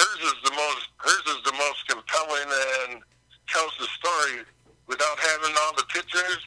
hers 0.00 0.20
is 0.32 0.38
the 0.48 0.54
most 0.56 0.84
hers 0.96 1.26
is 1.36 1.40
the 1.44 1.56
most 1.60 1.80
compelling 1.88 2.48
and 2.88 3.04
tells 3.48 3.72
the 3.76 3.88
story 4.00 4.48
without 4.88 5.18
having 5.20 5.54
all 5.64 5.74
the 5.76 5.84
pictures. 5.92 6.40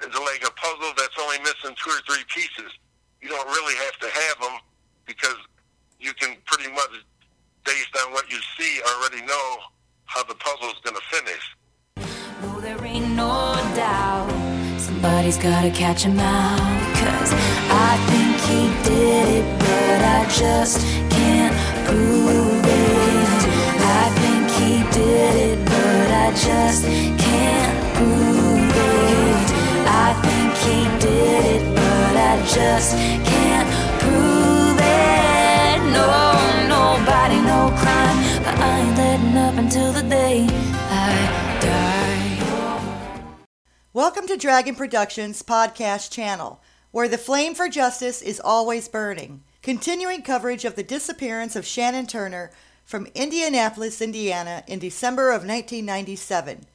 It's 0.00 0.16
like 0.16 0.42
a 0.48 0.52
puzzle 0.56 0.92
that's 0.96 1.16
only 1.20 1.38
missing 1.44 1.76
two 1.76 1.92
or 1.92 2.00
three 2.08 2.24
pieces. 2.32 2.72
You 3.20 3.28
don't 3.28 3.46
really 3.48 3.76
have 3.84 3.96
to 4.00 4.08
have 4.08 4.36
them 4.40 4.56
because 5.04 5.36
you 5.98 6.14
can 6.14 6.36
pretty 6.46 6.70
much, 6.72 7.04
based 7.64 7.92
on 8.04 8.12
what 8.12 8.30
you 8.30 8.38
see, 8.56 8.80
already 8.96 9.20
know 9.26 9.48
how 10.06 10.24
the 10.24 10.34
puzzle's 10.34 10.80
going 10.82 10.96
to 10.96 11.06
finish. 11.12 11.44
No, 12.42 12.60
there 12.60 12.82
ain't 12.84 13.10
no 13.14 13.54
doubt. 13.76 14.30
Somebody's 14.80 15.36
gotta 15.36 15.70
catch 15.70 16.02
him 16.04 16.18
out. 16.18 16.58
Cause 16.96 17.32
I 17.68 17.92
think 18.10 18.36
he 18.48 18.60
did 18.88 19.28
it, 19.38 19.58
but 19.58 20.00
I 20.16 20.24
just 20.32 20.80
can't 21.10 21.54
prove 21.86 22.49
just 26.50 26.84
can't 26.84 27.94
prove 27.94 28.72
it. 28.74 29.48
I 29.86 30.08
think 30.26 30.50
he 30.66 30.78
did 30.98 31.44
it, 31.54 31.62
but 31.76 32.14
I 32.30 32.34
just 32.56 32.96
can't 33.30 33.68
prove 34.02 34.78
it. 34.80 35.78
No, 35.96 36.08
nobody, 36.76 37.38
no 37.54 37.60
crime. 37.78 38.18
But 38.42 38.56
I 38.58 38.80
ain't 38.80 38.96
letting 38.98 39.36
up 39.36 39.54
until 39.54 39.92
the 39.92 40.02
day 40.02 40.48
I 40.50 41.58
die. 41.62 43.30
Welcome 43.92 44.26
to 44.26 44.36
Dragon 44.36 44.74
Productions 44.74 45.44
podcast 45.44 46.10
channel, 46.10 46.60
where 46.90 47.08
the 47.08 47.18
flame 47.18 47.54
for 47.54 47.68
justice 47.68 48.20
is 48.22 48.40
always 48.40 48.88
burning. 48.88 49.44
Continuing 49.62 50.22
coverage 50.22 50.64
of 50.64 50.74
the 50.74 50.82
disappearance 50.82 51.54
of 51.54 51.64
Shannon 51.64 52.08
Turner 52.08 52.50
from 52.90 53.06
Indianapolis, 53.14 54.02
Indiana 54.02 54.64
in 54.66 54.80
December 54.80 55.28
of 55.28 55.46
1997. 55.46 56.66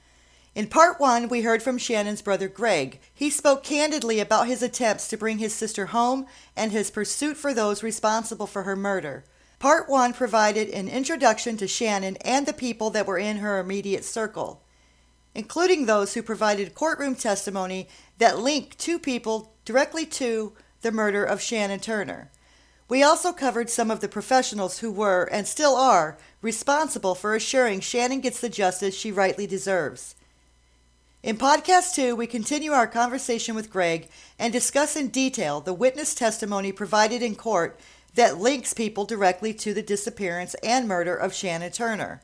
In 0.55 0.67
part 0.67 0.97
one, 0.97 1.27
we 1.27 1.41
heard 1.41 1.61
from 1.61 1.77
Shannon's 1.77 2.21
brother 2.21 2.47
Greg. 2.47 3.01
He 3.13 3.29
spoke 3.29 3.65
candidly 3.65 4.21
about 4.21 4.47
his 4.47 4.63
attempts 4.63 5.09
to 5.09 5.17
bring 5.17 5.39
his 5.39 5.53
sister 5.53 5.87
home 5.87 6.25
and 6.55 6.71
his 6.71 6.89
pursuit 6.89 7.35
for 7.35 7.53
those 7.53 7.83
responsible 7.83 8.47
for 8.47 8.63
her 8.63 8.77
murder. 8.77 9.25
Part 9.59 9.89
one 9.89 10.13
provided 10.13 10.69
an 10.69 10.87
introduction 10.87 11.57
to 11.57 11.67
Shannon 11.67 12.15
and 12.21 12.45
the 12.45 12.53
people 12.53 12.89
that 12.91 13.07
were 13.07 13.17
in 13.17 13.37
her 13.37 13.59
immediate 13.59 14.05
circle, 14.05 14.63
including 15.33 15.85
those 15.85 16.13
who 16.13 16.23
provided 16.23 16.75
courtroom 16.75 17.15
testimony 17.15 17.89
that 18.19 18.39
linked 18.39 18.79
two 18.79 18.99
people 18.99 19.53
directly 19.65 20.05
to 20.05 20.53
the 20.79 20.93
murder 20.93 21.25
of 21.25 21.41
Shannon 21.41 21.81
Turner. 21.81 22.31
We 22.87 23.01
also 23.01 23.33
covered 23.33 23.69
some 23.69 23.89
of 23.89 23.99
the 23.99 24.07
professionals 24.07 24.79
who 24.79 24.91
were, 24.91 25.23
and 25.31 25.47
still 25.47 25.75
are, 25.75 26.17
responsible 26.41 27.15
for 27.15 27.33
assuring 27.33 27.79
Shannon 27.79 28.21
gets 28.21 28.39
the 28.39 28.49
justice 28.49 28.95
she 28.95 29.11
rightly 29.11 29.47
deserves. 29.47 30.15
In 31.23 31.37
podcast 31.37 31.95
two, 31.95 32.15
we 32.15 32.27
continue 32.27 32.71
our 32.71 32.85
conversation 32.85 33.55
with 33.55 33.71
Greg 33.71 34.07
and 34.37 34.53
discuss 34.53 34.95
in 34.95 35.07
detail 35.07 35.59
the 35.59 35.73
witness 35.73 36.13
testimony 36.13 36.71
provided 36.71 37.23
in 37.23 37.33
court 37.33 37.79
that 38.13 38.37
links 38.37 38.75
people 38.75 39.05
directly 39.05 39.51
to 39.55 39.73
the 39.73 39.81
disappearance 39.81 40.53
and 40.61 40.87
murder 40.87 41.15
of 41.15 41.33
Shannon 41.33 41.71
Turner. 41.71 42.21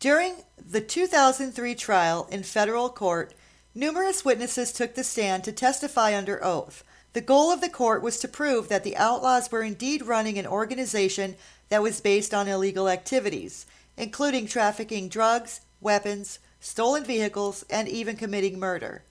During 0.00 0.34
the 0.58 0.80
2003 0.80 1.76
trial 1.76 2.26
in 2.32 2.42
federal 2.42 2.90
court, 2.90 3.32
numerous 3.76 4.24
witnesses 4.24 4.72
took 4.72 4.96
the 4.96 5.04
stand 5.04 5.44
to 5.44 5.52
testify 5.52 6.16
under 6.16 6.44
oath. 6.44 6.82
The 7.12 7.20
goal 7.20 7.50
of 7.50 7.60
the 7.60 7.68
court 7.68 8.02
was 8.02 8.18
to 8.20 8.28
prove 8.28 8.68
that 8.68 8.84
the 8.84 8.96
outlaws 8.96 9.52
were 9.52 9.62
indeed 9.62 10.02
running 10.02 10.38
an 10.38 10.46
organization 10.46 11.36
that 11.68 11.82
was 11.82 12.00
based 12.00 12.32
on 12.32 12.48
illegal 12.48 12.88
activities, 12.88 13.66
including 13.96 14.46
trafficking 14.46 15.08
drugs, 15.08 15.60
weapons, 15.80 16.38
stolen 16.60 17.04
vehicles, 17.04 17.64
and 17.68 17.88
even 17.88 18.16
committing 18.16 18.58
murder. 18.58 19.02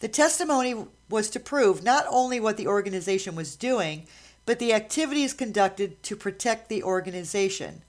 The 0.00 0.08
testimony 0.08 0.86
was 1.08 1.30
to 1.30 1.40
prove 1.40 1.82
not 1.82 2.04
only 2.08 2.38
what 2.38 2.56
the 2.56 2.68
organization 2.68 3.34
was 3.34 3.56
doing, 3.56 4.06
but 4.46 4.58
the 4.58 4.72
activities 4.72 5.32
conducted 5.32 6.02
to 6.02 6.16
protect 6.16 6.68
the 6.68 6.82
organization. 6.82 7.82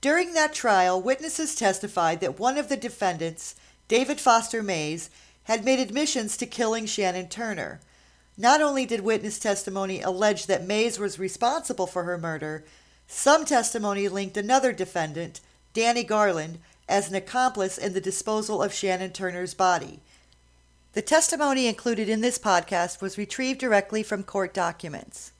During 0.00 0.34
that 0.34 0.54
trial, 0.54 1.00
witnesses 1.00 1.54
testified 1.54 2.20
that 2.20 2.38
one 2.38 2.56
of 2.56 2.68
the 2.68 2.76
defendants, 2.76 3.54
David 3.88 4.20
Foster 4.20 4.62
Mays, 4.62 5.10
had 5.44 5.64
made 5.64 5.78
admissions 5.78 6.36
to 6.36 6.46
killing 6.46 6.86
Shannon 6.86 7.28
Turner. 7.28 7.80
Not 8.42 8.60
only 8.60 8.86
did 8.86 9.02
witness 9.02 9.38
testimony 9.38 10.02
allege 10.02 10.46
that 10.46 10.66
Mays 10.66 10.98
was 10.98 11.16
responsible 11.16 11.86
for 11.86 12.02
her 12.02 12.18
murder, 12.18 12.64
some 13.06 13.44
testimony 13.44 14.08
linked 14.08 14.36
another 14.36 14.72
defendant, 14.72 15.40
Danny 15.74 16.02
Garland, 16.02 16.58
as 16.88 17.08
an 17.08 17.14
accomplice 17.14 17.78
in 17.78 17.92
the 17.92 18.00
disposal 18.00 18.60
of 18.60 18.74
Shannon 18.74 19.12
Turner's 19.12 19.54
body. 19.54 20.00
The 20.94 21.02
testimony 21.02 21.68
included 21.68 22.08
in 22.08 22.20
this 22.20 22.36
podcast 22.36 23.00
was 23.00 23.16
retrieved 23.16 23.60
directly 23.60 24.02
from 24.02 24.24
court 24.24 24.52
documents. 24.52 25.30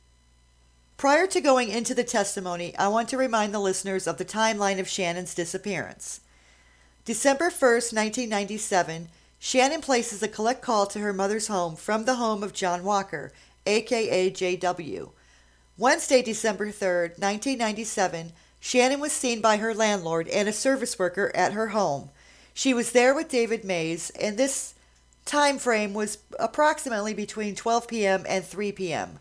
Prior 0.97 1.27
to 1.27 1.41
going 1.41 1.71
into 1.71 1.97
the 1.97 2.05
testimony, 2.05 2.73
I 2.79 2.87
want 2.87 3.09
to 3.09 3.17
remind 3.17 3.53
the 3.53 3.59
listeners 3.59 4.07
of 4.07 4.19
the 4.19 4.25
timeline 4.25 4.79
of 4.79 4.87
Shannon's 4.87 5.35
disappearance. 5.35 6.21
December 7.05 7.51
1st, 7.51 7.93
1997, 7.93 9.09
Shannon 9.45 9.81
places 9.81 10.23
a 10.23 10.29
collect 10.29 10.63
call 10.63 10.87
to 10.87 11.01
her 11.01 11.13
mother's 11.13 11.49
home 11.49 11.75
from 11.75 12.05
the 12.05 12.15
home 12.15 12.45
of 12.45 12.53
John 12.53 12.85
Walker, 12.85 13.33
aka 13.67 14.31
JW. 14.31 15.11
Wednesday, 15.77 16.23
December 16.23 16.69
3rd, 16.69 17.19
1997, 17.19 18.35
Shannon 18.61 19.01
was 19.01 19.11
seen 19.11 19.41
by 19.41 19.57
her 19.57 19.75
landlord 19.75 20.29
and 20.29 20.49
a 20.49 20.53
service 20.53 20.97
worker 20.97 21.33
at 21.35 21.55
her 21.55 21.71
home. 21.71 22.11
She 22.55 22.73
was 22.73 22.93
there 22.93 23.17
with 23.17 23.29
David 23.29 23.65
Mays, 23.65 24.11
and 24.11 24.39
this 24.39 24.75
time 25.25 25.59
frame 25.59 25.93
was 25.93 26.19
approximately 26.39 27.13
between 27.13 27.57
12 27.57 27.89
p.m. 27.89 28.25
and 28.29 28.45
3 28.45 28.71
p.m. 28.71 29.19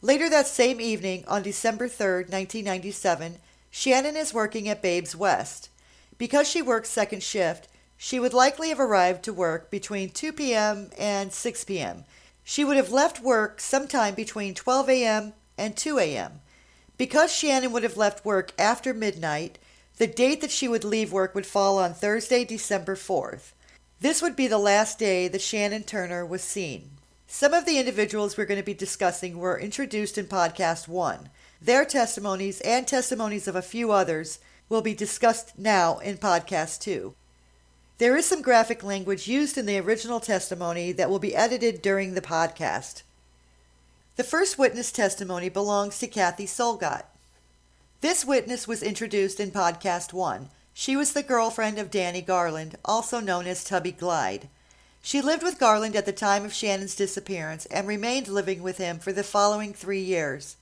Later 0.00 0.30
that 0.30 0.46
same 0.46 0.80
evening, 0.80 1.22
on 1.28 1.42
December 1.42 1.86
3rd, 1.86 2.32
1997, 2.32 3.36
Shannon 3.70 4.16
is 4.16 4.32
working 4.32 4.70
at 4.70 4.80
Babes 4.80 5.14
West. 5.14 5.68
Because 6.16 6.48
she 6.48 6.62
works 6.62 6.88
second 6.88 7.22
shift, 7.22 7.68
she 8.02 8.18
would 8.18 8.32
likely 8.32 8.70
have 8.70 8.80
arrived 8.80 9.22
to 9.22 9.30
work 9.30 9.70
between 9.70 10.08
2 10.08 10.32
p.m. 10.32 10.88
and 10.96 11.30
6 11.30 11.64
p.m. 11.64 12.04
She 12.42 12.64
would 12.64 12.78
have 12.78 12.90
left 12.90 13.20
work 13.20 13.60
sometime 13.60 14.14
between 14.14 14.54
12 14.54 14.88
a.m. 14.88 15.34
and 15.58 15.76
2 15.76 15.98
a.m. 15.98 16.40
Because 16.96 17.30
Shannon 17.30 17.72
would 17.72 17.82
have 17.82 17.98
left 17.98 18.24
work 18.24 18.52
after 18.58 18.94
midnight, 18.94 19.58
the 19.98 20.06
date 20.06 20.40
that 20.40 20.50
she 20.50 20.66
would 20.66 20.82
leave 20.82 21.12
work 21.12 21.34
would 21.34 21.44
fall 21.44 21.76
on 21.76 21.92
Thursday, 21.92 22.42
December 22.42 22.96
4th. 22.96 23.52
This 24.00 24.22
would 24.22 24.34
be 24.34 24.46
the 24.46 24.56
last 24.56 24.98
day 24.98 25.28
that 25.28 25.42
Shannon 25.42 25.82
Turner 25.82 26.24
was 26.24 26.40
seen. 26.40 26.92
Some 27.26 27.52
of 27.52 27.66
the 27.66 27.78
individuals 27.78 28.38
we're 28.38 28.46
going 28.46 28.58
to 28.58 28.64
be 28.64 28.72
discussing 28.72 29.36
were 29.36 29.60
introduced 29.60 30.16
in 30.16 30.24
podcast 30.24 30.88
one. 30.88 31.28
Their 31.60 31.84
testimonies 31.84 32.62
and 32.62 32.88
testimonies 32.88 33.46
of 33.46 33.56
a 33.56 33.60
few 33.60 33.92
others 33.92 34.38
will 34.70 34.80
be 34.80 34.94
discussed 34.94 35.58
now 35.58 35.98
in 35.98 36.16
podcast 36.16 36.80
two. 36.80 37.14
There 38.00 38.16
is 38.16 38.24
some 38.24 38.40
graphic 38.40 38.82
language 38.82 39.28
used 39.28 39.58
in 39.58 39.66
the 39.66 39.78
original 39.78 40.20
testimony 40.20 40.90
that 40.90 41.10
will 41.10 41.18
be 41.18 41.36
edited 41.36 41.82
during 41.82 42.14
the 42.14 42.22
podcast. 42.22 43.02
The 44.16 44.24
first 44.24 44.58
witness 44.58 44.90
testimony 44.90 45.50
belongs 45.50 45.98
to 45.98 46.06
Kathy 46.06 46.46
Solgott. 46.46 47.02
This 48.00 48.24
witness 48.24 48.66
was 48.66 48.82
introduced 48.82 49.38
in 49.38 49.50
podcast 49.50 50.14
one. 50.14 50.48
She 50.72 50.96
was 50.96 51.12
the 51.12 51.22
girlfriend 51.22 51.78
of 51.78 51.90
Danny 51.90 52.22
Garland, 52.22 52.78
also 52.86 53.20
known 53.20 53.46
as 53.46 53.62
Tubby 53.62 53.92
Glide. 53.92 54.48
She 55.02 55.20
lived 55.20 55.42
with 55.42 55.60
Garland 55.60 55.94
at 55.94 56.06
the 56.06 56.12
time 56.14 56.46
of 56.46 56.54
Shannon's 56.54 56.96
disappearance 56.96 57.66
and 57.66 57.86
remained 57.86 58.28
living 58.28 58.62
with 58.62 58.78
him 58.78 58.98
for 58.98 59.12
the 59.12 59.22
following 59.22 59.74
three 59.74 60.00
years. 60.00 60.56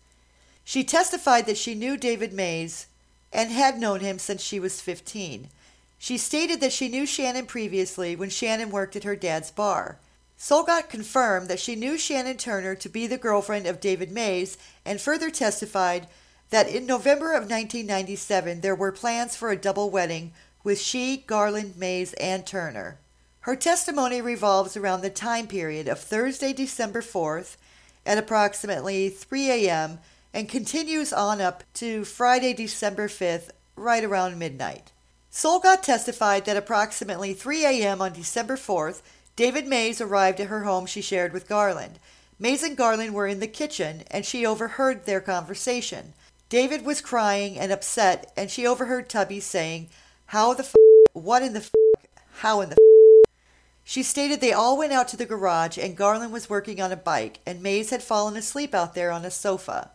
She 0.64 0.82
testified 0.82 1.46
that 1.46 1.56
she 1.56 1.76
knew 1.76 1.96
David 1.96 2.32
Mays 2.32 2.88
and 3.32 3.52
had 3.52 3.78
known 3.78 4.00
him 4.00 4.18
since 4.18 4.42
she 4.42 4.58
was 4.58 4.80
15. 4.80 5.50
She 5.98 6.16
stated 6.16 6.60
that 6.60 6.72
she 6.72 6.88
knew 6.88 7.06
Shannon 7.06 7.46
previously 7.46 8.14
when 8.14 8.30
Shannon 8.30 8.70
worked 8.70 8.94
at 8.96 9.04
her 9.04 9.16
dad's 9.16 9.50
bar. 9.50 9.98
Solgott 10.38 10.88
confirmed 10.88 11.48
that 11.48 11.58
she 11.58 11.74
knew 11.74 11.98
Shannon 11.98 12.36
Turner 12.36 12.76
to 12.76 12.88
be 12.88 13.08
the 13.08 13.18
girlfriend 13.18 13.66
of 13.66 13.80
David 13.80 14.12
Mays 14.12 14.56
and 14.84 15.00
further 15.00 15.30
testified 15.30 16.06
that 16.50 16.68
in 16.68 16.86
November 16.86 17.32
of 17.32 17.50
1997 17.50 18.60
there 18.60 18.74
were 18.74 18.92
plans 18.92 19.34
for 19.34 19.50
a 19.50 19.56
double 19.56 19.90
wedding 19.90 20.32
with 20.62 20.80
she, 20.80 21.24
Garland, 21.26 21.76
Mays, 21.76 22.12
and 22.14 22.46
Turner. 22.46 22.98
Her 23.40 23.56
testimony 23.56 24.20
revolves 24.20 24.76
around 24.76 25.00
the 25.00 25.10
time 25.10 25.48
period 25.48 25.88
of 25.88 25.98
Thursday, 25.98 26.52
December 26.52 27.02
4th 27.02 27.56
at 28.06 28.18
approximately 28.18 29.08
3 29.08 29.50
a.m. 29.50 29.98
and 30.32 30.48
continues 30.48 31.12
on 31.12 31.40
up 31.40 31.64
to 31.74 32.04
Friday, 32.04 32.52
December 32.52 33.08
5th, 33.08 33.50
right 33.76 34.04
around 34.04 34.38
midnight. 34.38 34.92
Solgott 35.30 35.82
testified 35.82 36.44
that 36.46 36.56
approximately 36.56 37.34
3 37.34 37.64
a.m. 37.64 38.00
on 38.00 38.12
December 38.12 38.56
4th, 38.56 39.02
David 39.36 39.66
Mays 39.66 40.00
arrived 40.00 40.40
at 40.40 40.48
her 40.48 40.64
home 40.64 40.86
she 40.86 41.00
shared 41.00 41.32
with 41.32 41.48
Garland. 41.48 41.98
Mays 42.38 42.62
and 42.62 42.76
Garland 42.76 43.14
were 43.14 43.26
in 43.26 43.40
the 43.40 43.46
kitchen, 43.46 44.04
and 44.10 44.24
she 44.24 44.46
overheard 44.46 45.04
their 45.04 45.20
conversation. 45.20 46.14
David 46.48 46.84
was 46.84 47.00
crying 47.00 47.58
and 47.58 47.70
upset, 47.70 48.32
and 48.36 48.50
she 48.50 48.66
overheard 48.66 49.08
Tubby 49.08 49.38
saying, 49.40 49.88
How 50.26 50.54
the 50.54 50.62
f? 50.64 50.74
What 51.12 51.42
in 51.42 51.52
the 51.52 51.60
f? 51.60 51.70
How 52.38 52.60
in 52.60 52.70
the 52.70 52.74
f? 52.74 52.78
She 53.84 54.02
stated 54.02 54.40
they 54.40 54.52
all 54.52 54.76
went 54.76 54.92
out 54.92 55.08
to 55.08 55.16
the 55.16 55.24
garage 55.24 55.78
and 55.78 55.96
Garland 55.96 56.30
was 56.30 56.50
working 56.50 56.78
on 56.78 56.92
a 56.92 56.96
bike 56.96 57.40
and 57.46 57.62
Mays 57.62 57.88
had 57.88 58.02
fallen 58.02 58.36
asleep 58.36 58.74
out 58.74 58.94
there 58.94 59.10
on 59.10 59.24
a 59.24 59.30
sofa. 59.30 59.92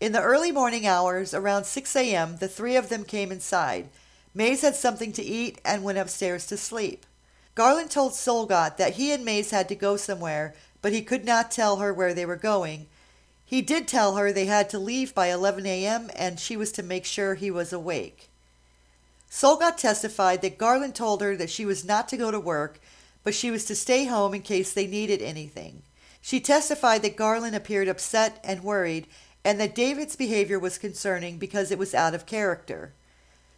In 0.00 0.12
the 0.12 0.22
early 0.22 0.50
morning 0.50 0.86
hours, 0.86 1.34
around 1.34 1.64
6 1.64 1.94
a.m., 1.96 2.38
the 2.38 2.48
three 2.48 2.76
of 2.76 2.88
them 2.88 3.04
came 3.04 3.30
inside. 3.30 3.90
Mays 4.32 4.62
had 4.62 4.76
something 4.76 5.12
to 5.12 5.22
eat 5.22 5.60
and 5.64 5.82
went 5.82 5.98
upstairs 5.98 6.46
to 6.46 6.56
sleep. 6.56 7.04
Garland 7.54 7.90
told 7.90 8.12
Solgott 8.12 8.76
that 8.76 8.94
he 8.94 9.12
and 9.12 9.24
Mays 9.24 9.50
had 9.50 9.68
to 9.68 9.74
go 9.74 9.96
somewhere, 9.96 10.54
but 10.82 10.92
he 10.92 11.02
could 11.02 11.24
not 11.24 11.50
tell 11.50 11.76
her 11.76 11.92
where 11.92 12.14
they 12.14 12.24
were 12.24 12.36
going. 12.36 12.86
He 13.44 13.60
did 13.60 13.88
tell 13.88 14.14
her 14.14 14.32
they 14.32 14.46
had 14.46 14.70
to 14.70 14.78
leave 14.78 15.14
by 15.14 15.26
11 15.26 15.66
a.m. 15.66 16.10
and 16.14 16.38
she 16.38 16.56
was 16.56 16.70
to 16.72 16.82
make 16.84 17.04
sure 17.04 17.34
he 17.34 17.50
was 17.50 17.72
awake. 17.72 18.28
Solgott 19.28 19.76
testified 19.76 20.42
that 20.42 20.58
Garland 20.58 20.94
told 20.94 21.20
her 21.20 21.36
that 21.36 21.50
she 21.50 21.64
was 21.64 21.84
not 21.84 22.08
to 22.08 22.16
go 22.16 22.30
to 22.30 22.38
work, 22.38 22.80
but 23.24 23.34
she 23.34 23.50
was 23.50 23.64
to 23.64 23.74
stay 23.74 24.04
home 24.04 24.34
in 24.34 24.42
case 24.42 24.72
they 24.72 24.86
needed 24.86 25.20
anything. 25.20 25.82
She 26.20 26.40
testified 26.40 27.02
that 27.02 27.16
Garland 27.16 27.56
appeared 27.56 27.88
upset 27.88 28.40
and 28.44 28.62
worried, 28.62 29.06
and 29.44 29.60
that 29.60 29.74
David's 29.74 30.16
behavior 30.16 30.58
was 30.58 30.78
concerning 30.78 31.38
because 31.38 31.70
it 31.70 31.78
was 31.78 31.94
out 31.94 32.14
of 32.14 32.26
character. 32.26 32.92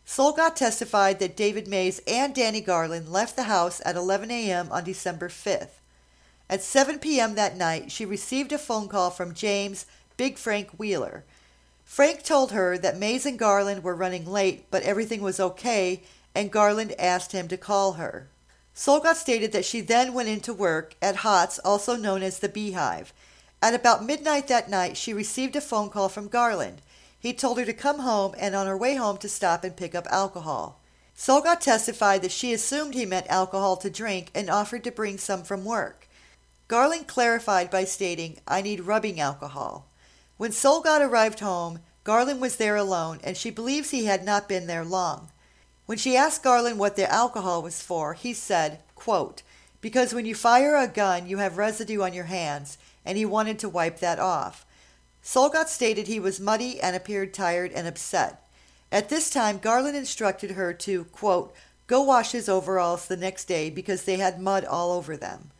Solgott 0.06 0.56
testified 0.56 1.18
that 1.18 1.36
David 1.36 1.68
Mays 1.68 2.00
and 2.06 2.34
Danny 2.34 2.60
Garland 2.60 3.10
left 3.10 3.36
the 3.36 3.44
house 3.44 3.80
at 3.84 3.96
11 3.96 4.30
a.m. 4.30 4.68
on 4.70 4.84
December 4.84 5.28
5th. 5.28 5.80
At 6.50 6.62
7 6.62 6.98
p.m. 6.98 7.34
that 7.34 7.56
night, 7.56 7.90
she 7.90 8.04
received 8.04 8.52
a 8.52 8.58
phone 8.58 8.88
call 8.88 9.10
from 9.10 9.32
James 9.32 9.86
Big 10.16 10.36
Frank 10.36 10.70
Wheeler. 10.76 11.24
Frank 11.84 12.22
told 12.22 12.52
her 12.52 12.76
that 12.78 12.98
Mays 12.98 13.24
and 13.24 13.38
Garland 13.38 13.82
were 13.82 13.94
running 13.94 14.26
late, 14.26 14.66
but 14.70 14.82
everything 14.82 15.22
was 15.22 15.40
okay, 15.40 16.02
and 16.34 16.50
Garland 16.50 16.94
asked 16.98 17.32
him 17.32 17.48
to 17.48 17.56
call 17.56 17.94
her. 17.94 18.28
Solgott 18.74 19.16
stated 19.16 19.52
that 19.52 19.64
she 19.64 19.80
then 19.80 20.14
went 20.14 20.28
into 20.28 20.54
work 20.54 20.94
at 21.02 21.16
Hots, 21.16 21.58
also 21.58 21.96
known 21.96 22.22
as 22.22 22.38
the 22.38 22.48
Beehive. 22.48 23.12
At 23.60 23.74
about 23.74 24.04
midnight 24.04 24.48
that 24.48 24.70
night, 24.70 24.96
she 24.96 25.12
received 25.12 25.54
a 25.54 25.60
phone 25.60 25.90
call 25.90 26.08
from 26.08 26.28
Garland. 26.28 26.82
He 27.22 27.32
told 27.32 27.56
her 27.58 27.64
to 27.64 27.72
come 27.72 28.00
home 28.00 28.34
and 28.36 28.56
on 28.56 28.66
her 28.66 28.76
way 28.76 28.96
home 28.96 29.16
to 29.18 29.28
stop 29.28 29.62
and 29.62 29.76
pick 29.76 29.94
up 29.94 30.08
alcohol. 30.10 30.80
Solgott 31.16 31.60
testified 31.60 32.20
that 32.22 32.32
she 32.32 32.52
assumed 32.52 32.94
he 32.94 33.06
meant 33.06 33.28
alcohol 33.28 33.76
to 33.76 33.88
drink 33.88 34.32
and 34.34 34.50
offered 34.50 34.82
to 34.82 34.90
bring 34.90 35.18
some 35.18 35.44
from 35.44 35.64
work. 35.64 36.08
Garland 36.66 37.06
clarified 37.06 37.70
by 37.70 37.84
stating, 37.84 38.38
I 38.48 38.60
need 38.60 38.80
rubbing 38.80 39.20
alcohol. 39.20 39.86
When 40.36 40.50
Solgott 40.50 41.00
arrived 41.00 41.38
home, 41.38 41.78
Garland 42.02 42.40
was 42.40 42.56
there 42.56 42.74
alone, 42.74 43.20
and 43.22 43.36
she 43.36 43.50
believes 43.50 43.90
he 43.90 44.06
had 44.06 44.24
not 44.24 44.48
been 44.48 44.66
there 44.66 44.84
long. 44.84 45.28
When 45.86 45.98
she 45.98 46.16
asked 46.16 46.42
Garland 46.42 46.80
what 46.80 46.96
the 46.96 47.08
alcohol 47.08 47.62
was 47.62 47.80
for, 47.80 48.14
he 48.14 48.32
said, 48.32 48.80
quote, 48.96 49.42
Because 49.80 50.12
when 50.12 50.26
you 50.26 50.34
fire 50.34 50.74
a 50.74 50.88
gun, 50.88 51.28
you 51.28 51.38
have 51.38 51.56
residue 51.56 52.02
on 52.02 52.14
your 52.14 52.24
hands, 52.24 52.78
and 53.04 53.16
he 53.16 53.24
wanted 53.24 53.60
to 53.60 53.68
wipe 53.68 54.00
that 54.00 54.18
off. 54.18 54.66
Solgott 55.24 55.68
stated 55.68 56.06
he 56.06 56.18
was 56.18 56.40
muddy 56.40 56.80
and 56.80 56.96
appeared 56.96 57.32
tired 57.32 57.72
and 57.72 57.86
upset. 57.86 58.48
At 58.90 59.08
this 59.08 59.30
time, 59.30 59.58
Garland 59.58 59.96
instructed 59.96 60.52
her 60.52 60.72
to, 60.74 61.04
quote, 61.04 61.54
go 61.86 62.02
wash 62.02 62.32
his 62.32 62.48
overalls 62.48 63.06
the 63.06 63.16
next 63.16 63.44
day 63.46 63.70
because 63.70 64.04
they 64.04 64.16
had 64.16 64.40
mud 64.40 64.64
all 64.64 64.92
over 64.92 65.16
them. 65.16 65.50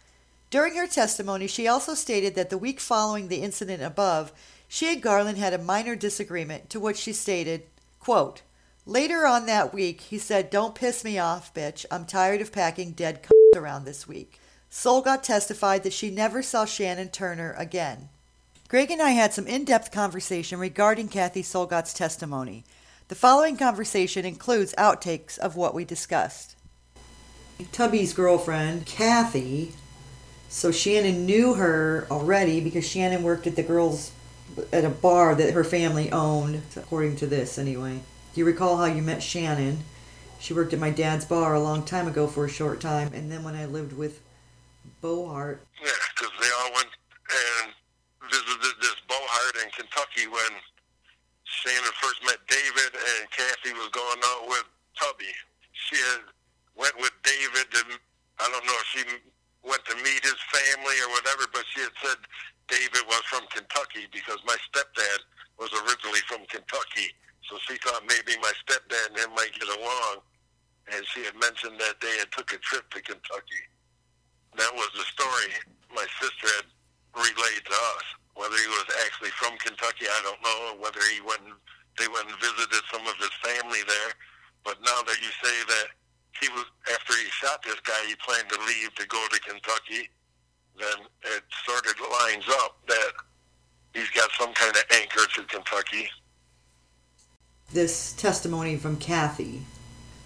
During 0.51 0.75
her 0.75 0.87
testimony, 0.87 1.47
she 1.47 1.67
also 1.67 1.95
stated 1.95 2.35
that 2.35 2.51
the 2.51 2.59
week 2.59 2.79
following 2.79 3.29
the 3.29 3.43
incident 3.43 3.83
above, 3.83 4.33
she 4.69 4.93
and 4.93 5.03
Garland 5.03 5.39
had 5.39 5.55
a 5.55 5.59
minor 5.59 5.97
disagreement, 5.97 6.69
to 6.71 6.81
which 6.81 6.99
she 6.99 7.13
stated, 7.13 7.63
quote, 8.01 8.43
Later 8.85 9.27
on 9.27 9.47
that 9.47 9.73
week, 9.73 10.01
he 10.01 10.19
said, 10.19 10.51
Don't 10.51 10.75
piss 10.75 11.05
me 11.05 11.19
off, 11.19 11.55
bitch. 11.55 11.87
I'm 11.91 12.05
tired 12.05 12.41
of 12.41 12.53
packing 12.53 12.93
dead 12.93 13.21
c- 13.25 13.59
around 13.59 13.85
this 13.85 14.09
week. 14.09 14.41
Solgott 14.71 15.23
testified 15.23 15.85
that 15.85 15.93
she 15.93 16.11
never 16.11 16.43
saw 16.43 16.65
Shannon 16.65 17.11
Turner 17.11 17.55
again. 17.57 18.09
Greg 18.73 18.91
and 18.91 19.03
I 19.03 19.11
had 19.11 19.35
some 19.35 19.47
in 19.47 19.67
depth 19.67 19.91
conversation 19.91 20.59
regarding 20.59 21.09
Kathy 21.09 21.43
Solgott's 21.43 21.93
testimony. 21.93 22.65
The 23.09 23.15
following 23.15 23.59
conversation 23.59 24.25
includes 24.25 24.75
outtakes 24.79 25.37
of 25.37 25.57
what 25.57 25.75
we 25.75 25.85
discussed. 25.85 26.57
Tubby's 27.71 28.15
girlfriend, 28.15 28.87
Kathy, 28.87 29.75
so 30.49 30.73
Shannon 30.73 31.27
knew 31.27 31.53
her 31.53 32.07
already 32.11 32.63
because 32.63 32.89
Shannon 32.89 33.23
worked 33.23 33.47
at 33.47 33.57
the 33.57 33.63
girls 33.63 34.13
at 34.73 34.87
a 34.87 34.89
bar 34.89 35.35
that 35.35 35.53
her 35.53 35.65
family 35.65 36.11
owned, 36.11 36.63
according 36.75 37.17
to 37.17 37.27
this 37.27 37.59
anyway. 37.59 38.01
Do 38.33 38.41
you 38.41 38.47
recall 38.47 38.79
how 38.79 38.87
you 38.87 39.03
met 39.03 39.23
Shannon? 39.23 39.81
She 40.39 40.55
worked 40.55 40.73
at 40.73 40.81
my 40.81 40.89
dad's 40.89 41.27
bar 41.27 41.53
a 41.53 41.61
long 41.61 41.85
time 41.85 42.09
ago 42.09 42.27
for 42.27 42.47
a 42.47 42.49
short 42.49 42.81
time, 42.81 43.13
and 43.13 43.31
then 43.31 43.43
when 43.43 43.55
I 43.55 43.67
lived 43.67 43.93
with 43.93 44.23
Bohart. 45.03 45.61
Yeah, 45.85 45.91
because 46.17 46.33
they 46.41 46.49
all 46.59 46.73
went 46.73 46.89
and 47.29 47.75
visited 48.33 48.81
this 48.81 48.97
Bohart 49.09 49.57
in 49.62 49.62
Kentucky 49.73 50.29
when 50.29 50.53
Shannon 51.45 51.95
first 52.01 52.21
met 52.25 52.41
David 52.49 52.93
and 52.95 53.31
Kathy 53.33 53.73
was 53.77 53.89
going 53.93 54.21
out 54.25 54.49
with 54.49 54.65
Tubby. 54.97 55.33
She 55.73 55.97
had 56.13 56.29
went 56.77 56.97
with 57.01 57.13
David 57.25 57.67
to, 57.73 57.81
I 58.41 58.47
don't 58.49 58.65
know 58.65 58.79
if 58.79 58.89
she 58.93 59.03
went 59.65 59.85
to 59.87 59.97
meet 60.01 60.23
his 60.23 60.39
family 60.53 60.97
or 61.05 61.11
whatever, 61.17 61.45
but 61.53 61.65
she 61.73 61.81
had 61.81 61.95
said 62.01 62.19
David 62.69 63.05
was 63.09 63.23
from 63.29 63.45
Kentucky 63.53 64.09
because 64.13 64.39
my 64.47 64.57
stepdad 64.71 65.21
was 65.59 65.73
originally 65.85 66.25
from 66.27 66.45
Kentucky. 66.49 67.13
So 67.49 67.59
she 67.69 67.77
thought 67.83 68.03
maybe 68.09 68.39
my 68.41 68.53
stepdad 68.65 69.13
and 69.13 69.19
him 69.19 69.35
might 69.35 69.53
get 69.53 69.69
along. 69.69 70.25
And 70.93 71.05
she 71.07 71.25
had 71.25 71.37
mentioned 71.39 71.79
that 71.79 72.01
they 72.01 72.17
had 72.19 72.31
took 72.33 72.53
a 72.53 72.59
trip 72.59 72.89
to 72.91 73.01
Kentucky. 73.03 73.65
That 74.57 74.73
was 74.75 74.91
the 74.97 75.07
story 75.07 75.53
my 75.95 76.07
sister 76.21 76.49
had 76.59 76.69
relayed 77.15 77.65
to 77.65 77.77
us. 77.97 78.07
Whether 78.35 78.57
he 78.57 78.69
was 78.69 78.87
actually 79.05 79.31
from 79.37 79.59
Kentucky, 79.59 80.07
I 80.09 80.21
don't 80.25 80.43
know. 80.43 80.83
Whether 80.83 81.01
he 81.13 81.21
went, 81.21 81.43
they 81.99 82.09
went 82.09 82.29
and 82.29 82.39
visited 82.41 82.83
some 82.91 83.07
of 83.07 83.17
his 83.17 83.33
family 83.45 83.85
there. 83.87 84.13
But 84.65 84.81
now 84.81 85.03
that 85.03 85.19
you 85.21 85.31
say 85.43 85.57
that 85.69 85.87
he 86.41 86.49
was 86.49 86.65
after 86.93 87.13
he 87.15 87.29
shot 87.31 87.63
this 87.63 87.81
guy, 87.81 87.99
he 88.07 88.15
planned 88.17 88.49
to 88.49 88.59
leave 88.67 88.95
to 88.95 89.07
go 89.07 89.25
to 89.31 89.41
Kentucky, 89.41 90.09
then 90.79 91.07
it 91.37 91.43
sort 91.67 91.87
of 91.87 91.95
lines 92.01 92.45
up 92.63 92.77
that 92.89 93.13
he's 93.95 94.11
got 94.11 94.31
some 94.39 94.53
kind 94.55 94.75
of 94.75 94.83
anchor 94.91 95.27
to 95.35 95.43
Kentucky. 95.45 96.09
This 97.73 98.13
testimony 98.13 98.77
from 98.77 98.97
Kathy. 98.97 99.63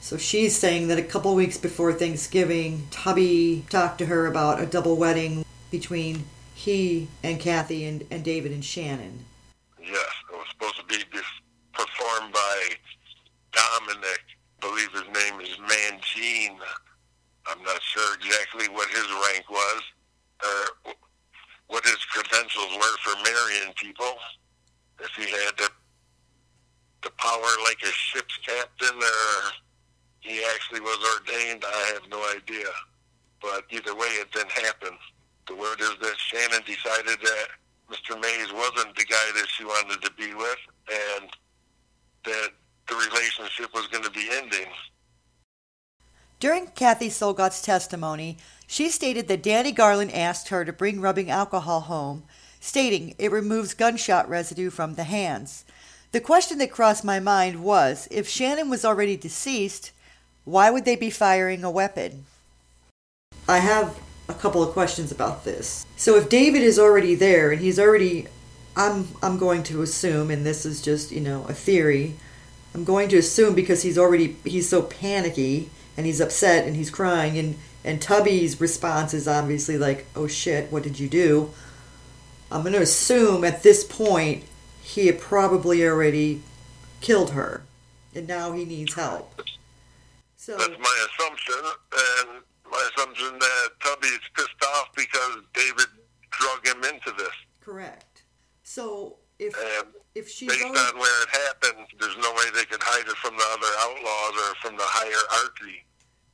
So 0.00 0.16
she's 0.16 0.56
saying 0.56 0.88
that 0.88 0.98
a 0.98 1.02
couple 1.02 1.34
weeks 1.34 1.58
before 1.58 1.92
Thanksgiving, 1.92 2.86
Tubby 2.90 3.64
talked 3.70 3.98
to 3.98 4.06
her 4.06 4.26
about 4.26 4.60
a 4.60 4.66
double 4.66 4.96
wedding 4.96 5.44
between 5.70 6.24
he 6.66 7.06
and 7.22 7.38
Kathy 7.38 7.84
and, 7.84 8.04
and 8.10 8.24
David 8.24 8.50
and 8.50 8.64
Shannon. 8.64 9.24
Yes, 9.80 10.10
it 10.32 10.36
was 10.36 10.46
supposed 10.50 10.76
to 10.76 10.84
be 10.84 10.98
performed 11.72 12.32
by 12.32 12.58
Dominic. 13.52 14.20
I 14.60 14.66
believe 14.66 14.90
his 14.90 15.06
name 15.14 15.40
is 15.40 15.56
Mangine. 15.62 16.58
I'm 17.46 17.62
not 17.62 17.80
sure 17.82 18.16
exactly 18.16 18.66
what 18.74 18.88
his 18.90 19.06
rank 19.30 19.48
was 19.48 19.82
or 20.42 20.92
what 21.68 21.84
his 21.84 22.04
credentials 22.10 22.74
were 22.74 22.96
for 22.98 23.14
marrying 23.22 23.72
people. 23.76 24.18
If 24.98 25.10
he 25.14 25.30
had 25.30 25.56
the 25.56 25.70
the 27.02 27.10
power 27.10 27.50
like 27.64 27.78
a 27.84 27.92
ship's 27.92 28.36
captain 28.44 28.96
or 28.96 29.52
he 30.18 30.42
actually 30.52 30.80
was 30.80 30.98
ordained, 31.14 31.62
I 31.64 31.92
have 31.94 32.10
no 32.10 32.18
idea. 32.34 32.66
But 33.40 33.66
either 33.70 33.94
way, 33.94 34.08
it 34.18 34.32
didn't 34.32 34.50
happen. 34.50 34.98
The 35.46 35.54
word 35.54 35.80
is 35.80 35.94
that 36.00 36.14
Shannon 36.18 36.62
decided 36.66 37.20
that 37.20 37.46
Mr. 37.90 38.20
Mays 38.20 38.52
wasn't 38.52 38.96
the 38.96 39.04
guy 39.04 39.30
that 39.36 39.46
she 39.48 39.64
wanted 39.64 40.02
to 40.02 40.12
be 40.14 40.34
with, 40.34 40.58
and 41.20 41.30
that 42.24 42.50
the 42.88 42.94
relationship 42.94 43.72
was 43.72 43.86
going 43.88 44.02
to 44.02 44.10
be 44.10 44.28
ending. 44.32 44.66
During 46.40 46.66
Kathy 46.68 47.08
Solgott's 47.08 47.62
testimony, 47.62 48.36
she 48.66 48.90
stated 48.90 49.28
that 49.28 49.42
Danny 49.42 49.72
Garland 49.72 50.12
asked 50.12 50.48
her 50.48 50.64
to 50.64 50.72
bring 50.72 51.00
rubbing 51.00 51.30
alcohol 51.30 51.80
home, 51.82 52.24
stating 52.60 53.14
it 53.18 53.30
removes 53.30 53.72
gunshot 53.72 54.28
residue 54.28 54.70
from 54.70 54.94
the 54.94 55.04
hands. 55.04 55.64
The 56.12 56.20
question 56.20 56.58
that 56.58 56.72
crossed 56.72 57.04
my 57.04 57.20
mind 57.20 57.62
was 57.62 58.08
if 58.10 58.28
Shannon 58.28 58.68
was 58.68 58.84
already 58.84 59.16
deceased, 59.16 59.92
why 60.44 60.70
would 60.70 60.84
they 60.84 60.96
be 60.96 61.10
firing 61.10 61.62
a 61.64 61.70
weapon? 61.70 62.24
I 63.48 63.58
have 63.58 63.96
a 64.28 64.34
couple 64.34 64.62
of 64.62 64.70
questions 64.70 65.12
about 65.12 65.44
this. 65.44 65.86
So 65.96 66.16
if 66.16 66.28
David 66.28 66.62
is 66.62 66.78
already 66.78 67.14
there 67.14 67.52
and 67.52 67.60
he's 67.60 67.78
already 67.78 68.26
I'm 68.76 69.08
I'm 69.22 69.38
going 69.38 69.62
to 69.64 69.82
assume 69.82 70.30
and 70.30 70.44
this 70.44 70.66
is 70.66 70.82
just, 70.82 71.10
you 71.10 71.20
know, 71.20 71.44
a 71.48 71.54
theory. 71.54 72.16
I'm 72.74 72.84
going 72.84 73.08
to 73.10 73.16
assume 73.16 73.54
because 73.54 73.82
he's 73.82 73.96
already 73.96 74.36
he's 74.44 74.68
so 74.68 74.82
panicky 74.82 75.70
and 75.96 76.04
he's 76.04 76.20
upset 76.20 76.66
and 76.66 76.76
he's 76.76 76.90
crying 76.90 77.38
and 77.38 77.56
and 77.86 78.02
Tubby's 78.02 78.60
response 78.60 79.14
is 79.14 79.28
obviously 79.28 79.78
like, 79.78 80.06
"Oh 80.16 80.26
shit, 80.26 80.72
what 80.72 80.82
did 80.82 80.98
you 80.98 81.08
do?" 81.08 81.50
I'm 82.50 82.62
going 82.62 82.74
to 82.74 82.82
assume 82.82 83.44
at 83.44 83.62
this 83.62 83.84
point 83.84 84.44
he 84.82 85.06
had 85.06 85.20
probably 85.20 85.84
already 85.86 86.42
killed 87.00 87.30
her, 87.30 87.62
and 88.12 88.26
now 88.26 88.52
he 88.52 88.64
needs 88.64 88.94
help. 88.94 89.40
So 90.36 90.56
That's 90.56 90.78
my 90.80 91.06
assumption, 91.06 91.54
and 91.92 92.28
my 92.76 92.90
assumption 92.94 93.38
that 93.38 93.68
Tubby's 93.82 94.20
pissed 94.34 94.62
off 94.76 94.88
because 94.94 95.38
David 95.54 95.86
drug 96.30 96.66
him 96.66 96.84
into 96.84 97.10
this. 97.16 97.32
correct. 97.60 98.22
So 98.62 99.16
if 99.38 99.54
And 99.56 99.88
if 100.14 100.28
she 100.28 100.46
based 100.48 100.62
goes, 100.62 100.76
on 100.76 100.98
where 100.98 101.22
it 101.22 101.28
happened, 101.30 101.86
there's 102.00 102.16
no 102.18 102.30
way 102.32 102.44
they 102.54 102.64
could 102.64 102.82
hide 102.82 103.06
it 103.06 103.16
from 103.16 103.36
the 103.36 103.44
other 103.52 103.72
outlaws 103.80 104.34
or 104.48 104.54
from 104.62 104.76
the 104.76 104.84
hierarchy 104.84 105.84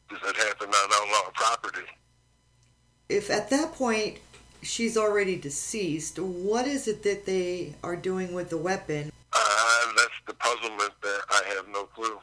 because 0.08 0.28
it 0.30 0.36
happened 0.36 0.72
on 0.74 0.90
outlaw 0.92 1.30
property. 1.34 1.86
if 3.08 3.30
at 3.30 3.50
that 3.50 3.72
point 3.74 4.18
she's 4.62 4.96
already 4.96 5.36
deceased, 5.36 6.18
what 6.18 6.66
is 6.66 6.88
it 6.88 7.02
that 7.02 7.26
they 7.26 7.74
are 7.82 7.96
doing 7.96 8.32
with 8.32 8.48
the 8.50 8.58
weapon? 8.58 9.12
Uh, 9.32 9.92
that's 9.96 10.18
the 10.26 10.34
puzzlement 10.34 10.92
there. 11.02 11.20
I 11.30 11.42
have 11.56 11.68
no 11.68 11.84
clue. 11.84 12.18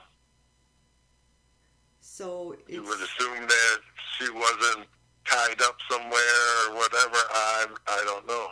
So 2.01 2.55
You 2.67 2.83
would 2.83 2.99
assume 3.01 3.47
that 3.47 3.77
she 4.19 4.29
wasn't 4.29 4.85
tied 5.25 5.61
up 5.61 5.77
somewhere 5.89 6.67
or 6.69 6.75
whatever. 6.75 7.17
I 7.31 7.67
I 7.87 8.01
don't 8.05 8.27
know. 8.27 8.47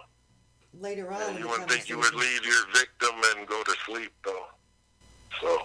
later 0.79 1.11
on. 1.11 1.35
in 1.35 1.37
you 1.41 1.47
wouldn't 1.47 1.69
think 1.69 1.89
you 1.89 1.97
would 1.97 2.13
leave 2.15 2.45
your 2.45 2.65
victim 2.73 3.15
and 3.35 3.47
go 3.47 3.61
to 3.63 3.75
sleep 3.85 4.11
though. 4.23 4.45
So 5.41 5.59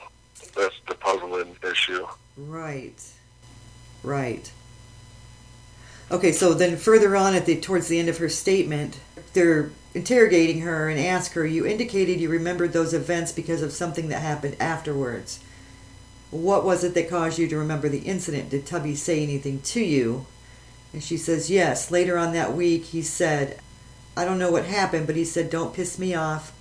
that's 0.57 0.75
the 0.89 0.95
puzzling 0.95 1.57
issue. 1.71 2.07
Right. 2.37 3.01
Right. 4.03 4.51
Okay, 6.11 6.33
so 6.33 6.53
then 6.53 6.77
further 6.77 7.17
on 7.17 7.35
at 7.35 7.47
the 7.47 7.59
towards 7.61 7.89
the 7.89 7.99
end 7.99 8.09
of 8.09 8.19
her 8.19 8.29
statement, 8.29 8.99
they're 9.33 9.71
interrogating 9.95 10.61
her 10.63 10.89
and 10.89 10.99
ask 11.01 11.33
her, 11.33 11.47
"You 11.47 11.67
indicated 11.67 12.21
you 12.21 12.29
remembered 12.29 12.73
those 12.73 12.93
events 12.93 13.33
because 13.33 13.63
of 13.63 13.73
something 13.73 14.09
that 14.09 14.21
happened 14.21 14.57
afterwards. 14.61 15.39
What 16.33 16.65
was 16.65 16.83
it 16.83 16.95
that 16.95 17.09
caused 17.09 17.39
you 17.39 17.47
to 17.47 17.57
remember 17.57 17.89
the 17.89 18.01
incident? 18.01 18.51
Did 18.51 18.67
Tubby 18.67 18.97
say 18.97 19.23
anything 19.23 19.61
to 19.61 19.81
you?" 19.81 20.27
And 20.93 21.05
she 21.05 21.17
says, 21.17 21.51
"Yes. 21.51 21.91
Later 21.91 22.19
on 22.19 22.33
that 22.33 22.57
week, 22.57 22.87
he 22.87 23.03
said, 23.03 23.61
I 24.17 24.25
don't 24.25 24.39
know 24.39 24.51
what 24.51 24.65
happened, 24.65 25.07
but 25.07 25.17
he 25.17 25.25
said, 25.25 25.49
"Don't 25.51 25.75
piss 25.75 25.99
me 25.99 26.15
off, 26.15 26.53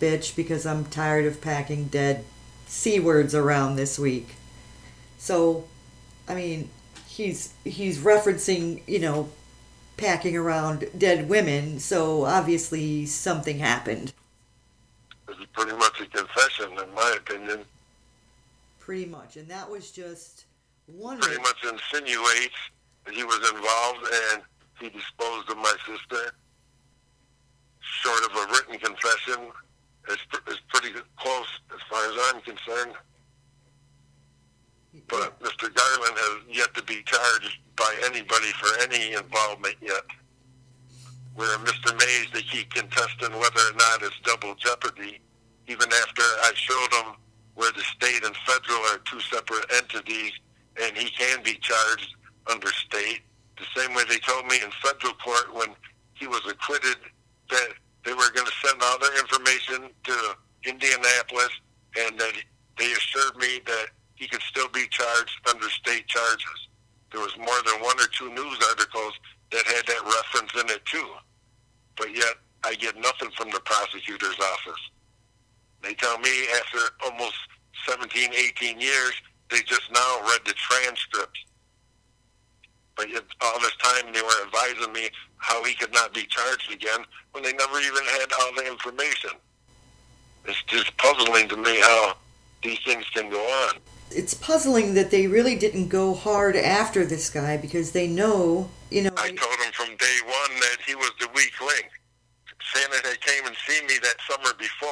bitch, 0.00 0.34
because 0.34 0.64
I'm 0.64 0.84
tired 0.84 1.26
of 1.26 1.40
packing 1.40 1.88
dead 1.88 2.24
c 2.66 2.98
words 2.98 3.34
around 3.34 3.76
this 3.76 3.98
week." 3.98 4.30
So, 5.18 5.64
I 6.28 6.34
mean, 6.34 6.70
he's 7.06 7.52
he's 7.64 7.98
referencing, 7.98 8.82
you 8.86 8.98
know, 8.98 9.30
packing 9.96 10.36
around 10.36 10.88
dead 10.96 11.28
women. 11.28 11.80
So 11.80 12.24
obviously 12.24 13.06
something 13.06 13.58
happened. 13.58 14.12
Is 15.28 15.36
pretty 15.52 15.76
much 15.76 16.00
a 16.00 16.06
confession, 16.06 16.70
in 16.72 16.94
my 16.94 17.16
opinion. 17.16 17.64
Pretty 18.88 19.04
much, 19.04 19.36
and 19.36 19.46
that 19.48 19.68
was 19.68 19.90
just 19.90 20.46
one. 20.86 21.18
Pretty 21.18 21.42
much 21.42 21.62
insinuates 21.62 22.56
that 23.04 23.12
he 23.12 23.22
was 23.22 23.36
involved 23.36 24.08
and 24.32 24.42
he 24.80 24.88
disposed 24.88 25.50
of 25.50 25.58
my 25.58 25.74
sister. 25.86 26.32
Short 27.80 28.24
of 28.24 28.30
a 28.34 28.50
written 28.50 28.78
confession, 28.78 29.52
is 30.08 30.16
is 30.48 30.60
pretty 30.68 30.98
close 31.18 31.60
as 31.74 31.80
far 31.90 32.02
as 32.02 32.34
I'm 32.34 32.40
concerned. 32.40 32.94
But 35.06 35.38
Mr. 35.40 35.68
Garland 35.74 36.16
has 36.16 36.56
yet 36.56 36.72
to 36.72 36.82
be 36.84 37.02
charged 37.04 37.58
by 37.76 37.94
anybody 38.06 38.52
for 38.58 38.70
any 38.80 39.12
involvement 39.12 39.76
yet. 39.82 40.06
Where 41.34 41.58
Mr. 41.58 41.92
Mays, 41.92 42.28
they 42.32 42.40
keep 42.40 42.72
contesting 42.72 43.38
whether 43.38 43.60
or 43.68 43.76
not 43.76 44.02
it's 44.02 44.18
double 44.24 44.54
jeopardy, 44.54 45.20
even 45.66 45.92
after 45.92 46.22
I 46.22 46.52
showed 46.54 47.04
him 47.04 47.16
where 47.58 47.72
the 47.72 47.82
state 47.82 48.22
and 48.24 48.36
federal 48.46 48.78
are 48.94 48.98
two 48.98 49.18
separate 49.18 49.66
entities, 49.74 50.30
and 50.80 50.96
he 50.96 51.10
can 51.10 51.42
be 51.42 51.58
charged 51.60 52.14
under 52.46 52.68
state. 52.68 53.22
The 53.58 53.66
same 53.74 53.96
way 53.96 54.04
they 54.08 54.18
told 54.18 54.46
me 54.46 54.62
in 54.62 54.70
federal 54.78 55.14
court 55.14 55.52
when 55.52 55.74
he 56.14 56.28
was 56.28 56.40
acquitted 56.46 57.02
that 57.50 57.70
they 58.04 58.12
were 58.12 58.30
going 58.30 58.46
to 58.46 58.52
send 58.64 58.80
all 58.80 58.98
their 59.00 59.18
information 59.18 59.90
to 60.04 60.36
Indianapolis, 60.70 61.50
and 61.98 62.16
that 62.20 62.32
they 62.78 62.92
assured 62.92 63.36
me 63.38 63.58
that 63.66 63.86
he 64.14 64.28
could 64.28 64.42
still 64.42 64.68
be 64.68 64.86
charged 64.90 65.34
under 65.50 65.68
state 65.68 66.06
charges. 66.06 66.68
There 67.10 67.20
was 67.20 67.36
more 67.36 67.58
than 67.66 67.82
one 67.82 67.98
or 67.98 68.06
two 68.14 68.30
news 68.34 68.58
articles 68.70 69.14
that 69.50 69.66
had 69.66 69.84
that 69.86 70.02
reference 70.06 70.54
in 70.62 70.70
it 70.70 70.86
too. 70.86 71.10
But 71.96 72.14
yet, 72.14 72.38
I 72.62 72.76
get 72.76 72.94
nothing 72.96 73.30
from 73.36 73.50
the 73.50 73.60
prosecutor's 73.64 74.38
office. 74.38 74.82
They 75.82 75.94
tell 75.94 76.18
me 76.18 76.30
after 76.56 76.78
almost 77.04 77.36
17, 77.88 78.32
18 78.32 78.80
years, 78.80 79.12
they 79.50 79.60
just 79.62 79.90
now 79.92 80.20
read 80.22 80.40
the 80.44 80.54
transcripts. 80.54 81.44
But 82.96 83.10
yet, 83.10 83.22
all 83.40 83.60
this 83.60 83.76
time, 83.76 84.12
they 84.12 84.20
were 84.20 84.44
advising 84.44 84.92
me 84.92 85.08
how 85.36 85.62
he 85.64 85.74
could 85.74 85.92
not 85.92 86.12
be 86.12 86.24
charged 86.24 86.72
again 86.72 87.00
when 87.30 87.44
they 87.44 87.52
never 87.52 87.78
even 87.78 88.04
had 88.04 88.26
all 88.40 88.52
the 88.56 88.66
information. 88.66 89.30
It's 90.44 90.62
just 90.64 90.96
puzzling 90.96 91.48
to 91.48 91.56
me 91.56 91.78
how 91.80 92.16
these 92.62 92.78
things 92.84 93.04
can 93.14 93.30
go 93.30 93.40
on. 93.40 93.76
It's 94.10 94.34
puzzling 94.34 94.94
that 94.94 95.10
they 95.10 95.26
really 95.26 95.56
didn't 95.56 95.88
go 95.88 96.14
hard 96.14 96.56
after 96.56 97.04
this 97.04 97.30
guy 97.30 97.56
because 97.56 97.92
they 97.92 98.08
know, 98.08 98.68
you 98.90 99.02
know. 99.02 99.10
I 99.16 99.28
told 99.28 99.60
him 99.60 99.72
from 99.72 99.96
day 99.96 100.16
one 100.24 100.60
that 100.60 100.78
he 100.86 100.94
was 100.94 101.12
the 101.20 101.28
weak 101.34 101.52
link. 101.60 101.88
Santa 102.74 102.96
had 103.06 103.20
came 103.20 103.46
and 103.46 103.54
seen 103.66 103.86
me 103.86 103.94
that 104.02 104.16
summer 104.28 104.54
before. 104.58 104.88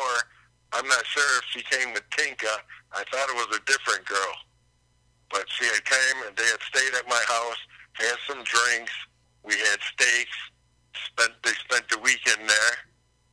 I'm 0.72 0.86
not 0.88 1.06
sure 1.06 1.38
if 1.38 1.44
she 1.50 1.62
came 1.62 1.92
with 1.92 2.02
Tinka. 2.10 2.50
I 2.92 3.04
thought 3.10 3.30
it 3.30 3.36
was 3.36 3.56
a 3.56 3.64
different 3.64 4.04
girl. 4.06 4.34
But 5.30 5.44
she 5.48 5.64
had 5.66 5.84
came 5.84 6.16
and 6.26 6.36
they 6.36 6.46
had 6.46 6.62
stayed 6.62 6.94
at 6.94 7.08
my 7.08 7.22
house, 7.26 7.60
had 7.94 8.16
some 8.26 8.42
drinks. 8.44 8.92
We 9.44 9.54
had 9.54 9.78
steaks. 9.94 10.36
Spent 11.12 11.32
they 11.44 11.52
spent 11.68 11.88
the 11.88 11.98
weekend 11.98 12.48
there 12.48 12.74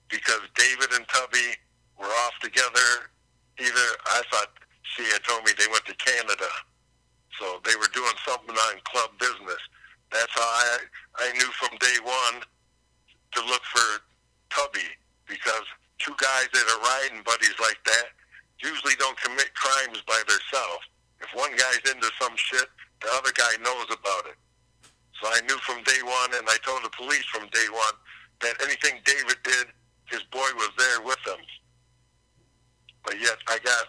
because 0.09 0.41
David 0.55 0.91
and 0.93 1.07
Tubby 1.07 1.55
were 1.97 2.11
off 2.27 2.33
together. 2.41 3.09
Either 3.57 3.87
I 4.07 4.21
thought 4.31 4.51
she 4.83 5.03
had 5.03 5.23
told 5.23 5.45
me 5.45 5.51
they 5.57 5.67
went 5.71 5.85
to 5.85 5.95
Canada, 5.95 6.49
so 7.39 7.61
they 7.63 7.75
were 7.75 7.87
doing 7.93 8.13
something 8.27 8.55
on 8.55 8.81
club 8.83 9.11
business. 9.17 9.61
That's 10.11 10.31
how 10.33 10.41
I 10.41 10.77
I 11.19 11.31
knew 11.33 11.49
from 11.55 11.77
day 11.79 11.97
one 12.03 12.43
to 13.33 13.39
look 13.45 13.63
for 13.63 14.03
Tubby 14.49 14.91
because 15.27 15.65
two 16.00 16.15
guys 16.17 16.47
that 16.53 16.65
are 16.67 16.81
riding 16.81 17.23
buddies 17.23 17.55
like 17.59 17.79
that 17.85 18.13
usually 18.62 18.95
don't 18.97 19.17
commit 19.19 19.53
crimes 19.53 20.01
by 20.07 20.19
themselves. 20.27 20.88
If 21.19 21.29
one 21.35 21.51
guy's 21.55 21.83
into 21.91 22.09
some 22.19 22.35
shit, 22.35 22.67
the 23.01 23.09
other 23.13 23.31
guy 23.35 23.51
knows 23.63 23.88
about 23.91 24.31
it. 24.31 24.39
So 25.21 25.27
I 25.27 25.39
knew 25.47 25.57
from 25.63 25.83
day 25.83 26.00
one, 26.03 26.35
and 26.35 26.47
I 26.47 26.57
told 26.63 26.83
the 26.83 26.89
police 26.89 27.25
from 27.31 27.47
day 27.51 27.67
one 27.71 27.95
that 28.41 28.55
anything 28.63 29.00
David 29.05 29.38
did, 29.43 29.67
his 30.12 30.23
boy 30.31 30.47
was 30.55 30.71
there 30.77 31.01
with 31.01 31.19
him. 31.27 31.39
But 33.05 33.19
yet 33.19 33.38
I 33.47 33.59
got 33.59 33.85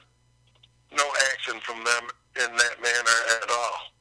no 0.94 1.06
action 1.32 1.60
from 1.60 1.82
them 1.84 2.04
in 2.38 2.56
that 2.56 2.76
manner 2.82 3.18
at 3.42 3.50
all. 3.50 3.94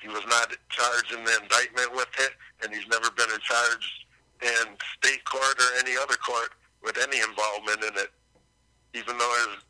He 0.00 0.08
was 0.08 0.22
not 0.30 0.54
charged 0.70 1.12
in 1.12 1.24
the 1.24 1.38
indictment 1.42 1.94
with 1.94 2.10
it, 2.18 2.32
and 2.62 2.74
he's 2.74 2.86
never 2.86 3.10
been 3.10 3.30
charged 3.42 4.06
in 4.42 4.74
state 4.98 5.24
court 5.24 5.58
or 5.58 5.78
any 5.82 5.96
other 5.96 6.14
court 6.14 6.50
with 6.82 6.96
any 6.98 7.18
involvement 7.20 7.82
in 7.82 8.02
it, 8.02 8.10
even 8.94 9.16
though 9.18 9.34
his 9.46 9.64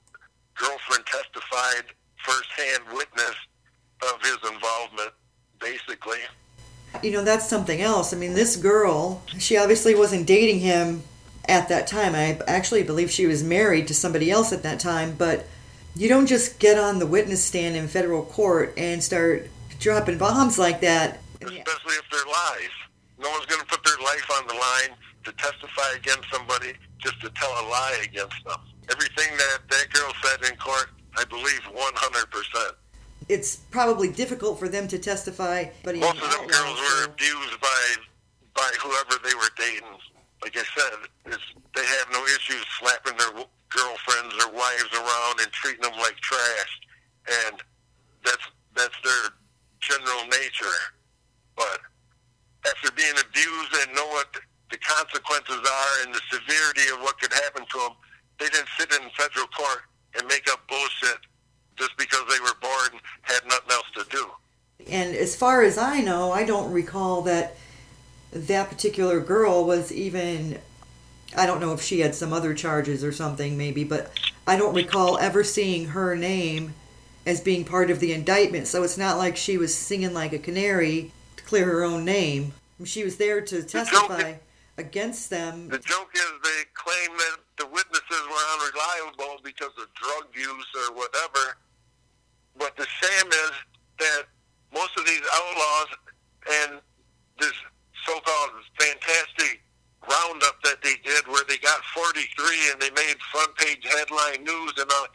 girlfriend 0.55 1.05
testified 1.07 1.85
firsthand 2.17 2.85
witness 2.93 3.35
of 4.03 4.21
his 4.23 4.39
involvement, 4.53 5.13
basically. 5.61 6.19
you 7.03 7.11
know 7.11 7.23
that's 7.23 7.47
something 7.49 7.83
else 7.83 8.15
i 8.15 8.17
mean 8.17 8.33
this 8.33 8.57
girl 8.57 9.23
she 9.39 9.59
obviously 9.59 9.95
wasn't 9.95 10.27
dating 10.27 10.61
him 10.61 11.03
at 11.47 11.69
that 11.69 11.87
time 11.87 12.15
i 12.15 12.39
actually 12.47 12.83
believe 12.83 13.11
she 13.11 13.27
was 13.27 13.45
married 13.45 13.87
to 13.87 13.93
somebody 13.95 14.31
else 14.31 14.53
at 14.53 14.63
that 14.63 14.81
time 14.81 15.15
but 15.19 15.47
you 15.95 16.09
don't 16.09 16.27
just 16.27 16.59
get 16.59 16.79
on 16.79 16.99
the 16.99 17.07
witness 17.07 17.45
stand 17.45 17.77
in 17.77 17.87
federal 17.89 18.23
court 18.23 18.73
and 18.79 19.03
start 19.03 19.49
dropping 19.79 20.17
bombs 20.17 20.59
like 20.59 20.81
that 20.81 21.19
especially 21.41 21.95
if 21.95 22.05
they're 22.11 22.27
lies. 22.27 22.71
No 23.21 23.31
one's 23.31 23.47
going 23.47 23.61
to 23.61 23.67
put 23.67 23.85
their 23.85 23.99
life 24.05 24.31
on 24.39 24.47
the 24.47 24.55
line 24.55 24.97
to 25.25 25.33
testify 25.33 25.97
against 25.97 26.29
somebody 26.33 26.73
just 26.99 27.21
to 27.21 27.31
tell 27.31 27.51
a 27.51 27.65
lie 27.69 27.99
against 28.05 28.43
them. 28.45 28.61
Everything 28.91 29.37
that 29.37 29.59
that 29.69 29.87
girl 29.93 30.13
said 30.25 30.51
in 30.51 30.57
court, 30.59 30.91
I 31.17 31.25
believe 31.25 31.61
100%. 31.75 32.73
it's 33.29 33.57
probably 33.71 34.09
difficult 34.11 34.59
for 34.59 34.69
them 34.69 34.89
to 34.89 34.99
testify 34.99 35.65
but 35.83 35.95
Most 35.97 36.23
of 36.23 36.31
them 36.31 36.47
girls 36.47 36.79
were 36.81 37.03
so- 37.05 37.11
abused 37.11 37.61
by 37.61 37.83
by 38.55 38.71
whoever 38.83 39.15
they 39.23 39.35
were 39.35 39.51
dating. 39.57 39.87
Like 40.43 40.57
I 40.57 40.63
said, 40.77 40.99
it's, 41.27 41.43
they 41.75 41.85
have 41.85 42.07
no 42.13 42.25
issues 42.27 42.65
slapping 42.79 43.17
their 43.19 43.31
girlfriends 43.69 44.35
or 44.45 44.51
wives 44.53 44.93
around 44.95 45.41
and 45.41 45.51
treating 45.53 45.83
them 45.83 45.99
like 45.99 46.17
trash, 46.17 46.73
and 47.47 47.57
that's 48.25 48.47
that's 48.75 48.97
their 49.05 49.31
general 49.81 50.25
nature. 50.29 50.79
But 51.57 51.81
after 52.67 52.91
being 52.93 53.15
abused 53.21 53.73
and 53.83 53.95
know 53.95 54.07
what 54.09 54.29
the 54.71 54.79
consequences 54.79 55.57
are 55.57 56.05
and 56.05 56.15
the 56.15 56.21
severity 56.31 56.91
of 56.93 57.01
what 57.01 57.19
could 57.21 57.33
happen 57.33 57.65
to 57.71 57.79
them. 57.79 57.93
They 58.39 58.47
didn't 58.47 58.69
sit 58.79 58.93
in 58.93 59.09
federal 59.11 59.47
court 59.49 59.83
and 60.15 60.27
make 60.27 60.51
up 60.51 60.67
bullshit 60.69 61.19
just 61.77 61.97
because 61.97 62.25
they 62.29 62.41
were 62.41 62.55
bored 62.61 62.93
and 62.93 63.01
had 63.23 63.45
nothing 63.47 63.71
else 63.71 63.91
to 63.97 64.07
do. 64.11 64.31
And 64.91 65.15
as 65.15 65.37
far 65.37 65.63
as 65.63 65.79
I 65.79 66.01
know, 66.01 66.33
I 66.33 66.45
don't 66.45 66.73
recall 66.73 67.23
that 67.23 67.57
that 68.33 68.69
particular 68.69 69.21
girl 69.21 69.65
was 69.65 69.93
even. 69.93 70.59
I 71.37 71.47
don't 71.47 71.61
know 71.61 71.75
if 71.75 71.83
she 71.83 72.01
had 72.01 72.15
some 72.15 72.33
other 72.33 72.55
charges 72.55 73.05
or 73.05 73.13
something, 73.13 73.59
maybe, 73.59 73.85
but 73.85 74.11
I 74.47 74.57
don't 74.57 74.75
recall 74.75 75.19
ever 75.19 75.45
seeing 75.45 75.89
her 75.89 76.17
name 76.17 76.75
as 77.27 77.43
being 77.43 77.65
part 77.65 77.91
of 77.91 78.01
the 78.01 78.15
indictment. 78.15 78.67
So 78.67 78.83
it's 78.83 78.97
not 78.97 79.19
like 79.19 79.37
she 79.37 79.59
was 79.59 79.77
singing 79.77 80.15
like 80.15 80.33
a 80.33 80.39
canary 80.39 81.13
to 81.37 81.45
clear 81.45 81.67
her 81.67 81.85
own 81.85 82.07
name. 82.07 82.55
She 82.85 83.05
was 83.05 83.19
there 83.19 83.43
to 83.43 83.63
testify 83.63 84.37
against 84.79 85.29
them. 85.29 85.69
The 85.69 85.79
joke 85.79 86.11
is 86.15 86.31
they 86.43 86.63
claim 86.75 87.11
that 87.19 87.37
the 87.59 87.67
witnesses 87.67 88.23
were 88.31 88.45
unreliable 88.55 89.43
because 89.43 89.75
of 89.77 89.93
drug 89.95 90.27
use 90.35 90.71
or 90.75 90.95
whatever. 90.95 91.59
But 92.57 92.77
the 92.77 92.87
shame 92.87 93.27
is 93.27 93.53
that 93.99 94.23
most 94.73 94.97
of 94.97 95.05
these 95.05 95.23
outlaws 95.35 95.87
and 96.63 96.81
this 97.41 97.53
so-called 98.07 98.51
fantastic 98.79 99.61
roundup 100.09 100.63
that 100.63 100.81
they 100.83 100.95
did 101.05 101.27
where 101.27 101.45
they 101.49 101.59
got 101.59 101.83
43 101.95 102.73
and 102.73 102.81
they 102.81 102.91
made 102.91 103.17
front 103.33 103.55
page 103.57 103.85
headline 103.85 104.45
news 104.45 104.73
and 104.79 104.91
uh, 104.91 105.07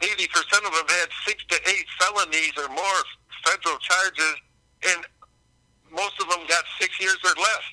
80% 0.00 0.66
of 0.66 0.72
them 0.72 0.88
had 0.88 1.08
six 1.26 1.44
to 1.46 1.56
eight 1.68 1.86
felonies 1.98 2.52
or 2.56 2.68
more 2.68 3.00
federal 3.44 3.78
charges 3.78 4.34
and 4.86 5.04
most 5.90 6.14
of 6.20 6.28
them 6.28 6.46
got 6.48 6.64
six 6.80 7.00
years 7.00 7.18
or 7.24 7.34
less. 7.42 7.66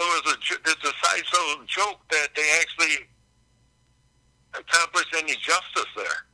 So 0.00 0.08
it's 0.16 0.32
a, 0.32 0.56
it's 0.64 0.80
a 0.80 0.94
side 1.04 1.24
so 1.28 1.60
joke 1.68 2.00
that 2.08 2.32
they 2.32 2.48
actually 2.56 3.04
accomplished 4.56 5.12
any 5.12 5.36
justice 5.36 5.92
there 5.92 6.24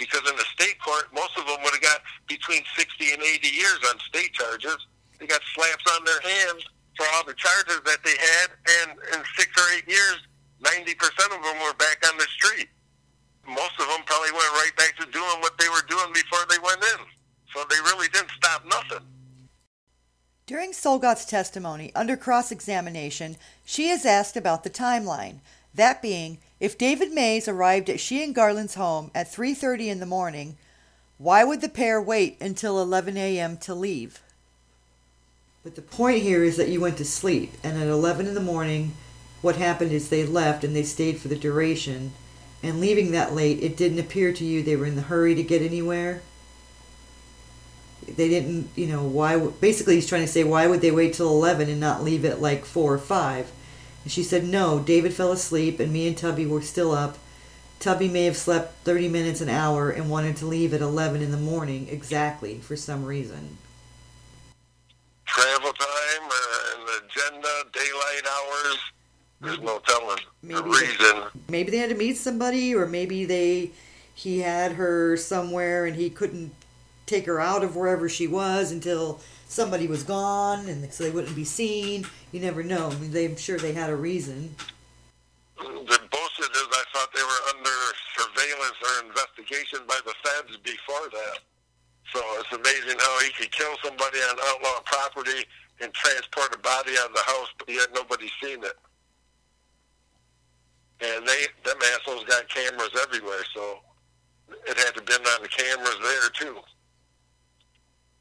because 0.00 0.24
in 0.24 0.34
the 0.40 0.48
state 0.56 0.80
court, 0.80 1.12
most 1.12 1.36
of 1.36 1.44
them 1.44 1.60
would 1.60 1.76
have 1.76 1.84
got 1.84 2.00
between 2.32 2.64
60 2.64 3.12
and 3.12 3.20
80 3.20 3.48
years 3.48 3.76
on 3.92 4.00
state 4.08 4.32
charges. 4.32 4.88
They 5.20 5.26
got 5.26 5.42
slaps 5.52 5.84
on 5.92 6.04
their 6.08 6.22
hands 6.24 6.64
for 6.96 7.04
all 7.12 7.28
the 7.28 7.36
charges 7.36 7.76
that 7.84 8.00
they 8.08 8.16
had, 8.16 8.56
and 8.80 8.96
in 9.12 9.20
six 9.36 9.52
or 9.52 9.68
eight 9.76 9.84
years, 9.84 10.24
90% 10.64 10.96
of 11.36 11.44
them 11.44 11.60
were 11.60 11.76
back 11.76 12.00
on 12.08 12.16
the 12.16 12.26
street. 12.40 12.72
Most 13.44 13.76
of 13.76 13.84
them 13.92 14.00
probably 14.08 14.32
went 14.32 14.48
right 14.64 14.72
back 14.80 14.96
to 14.96 15.04
doing 15.12 15.36
what 15.44 15.60
they 15.60 15.68
were 15.68 15.84
doing 15.92 16.08
before 16.16 16.48
they 16.48 16.58
went 16.64 16.80
in. 16.96 17.04
So 17.52 17.68
they 17.68 17.80
really 17.92 18.08
didn't 18.08 18.32
stop 18.32 18.64
nothing. 18.64 19.04
During 20.48 20.72
Solgott's 20.72 21.26
testimony 21.26 21.92
under 21.94 22.16
cross 22.16 22.50
examination, 22.50 23.36
she 23.66 23.90
is 23.90 24.06
asked 24.06 24.34
about 24.34 24.64
the 24.64 24.70
timeline. 24.70 25.40
That 25.74 26.00
being, 26.00 26.38
if 26.58 26.78
David 26.78 27.12
Mays 27.12 27.46
arrived 27.48 27.90
at 27.90 28.00
she 28.00 28.24
and 28.24 28.34
Garland's 28.34 28.74
home 28.74 29.10
at 29.14 29.30
3:30 29.30 29.90
in 29.90 30.00
the 30.00 30.06
morning, 30.06 30.56
why 31.18 31.44
would 31.44 31.60
the 31.60 31.68
pair 31.68 32.00
wait 32.00 32.38
until 32.40 32.80
11 32.80 33.18
a.m. 33.18 33.58
to 33.58 33.74
leave? 33.74 34.22
But 35.62 35.74
the 35.74 35.82
point 35.82 36.22
here 36.22 36.42
is 36.42 36.56
that 36.56 36.70
you 36.70 36.80
went 36.80 36.96
to 36.96 37.04
sleep, 37.04 37.52
and 37.62 37.76
at 37.76 37.86
11 37.86 38.26
in 38.26 38.32
the 38.32 38.40
morning, 38.40 38.94
what 39.42 39.56
happened 39.56 39.92
is 39.92 40.08
they 40.08 40.24
left 40.24 40.64
and 40.64 40.74
they 40.74 40.82
stayed 40.82 41.18
for 41.18 41.28
the 41.28 41.36
duration. 41.36 42.12
And 42.62 42.80
leaving 42.80 43.10
that 43.10 43.34
late, 43.34 43.62
it 43.62 43.76
didn't 43.76 43.98
appear 43.98 44.32
to 44.32 44.44
you 44.46 44.62
they 44.62 44.76
were 44.76 44.86
in 44.86 44.96
the 44.96 45.02
hurry 45.12 45.34
to 45.34 45.42
get 45.42 45.60
anywhere. 45.60 46.22
They 48.16 48.28
didn't, 48.28 48.68
you 48.76 48.86
know, 48.86 49.02
why? 49.02 49.38
Basically, 49.38 49.96
he's 49.96 50.08
trying 50.08 50.22
to 50.22 50.28
say, 50.28 50.44
why 50.44 50.66
would 50.66 50.80
they 50.80 50.90
wait 50.90 51.14
till 51.14 51.28
11 51.28 51.68
and 51.68 51.80
not 51.80 52.02
leave 52.02 52.24
at 52.24 52.40
like 52.40 52.64
4 52.64 52.94
or 52.94 52.98
5? 52.98 53.52
And 54.04 54.12
she 54.12 54.22
said, 54.22 54.44
No, 54.44 54.80
David 54.80 55.12
fell 55.12 55.32
asleep 55.32 55.80
and 55.80 55.92
me 55.92 56.08
and 56.08 56.16
Tubby 56.16 56.46
were 56.46 56.62
still 56.62 56.92
up. 56.92 57.18
Tubby 57.80 58.08
may 58.08 58.24
have 58.24 58.36
slept 58.36 58.84
30 58.84 59.08
minutes 59.08 59.40
an 59.40 59.48
hour 59.48 59.90
and 59.90 60.10
wanted 60.10 60.36
to 60.38 60.46
leave 60.46 60.74
at 60.74 60.80
11 60.80 61.22
in 61.22 61.30
the 61.30 61.36
morning 61.36 61.88
exactly 61.88 62.58
for 62.58 62.74
some 62.74 63.04
reason. 63.04 63.58
Travel 65.26 65.72
time, 65.72 66.28
uh, 66.28 66.98
agenda, 67.04 67.48
daylight 67.72 68.24
hours. 68.32 68.78
There's 69.40 69.60
no 69.60 69.78
telling 69.86 70.18
maybe 70.42 70.60
the 70.60 70.68
reason. 70.68 70.96
They, 70.98 71.52
maybe 71.52 71.70
they 71.70 71.76
had 71.76 71.90
to 71.90 71.96
meet 71.96 72.16
somebody, 72.16 72.74
or 72.74 72.86
maybe 72.86 73.24
they 73.24 73.70
he 74.14 74.40
had 74.40 74.72
her 74.72 75.16
somewhere 75.16 75.86
and 75.86 75.94
he 75.94 76.10
couldn't 76.10 76.52
take 77.08 77.26
her 77.26 77.40
out 77.40 77.64
of 77.64 77.74
wherever 77.74 78.08
she 78.08 78.26
was 78.26 78.70
until 78.70 79.20
somebody 79.46 79.86
was 79.86 80.02
gone 80.02 80.68
and 80.68 80.92
so 80.92 81.04
they 81.04 81.10
wouldn't 81.10 81.34
be 81.34 81.44
seen. 81.44 82.06
You 82.32 82.40
never 82.40 82.62
know. 82.62 82.90
I 82.90 82.94
mean, 82.96 83.10
they, 83.10 83.24
I'm 83.24 83.36
sure 83.36 83.58
they 83.58 83.72
had 83.72 83.90
a 83.90 83.96
reason. 83.96 84.54
The 85.56 85.64
bullshit 85.64 86.52
is 86.52 86.68
I 86.70 86.84
thought 86.92 87.08
they 87.14 87.22
were 87.22 87.56
under 87.56 87.76
surveillance 88.16 88.78
or 88.82 89.08
investigation 89.08 89.80
by 89.88 89.98
the 90.04 90.14
feds 90.22 90.56
before 90.58 91.08
that. 91.10 91.38
So 92.12 92.20
it's 92.38 92.52
amazing 92.52 92.98
how 92.98 93.20
he 93.20 93.30
could 93.32 93.50
kill 93.50 93.74
somebody 93.82 94.18
on 94.18 94.36
outlaw 94.48 94.80
property 94.84 95.44
and 95.80 95.92
transport 95.92 96.54
a 96.54 96.58
body 96.58 96.92
out 97.00 97.10
of 97.10 97.14
the 97.14 97.22
house, 97.22 97.48
but 97.58 97.68
yet 97.68 97.88
nobody's 97.94 98.32
seen 98.42 98.62
it. 98.64 98.76
And 101.00 101.26
they, 101.26 101.46
them 101.64 101.76
assholes 101.94 102.24
got 102.24 102.48
cameras 102.48 102.90
everywhere, 103.02 103.44
so 103.54 103.78
it 104.66 104.76
had 104.76 104.94
to 104.94 105.02
been 105.02 105.20
on 105.20 105.42
the 105.42 105.48
cameras 105.48 105.96
there 106.02 106.30
too. 106.30 106.58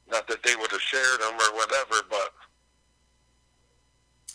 Not 0.10 0.28
that 0.28 0.44
they 0.44 0.56
would 0.56 0.72
have 0.72 0.82
shared 0.82 1.22
them 1.22 1.34
or 1.34 1.56
whatever, 1.56 2.04
but 2.10 2.32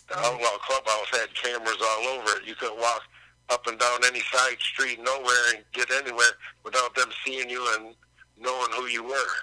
the 0.07 0.15
mm-hmm. 0.15 0.25
Outlaw 0.25 0.57
Clubhouse 0.59 1.09
had 1.11 1.33
cameras 1.33 1.81
all 1.81 2.07
over 2.17 2.37
it. 2.37 2.47
You 2.47 2.55
could 2.55 2.77
walk 2.79 3.01
up 3.49 3.67
and 3.67 3.79
down 3.79 3.99
any 4.05 4.21
side 4.21 4.59
street 4.59 4.99
nowhere 5.01 5.55
and 5.55 5.63
get 5.73 5.91
anywhere 5.91 6.33
without 6.63 6.95
them 6.95 7.09
seeing 7.25 7.49
you 7.49 7.65
and 7.77 7.95
knowing 8.39 8.71
who 8.75 8.85
you 8.85 9.03
were. 9.03 9.35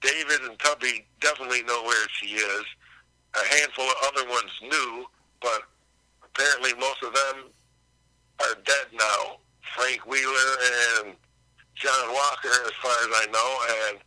David 0.00 0.40
and 0.42 0.58
Tubby 0.58 1.06
definitely 1.20 1.62
know 1.62 1.82
where 1.84 2.06
she 2.20 2.34
is. 2.36 2.64
A 3.34 3.56
handful 3.56 3.84
of 3.86 3.96
other 4.06 4.28
ones 4.28 4.50
knew, 4.62 5.06
but 5.40 5.62
apparently 6.22 6.74
most 6.74 7.02
of 7.02 7.12
them 7.14 7.50
are 8.40 8.54
dead 8.64 8.86
now. 8.92 9.38
Frank 9.74 10.06
Wheeler 10.06 10.50
and 11.02 11.14
John 11.74 12.12
Walker, 12.12 12.54
as 12.66 12.72
far 12.82 12.92
as 12.92 13.08
I 13.16 13.26
know, 13.32 13.58
and 13.88 13.98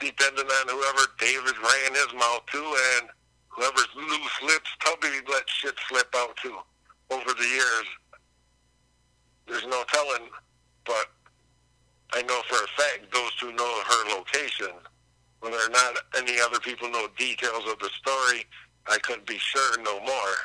depending 0.00 0.46
on 0.46 0.68
whoever 0.68 1.12
David 1.18 1.56
ran 1.58 1.94
his 1.94 2.12
mouth 2.14 2.44
to 2.52 2.76
and 2.98 3.08
whoever's 3.48 3.88
loose 3.94 4.42
lips 4.42 4.70
Tubby 4.84 5.08
let 5.30 5.48
shit 5.48 5.74
slip 5.88 6.08
out 6.16 6.36
to 6.42 6.56
over 7.10 7.32
the 7.34 7.46
years. 7.46 7.86
There's 9.46 9.66
no 9.66 9.84
telling, 9.92 10.28
but 10.86 11.06
I 12.12 12.22
know 12.22 12.40
for 12.48 12.56
a 12.56 12.68
fact 12.82 13.12
those 13.12 13.34
two 13.36 13.52
know 13.52 13.82
her 13.86 14.16
location. 14.16 14.74
Whether 15.40 15.56
or 15.56 15.70
not 15.70 15.96
any 16.16 16.40
other 16.40 16.60
people 16.60 16.90
know 16.90 17.08
details 17.18 17.64
of 17.70 17.78
the 17.78 17.90
story, 17.90 18.44
I 18.88 18.98
couldn't 18.98 19.26
be 19.26 19.38
sure 19.38 19.82
no 19.82 20.00
more. 20.00 20.36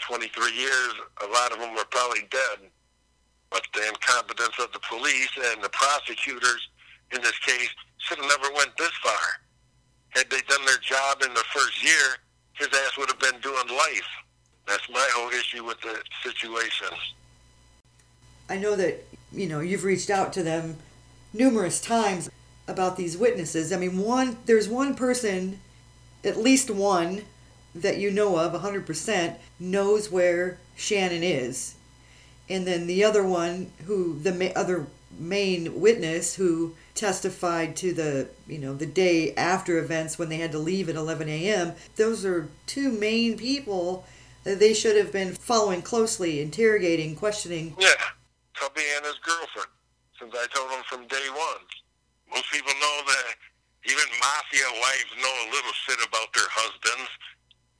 23 0.00 0.52
years, 0.52 0.94
a 1.22 1.26
lot 1.28 1.52
of 1.52 1.58
them 1.60 1.74
were 1.74 1.84
probably 1.90 2.26
dead. 2.30 2.70
But 3.50 3.62
the 3.72 3.86
incompetence 3.86 4.58
of 4.58 4.72
the 4.72 4.80
police 4.80 5.30
and 5.52 5.62
the 5.62 5.68
prosecutors 5.68 6.68
in 7.12 7.22
this 7.22 7.38
case 7.38 7.70
should 8.04 8.18
have 8.18 8.28
never 8.28 8.54
went 8.54 8.76
this 8.76 8.92
far. 9.02 9.40
Had 10.10 10.30
they 10.30 10.40
done 10.48 10.64
their 10.64 10.78
job 10.78 11.22
in 11.22 11.32
the 11.34 11.44
first 11.52 11.82
year, 11.82 12.16
his 12.52 12.68
ass 12.68 12.96
would 12.98 13.08
have 13.08 13.18
been 13.18 13.40
doing 13.40 13.68
life. 13.68 14.08
That's 14.66 14.88
my 14.90 15.06
whole 15.12 15.30
issue 15.30 15.64
with 15.64 15.80
the 15.80 15.98
situation. 16.22 16.88
I 18.48 18.56
know 18.56 18.76
that, 18.76 19.04
you 19.32 19.48
know, 19.48 19.60
you've 19.60 19.84
reached 19.84 20.10
out 20.10 20.32
to 20.34 20.42
them 20.42 20.76
numerous 21.32 21.80
times 21.80 22.30
about 22.68 22.96
these 22.96 23.16
witnesses. 23.16 23.72
I 23.72 23.76
mean, 23.76 23.98
one 23.98 24.38
there's 24.46 24.68
one 24.68 24.94
person, 24.94 25.60
at 26.22 26.36
least 26.36 26.70
one 26.70 27.22
that 27.74 27.98
you 27.98 28.10
know 28.10 28.38
of 28.38 28.52
100% 28.52 29.36
knows 29.58 30.10
where 30.10 30.58
Shannon 30.76 31.22
is. 31.22 31.74
And 32.48 32.66
then 32.66 32.86
the 32.86 33.02
other 33.02 33.26
one 33.26 33.72
who 33.86 34.18
the 34.18 34.32
ma- 34.32 34.52
other 34.54 34.86
main 35.18 35.80
witness 35.80 36.36
who 36.36 36.74
testified 36.94 37.74
to 37.76 37.92
the 37.92 38.28
you 38.46 38.58
know 38.58 38.74
the 38.74 38.86
day 38.86 39.34
after 39.34 39.78
events 39.78 40.18
when 40.18 40.28
they 40.28 40.38
had 40.38 40.52
to 40.52 40.58
leave 40.58 40.88
at 40.88 40.94
11 40.94 41.28
a.m. 41.28 41.72
Those 41.96 42.24
are 42.24 42.48
two 42.66 42.92
main 42.92 43.36
people 43.36 44.06
that 44.44 44.60
they 44.60 44.74
should 44.74 44.96
have 44.96 45.10
been 45.10 45.32
following 45.34 45.82
closely, 45.82 46.40
interrogating, 46.40 47.16
questioning. 47.16 47.74
Yeah, 47.78 47.88
Tubby 48.58 48.82
and 48.96 49.04
his 49.04 49.18
girlfriend. 49.24 49.68
Since 50.20 50.34
I 50.34 50.46
told 50.54 50.70
them 50.70 50.82
from 50.88 51.06
day 51.08 51.26
one, 51.32 51.62
most 52.30 52.50
people 52.52 52.72
know 52.78 52.96
that 53.08 53.34
even 53.84 54.04
mafia 54.20 54.68
wives 54.80 55.12
know 55.18 55.34
a 55.44 55.48
little 55.50 55.74
shit 55.84 55.98
about 56.06 56.32
their 56.32 56.48
husbands. 56.48 57.10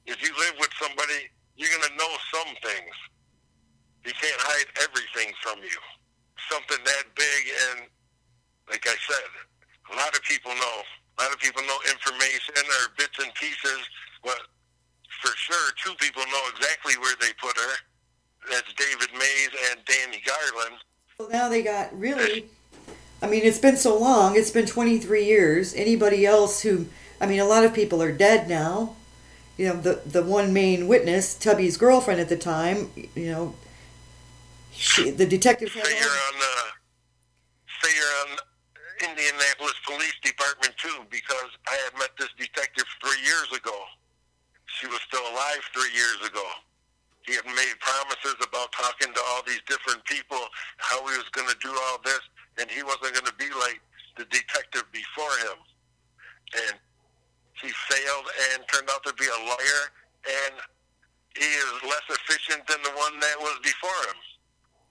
If 0.05 0.21
you 0.21 0.29
live 0.37 0.53
with 0.59 0.69
somebody, 0.81 1.31
you're 1.55 1.71
gonna 1.71 1.95
know 1.95 2.11
some 2.33 2.51
things. 2.61 2.95
You 4.05 4.11
can't 4.13 4.41
hide 4.41 4.69
everything 4.83 5.33
from 5.41 5.59
you. 5.63 5.79
Something 6.51 6.77
that 6.83 7.03
big 7.15 7.41
and 7.71 7.89
like 8.69 8.85
I 8.87 8.95
said, 9.07 9.29
a 9.91 9.95
lot 9.95 10.15
of 10.15 10.21
people 10.23 10.51
know 10.55 10.81
A 11.17 11.23
lot 11.23 11.33
of 11.33 11.39
people 11.39 11.61
know 11.63 11.77
information 11.89 12.55
or 12.57 12.91
bits 12.97 13.17
and 13.23 13.33
pieces, 13.35 13.79
but 14.23 14.37
for 15.21 15.35
sure, 15.37 15.71
two 15.83 15.93
people 15.95 16.23
know 16.23 16.43
exactly 16.53 16.93
where 16.97 17.15
they 17.21 17.31
put 17.41 17.55
her. 17.57 17.73
That's 18.51 18.73
David 18.73 19.09
Mays 19.13 19.49
and 19.71 19.79
Danny 19.85 20.21
Garland. 20.25 20.81
Well, 21.17 21.29
now 21.29 21.49
they 21.49 21.63
got 21.63 21.97
really. 21.97 22.45
I 23.21 23.27
mean, 23.27 23.43
it's 23.43 23.59
been 23.59 23.77
so 23.77 23.97
long. 23.97 24.35
It's 24.35 24.51
been 24.51 24.65
23 24.65 25.25
years. 25.25 25.73
Anybody 25.73 26.25
else 26.25 26.61
who. 26.61 26.87
I 27.21 27.27
mean, 27.27 27.39
a 27.39 27.45
lot 27.45 27.63
of 27.63 27.73
people 27.73 28.01
are 28.03 28.11
dead 28.11 28.49
now. 28.49 28.95
You 29.57 29.69
know, 29.69 29.75
the, 29.79 30.01
the 30.05 30.21
one 30.21 30.51
main 30.51 30.85
witness, 30.87 31.33
Tubby's 31.33 31.77
girlfriend 31.77 32.19
at 32.19 32.27
the 32.27 32.35
time, 32.35 32.91
you 33.15 33.31
know, 33.31 33.55
she, 34.73 35.09
the 35.11 35.25
detective. 35.25 35.69
Say 35.69 35.97
you're 35.97 36.09
on, 36.09 36.35
uh, 36.41 36.71
say 37.81 37.95
you're 37.95 38.31
on 38.31 38.37
Indianapolis 39.01 39.75
Police 39.85 40.17
Department 40.23 40.75
too, 40.77 41.03
because 41.09 41.51
I 41.67 41.75
had 41.87 41.99
met 41.99 42.11
this 42.17 42.31
detective 42.37 42.85
three 43.03 43.21
years 43.23 43.49
ago. 43.55 43.75
She 44.79 44.87
was 44.87 44.99
still 45.07 45.23
alive 45.31 45.61
three 45.73 45.91
years 45.93 46.19
ago. 46.25 46.43
He 47.25 47.33
had 47.33 47.45
made 47.45 47.75
promises 47.79 48.37
about 48.41 48.71
talking 48.71 49.13
to 49.13 49.21
all 49.33 49.41
these 49.47 49.61
different 49.67 50.03
people, 50.05 50.39
how 50.77 51.01
he 51.07 51.17
was 51.17 51.29
going 51.33 51.49
to 51.49 51.57
do 51.57 51.73
all 51.89 51.97
this, 52.03 52.21
and 52.59 52.69
he 52.69 52.83
wasn't 52.83 53.13
going 53.17 53.25
to 53.25 53.37
be 53.39 53.49
like 53.57 53.81
the 54.17 54.25
detective 54.25 54.85
before 54.91 55.33
him. 55.49 55.57
And 56.69 56.75
he 57.61 57.69
failed 57.89 58.27
and 58.53 58.63
turned 58.67 58.89
out 58.91 59.03
to 59.05 59.13
be 59.13 59.25
a 59.25 59.39
liar, 59.47 59.81
and 60.27 60.53
he 61.35 61.49
is 61.49 61.73
less 61.83 62.05
efficient 62.09 62.67
than 62.67 62.81
the 62.83 62.93
one 62.93 63.19
that 63.19 63.37
was 63.39 63.57
before 63.63 64.01
him. 64.11 64.19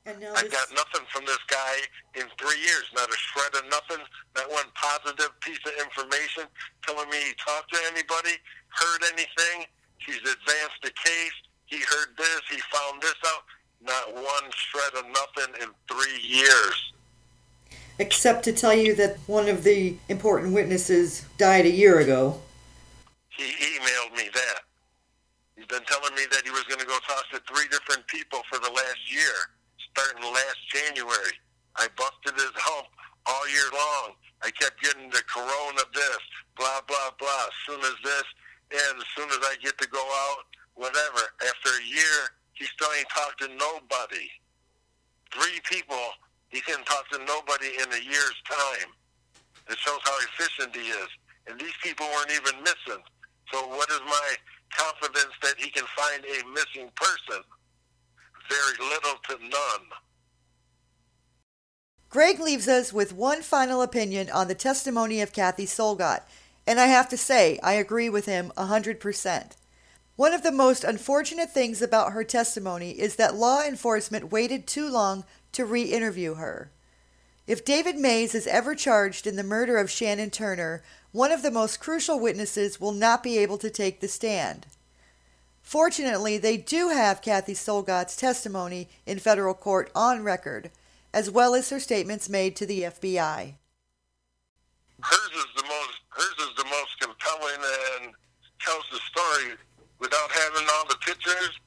And 0.07 0.21
now 0.21 0.33
I 0.37 0.43
this, 0.43 0.53
got 0.53 0.69
nothing 0.75 1.07
from 1.09 1.25
this 1.25 1.41
guy 1.49 1.75
in 2.15 2.27
three 2.39 2.61
years. 2.61 2.85
Not 2.95 3.09
a 3.09 3.17
shred 3.17 3.55
of 3.57 3.65
nothing. 3.71 4.05
Not 4.37 4.51
one 4.51 4.67
positive 4.75 5.31
piece 5.41 5.61
of 5.65 5.73
information 5.81 6.45
telling 6.87 7.09
me 7.09 7.17
he 7.17 7.33
talked 7.41 7.73
to 7.73 7.81
anybody, 7.89 8.37
heard 8.69 9.03
anything. 9.13 9.65
He's 9.99 10.21
advanced 10.21 10.81
the 10.83 10.93
case. 10.93 11.33
He 11.67 11.79
heard 11.79 12.13
this. 12.19 12.41
He 12.51 12.61
found 12.73 13.01
this 13.01 13.17
out. 13.27 13.45
Not 13.83 14.15
one 14.15 14.51
shred 14.53 14.93
of 14.97 15.05
nothing 15.09 15.55
in 15.63 15.69
three 15.89 16.21
years. 16.21 16.93
except 17.99 18.45
to 18.45 18.53
tell 18.53 18.75
you 18.75 18.95
that 18.97 19.17
one 19.27 19.49
of 19.49 19.63
the 19.65 19.97
important 20.09 20.53
witnesses 20.53 21.25
died 21.39 21.65
a 21.65 21.71
year 21.71 21.99
ago. 22.01 22.41
He 23.29 23.45
emailed 23.45 24.17
me 24.17 24.29
that. 24.35 24.61
He's 25.57 25.67
been 25.67 25.85
telling 25.85 26.15
me 26.15 26.23
that 26.33 26.43
he 26.45 26.51
was 26.51 26.65
going 26.65 26.81
to 26.81 26.87
go 26.87 26.99
talk 27.07 27.25
to 27.33 27.41
three 27.53 27.69
different 27.71 28.07
people 28.09 28.41
for 28.51 28.59
the 28.59 28.71
last 28.71 29.13
year, 29.13 29.33
starting 29.95 30.27
last 30.27 30.59
January. 30.75 31.39
I 31.79 31.87
busted 31.95 32.35
his 32.35 32.55
hump 32.59 32.91
all 33.27 33.47
year 33.49 33.71
long. 33.71 34.19
I 34.43 34.51
kept 34.51 34.83
getting 34.83 35.09
the 35.09 35.23
corona 35.31 35.83
this, 35.95 36.23
blah, 36.59 36.83
blah, 36.87 37.15
blah. 37.19 37.47
As 37.47 37.57
soon 37.67 37.81
as 37.81 37.97
this, 38.03 38.27
and 38.75 38.99
as 38.99 39.09
soon 39.15 39.31
as 39.31 39.39
I 39.47 39.55
get 39.63 39.79
to 39.79 39.89
go 39.89 40.03
out, 40.03 40.51
whatever. 40.75 41.23
After 41.47 41.71
a 41.71 41.85
year, 41.87 42.35
he 42.59 42.67
still 42.67 42.91
ain't 42.99 43.09
talked 43.09 43.39
to 43.47 43.49
nobody. 43.55 44.27
Three 45.31 45.63
people, 45.63 46.03
he 46.51 46.61
can 46.61 46.83
talk 46.85 47.09
to 47.15 47.19
nobody 47.23 47.71
in 47.79 47.87
a 47.95 48.03
year's 48.03 48.39
time. 48.51 48.91
It 49.71 49.79
shows 49.79 50.03
how 50.03 50.19
efficient 50.27 50.75
he 50.75 50.91
is. 50.91 51.11
And 51.47 51.59
these 51.59 51.75
people 51.83 52.07
weren't 52.07 52.35
even 52.35 52.63
missing. 52.63 53.03
So 53.53 53.67
what 53.71 53.91
is 53.91 54.01
my 54.07 54.29
confidence 54.75 55.35
that 55.43 55.55
he 55.59 55.71
can 55.71 55.87
find 55.95 56.25
a 56.25 56.39
missing 56.51 56.91
person? 56.99 57.47
Very 58.49 58.89
little 58.89 59.19
to 59.29 59.39
none. 59.39 59.89
Greg 62.09 62.39
leaves 62.39 62.69
us 62.69 62.93
with 62.93 63.13
one 63.13 63.43
final 63.43 63.83
opinion 63.83 64.31
on 64.31 64.47
the 64.47 64.55
testimony 64.55 65.21
of 65.21 65.33
Kathy 65.33 65.67
Solgott, 65.67 66.23
and 66.67 66.79
I 66.79 66.87
have 66.87 67.09
to 67.09 67.17
say, 67.17 67.59
I 67.63 67.73
agree 67.73 68.09
with 68.09 68.27
him 68.27 68.53
a 68.57 68.67
100%. 68.67 69.57
One 70.17 70.33
of 70.33 70.45
the 70.45 70.53
most 70.53 70.85
unfortunate 70.85 71.51
things 71.51 71.83
about 71.83 72.13
her 72.13 72.23
testimony 72.23 72.93
is 72.93 73.17
that 73.17 73.35
law 73.35 73.63
enforcement 73.63 74.31
waited 74.31 74.67
too 74.67 74.89
long 74.89 75.25
to 75.53 75.65
re 75.65 75.83
interview 75.83 76.35
her. 76.35 76.71
If 77.49 77.65
David 77.65 77.97
Mays 77.97 78.35
is 78.35 78.47
ever 78.47 78.75
charged 78.75 79.27
in 79.27 79.37
the 79.37 79.43
murder 79.43 79.77
of 79.77 79.91
Shannon 79.91 80.31
Turner, 80.31 80.83
one 81.11 81.33
of 81.33 81.43
the 81.43 81.51
most 81.51 81.81
crucial 81.81 82.21
witnesses 82.21 82.81
will 82.81 82.93
not 82.93 83.23
be 83.23 83.39
able 83.39 83.59
to 83.59 83.71
take 83.71 84.01
the 84.01 84.09
stand. 84.09 84.67
Fortunately, 85.65 86.37
they 86.37 86.59
do 86.59 86.91
have 86.91 87.23
Kathy 87.23 87.55
Solgott's 87.55 88.17
testimony 88.17 88.87
in 89.07 89.19
federal 89.19 89.55
court 89.55 89.91
on 89.97 90.23
record, 90.23 90.71
as 91.13 91.31
well 91.31 91.55
as 91.55 91.71
her 91.71 91.81
statements 91.81 92.29
made 92.29 92.55
to 92.55 92.67
the 92.67 92.83
FBI. 92.83 93.55
Hers 95.01 95.33
is 95.35 95.47
the 95.57 95.65
most 95.65 95.99
hers 96.11 96.37
is 96.47 96.55
the 96.57 96.69
most 96.69 97.01
compelling 97.01 97.61
and 98.05 98.13
tells 98.61 98.85
the 98.93 99.01
story 99.09 99.57
without 99.99 100.31
having 100.31 100.69
all 100.77 100.85
the 100.87 101.01
pictures. 101.01 101.59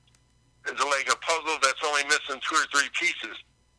It's 0.68 0.80
like 0.80 1.12
a 1.12 1.18
puzzle 1.18 1.58
that's 1.62 1.82
only 1.84 2.04
missing 2.06 2.40
two 2.48 2.56
or 2.56 2.66
three 2.72 2.90
pieces. 2.94 3.36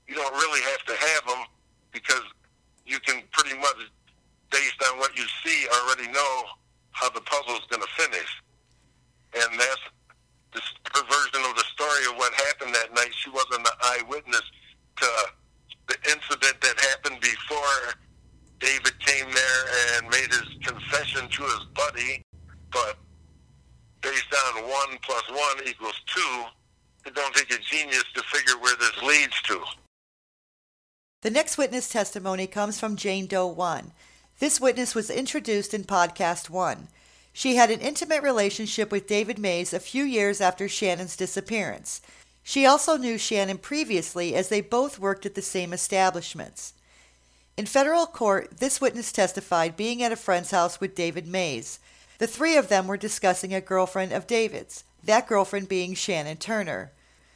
You 0.08 0.16
don't 0.16 0.34
really 0.34 0.60
have 0.62 0.84
to 0.84 0.94
have 0.94 1.26
them 1.26 1.46
because 1.92 2.26
you 2.84 2.98
can 3.00 3.22
pretty 3.30 3.56
much, 3.56 3.76
based 4.50 4.82
on 4.90 4.98
what 4.98 5.16
you 5.16 5.24
see, 5.44 5.66
already 5.80 6.10
know 6.10 6.42
how 6.90 7.08
the 7.08 7.20
puzzle's 7.20 7.64
going 7.70 7.82
to 7.82 7.92
finish. 7.96 8.42
And 9.34 9.60
that's 9.60 9.80
the, 10.52 10.60
her 10.94 11.04
version 11.04 11.48
of 11.48 11.56
the 11.56 11.64
story 11.72 12.04
of 12.10 12.16
what 12.16 12.32
happened 12.34 12.74
that 12.74 12.94
night. 12.94 13.10
She 13.14 13.30
wasn't 13.30 13.66
an 13.66 13.74
eyewitness 13.82 14.42
to 14.96 15.06
the 15.88 15.96
incident 16.10 16.60
that 16.60 16.78
happened 16.90 17.20
before 17.20 17.94
David 18.60 18.98
came 19.00 19.26
there 19.32 19.64
and 19.96 20.08
made 20.08 20.28
his 20.30 20.48
confession 20.62 21.28
to 21.28 21.42
his 21.42 21.64
buddy, 21.74 22.22
but 22.72 22.98
based 24.00 24.34
on 24.54 24.62
one 24.62 24.98
plus 25.02 25.28
one 25.30 25.66
equals 25.66 26.00
two, 26.06 26.44
it 27.06 27.14
don't 27.14 27.34
take 27.34 27.52
a 27.52 27.62
genius 27.62 28.04
to 28.14 28.22
figure 28.24 28.58
where 28.60 28.76
this 28.76 29.02
leads 29.02 29.40
to. 29.42 29.62
The 31.22 31.30
next 31.30 31.58
witness 31.58 31.88
testimony 31.88 32.46
comes 32.46 32.78
from 32.78 32.96
Jane 32.96 33.26
Doe 33.26 33.46
1. 33.46 33.92
This 34.38 34.60
witness 34.60 34.94
was 34.94 35.10
introduced 35.10 35.74
in 35.74 35.84
podcast 35.84 36.48
1. 36.48 36.88
She 37.32 37.56
had 37.56 37.70
an 37.70 37.80
intimate 37.80 38.22
relationship 38.22 38.90
with 38.90 39.06
David 39.06 39.38
Mays 39.38 39.72
a 39.72 39.80
few 39.80 40.04
years 40.04 40.40
after 40.40 40.68
Shannon's 40.68 41.16
disappearance. 41.16 42.00
She 42.42 42.64
also 42.64 42.96
knew 42.96 43.18
Shannon 43.18 43.58
previously 43.58 44.34
as 44.34 44.48
they 44.48 44.60
both 44.60 44.98
worked 44.98 45.26
at 45.26 45.34
the 45.34 45.42
same 45.42 45.72
establishments. 45.72 46.72
In 47.58 47.66
federal 47.66 48.06
court, 48.06 48.58
this 48.58 48.80
witness 48.80 49.12
testified 49.12 49.76
being 49.76 50.02
at 50.02 50.12
a 50.12 50.16
friend's 50.16 50.52
house 50.52 50.80
with 50.80 50.94
David 50.94 51.26
Mays. 51.26 51.78
The 52.18 52.26
three 52.26 52.56
of 52.56 52.68
them 52.68 52.86
were 52.86 52.96
discussing 52.96 53.52
a 53.52 53.60
girlfriend 53.60 54.12
of 54.12 54.26
David's, 54.26 54.84
that 55.04 55.28
girlfriend 55.28 55.68
being 55.68 55.94
Shannon 55.94 56.36
Turner. 56.36 56.92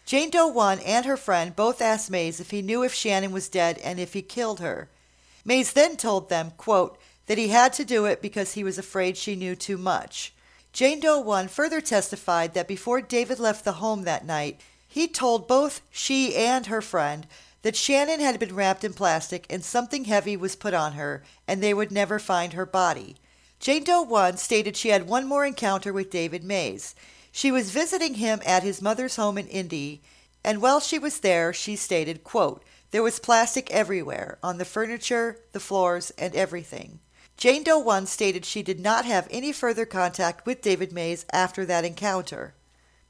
Jane 0.06 0.30
Doe 0.30 0.46
1 0.46 0.80
and 0.80 1.06
her 1.06 1.16
friend 1.16 1.54
both 1.54 1.80
asked 1.80 2.10
Mays 2.10 2.40
if 2.40 2.50
he 2.50 2.62
knew 2.62 2.82
if 2.82 2.94
Shannon 2.94 3.32
was 3.32 3.48
dead 3.48 3.78
and 3.78 4.00
if 4.00 4.14
he 4.14 4.22
killed 4.22 4.60
her. 4.60 4.88
Mays 5.44 5.72
then 5.72 5.96
told 5.96 6.28
them, 6.28 6.52
quote, 6.56 6.98
that 7.26 7.38
he 7.38 7.48
had 7.48 7.72
to 7.74 7.84
do 7.84 8.04
it 8.04 8.22
because 8.22 8.54
he 8.54 8.64
was 8.64 8.78
afraid 8.78 9.16
she 9.16 9.36
knew 9.36 9.54
too 9.54 9.78
much. 9.78 10.32
Jane 10.72 11.00
Doe 11.00 11.20
1 11.20 11.48
further 11.48 11.80
testified 11.80 12.54
that 12.54 12.68
before 12.68 13.00
David 13.00 13.38
left 13.38 13.64
the 13.64 13.72
home 13.72 14.02
that 14.02 14.24
night, 14.24 14.60
he 14.88 15.06
told 15.06 15.48
both 15.48 15.82
she 15.90 16.34
and 16.34 16.66
her 16.66 16.80
friend 16.80 17.26
that 17.62 17.76
Shannon 17.76 18.20
had 18.20 18.38
been 18.38 18.54
wrapped 18.54 18.84
in 18.84 18.92
plastic 18.92 19.46
and 19.48 19.64
something 19.64 20.04
heavy 20.04 20.36
was 20.36 20.56
put 20.56 20.74
on 20.74 20.94
her 20.94 21.22
and 21.46 21.62
they 21.62 21.74
would 21.74 21.92
never 21.92 22.18
find 22.18 22.52
her 22.52 22.66
body. 22.66 23.16
Jane 23.60 23.84
Doe 23.84 24.02
1 24.02 24.38
stated 24.38 24.76
she 24.76 24.88
had 24.88 25.06
one 25.06 25.26
more 25.26 25.46
encounter 25.46 25.92
with 25.92 26.10
David 26.10 26.42
Mays. 26.42 26.94
She 27.30 27.52
was 27.52 27.70
visiting 27.70 28.14
him 28.14 28.40
at 28.44 28.62
his 28.62 28.82
mother's 28.82 29.16
home 29.16 29.38
in 29.38 29.46
Indy, 29.48 30.02
and 30.44 30.60
while 30.60 30.80
she 30.80 30.98
was 30.98 31.20
there, 31.20 31.52
she 31.52 31.76
stated, 31.76 32.24
quote, 32.24 32.64
there 32.90 33.02
was 33.02 33.18
plastic 33.18 33.70
everywhere, 33.70 34.38
on 34.42 34.58
the 34.58 34.66
furniture, 34.66 35.38
the 35.52 35.60
floors, 35.60 36.10
and 36.18 36.34
everything. 36.34 36.98
Jane 37.42 37.64
Doe 37.64 37.80
1 37.80 38.06
stated 38.06 38.44
she 38.44 38.62
did 38.62 38.78
not 38.78 39.04
have 39.04 39.26
any 39.28 39.50
further 39.50 39.84
contact 39.84 40.46
with 40.46 40.62
David 40.62 40.92
Mays 40.92 41.26
after 41.32 41.66
that 41.66 41.84
encounter. 41.84 42.54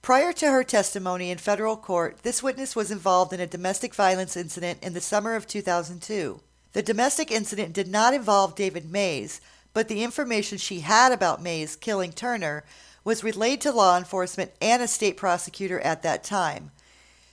Prior 0.01 0.33
to 0.33 0.51
her 0.51 0.65
testimony 0.65 1.31
in 1.31 1.37
federal 1.37 1.77
court, 1.77 2.17
this 2.23 2.43
witness 2.43 2.75
was 2.75 2.91
involved 2.91 3.35
in 3.35 3.41
a 3.41 3.47
domestic 3.47 3.95
violence 3.95 4.35
incident 4.35 4.79
in 4.83 4.95
the 4.95 5.03
summer 5.03 5.35
of 5.35 5.47
2002. 5.47 6.41
The 6.73 6.83
domestic 6.83 7.31
incident 7.31 7.75
did 7.75 7.89
not 7.89 8.15
involve 8.15 8.55
David 8.55 8.91
Mays, 8.91 9.43
but 9.75 9.89
the 9.89 10.03
information 10.03 10.57
she 10.57 10.81
had 10.81 11.13
about 11.13 11.43
Mays 11.43 11.77
killing 11.77 12.15
Turner 12.15 12.65
was 13.05 13.23
relayed 13.23 13.61
to 13.61 13.71
law 13.71 13.99
enforcement 13.99 14.53
and 14.63 14.83
a 14.83 14.89
state 14.89 15.19
prosecutor 15.19 15.79
at 15.81 16.03
that 16.05 16.25
time. 16.25 16.71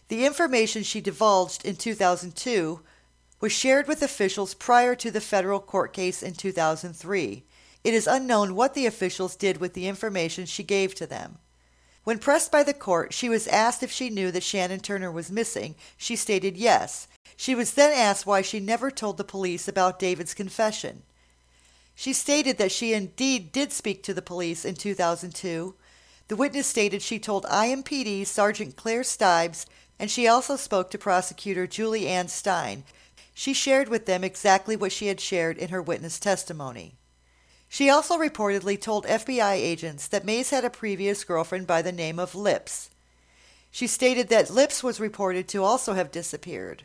The 0.10 0.26
information 0.26 0.84
she 0.84 1.00
divulged 1.00 1.64
in 1.64 1.78
2002 1.78 2.82
was 3.40 3.52
shared 3.52 3.88
with 3.88 4.02
officials 4.02 4.54
prior 4.54 4.96
to 4.96 5.12
the 5.12 5.22
federal 5.22 5.60
court 5.60 5.94
case 5.94 6.22
in 6.22 6.34
2003. 6.34 7.44
It 7.84 7.94
is 7.94 8.08
unknown 8.08 8.56
what 8.56 8.74
the 8.74 8.86
officials 8.86 9.36
did 9.36 9.58
with 9.58 9.74
the 9.74 9.88
information 9.88 10.46
she 10.46 10.64
gave 10.64 10.94
to 10.96 11.08
them. 11.08 11.38
When 12.04 12.20
pressed 12.20 12.52
by 12.52 12.64
the 12.64 12.74
court, 12.74 13.14
she 13.14 13.30
was 13.30 13.48
asked 13.48 13.84
if 13.84 13.92
she 13.92 14.10
knew 14.10 14.32
that 14.32 14.44
Shannon 14.44 14.80
Turner 14.80 15.12
was 15.12 15.32
missing. 15.32 15.76
She 15.98 16.16
stated 16.16 16.58
yes. 16.58 17.08
She 17.38 17.56
was 17.56 17.74
then 17.74 17.94
asked 17.94 18.26
why 18.26 18.42
she 18.42 18.60
never 18.60 18.92
told 18.92 19.18
the 19.18 19.24
police 19.24 19.68
about 19.68 20.00
David's 20.00 20.34
confession. 20.34 21.04
She 21.96 22.14
stated 22.14 22.58
that 22.58 22.72
she 22.72 22.94
indeed 22.94 23.52
did 23.52 23.72
speak 23.72 24.04
to 24.04 24.14
the 24.14 24.22
police 24.22 24.66
in 24.66 24.76
2002. 24.76 25.76
The 26.30 26.36
witness 26.36 26.68
stated 26.68 27.02
she 27.02 27.20
told 27.20 27.44
IMPD 27.46 28.26
Sergeant 28.26 28.76
Claire 28.76 29.04
Stibes, 29.04 29.66
and 29.98 30.10
she 30.10 30.28
also 30.28 30.56
spoke 30.56 30.92
to 30.92 30.98
prosecutor 30.98 31.68
Julie 31.68 32.08
Ann 32.08 32.28
Stein. 32.28 32.84
She 33.40 33.54
shared 33.54 33.88
with 33.88 34.06
them 34.06 34.26
exactly 34.26 34.76
what 34.76 34.92
she 34.92 35.08
had 35.08 35.22
shared 35.22 35.58
in 35.58 35.70
her 35.70 35.82
witness 35.82 36.20
testimony. 36.20 36.96
She 37.70 37.90
also 37.90 38.18
reportedly 38.18 38.78
told 38.78 39.06
FBI 39.06 39.54
agents 39.54 40.10
that 40.10 40.26
Mays 40.26 40.50
had 40.50 40.66
a 40.66 40.70
previous 40.70 41.24
girlfriend 41.24 41.66
by 41.66 41.82
the 41.82 41.94
name 41.94 42.20
of 42.20 42.36
Lips. 42.36 42.90
She 43.72 43.88
stated 43.88 44.28
that 44.28 44.50
Lips 44.50 44.84
was 44.84 45.00
reported 45.00 45.48
to 45.48 45.64
also 45.64 45.94
have 45.94 46.12
disappeared. 46.12 46.84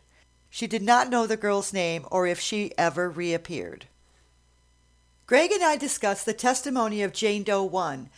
She 0.49 0.69
did 0.69 0.85
not 0.85 1.11
know 1.11 1.27
the 1.27 1.37
girl's 1.37 1.73
name 1.73 2.07
or 2.13 2.25
if 2.25 2.39
she 2.39 2.71
ever 2.79 3.11
reappeared. 3.11 3.87
Greg 5.27 5.51
and 5.51 5.65
I 5.65 5.75
discussed 5.75 6.25
the 6.25 6.33
testimony 6.33 7.03
of 7.03 7.13
Jane 7.13 7.43
Doe 7.43 7.65
1. 7.65 8.11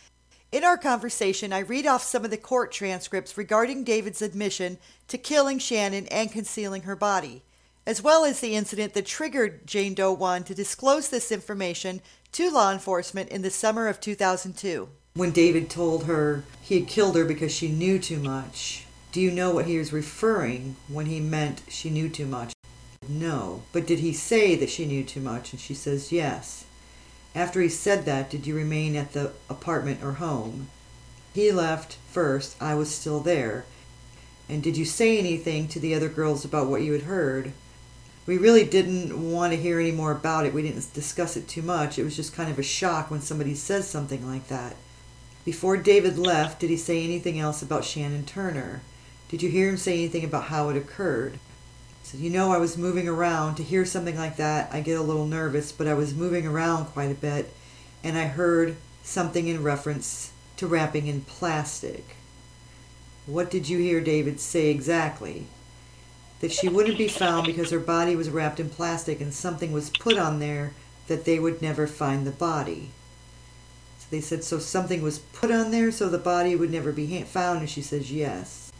In 0.51 0.63
our 0.63 0.77
conversation, 0.77 1.51
I 1.51 1.61
read 1.61 1.87
off 1.87 2.03
some 2.03 2.23
of 2.23 2.29
the 2.29 2.37
court 2.37 2.71
transcripts 2.71 3.35
regarding 3.35 3.83
David's 3.83 4.21
admission 4.21 4.77
to 5.07 5.17
killing 5.17 5.57
Shannon 5.57 6.05
and 6.11 6.31
concealing 6.31 6.83
her 6.83 6.95
body, 6.95 7.41
as 7.87 8.03
well 8.03 8.25
as 8.25 8.41
the 8.41 8.53
incident 8.53 8.93
that 8.93 9.05
triggered 9.05 9.65
Jane 9.65 9.93
Doe 9.93 10.11
1 10.11 10.43
to 10.43 10.53
disclose 10.53 11.07
this 11.07 11.31
information 11.31 12.01
to 12.33 12.51
law 12.51 12.69
enforcement 12.73 13.29
in 13.29 13.43
the 13.43 13.49
summer 13.49 13.87
of 13.87 14.01
2002. 14.01 14.89
When 15.13 15.31
David 15.31 15.69
told 15.69 16.03
her 16.03 16.43
he 16.61 16.81
had 16.81 16.89
killed 16.89 17.15
her 17.15 17.23
because 17.23 17.53
she 17.53 17.69
knew 17.69 17.97
too 17.97 18.19
much, 18.19 18.85
do 19.13 19.21
you 19.21 19.31
know 19.31 19.51
what 19.51 19.67
he 19.67 19.77
was 19.77 19.93
referring 19.93 20.75
when 20.89 21.05
he 21.05 21.21
meant 21.21 21.61
she 21.69 21.89
knew 21.89 22.09
too 22.09 22.25
much? 22.25 22.51
No. 23.07 23.63
But 23.71 23.87
did 23.87 23.99
he 23.99 24.11
say 24.11 24.55
that 24.55 24.69
she 24.69 24.85
knew 24.85 25.05
too 25.05 25.21
much? 25.21 25.53
And 25.53 25.61
she 25.61 25.73
says 25.73 26.11
yes. 26.11 26.65
After 27.33 27.61
he 27.61 27.69
said 27.69 28.03
that, 28.03 28.29
did 28.29 28.45
you 28.45 28.53
remain 28.53 28.97
at 28.97 29.13
the 29.13 29.31
apartment 29.49 30.03
or 30.03 30.13
home? 30.13 30.67
He 31.33 31.53
left 31.53 31.97
first. 32.11 32.61
I 32.61 32.75
was 32.75 32.93
still 32.93 33.21
there. 33.21 33.63
And 34.49 34.61
did 34.61 34.75
you 34.75 34.83
say 34.83 35.17
anything 35.17 35.69
to 35.69 35.79
the 35.79 35.95
other 35.95 36.09
girls 36.09 36.43
about 36.43 36.67
what 36.67 36.81
you 36.81 36.91
had 36.91 37.03
heard? 37.03 37.53
We 38.27 38.37
really 38.37 38.65
didn't 38.65 39.31
want 39.31 39.53
to 39.53 39.59
hear 39.59 39.79
any 39.79 39.91
more 39.91 40.11
about 40.11 40.45
it. 40.45 40.53
We 40.53 40.61
didn't 40.61 40.93
discuss 40.93 41.37
it 41.37 41.47
too 41.47 41.61
much. 41.61 41.97
It 41.97 42.03
was 42.03 42.17
just 42.17 42.35
kind 42.35 42.51
of 42.51 42.59
a 42.59 42.63
shock 42.63 43.09
when 43.09 43.21
somebody 43.21 43.55
says 43.55 43.87
something 43.87 44.27
like 44.27 44.49
that. 44.49 44.75
Before 45.45 45.77
David 45.77 46.17
left, 46.17 46.59
did 46.59 46.69
he 46.69 46.75
say 46.75 47.01
anything 47.01 47.39
else 47.39 47.61
about 47.61 47.85
Shannon 47.85 48.25
Turner? 48.25 48.81
Did 49.29 49.41
you 49.41 49.49
hear 49.49 49.69
him 49.69 49.77
say 49.77 49.93
anything 49.93 50.25
about 50.25 50.45
how 50.45 50.67
it 50.67 50.75
occurred? 50.75 51.39
So 52.03 52.17
you 52.17 52.29
know 52.29 52.51
I 52.51 52.57
was 52.57 52.77
moving 52.77 53.07
around. 53.07 53.55
To 53.55 53.63
hear 53.63 53.85
something 53.85 54.17
like 54.17 54.35
that, 54.35 54.73
I 54.73 54.81
get 54.81 54.99
a 54.99 55.03
little 55.03 55.25
nervous, 55.25 55.71
but 55.71 55.87
I 55.87 55.93
was 55.93 56.13
moving 56.13 56.45
around 56.45 56.87
quite 56.87 57.11
a 57.11 57.15
bit, 57.15 57.53
and 58.03 58.17
I 58.17 58.25
heard 58.25 58.75
something 59.03 59.47
in 59.47 59.63
reference 59.63 60.31
to 60.57 60.67
wrapping 60.67 61.07
in 61.07 61.21
plastic. 61.21 62.17
What 63.25 63.49
did 63.49 63.69
you 63.69 63.77
hear 63.77 64.01
David 64.01 64.41
say 64.41 64.67
exactly? 64.67 65.47
That 66.39 66.51
she 66.51 66.69
wouldn't 66.69 66.97
be 66.97 67.07
found 67.07 67.45
because 67.45 67.71
her 67.71 67.79
body 67.79 68.15
was 68.15 68.29
wrapped 68.29 68.59
in 68.59 68.69
plastic 68.69 69.19
and 69.21 69.33
something 69.33 69.71
was 69.71 69.89
put 69.89 70.17
on 70.17 70.39
there 70.39 70.73
that 71.07 71.25
they 71.25 71.39
would 71.39 71.61
never 71.61 71.87
find 71.87 72.25
the 72.27 72.31
body. 72.31 72.91
So 73.99 74.05
they 74.11 74.21
said, 74.21 74.43
so 74.43 74.59
something 74.59 75.01
was 75.01 75.19
put 75.19 75.51
on 75.51 75.71
there 75.71 75.91
so 75.91 76.09
the 76.09 76.17
body 76.17 76.55
would 76.55 76.71
never 76.71 76.91
be 76.91 77.21
found? 77.23 77.59
And 77.59 77.69
she 77.69 77.81
says, 77.81 78.11
yes. 78.11 78.71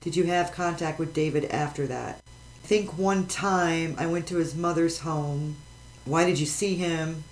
Did 0.00 0.16
you 0.16 0.24
have 0.24 0.52
contact 0.52 0.98
with 0.98 1.14
David 1.14 1.46
after 1.46 1.86
that? 1.86 2.20
I 2.62 2.66
think 2.66 2.96
one 2.96 3.26
time 3.26 3.96
I 3.98 4.06
went 4.06 4.26
to 4.28 4.36
his 4.36 4.54
mother's 4.54 5.00
home. 5.00 5.56
Why 6.04 6.24
did 6.24 6.38
you 6.38 6.46
see 6.46 6.76
him? 6.76 7.24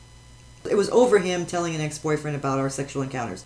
It 0.68 0.74
was 0.74 0.90
over 0.90 1.18
him 1.18 1.46
telling 1.46 1.74
an 1.74 1.80
ex 1.80 1.98
boyfriend 1.98 2.36
about 2.36 2.58
our 2.58 2.70
sexual 2.70 3.02
encounters. 3.02 3.44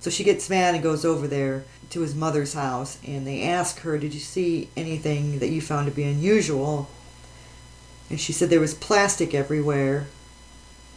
So 0.00 0.08
she 0.08 0.24
gets 0.24 0.48
mad 0.48 0.74
and 0.74 0.82
goes 0.82 1.04
over 1.04 1.28
there 1.28 1.64
to 1.90 2.00
his 2.00 2.14
mother's 2.14 2.54
house 2.54 2.98
and 3.06 3.26
they 3.26 3.42
ask 3.42 3.80
her, 3.80 3.98
Did 3.98 4.14
you 4.14 4.20
see 4.20 4.70
anything 4.76 5.38
that 5.40 5.48
you 5.48 5.60
found 5.60 5.86
to 5.86 5.92
be 5.92 6.04
unusual? 6.04 6.88
And 8.08 8.18
she 8.18 8.32
said 8.32 8.48
there 8.48 8.60
was 8.60 8.74
plastic 8.74 9.34
everywhere 9.34 10.08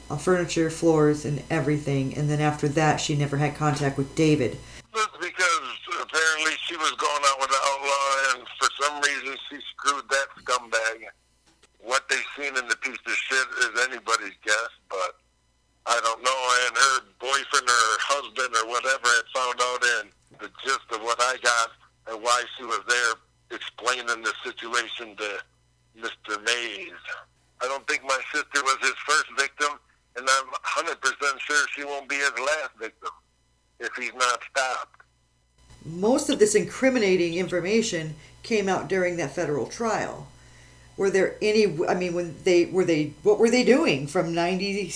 on 0.10 0.18
furniture, 0.20 0.70
floors, 0.70 1.26
and 1.26 1.44
everything. 1.50 2.16
And 2.18 2.30
then 2.30 2.40
after 2.40 2.68
that, 2.70 2.98
she 2.98 3.16
never 3.16 3.38
had 3.38 3.56
contact 3.56 3.98
with 3.98 4.16
David. 4.16 4.58
Because 4.92 5.64
apparently 6.02 6.54
she 6.66 6.76
was 6.78 6.92
going 6.92 7.24
out 7.26 7.40
with 7.40 7.50
an 7.50 7.64
outlaw, 7.66 8.36
and 8.36 8.48
for 8.60 8.70
some 8.82 9.02
reason 9.02 9.38
she 9.50 9.58
screwed 9.76 10.08
that 10.10 10.28
scumbag. 10.40 11.08
What 11.80 12.08
they've 12.10 12.20
seen 12.38 12.56
in 12.58 12.68
the 12.68 12.76
piece 12.78 12.98
of 13.06 13.14
shit 13.14 13.48
is 13.60 13.88
anybody's 13.88 14.38
guess, 14.44 14.70
but 14.90 15.20
I 15.86 16.00
don't 16.04 16.24
know. 16.24 16.42
And 16.68 16.74
her 16.78 16.96
boyfriend 17.20 17.68
or 17.68 17.82
her 17.92 18.00
husband 18.00 18.52
or 18.56 18.66
whatever 18.70 19.08
had 19.08 19.28
found 19.36 19.58
out 19.62 19.82
in 20.00 20.04
the 20.40 20.50
gist 20.64 20.88
of 20.92 21.02
what 21.02 21.20
I 21.20 21.38
got 21.44 21.72
and 22.08 22.24
why 22.24 22.44
she 22.58 22.64
was 22.64 22.82
there 22.88 23.14
explaining 23.52 24.24
the 24.24 24.34
situation 24.44 25.16
to 25.18 25.30
Mr. 26.00 26.44
Mays. 26.44 27.00
I 27.62 27.66
don't 27.66 27.88
think 27.88 28.04
my 28.04 28.20
sister 28.34 28.64
was 28.64 28.78
his 28.82 28.98
first 29.08 29.28
victim, 29.38 29.80
and 30.18 30.28
I'm 30.28 30.48
100% 30.86 31.40
sure 31.40 31.68
she 31.76 31.84
won't 31.84 32.10
be 32.10 32.16
his 32.16 32.34
last 32.38 32.72
victim 32.80 33.12
if 33.80 33.92
he's 33.96 34.14
not 34.16 34.40
stopped 34.50 35.04
most 35.86 36.30
of 36.30 36.40
this 36.40 36.56
incriminating 36.56 37.36
information 37.36 38.16
came 38.42 38.70
out 38.70 38.88
during 38.88 39.18
that 39.18 39.32
federal 39.32 39.68
trial. 39.68 40.28
Were 40.96 41.10
there 41.10 41.36
any? 41.42 41.66
I 41.88 41.96
mean, 41.96 42.14
when 42.14 42.36
they 42.44 42.66
were 42.66 42.86
they 42.86 43.14
what 43.24 43.40
were 43.40 43.50
they 43.50 43.64
doing 43.64 44.08
from 44.08 44.34
ninety 44.34 44.90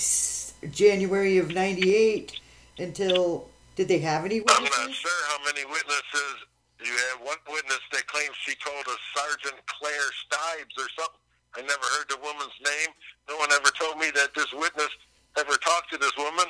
January 0.70 1.38
of 1.38 1.54
ninety 1.54 1.94
eight 1.94 2.40
until 2.78 3.48
did 3.76 3.88
they 3.88 3.98
have 3.98 4.24
any 4.24 4.40
witnesses? 4.40 4.70
I'm 4.78 4.86
not 4.88 4.94
sure 4.94 5.22
how 5.28 5.38
many 5.44 5.64
witnesses. 5.64 6.36
You 6.84 6.94
have 7.10 7.26
one 7.26 7.38
witness 7.50 7.80
that 7.92 8.06
claims 8.06 8.34
she 8.42 8.54
told 8.62 8.86
a 8.86 8.96
Sergeant 9.14 9.58
Claire 9.66 10.10
Stibes 10.26 10.74
or 10.78 10.88
something. 10.94 11.22
I 11.56 11.62
never 11.62 11.86
heard 11.98 12.06
the 12.08 12.18
woman's 12.22 12.54
name. 12.62 12.94
No 13.28 13.36
one 13.36 13.50
ever 13.52 13.70
told 13.78 13.98
me 13.98 14.10
that 14.14 14.34
this 14.34 14.52
witness 14.52 14.90
ever 15.38 15.54
talked 15.58 15.90
to 15.90 15.98
this 15.98 16.16
woman, 16.16 16.46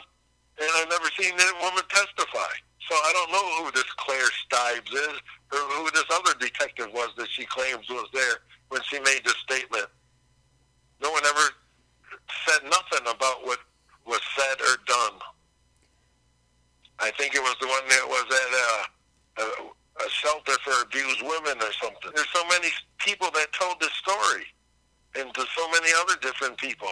and 0.60 0.68
I've 0.76 0.88
never 0.88 1.08
seen 1.16 1.36
that 1.36 1.54
woman 1.62 1.84
testify. 1.88 2.52
So 2.88 2.94
I 2.96 3.12
don't 3.12 3.32
know 3.32 3.64
who 3.64 3.72
this 3.72 3.88
Claire 3.96 4.30
Stibes 4.44 4.92
is 4.92 5.16
or 5.52 5.60
who 5.76 5.90
this 5.92 6.08
other 6.12 6.32
detective 6.40 6.88
was 6.92 7.10
that 7.16 7.28
she 7.28 7.44
claims 7.44 7.88
was 7.88 8.08
there 8.12 8.40
when 8.68 8.80
she 8.88 9.00
made 9.00 9.20
the 9.24 9.34
statement. 9.44 9.86
No 11.00 11.10
one 11.10 11.24
ever 11.24 11.52
said 12.46 12.64
nothing 12.64 13.06
about 13.08 13.44
what 13.44 13.60
was 14.08 14.20
said 14.36 14.60
or 14.60 14.76
done. 14.86 15.20
I 16.98 17.10
think 17.12 17.34
it 17.34 17.42
was 17.42 17.56
the 17.60 17.68
one 17.68 17.86
that 17.88 18.06
was 18.08 18.26
at 18.26 18.50
a, 18.56 19.44
a, 19.44 20.06
a 20.06 20.08
shelter 20.10 20.56
for 20.64 20.82
abused 20.82 21.22
women 21.22 21.62
or 21.62 21.72
something. 21.80 22.10
There's 22.14 22.32
so 22.34 22.44
many 22.48 22.68
people 22.98 23.28
that 23.34 23.52
told 23.52 23.78
this 23.80 23.92
story, 23.92 24.46
and 25.14 25.32
to 25.34 25.44
so 25.56 25.70
many 25.70 25.92
other 26.02 26.16
different 26.20 26.56
people. 26.56 26.90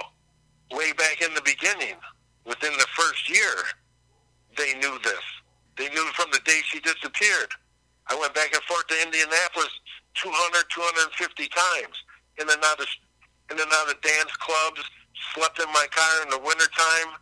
Way 0.71 0.93
back 0.93 1.23
in 1.23 1.35
the 1.35 1.43
beginning, 1.43 1.97
within 2.45 2.73
the 2.79 2.87
first 2.95 3.29
year, 3.29 3.65
they 4.57 4.75
knew 4.75 4.99
this. 5.03 5.25
They 5.77 5.89
knew 5.91 6.07
from 6.15 6.31
the 6.33 6.41
day 6.45 6.61
she 6.65 6.81
disappeared. 6.81 7.51
I 8.09 8.17
went 8.19 8.35
back 8.35 8.55
and 8.55 8.63
forth 8.63 8.87
to 8.89 9.03
Indianapolis 9.03 9.71
200, 10.15 10.65
250 10.71 11.49
times 11.49 11.97
in 12.39 12.49
and 12.49 12.63
out 12.65 12.81
of 12.81 12.87
in 13.51 13.61
and 13.61 13.73
out 13.73 13.91
of 13.91 14.01
dance 14.01 14.33
clubs. 14.39 14.83
Slept 15.35 15.59
in 15.61 15.69
my 15.73 15.87
car 15.91 16.23
in 16.23 16.31
the 16.31 16.39
wintertime, 16.39 17.17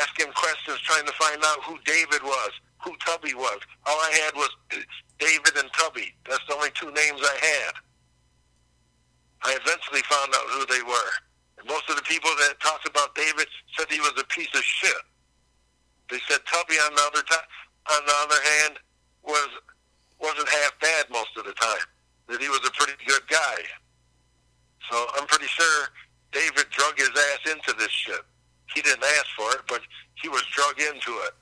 asking 0.00 0.32
questions, 0.32 0.80
trying 0.80 1.06
to 1.06 1.12
find 1.12 1.42
out 1.44 1.62
who 1.64 1.78
David 1.84 2.22
was, 2.22 2.50
who 2.78 2.94
Tubby 3.04 3.34
was. 3.34 3.60
All 3.86 3.96
I 3.96 4.10
had 4.24 4.34
was 4.34 4.50
David 5.18 5.56
and 5.56 5.70
Tubby. 5.72 6.14
That's 6.28 6.44
the 6.48 6.54
only 6.54 6.70
two 6.74 6.92
names 6.92 7.20
I 7.22 7.36
had. 7.40 7.74
I 9.44 9.58
eventually 9.60 10.00
found 10.08 10.32
out 10.34 10.48
who 10.56 10.66
they 10.66 10.82
were. 10.82 11.12
And 11.58 11.68
most 11.68 11.88
of 11.88 11.96
the 11.96 12.02
people 12.02 12.30
that 12.48 12.60
talked 12.60 12.88
about 12.88 13.14
David 13.14 13.46
said 13.76 13.86
he 13.90 14.00
was 14.00 14.12
a 14.18 14.24
piece 14.24 14.52
of 14.54 14.62
shit. 14.62 15.04
They 16.10 16.18
said 16.28 16.40
Tubby 16.44 16.74
on 16.74 16.94
the 16.94 17.02
other 17.02 17.22
time, 17.22 17.48
on 17.92 18.06
the 18.06 18.16
other 18.24 18.40
hand, 18.42 18.78
was 19.22 19.48
wasn't 20.20 20.48
half 20.48 20.78
bad 20.80 21.06
most 21.10 21.36
of 21.36 21.44
the 21.44 21.52
time. 21.52 21.84
That 22.28 22.40
he 22.40 22.48
was 22.48 22.60
a 22.66 22.70
pretty 22.72 22.92
good 23.06 23.26
guy. 23.28 23.56
So 24.90 25.06
I'm 25.16 25.26
pretty 25.26 25.46
sure 25.46 25.88
David 26.34 26.68
drug 26.70 26.98
his 26.98 27.08
ass 27.08 27.52
into 27.52 27.72
this 27.78 27.90
shit. 27.90 28.20
He 28.74 28.82
didn't 28.82 29.04
ask 29.04 29.26
for 29.38 29.50
it, 29.52 29.62
but 29.68 29.80
he 30.20 30.28
was 30.28 30.42
drug 30.52 30.78
into 30.80 31.12
it. 31.24 31.32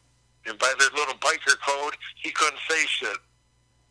And 0.47 0.59
by 0.59 0.73
this 0.79 0.93
little 0.93 1.15
biker 1.15 1.57
code, 1.67 1.97
he 2.23 2.31
couldn't 2.31 2.61
say 2.69 2.85
shit. 2.87 3.17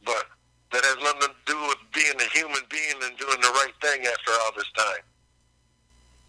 But 0.06 0.28
that 0.72 0.84
has 0.86 1.04
nothing 1.04 1.34
to 1.34 1.52
do 1.52 1.60
with 1.68 1.78
being 1.94 2.16
a 2.20 2.38
human 2.38 2.62
being 2.70 2.96
and 3.04 3.18
doing 3.18 3.42
the 3.42 3.50
right 3.50 3.74
thing 3.82 4.06
after 4.06 4.32
all 4.32 4.52
this 4.56 4.72
time. 4.78 5.04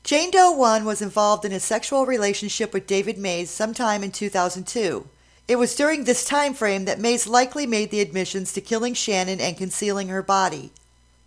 Jane 0.05 0.31
Doe 0.31 0.53
1 0.53 0.85
was 0.85 1.03
involved 1.03 1.45
in 1.45 1.53
a 1.53 1.61
sexual 1.61 2.07
relationship 2.07 2.73
with 2.73 2.89
David 2.89 3.19
Mays 3.19 3.51
sometime 3.51 4.03
in 4.03 4.11
2002. 4.11 5.07
It 5.49 5.57
was 5.57 5.77
during 5.77 6.05
this 6.05 6.25
time 6.25 6.55
frame 6.55 6.87
that 6.87 6.99
Mays 6.99 7.27
likely 7.27 7.67
made 7.67 7.91
the 7.91 8.01
admissions 8.01 8.53
to 8.53 8.61
killing 8.61 8.95
Shannon 8.95 9.41
and 9.41 9.57
concealing 9.57 10.09
her 10.09 10.23
body. 10.23 10.73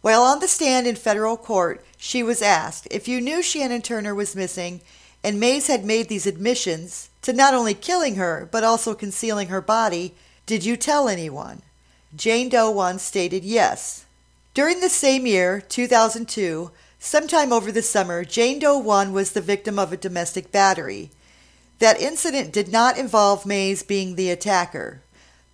While 0.02 0.24
on 0.24 0.40
the 0.40 0.48
stand 0.48 0.88
in 0.88 0.96
federal 0.96 1.38
court, 1.38 1.84
she 1.98 2.24
was 2.24 2.42
asked 2.42 2.88
if 2.92 3.08
you 3.08 3.22
knew 3.22 3.42
Shannon 3.42 3.82
Turner 3.82 4.14
was 4.14 4.36
missing 4.36 4.82
and 5.24 5.40
Mays 5.40 5.68
had 5.68 5.84
made 5.84 6.08
these 6.08 6.28
admissions 6.28 7.10
to 7.24 7.34
not 7.34 7.56
only 7.56 7.74
killing 7.74 8.16
her, 8.16 8.48
but 8.52 8.64
also 8.64 8.94
concealing 8.94 9.48
her 9.48 9.62
body, 9.62 10.14
did 10.46 10.64
you 10.64 10.78
tell 10.78 11.10
anyone? 11.10 11.64
Jane 12.16 12.50
Doe 12.50 12.70
1 12.70 13.00
stated 13.00 13.44
yes. 13.44 14.06
During 14.54 14.80
the 14.80 14.90
same 14.90 15.26
year, 15.26 15.60
2002, 15.60 16.70
sometime 17.00 17.52
over 17.52 17.72
the 17.72 17.82
summer, 17.82 18.24
Jane 18.24 18.60
Doe 18.60 18.78
1 18.78 19.12
was 19.12 19.32
the 19.32 19.42
victim 19.42 19.80
of 19.80 19.92
a 19.92 19.98
domestic 19.98 20.52
battery. 20.52 21.10
That 21.80 22.00
incident 22.00 22.54
did 22.54 22.72
not 22.72 22.98
involve 22.98 23.46
Mays 23.46 23.82
being 23.82 24.16
the 24.16 24.30
attacker, 24.30 25.02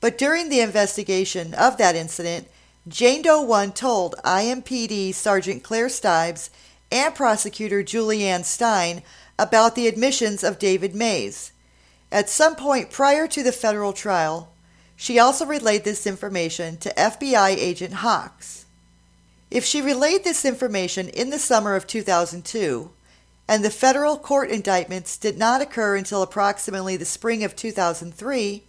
but 0.01 0.17
during 0.17 0.49
the 0.49 0.60
investigation 0.60 1.54
of 1.54 1.77
that 1.77 1.95
incident, 1.95 2.47
Jane 2.91 3.21
Doe 3.21 3.41
1 3.41 3.71
told 3.71 4.15
IMPD 4.25 5.13
Sergeant 5.13 5.63
Claire 5.63 5.88
Stibbs 5.88 6.49
and 6.91 7.15
prosecutor 7.15 7.84
Julianne 7.84 8.43
Stein 8.43 9.01
about 9.39 9.75
the 9.75 9.88
admissions 9.88 10.43
of 10.43 10.60
David 10.60 10.93
Mays. 10.93 11.54
At 12.12 12.30
some 12.30 12.54
point 12.58 12.91
prior 12.91 13.27
to 13.27 13.43
the 13.43 13.54
federal 13.54 13.93
trial, 13.93 14.51
she 14.97 15.17
also 15.17 15.45
relayed 15.45 15.86
this 15.86 16.06
information 16.06 16.75
to 16.77 16.93
FBI 16.95 17.51
agent 17.51 17.93
Hawks. 17.93 18.65
If 19.49 19.63
she 19.63 19.82
relayed 19.82 20.25
this 20.25 20.43
information 20.43 21.08
in 21.08 21.30
the 21.30 21.39
summer 21.39 21.75
of 21.75 21.88
2002, 21.88 22.91
and 23.47 23.63
the 23.63 23.69
federal 23.69 24.17
court 24.17 24.49
indictments 24.49 25.17
did 25.17 25.38
not 25.38 25.62
occur 25.62 25.95
until 25.95 26.21
approximately 26.21 26.97
the 26.97 27.06
spring 27.06 27.41
of 27.45 27.56
2003, 27.56 28.63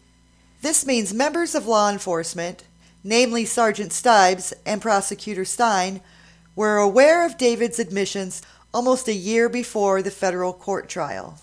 this 0.60 0.86
means 0.86 1.12
members 1.12 1.56
of 1.56 1.66
law 1.66 1.90
enforcement, 1.90 2.62
namely 3.04 3.44
Sergeant 3.44 3.92
Stibbs 3.92 4.52
and 4.64 4.80
Prosecutor 4.80 5.44
Stein, 5.44 6.00
were 6.54 6.76
aware 6.76 7.24
of 7.24 7.38
David's 7.38 7.78
admissions 7.78 8.42
almost 8.72 9.08
a 9.08 9.14
year 9.14 9.48
before 9.48 10.02
the 10.02 10.10
federal 10.10 10.52
court 10.52 10.88
trial. 10.88 11.38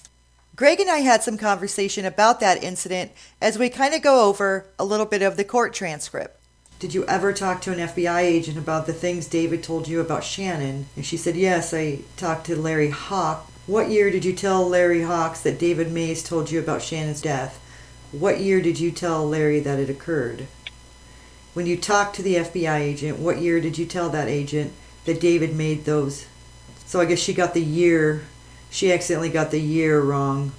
Greg 0.56 0.80
and 0.80 0.90
I 0.90 0.98
had 0.98 1.24
some 1.24 1.38
conversation 1.38 2.04
about 2.04 2.40
that 2.42 2.64
incident 2.64 3.12
as 3.42 3.58
we 3.58 3.70
kind 3.70 3.94
of 3.94 4.02
go 4.02 4.28
over 4.28 4.66
a 4.78 4.84
little 4.84 5.06
bit 5.06 5.22
of 5.22 5.38
the 5.38 5.46
court 5.46 5.74
transcript. 5.74 6.36
Did 6.80 6.94
you 6.94 7.06
ever 7.06 7.34
talk 7.34 7.62
to 7.62 7.72
an 7.72 7.80
FBI 7.80 8.22
agent 8.22 8.58
about 8.58 8.86
the 8.86 8.94
things 8.94 9.28
David 9.28 9.64
told 9.64 9.88
you 9.88 10.00
about 10.00 10.24
Shannon? 10.24 10.88
And 10.96 11.06
she 11.06 11.18
said, 11.18 11.36
Yes, 11.36 11.74
I 11.74 12.00
talked 12.18 12.46
to 12.48 12.56
Larry 12.56 12.90
Hawk. 12.90 13.50
What 13.68 13.90
year 13.90 14.10
did 14.10 14.26
you 14.26 14.34
tell 14.34 14.68
Larry 14.68 15.04
Hawks 15.04 15.42
that 15.42 15.60
David 15.60 15.92
Mays 15.92 16.24
told 16.24 16.52
you 16.52 16.60
about 16.60 16.82
Shannon's 16.82 17.22
death? 17.22 17.60
What 18.12 18.40
year 18.40 18.62
did 18.62 18.80
you 18.80 18.92
tell 18.92 19.28
Larry 19.28 19.60
that 19.60 19.80
it 19.80 19.90
occurred? 19.90 20.48
When 21.54 21.66
you 21.66 21.78
talked 21.78 22.16
to 22.16 22.22
the 22.22 22.36
FBI 22.36 22.80
agent, 22.80 23.20
what 23.20 23.40
year 23.40 23.60
did 23.60 23.78
you 23.78 23.86
tell 23.86 24.10
that 24.10 24.28
agent 24.28 24.74
that 25.06 25.20
David 25.20 25.56
made 25.56 25.86
those? 25.86 26.28
So 26.86 27.00
I 27.02 27.06
guess 27.06 27.20
she 27.20 27.34
got 27.34 27.54
the 27.54 27.62
year, 27.62 28.24
she 28.70 28.94
accidentally 28.94 29.30
got 29.30 29.50
the 29.50 29.60
year 29.60 30.00
wrong. 30.02 30.52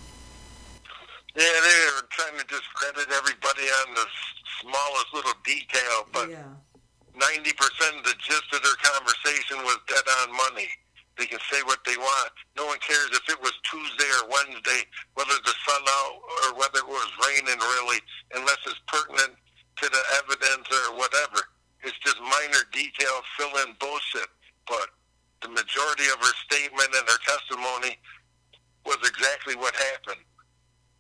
Yeah, 1.37 1.45
they 1.47 1.79
were 1.95 2.07
trying 2.11 2.39
to 2.39 2.47
discredit 2.47 3.07
everybody 3.15 3.67
on 3.87 3.95
the 3.95 4.07
smallest 4.61 5.15
little 5.15 5.39
detail, 5.45 6.07
but 6.13 6.31
yeah. 6.31 6.43
90% 7.15 7.99
of 7.99 8.05
the 8.05 8.15
gist 8.19 8.49
of 8.53 8.63
their 8.63 8.79
conversation 8.83 9.59
was 9.63 9.79
dead 9.87 10.03
on 10.23 10.37
money. 10.37 10.69
They 11.19 11.27
can 11.27 11.39
say 11.53 11.63
what 11.67 11.79
they 11.85 11.97
want. 11.97 12.33
No 12.57 12.67
one 12.67 12.79
cares 12.81 13.11
if 13.13 13.29
it 13.29 13.41
was 13.43 13.53
Tuesday 13.71 14.09
or 14.23 14.31
Wednesday, 14.31 14.89
whether 15.15 15.35
the 15.45 15.55
sun 15.69 15.83
out 15.87 16.17
or 16.45 16.59
whether 16.59 16.79
it 16.79 16.89
was 16.89 17.11
raining 17.29 17.61
really, 17.61 18.01
unless 18.35 18.59
it's 18.67 18.81
pertinent 18.89 19.37
to 19.81 19.89
the 19.89 20.03
evidence 20.25 20.69
or 20.71 20.97
whatever. 20.97 21.49
It's 21.83 21.99
just 21.99 22.21
minor 22.21 22.63
detail 22.73 23.23
fill-in 23.39 23.75
bullshit. 23.81 24.29
But 24.69 24.89
the 25.43 25.49
majority 25.49 26.05
of 26.13 26.21
her 26.21 26.35
statement 26.47 26.89
and 26.95 27.09
her 27.09 27.19
testimony 27.27 27.97
was 28.85 28.99
exactly 29.09 29.57
what 29.57 29.75
happened. 29.75 30.25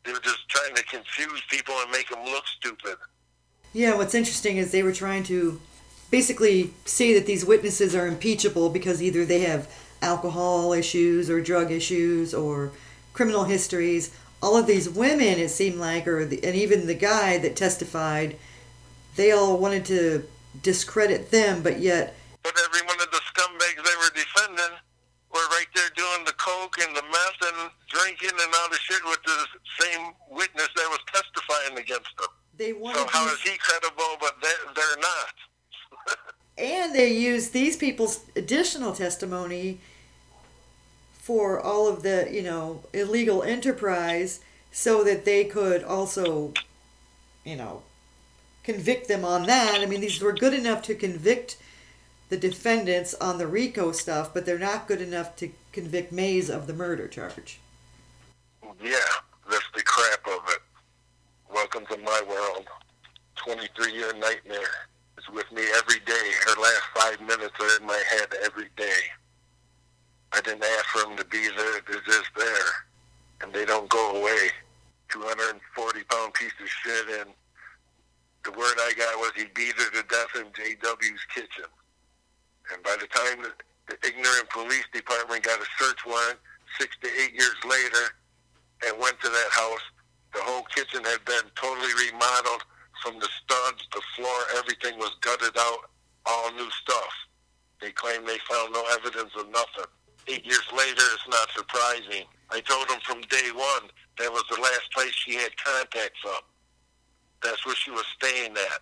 They 0.04 0.12
were 0.12 0.20
just 0.20 0.48
trying 0.48 0.74
to 0.74 0.82
confuse 0.84 1.42
people 1.50 1.74
and 1.82 1.90
make 1.90 2.08
them 2.08 2.24
look 2.24 2.46
stupid. 2.46 2.96
Yeah, 3.72 3.96
what's 3.96 4.14
interesting 4.14 4.56
is 4.56 4.72
they 4.72 4.82
were 4.82 4.92
trying 4.92 5.24
to 5.24 5.60
basically 6.10 6.72
say 6.86 7.14
that 7.14 7.26
these 7.26 7.44
witnesses 7.44 7.94
are 7.94 8.06
impeachable 8.06 8.70
because 8.70 9.02
either 9.02 9.24
they 9.24 9.40
have 9.40 9.72
alcohol 10.02 10.72
issues 10.72 11.28
or 11.28 11.40
drug 11.40 11.70
issues 11.70 12.32
or 12.32 12.72
criminal 13.12 13.44
histories. 13.44 14.16
All 14.42 14.56
of 14.56 14.66
these 14.66 14.88
women, 14.88 15.38
it 15.38 15.50
seemed 15.50 15.78
like, 15.78 16.08
or 16.08 16.24
the, 16.24 16.42
and 16.42 16.56
even 16.56 16.86
the 16.86 16.94
guy 16.94 17.36
that 17.38 17.54
testified, 17.54 18.36
they 19.16 19.32
all 19.32 19.58
wanted 19.58 19.84
to 19.86 20.24
discredit 20.62 21.30
them, 21.30 21.62
but 21.62 21.80
yet. 21.80 22.14
But 22.42 22.54
every 22.64 22.86
one 22.86 23.00
of 23.00 23.10
the 23.10 23.20
scumbags 23.32 23.76
they 23.76 23.96
were 23.96 24.10
defending 24.14 24.76
were 25.32 25.46
right 25.50 25.66
there 25.74 25.90
doing 25.94 26.24
the 26.24 26.32
coke 26.32 26.76
and 26.80 26.96
the 26.96 27.02
meth 27.02 27.52
and 27.52 27.70
drinking 27.88 28.30
and 28.30 28.54
all 28.54 28.68
the 28.70 28.78
shit 28.78 29.02
with 29.04 29.22
the 29.24 29.46
same 29.78 30.12
witness 30.30 30.68
that 30.74 30.88
was 30.90 30.98
testifying 31.12 31.78
against 31.78 32.16
them. 32.16 32.28
They 32.56 32.72
wanted 32.72 32.98
So 32.98 33.06
how 33.08 33.26
is 33.26 33.40
he 33.40 33.56
credible, 33.58 34.16
but 34.20 34.34
they're, 34.42 34.74
they're 34.74 35.00
not? 35.00 36.18
and 36.58 36.94
they 36.94 37.12
used 37.12 37.52
these 37.52 37.76
people's 37.76 38.24
additional 38.36 38.92
testimony 38.92 39.78
for 41.12 41.60
all 41.60 41.86
of 41.86 42.02
the 42.02 42.28
you 42.30 42.42
know 42.42 42.82
illegal 42.92 43.42
enterprise 43.42 44.40
so 44.72 45.04
that 45.04 45.24
they 45.24 45.44
could 45.44 45.82
also 45.82 46.52
you 47.44 47.56
know 47.56 47.82
convict 48.62 49.08
them 49.08 49.24
on 49.24 49.46
that 49.46 49.80
i 49.80 49.86
mean 49.86 50.00
these 50.00 50.20
were 50.20 50.32
good 50.32 50.54
enough 50.54 50.82
to 50.82 50.94
convict 50.94 51.56
the 52.28 52.36
defendants 52.36 53.14
on 53.14 53.38
the 53.38 53.46
rico 53.46 53.92
stuff 53.92 54.32
but 54.32 54.46
they're 54.46 54.58
not 54.58 54.86
good 54.86 55.00
enough 55.00 55.34
to 55.36 55.50
convict 55.72 56.12
mays 56.12 56.48
of 56.48 56.66
the 56.66 56.74
murder 56.74 57.08
charge 57.08 57.60
yeah, 58.82 58.96
that's 59.50 59.68
the 59.74 59.82
crap 59.82 60.26
of 60.26 60.48
it. 60.48 60.60
Welcome 61.52 61.84
to 61.86 61.98
my 61.98 62.22
world. 62.26 62.66
23 63.36 63.92
year 63.92 64.12
nightmare 64.14 64.88
is 65.18 65.28
with 65.34 65.50
me 65.52 65.62
every 65.76 66.00
day. 66.06 66.30
Her 66.46 66.60
last 66.60 66.82
five 66.94 67.20
minutes 67.20 67.54
are 67.60 67.76
in 67.78 67.86
my 67.86 68.02
head 68.10 68.28
every 68.42 68.68
day. 68.76 69.00
I 70.32 70.40
didn't 70.40 70.64
ask 70.64 70.84
for 70.86 71.02
them 71.02 71.16
to 71.18 71.24
be 71.26 71.46
there, 71.56 71.80
they're 71.86 72.00
just 72.06 72.30
there. 72.36 72.70
And 73.42 73.52
they 73.52 73.66
don't 73.66 73.90
go 73.90 74.12
away. 74.12 74.50
240 75.10 76.04
pound 76.04 76.32
piece 76.34 76.52
of 76.62 76.68
shit, 76.68 77.20
and 77.20 77.30
the 78.44 78.52
word 78.52 78.76
I 78.78 78.92
got 78.96 79.18
was 79.18 79.32
he 79.36 79.44
beat 79.54 79.74
her 79.76 79.90
to 79.90 80.02
death 80.08 80.32
in 80.36 80.46
JW's 80.56 81.24
kitchen. 81.34 81.68
And 82.72 82.82
by 82.82 82.96
the 83.00 83.06
time 83.08 83.42
the, 83.42 83.52
the 83.88 83.96
ignorant 84.06 84.48
police 84.50 84.86
department 84.92 85.42
got 85.42 85.60
a 85.60 85.66
search 85.78 86.06
warrant 86.06 86.38
six 86.78 86.96
to 87.02 87.08
eight 87.20 87.34
years 87.34 87.58
later 87.68 88.14
and 88.86 88.98
went 88.98 89.20
to 89.20 89.28
that 89.28 89.50
house, 89.50 89.84
the 90.32 90.40
whole 90.40 90.62
kitchen 90.74 91.04
had 91.04 91.24
been 91.24 91.44
totally 91.56 91.92
remodeled 92.08 92.62
from 93.02 93.18
the 93.18 93.28
studs, 93.42 93.82
the 93.92 94.02
floor, 94.16 94.38
everything 94.56 94.98
was 94.98 95.16
gutted 95.20 95.56
out, 95.58 95.90
all 96.26 96.52
new 96.52 96.70
stuff. 96.70 97.12
They 97.80 97.90
claim 97.92 98.24
they 98.24 98.38
found 98.48 98.72
no 98.72 98.84
evidence 98.92 99.32
of 99.36 99.48
nothing. 99.50 99.90
Eight 100.28 100.44
years 100.44 100.68
later, 100.76 101.02
it's 101.14 101.28
not 101.28 101.48
surprising. 101.56 102.24
I 102.50 102.60
told 102.60 102.88
them 102.88 103.00
from 103.04 103.22
day 103.22 103.50
one 103.54 103.88
that 104.18 104.30
was 104.30 104.44
the 104.50 104.60
last 104.60 104.92
place 104.92 105.12
she 105.12 105.34
had 105.34 105.56
contact 105.56 106.12
from. 106.22 106.40
That's 107.42 107.64
where 107.64 107.74
she 107.74 107.90
was 107.90 108.04
staying 108.16 108.52
at. 108.52 108.80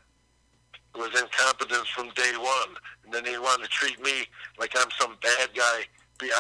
It 0.95 0.99
was 0.99 1.21
incompetence 1.21 1.89
from 1.89 2.11
day 2.11 2.33
one. 2.37 2.77
And 3.05 3.13
then 3.13 3.25
they 3.25 3.39
wanted 3.39 3.65
to 3.65 3.69
treat 3.71 4.03
me 4.03 4.27
like 4.59 4.73
I'm 4.77 4.91
some 4.99 5.17
bad 5.23 5.51
guy. 5.55 5.83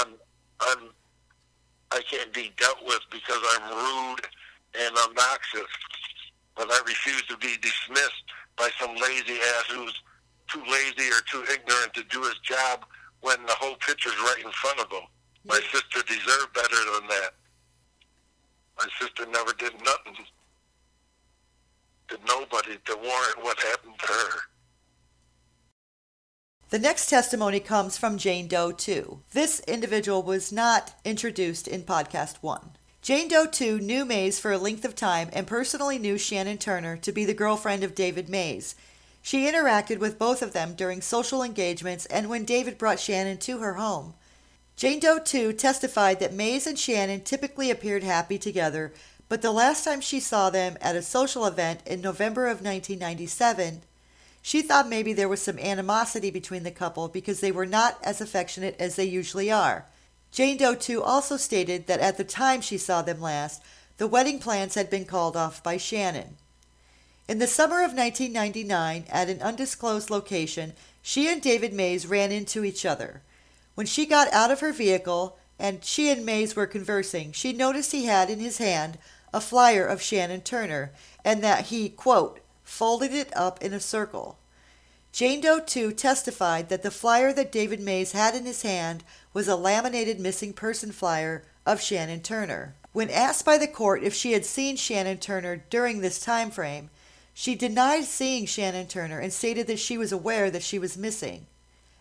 I'm, 0.01 0.15
I'm, 0.61 0.91
I 1.93 2.03
can't 2.11 2.33
be 2.33 2.53
dealt 2.57 2.85
with 2.85 3.01
because 3.11 3.41
I'm 3.55 3.71
rude 3.71 4.27
and 4.81 4.97
obnoxious. 4.97 5.71
But 6.57 6.69
I 6.71 6.81
refuse 6.87 7.23
to 7.29 7.37
be 7.37 7.55
dismissed 7.63 8.25
by 8.57 8.69
some 8.81 8.95
lazy 8.97 9.35
ass 9.35 9.65
who's 9.71 10.03
too 10.49 10.63
lazy 10.71 11.09
or 11.11 11.21
too 11.31 11.45
ignorant 11.53 11.95
to 11.95 12.03
do 12.05 12.23
his 12.23 12.39
job 12.43 12.85
when 13.21 13.37
the 13.47 13.55
whole 13.55 13.77
picture's 13.77 14.19
right 14.19 14.43
in 14.45 14.51
front 14.53 14.81
of 14.81 14.91
him. 14.91 15.07
My 15.45 15.61
sister 15.73 16.03
deserved 16.07 16.53
better 16.55 16.77
than 16.95 17.09
that. 17.09 17.31
My 18.79 18.87
sister 19.01 19.27
never 19.31 19.53
did 19.53 19.73
nothing 19.85 20.25
to 22.09 22.19
nobody 22.27 22.79
to 22.85 22.97
warrant 22.97 23.43
what 23.43 23.59
happened 23.59 23.99
to 23.99 24.07
her. 24.07 24.41
The 26.71 26.79
next 26.79 27.09
testimony 27.09 27.61
comes 27.61 27.97
from 27.97 28.19
Jane 28.19 28.47
Doe 28.47 28.73
2. 28.73 29.23
This 29.33 29.61
individual 29.61 30.23
was 30.23 30.53
not 30.53 30.95
introduced 31.05 31.67
in 31.67 31.83
podcast 31.83 32.37
1. 32.43 32.73
Jane 33.01 33.29
Doe 33.29 33.47
2 33.47 33.79
knew 33.79 34.05
Mays 34.05 34.39
for 34.39 34.53
a 34.53 34.59
length 34.59 34.85
of 34.85 34.95
time 34.95 35.31
and 35.33 35.47
personally 35.47 35.99
knew 35.99 36.19
Shannon 36.19 36.59
Turner 36.59 36.97
to 36.99 37.13
be 37.13 37.25
the 37.25 37.33
girlfriend 37.33 37.83
of 37.85 37.95
David 37.95 38.29
Mays. 38.29 38.75
She 39.23 39.51
interacted 39.51 39.99
with 39.99 40.19
both 40.19 40.43
of 40.43 40.53
them 40.53 40.75
during 40.75 41.01
social 41.01 41.43
engagements 41.43 42.05
and 42.07 42.29
when 42.29 42.45
David 42.45 42.77
brought 42.77 43.01
Shannon 43.01 43.39
to 43.39 43.59
her 43.59 43.75
home. 43.75 44.15
Jane 44.77 45.01
Doe 45.01 45.19
2 45.19 45.55
testified 45.55 46.21
that 46.21 46.35
Mays 46.35 46.67
and 46.67 46.79
Shannon 46.79 47.23
typically 47.23 47.71
appeared 47.71 48.05
happy 48.05 48.39
together, 48.39 48.93
but 49.29 49.43
the 49.43 49.53
last 49.53 49.85
time 49.85 50.01
she 50.01 50.21
saw 50.21 50.49
them 50.49 50.79
at 50.81 50.97
a 50.97 51.03
social 51.03 51.45
event 51.47 51.81
in 51.87 52.01
November 52.01 52.47
of 52.47 52.63
1997, 52.63 53.83
she 54.41 54.63
thought 54.63 54.89
maybe 54.89 55.13
there 55.13 55.29
was 55.29 55.43
some 55.43 55.59
animosity 55.59 56.31
between 56.31 56.63
the 56.63 56.71
couple 56.71 57.09
because 57.09 57.41
they 57.41 57.53
were 57.53 57.67
not 57.67 57.99
as 58.03 58.21
affectionate 58.21 58.77
as 58.79 58.97
they 58.97 59.05
usually 59.05 59.51
are. 59.51 59.85
Jane 60.33 60.57
Doe 60.57 60.75
2 60.75 61.03
also 61.03 61.37
stated 61.37 61.87
that 61.87 62.01
at 62.01 62.17
the 62.17 62.25
time 62.25 62.61
she 62.61 62.79
saw 62.79 63.03
them 63.03 63.21
last, 63.21 63.63
the 63.99 64.07
wedding 64.07 64.39
plans 64.39 64.75
had 64.75 64.89
been 64.89 65.05
called 65.05 65.37
off 65.37 65.63
by 65.63 65.77
Shannon. 65.77 66.37
In 67.29 67.39
the 67.39 67.47
summer 67.47 67.83
of 67.85 67.93
1999, 67.93 69.05
at 69.11 69.29
an 69.29 69.43
undisclosed 69.43 70.09
location, 70.09 70.73
she 71.03 71.29
and 71.29 71.43
David 71.43 71.75
Mays 71.75 72.07
ran 72.07 72.33
into 72.33 72.65
each 72.65 72.87
other. 72.87 73.23
When 73.75 73.87
she 73.87 74.07
got 74.07 74.33
out 74.33 74.51
of 74.51 74.61
her 74.61 74.73
vehicle 74.73 75.37
and 75.59 75.85
she 75.85 76.11
and 76.11 76.25
Mays 76.25 76.57
were 76.57 76.67
conversing, 76.67 77.33
she 77.33 77.53
noticed 77.53 77.93
he 77.93 78.07
had 78.07 78.31
in 78.31 78.39
his 78.39 78.59
hand 78.59 78.99
a 79.33 79.41
flyer 79.41 79.87
of 79.87 80.03
Shannon 80.03 80.41
Turner 80.41 80.93
and 81.25 81.43
that 81.43 81.67
he, 81.67 81.89
quote, 81.89 82.41
folded 82.63 83.13
it 83.13 83.35
up 83.37 83.63
in 83.63 83.73
a 83.73 83.81
circle. 83.81 84.39
Jane 85.13 85.41
Doe 85.41 85.61
2 85.61 85.93
testified 85.93 86.69
that 86.69 86.83
the 86.83 86.91
flyer 86.91 87.33
that 87.33 87.51
David 87.51 87.81
Mays 87.81 88.13
had 88.13 88.35
in 88.35 88.45
his 88.45 88.63
hand 88.63 89.03
was 89.33 89.49
a 89.49 89.57
laminated 89.57 90.21
missing 90.21 90.53
person 90.53 90.93
flyer 90.93 91.43
of 91.67 91.81
Shannon 91.81 92.21
Turner. 92.21 92.75
When 92.93 93.11
asked 93.11 93.45
by 93.45 93.59
the 93.59 93.67
court 93.67 94.03
if 94.03 94.15
she 94.15 94.33
had 94.33 94.45
seen 94.45 94.77
Shannon 94.77 95.19
Turner 95.19 95.65
during 95.71 96.01
this 96.01 96.21
time 96.21 96.51
frame, 96.51 96.91
she 97.35 97.55
denied 97.55 98.05
seeing 98.05 98.47
Shannon 98.47 98.87
Turner 98.87 99.21
and 99.21 99.33
stated 99.33 99.67
that 99.69 99.79
she 99.79 99.97
was 99.97 100.13
aware 100.13 100.51
that 100.51 100.63
she 100.63 100.79
was 100.79 100.99
missing. 100.99 101.47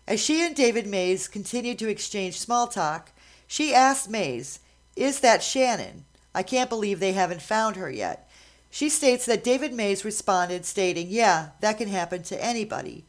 As 0.06 0.20
she 0.20 0.44
and 0.44 0.56
David 0.56 0.86
Mays 0.86 1.28
continued 1.28 1.78
to 1.80 1.88
exchange 1.88 2.40
small 2.40 2.66
talk, 2.66 3.12
she 3.46 3.74
asked 3.74 4.08
Mays, 4.08 4.60
Is 4.96 5.20
that 5.20 5.42
Shannon? 5.42 6.04
I 6.34 6.42
can't 6.42 6.70
believe 6.70 7.00
they 7.00 7.12
haven't 7.12 7.42
found 7.42 7.76
her 7.76 7.90
yet. 7.90 8.28
She 8.70 8.88
states 8.88 9.26
that 9.26 9.44
David 9.44 9.72
Mays 9.72 10.04
responded, 10.04 10.66
stating, 10.66 11.08
Yeah, 11.08 11.50
that 11.60 11.78
can 11.78 11.88
happen 11.88 12.22
to 12.24 12.44
anybody. 12.44 13.04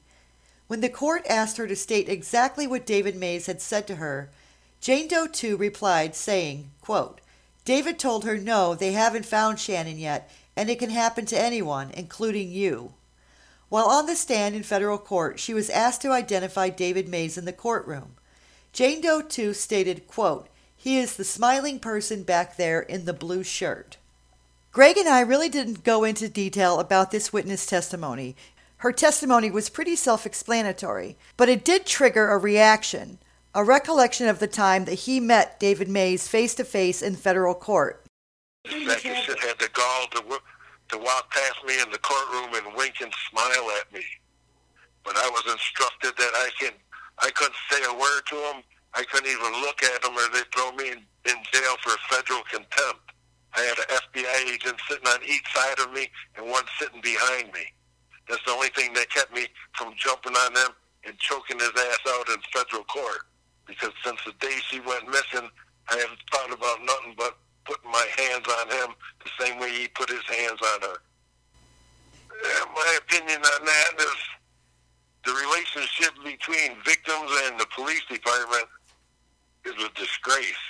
When 0.68 0.82
the 0.82 0.90
court 0.90 1.26
asked 1.28 1.58
her 1.58 1.68
to 1.68 1.76
state 1.76 2.08
exactly 2.08 2.68
what 2.68 2.86
David 2.86 3.16
Mays 3.16 3.48
had 3.48 3.62
said 3.62 3.88
to 3.88 3.96
her, 3.96 4.30
Jane 4.82 5.08
Doe 5.08 5.28
2 5.28 5.58
replied, 5.58 6.16
saying, 6.16 6.72
quote, 6.80 7.20
David 7.66 8.00
told 8.00 8.24
her, 8.24 8.38
No, 8.38 8.76
they 8.76 8.94
haven't 8.94 9.26
found 9.26 9.60
Shannon 9.60 9.98
yet, 9.98 10.32
and 10.56 10.70
it 10.70 10.80
can 10.80 10.90
happen 10.92 11.26
to 11.28 11.40
anyone, 11.40 11.92
including 11.92 12.52
you. 12.52 12.94
While 13.68 13.86
on 13.86 14.06
the 14.06 14.16
stand 14.16 14.56
in 14.56 14.64
federal 14.64 14.98
court, 14.98 15.40
she 15.40 15.54
was 15.54 15.70
asked 15.70 16.02
to 16.02 16.12
identify 16.12 16.70
David 16.70 17.08
Mays 17.08 17.38
in 17.38 17.46
the 17.46 17.54
courtroom. 17.54 18.16
Jane 18.72 19.02
Doe 19.02 19.22
2 19.22 19.54
stated, 19.54 20.08
quote, 20.08 20.48
He 20.82 20.98
is 20.98 21.18
the 21.18 21.26
smiling 21.26 21.78
person 21.80 22.24
back 22.24 22.56
there 22.56 22.80
in 22.80 23.04
the 23.04 23.12
blue 23.12 23.44
shirt. 23.44 23.98
Greg 24.72 24.98
and 24.98 25.10
I 25.10 25.20
really 25.20 25.50
didn't 25.50 25.84
go 25.84 26.06
into 26.06 26.30
detail 26.30 26.80
about 26.80 27.12
this 27.12 27.34
witness 27.34 27.66
testimony. 27.66 28.38
Her 28.78 28.94
testimony 28.94 29.52
was 29.52 29.68
pretty 29.70 29.98
self 29.98 30.26
explanatory, 30.26 31.18
but 31.36 31.50
it 31.50 31.66
did 31.66 31.86
trigger 31.86 32.30
a 32.30 32.38
reaction, 32.38 33.20
a 33.54 33.62
recollection 33.62 34.30
of 34.30 34.40
the 34.40 34.48
time 34.48 34.86
that 34.86 35.00
he 35.00 35.20
met 35.20 35.60
David 35.60 35.90
Mays 35.90 36.30
face 36.30 36.56
to 36.56 36.64
face 36.64 37.02
in 37.02 37.18
federal 37.18 37.56
court. 37.56 38.06
Second 38.66 39.18
shit 39.18 39.40
had 39.40 39.60
the 39.60 39.68
gall 39.74 40.08
to, 40.12 40.40
to 40.92 40.98
walk 40.98 41.30
past 41.30 41.58
me 41.68 41.74
in 41.82 41.92
the 41.92 41.98
courtroom 41.98 42.54
and 42.54 42.74
wink 42.78 43.02
and 43.02 43.12
smile 43.30 43.70
at 43.82 43.92
me. 43.92 44.06
But 45.04 45.18
I 45.18 45.30
was 45.30 45.44
instructed 45.52 46.14
that 46.18 46.32
I 46.36 46.50
can 46.58 46.72
I 47.22 47.32
couldn't 47.32 47.56
say 47.70 47.82
a 47.84 47.94
word 47.94 48.22
to 48.30 48.36
him. 48.36 48.64
I 48.94 49.04
couldn't 49.04 49.30
even 49.30 49.62
look 49.62 49.84
at 49.84 50.04
him, 50.04 50.18
or 50.18 50.28
they'd 50.34 50.50
throw 50.54 50.72
me 50.74 50.92
in, 50.92 51.00
in 51.30 51.38
jail 51.52 51.76
for 51.84 51.94
federal 52.10 52.42
contempt. 52.50 53.14
I 53.56 53.62
had 53.62 53.78
an 53.78 53.90
FBI 53.90 54.54
agent 54.54 54.80
sitting 54.88 55.08
on 55.08 55.20
each 55.26 55.46
side 55.54 55.80
of 55.80 55.92
me 55.92 56.08
and 56.38 56.50
one 56.50 56.66
sitting 56.80 57.02
behind 57.02 57.52
me. 57.54 57.66
That's 58.28 58.44
the 58.46 58.52
only 58.52 58.70
thing 58.70 58.94
that 58.94 59.10
kept 59.10 59.34
me 59.34 59.48
from 59.74 59.94
jumping 59.98 60.36
on 60.36 60.54
them 60.54 60.72
and 61.06 61.18
choking 61.18 61.58
his 61.58 61.72
ass 61.76 62.00
out 62.10 62.30
in 62.30 62.38
federal 62.54 62.84
court. 62.86 63.26
Because 63.66 63.92
since 64.06 64.20
the 64.26 64.34
day 64.40 64.56
she 64.70 64.80
went 64.82 65.08
missing, 65.08 65.50
I 65.90 65.98
haven't 65.98 66.22
thought 66.32 66.54
about 66.54 66.78
nothing 66.86 67.16
but 67.18 67.38
putting 67.66 67.90
my 67.92 68.06
hands 68.18 68.46
on 68.48 68.70
him 68.70 68.96
the 69.24 69.46
same 69.46 69.60
way 69.60 69.72
he 69.72 69.88
put 69.90 70.10
his 70.10 70.26
hands 70.26 70.60
on 70.62 70.82
her. 70.82 70.98
And 72.30 72.70
my 72.74 72.98
opinion 73.02 73.42
on 73.42 73.66
that 73.66 73.94
is 74.00 74.20
the 75.26 75.34
relationship 75.34 76.14
between 76.24 76.78
victims 76.86 77.32
and 77.46 77.60
the 77.60 77.68
police 77.76 78.04
department 78.10 78.66
is 79.66 79.74
a 79.84 79.90
disgrace. 80.00 80.64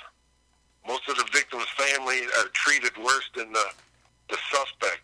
Most 0.88 1.08
of 1.10 1.18
the 1.18 1.28
victims' 1.32 1.68
family 1.78 2.22
are 2.40 2.48
treated 2.54 2.92
worse 2.98 3.30
than 3.36 3.52
the, 3.52 3.66
the 4.30 4.38
suspect. 4.52 5.02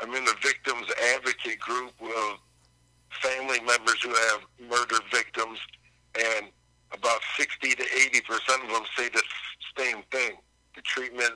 I'm 0.00 0.14
in 0.14 0.24
the 0.24 0.36
victims 0.42 0.86
advocate 1.14 1.58
group 1.60 1.92
of 2.00 2.38
family 3.22 3.60
members 3.60 4.02
who 4.02 4.10
have 4.10 4.40
murder 4.68 4.96
victims, 5.12 5.58
and 6.14 6.46
about 6.92 7.20
60 7.36 7.74
to 7.74 7.82
80 7.82 8.20
percent 8.22 8.64
of 8.64 8.70
them 8.70 8.82
say 8.96 9.08
the 9.08 9.22
same 9.76 10.02
thing. 10.10 10.36
The 10.74 10.82
treatment 10.82 11.32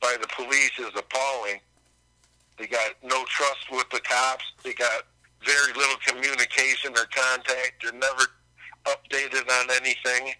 by 0.00 0.16
the 0.20 0.28
police 0.28 0.78
is 0.78 0.90
appalling. 0.96 1.60
They 2.58 2.66
got 2.66 2.92
no 3.02 3.24
trust 3.24 3.70
with 3.70 3.88
the 3.90 4.00
cops. 4.00 4.44
They 4.62 4.72
got 4.72 5.02
very 5.44 5.72
little 5.74 5.96
communication 6.06 6.92
or 6.92 7.06
contact. 7.14 7.82
They're 7.82 7.92
never 7.92 8.24
updated 8.86 9.48
on 9.60 9.70
anything. 9.70 10.34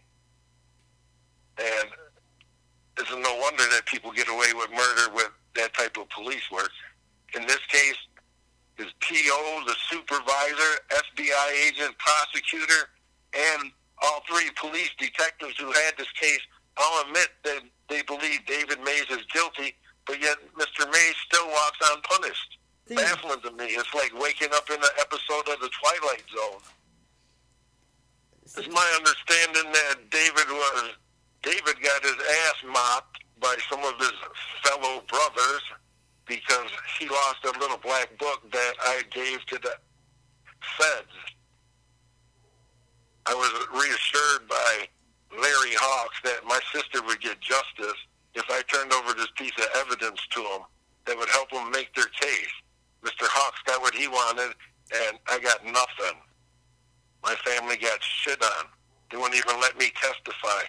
And 1.58 1.88
it's 2.98 3.10
no 3.10 3.38
wonder 3.40 3.64
that 3.72 3.82
people 3.86 4.10
get 4.12 4.28
away 4.28 4.52
with 4.54 4.70
murder 4.70 5.14
with 5.14 5.30
that 5.54 5.74
type 5.74 5.96
of 5.96 6.08
police 6.10 6.50
work. 6.50 6.70
In 7.34 7.46
this 7.46 7.64
case, 7.68 7.96
his 8.76 8.92
PO, 9.00 9.62
the 9.66 9.74
supervisor, 9.90 10.72
FBI 10.90 11.68
agent, 11.68 11.96
prosecutor, 11.98 12.88
and 13.34 13.70
all 14.02 14.22
three 14.28 14.50
police 14.56 14.90
detectives 14.98 15.56
who 15.58 15.72
had 15.72 15.92
this 15.96 16.10
case 16.20 16.40
all 16.76 17.02
admit 17.06 17.28
that 17.44 17.60
they 17.88 18.02
believe 18.02 18.44
David 18.46 18.78
Mays 18.84 19.06
is 19.10 19.24
guilty, 19.32 19.74
but 20.06 20.20
yet 20.20 20.36
Mr. 20.58 20.90
Mays 20.92 21.14
still 21.26 21.46
walks 21.48 21.78
unpunished. 21.94 22.58
Baffling 22.94 23.40
to 23.40 23.50
me. 23.52 23.64
It's 23.64 23.92
like 23.94 24.12
waking 24.14 24.48
up 24.54 24.68
in 24.70 24.76
an 24.76 24.94
episode 25.00 25.48
of 25.48 25.58
The 25.60 25.70
Twilight 25.80 26.22
Zone. 26.30 26.60
It's 28.46 28.68
my 28.68 28.92
understanding 28.96 29.72
that 29.72 30.08
David 30.10 30.48
was 30.48 30.94
David 31.42 31.82
got 31.82 32.02
his 32.02 32.14
ass 32.14 32.54
mopped 32.64 33.18
by 33.40 33.56
some 33.68 33.82
of 33.82 33.98
his 33.98 34.12
fellow 34.62 35.02
brothers 35.08 35.62
because 36.26 36.70
he 36.98 37.08
lost 37.08 37.44
a 37.44 37.58
little 37.58 37.78
black 37.78 38.16
book 38.18 38.48
that 38.52 38.74
I 38.80 39.02
gave 39.10 39.44
to 39.46 39.58
the 39.58 39.74
feds. 40.78 41.16
I 43.26 43.34
was 43.34 43.82
reassured 43.82 44.48
by 44.48 44.88
Larry 45.32 45.74
Hawks 45.74 46.20
that 46.22 46.44
my 46.46 46.60
sister 46.72 47.02
would 47.02 47.20
get 47.20 47.40
justice 47.40 47.98
if 48.34 48.44
I 48.48 48.62
turned 48.72 48.92
over 48.92 49.12
this 49.12 49.30
piece 49.36 49.56
of 49.58 49.66
evidence 49.76 50.20
to 50.30 50.40
him 50.40 50.60
that 51.06 51.18
would 51.18 51.28
help 51.30 51.50
them 51.50 51.70
make 51.72 51.92
their 51.94 52.06
case. 52.20 52.54
Mr. 53.02 53.26
Hawks 53.26 53.60
got 53.66 53.80
what 53.80 53.94
he 53.94 54.06
wanted, 54.06 54.54
and 54.94 55.18
I 55.28 55.40
got 55.40 55.64
nothing. 55.64 56.20
My 57.26 57.34
family 57.42 57.76
got 57.76 57.98
shit 58.00 58.40
on. 58.40 58.66
They 59.10 59.16
wouldn't 59.16 59.34
even 59.34 59.60
let 59.60 59.76
me 59.76 59.90
testify 60.00 60.62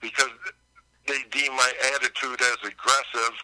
because 0.00 0.32
they 1.06 1.20
deem 1.30 1.52
my 1.52 1.72
attitude 1.94 2.40
as 2.40 2.56
aggressive 2.64 3.34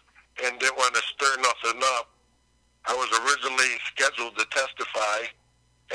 and 0.42 0.58
didn't 0.58 0.78
want 0.78 0.94
to 0.94 1.02
stir 1.02 1.36
nothing 1.36 1.82
up. 1.98 2.08
I 2.86 2.94
was 2.94 3.12
originally 3.12 3.76
scheduled 3.92 4.38
to 4.38 4.46
testify, 4.50 5.28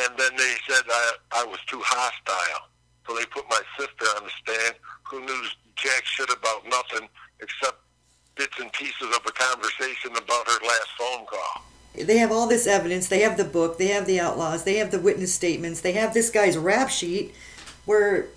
and 0.01 0.17
then 0.17 0.35
they 0.37 0.53
said 0.69 0.83
I, 0.87 1.11
I 1.31 1.45
was 1.45 1.59
too 1.65 1.81
hostile. 1.83 2.69
So 3.07 3.15
they 3.15 3.25
put 3.25 3.45
my 3.49 3.61
sister 3.77 4.05
on 4.17 4.25
the 4.25 4.31
stand, 4.41 4.75
who 5.09 5.21
knew 5.21 5.43
jack 5.75 6.05
shit 6.05 6.29
about 6.29 6.63
nothing 6.69 7.09
except 7.41 7.77
bits 8.35 8.59
and 8.59 8.71
pieces 8.73 9.09
of 9.15 9.21
a 9.25 9.31
conversation 9.31 10.11
about 10.11 10.47
her 10.47 10.59
last 10.61 10.89
phone 10.95 11.25
call. 11.25 11.65
They 11.99 12.17
have 12.17 12.31
all 12.31 12.47
this 12.47 12.65
evidence. 12.65 13.07
They 13.07 13.19
have 13.21 13.37
the 13.37 13.43
book. 13.43 13.77
They 13.77 13.87
have 13.87 14.05
the 14.05 14.19
outlaws. 14.19 14.63
They 14.63 14.77
have 14.77 14.91
the 14.91 14.99
witness 14.99 15.33
statements. 15.33 15.81
They 15.81 15.91
have 15.93 16.13
this 16.13 16.29
guy's 16.29 16.57
rap 16.57 16.89
sheet 16.89 17.33
where 17.85 18.27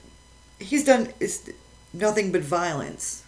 he's 0.58 0.84
done 0.84 1.12
nothing 1.92 2.32
but 2.32 2.42
violence. 2.42 3.24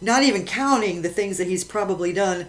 Not 0.00 0.22
even 0.22 0.44
counting 0.46 1.02
the 1.02 1.08
things 1.08 1.38
that 1.38 1.46
he's 1.46 1.64
probably 1.64 2.12
done 2.12 2.46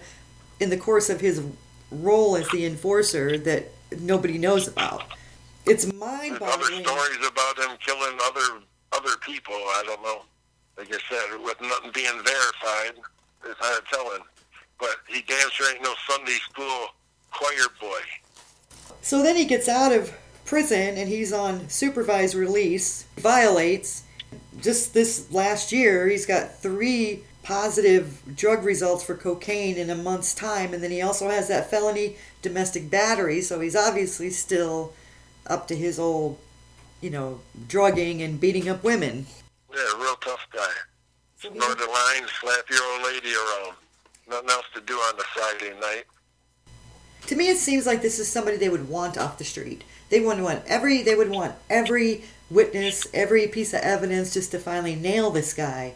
in 0.60 0.70
the 0.70 0.76
course 0.76 1.10
of 1.10 1.20
his 1.20 1.42
role 1.90 2.36
as 2.36 2.48
the 2.50 2.64
enforcer 2.64 3.38
that 3.38 3.68
nobody 3.98 4.38
knows 4.38 4.68
about. 4.68 5.04
It's 5.64 5.92
mind 5.92 6.38
boggling. 6.38 6.84
Other 6.84 6.84
stories 6.84 7.26
about 7.26 7.58
him 7.58 7.76
killing 7.84 8.18
other 8.24 8.62
other 8.92 9.16
people. 9.22 9.54
I 9.54 9.82
don't 9.86 10.02
know. 10.02 10.22
Like 10.78 10.94
I 10.94 10.98
said, 11.08 11.40
with 11.42 11.60
nothing 11.60 11.90
being 11.92 12.22
verified, 12.22 12.92
it's 13.44 13.58
hard 13.58 13.82
telling. 13.90 14.22
But 14.78 14.96
he 15.08 15.22
damn 15.22 15.50
sure 15.50 15.72
ain't 15.72 15.82
no 15.82 15.94
Sunday 16.06 16.38
school 16.50 16.88
choir 17.36 17.66
boy. 17.80 18.00
So 19.02 19.22
then 19.22 19.36
he 19.36 19.44
gets 19.44 19.68
out 19.68 19.92
of 19.92 20.12
prison 20.44 20.96
and 20.96 21.08
he's 21.08 21.32
on 21.32 21.68
supervised 21.68 22.34
release, 22.34 23.04
violates. 23.16 24.04
Just 24.60 24.94
this 24.94 25.30
last 25.30 25.70
year, 25.72 26.08
he's 26.08 26.26
got 26.26 26.58
three 26.58 27.24
positive 27.42 28.22
drug 28.34 28.64
results 28.64 29.04
for 29.04 29.14
cocaine 29.14 29.76
in 29.76 29.88
a 29.90 29.94
month's 29.94 30.34
time, 30.34 30.74
and 30.74 30.82
then 30.82 30.90
he 30.90 31.00
also 31.00 31.28
has 31.28 31.46
that 31.46 31.70
felony 31.70 32.16
domestic 32.42 32.90
battery, 32.90 33.40
so 33.40 33.60
he's 33.60 33.76
obviously 33.76 34.30
still 34.30 34.92
up 35.46 35.68
to 35.68 35.76
his 35.76 35.98
old, 35.98 36.38
you 37.00 37.10
know, 37.10 37.40
drugging 37.68 38.20
and 38.20 38.40
beating 38.40 38.68
up 38.68 38.82
women. 38.82 39.26
Yeah, 39.72 40.02
real 40.02 40.16
tough 40.16 40.44
guy. 40.52 40.72
Ignore 41.44 41.76
the 41.76 41.86
lines, 41.86 42.30
slap 42.40 42.64
your 42.68 42.82
old 42.82 43.04
lady 43.04 43.32
around. 43.32 43.76
Nothing 44.28 44.50
else 44.50 44.66
to 44.74 44.80
do 44.80 44.94
on 44.94 45.16
the 45.16 45.24
Friday 45.34 45.78
night. 45.78 46.04
To 47.26 47.36
me, 47.36 47.48
it 47.48 47.58
seems 47.58 47.86
like 47.86 48.02
this 48.02 48.18
is 48.18 48.28
somebody 48.28 48.56
they 48.56 48.68
would 48.68 48.88
want 48.88 49.18
off 49.18 49.38
the 49.38 49.44
street. 49.44 49.82
They 50.10 50.20
would 50.20 50.40
want 50.40 50.62
every. 50.66 51.02
They 51.02 51.14
would 51.14 51.30
want 51.30 51.54
every 51.68 52.24
witness, 52.48 53.06
every 53.12 53.48
piece 53.48 53.72
of 53.74 53.80
evidence, 53.80 54.32
just 54.32 54.52
to 54.52 54.58
finally 54.58 54.94
nail 54.94 55.30
this 55.30 55.52
guy. 55.52 55.94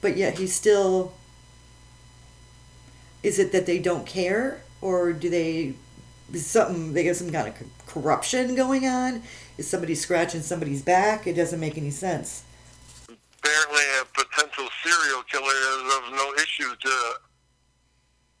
But 0.00 0.16
yet 0.16 0.38
he's 0.38 0.54
still. 0.54 1.12
Is 3.22 3.38
it 3.38 3.52
that 3.52 3.66
they 3.66 3.78
don't 3.78 4.06
care, 4.06 4.62
or 4.80 5.12
do 5.12 5.30
they? 5.30 5.74
Something 6.34 6.92
they 6.92 7.04
have 7.04 7.16
some 7.16 7.30
kind 7.30 7.48
of 7.48 7.54
corruption 7.86 8.56
going 8.56 8.86
on? 8.86 9.22
Is 9.58 9.68
somebody 9.68 9.94
scratching 9.94 10.42
somebody's 10.42 10.82
back? 10.82 11.28
It 11.28 11.34
doesn't 11.34 11.60
make 11.60 11.78
any 11.78 11.90
sense. 11.90 12.42
Apparently, 13.08 13.82
a 14.00 14.04
potential 14.12 14.66
serial 14.82 15.22
killer 15.22 15.54
is 15.54 15.94
of 15.94 16.12
no 16.12 16.34
issue 16.34 16.74
to 16.74 17.20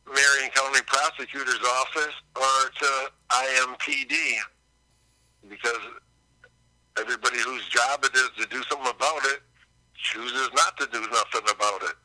Marion 0.06 0.50
County 0.54 0.80
Prosecutor's 0.86 1.60
Office 1.80 2.14
or 2.36 2.70
to 2.80 3.10
IMPD 3.30 4.14
because 5.48 5.80
everybody 6.98 7.38
whose 7.38 7.66
job 7.68 8.04
it 8.04 8.14
is 8.14 8.30
to 8.38 8.46
do 8.48 8.62
something 8.68 8.90
about 8.90 9.24
it 9.24 9.40
chooses 9.94 10.50
not 10.54 10.76
to 10.78 10.86
do 10.92 11.00
nothing 11.00 11.48
about 11.50 11.82
it. 11.82 11.96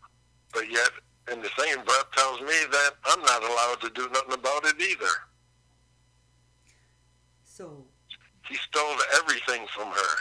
But 0.54 0.72
yet, 0.72 0.89
in 1.32 1.41
the 1.41 1.49
same 1.58 1.84
breath, 1.86 2.12
tells 2.16 2.41
me 2.41 2.54
that 2.72 2.91
I'm 3.06 3.22
not 3.22 3.43
allowed 3.43 3.82
to 3.82 3.89
do 3.91 4.10
nothing 4.12 4.34
about 4.34 4.66
it 4.66 4.76
either. 4.82 5.14
So 7.43 7.86
he 8.47 8.56
stole 8.56 8.95
everything 9.22 9.68
from 9.76 9.89
her, 9.89 10.16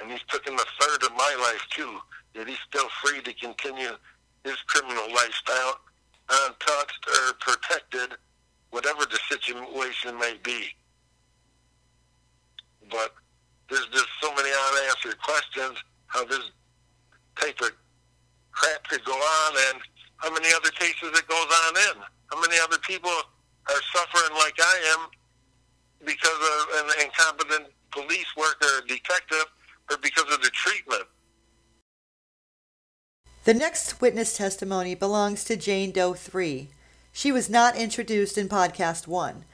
and 0.00 0.10
he's 0.10 0.22
taken 0.30 0.54
a 0.54 0.84
third 0.84 1.02
of 1.04 1.12
my 1.12 1.36
life 1.40 1.66
too. 1.70 1.98
Yet 2.34 2.48
he's 2.48 2.58
still 2.68 2.88
free 3.02 3.22
to 3.22 3.32
continue 3.34 3.90
his 4.44 4.56
criminal 4.66 5.12
lifestyle, 5.12 5.80
untouched 6.30 7.06
or 7.08 7.32
protected, 7.40 8.16
whatever 8.70 9.04
the 9.04 9.18
situation 9.28 10.18
may 10.18 10.34
be. 10.42 10.66
But 12.90 13.14
there's 13.68 13.86
just 13.92 14.08
so 14.20 14.34
many 14.34 14.50
unanswered 14.70 15.20
questions. 15.22 15.78
How 16.06 16.24
this 16.24 16.50
type 17.36 17.60
of 17.60 17.70
crap 18.52 18.88
could 18.88 19.04
go 19.04 19.12
on, 19.12 19.52
and 19.70 19.80
how 20.16 20.32
many 20.32 20.48
other 20.54 20.70
cases 20.70 21.16
it 21.16 21.28
goes 21.28 21.46
on 21.66 21.76
in? 21.76 22.02
How 22.32 22.40
many 22.40 22.56
other 22.62 22.78
people 22.78 23.10
are 23.10 23.82
suffering 23.94 24.36
like 24.38 24.54
I 24.58 24.96
am 24.96 25.08
because 26.04 26.40
of 26.40 26.90
an 26.90 27.04
incompetent 27.04 27.66
police 27.90 28.26
worker 28.36 28.78
or 28.78 28.86
detective 28.86 29.46
or 29.90 29.98
because 29.98 30.32
of 30.32 30.40
the 30.42 30.50
treatment. 30.50 31.04
The 33.44 33.54
next 33.54 34.02
witness 34.02 34.36
testimony 34.36 34.94
belongs 34.94 35.44
to 35.44 35.56
Jane 35.56 35.92
Doe 35.92 36.12
3. 36.12 36.68
She 37.10 37.32
was 37.32 37.48
not 37.48 37.74
introduced 37.74 38.36
in 38.36 38.50
podcast 38.50 39.06
1. 39.06 39.44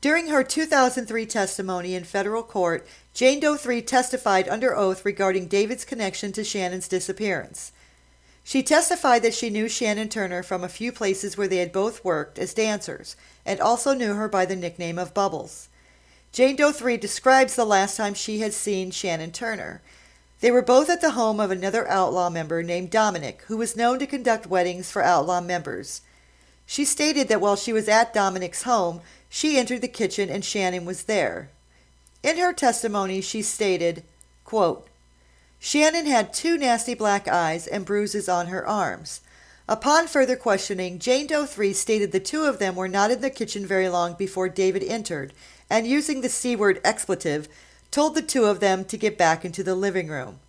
During 0.00 0.28
her 0.28 0.44
2003 0.44 1.26
testimony 1.26 1.96
in 1.96 2.04
federal 2.04 2.44
court, 2.44 2.86
Jane 3.12 3.40
Doe 3.40 3.56
3 3.56 3.82
testified 3.82 4.48
under 4.48 4.76
oath 4.76 5.04
regarding 5.04 5.48
David's 5.48 5.84
connection 5.84 6.30
to 6.30 6.44
Shannon's 6.44 6.86
disappearance. 6.86 7.72
She 8.44 8.62
testified 8.62 9.22
that 9.22 9.34
she 9.34 9.50
knew 9.50 9.68
Shannon 9.68 10.10
Turner 10.10 10.44
from 10.44 10.62
a 10.62 10.68
few 10.68 10.92
places 10.92 11.36
where 11.36 11.48
they 11.48 11.56
had 11.56 11.72
both 11.72 12.04
worked 12.04 12.38
as 12.38 12.54
dancers, 12.54 13.16
and 13.44 13.58
also 13.58 13.94
knew 13.94 14.14
her 14.14 14.28
by 14.28 14.46
the 14.46 14.54
nickname 14.54 14.98
of 14.98 15.12
Bubbles. 15.12 15.68
Jane 16.30 16.54
Doe 16.54 16.70
3 16.70 16.98
describes 16.98 17.56
the 17.56 17.64
last 17.64 17.96
time 17.96 18.14
she 18.14 18.38
had 18.38 18.52
seen 18.52 18.92
Shannon 18.92 19.32
Turner. 19.32 19.82
They 20.40 20.50
were 20.50 20.62
both 20.62 20.90
at 20.90 21.00
the 21.00 21.12
home 21.12 21.40
of 21.40 21.50
another 21.50 21.88
outlaw 21.88 22.30
member 22.30 22.62
named 22.62 22.90
Dominic, 22.90 23.42
who 23.46 23.56
was 23.56 23.76
known 23.76 23.98
to 23.98 24.06
conduct 24.06 24.46
weddings 24.46 24.90
for 24.90 25.02
outlaw 25.02 25.40
members. 25.40 26.02
She 26.66 26.84
stated 26.84 27.28
that 27.28 27.40
while 27.40 27.56
she 27.56 27.72
was 27.72 27.88
at 27.88 28.14
Dominic's 28.14 28.62
home, 28.62 29.00
she 29.28 29.58
entered 29.58 29.80
the 29.80 29.88
kitchen 29.88 30.28
and 30.28 30.44
Shannon 30.44 30.84
was 30.84 31.04
there. 31.04 31.50
In 32.22 32.38
her 32.38 32.52
testimony, 32.52 33.20
she 33.20 33.42
stated, 33.42 34.02
quote, 34.44 34.88
Shannon 35.58 36.06
had 36.06 36.32
two 36.32 36.58
nasty 36.58 36.94
black 36.94 37.26
eyes 37.26 37.66
and 37.66 37.84
bruises 37.84 38.28
on 38.28 38.48
her 38.48 38.66
arms. 38.66 39.20
Upon 39.66 40.06
further 40.06 40.36
questioning, 40.36 40.98
Jane 40.98 41.26
Doe 41.26 41.46
3 41.46 41.72
stated 41.72 42.12
the 42.12 42.20
two 42.20 42.44
of 42.44 42.58
them 42.58 42.74
were 42.74 42.88
not 42.88 43.10
in 43.10 43.22
the 43.22 43.30
kitchen 43.30 43.66
very 43.66 43.88
long 43.88 44.14
before 44.14 44.48
David 44.48 44.82
entered 44.82 45.32
and 45.70 45.86
using 45.86 46.20
the 46.20 46.28
C 46.28 46.54
word 46.54 46.80
expletive, 46.84 47.48
told 47.94 48.16
the 48.16 48.22
two 48.22 48.46
of 48.46 48.58
them 48.58 48.84
to 48.84 48.98
get 48.98 49.16
back 49.16 49.44
into 49.44 49.62
the 49.62 49.76
living 49.76 50.08
room. 50.08 50.40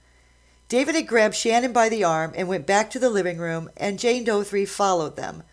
David 0.68 0.96
had 0.96 1.06
grabbed 1.06 1.36
Shannon 1.36 1.72
by 1.72 1.90
the 1.90 2.04
arm 2.04 2.34
and 2.36 2.48
went 2.48 2.66
back 2.66 2.90
to 2.90 2.98
the 2.98 3.12
living 3.12 3.38
room, 3.38 3.70
and 3.78 4.00
Jane 4.00 4.24
Doe 4.24 4.42
3 4.42 4.66
followed 4.66 5.16
them. 5.16 5.44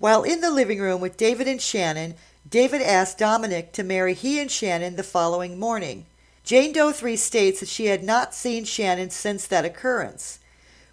While 0.00 0.24
in 0.24 0.40
the 0.40 0.50
living 0.50 0.80
room 0.80 1.00
with 1.00 1.16
David 1.16 1.46
and 1.46 1.62
Shannon, 1.62 2.16
David 2.50 2.82
asked 2.82 3.18
Dominic 3.18 3.70
to 3.74 3.84
marry 3.84 4.14
he 4.14 4.40
and 4.40 4.50
Shannon 4.50 4.96
the 4.96 5.04
following 5.04 5.60
morning. 5.60 6.06
Jane 6.42 6.72
Doe 6.72 6.90
3 6.90 7.14
states 7.14 7.60
that 7.60 7.68
she 7.68 7.86
had 7.86 8.02
not 8.02 8.34
seen 8.34 8.64
Shannon 8.64 9.10
since 9.10 9.46
that 9.46 9.64
occurrence. 9.64 10.40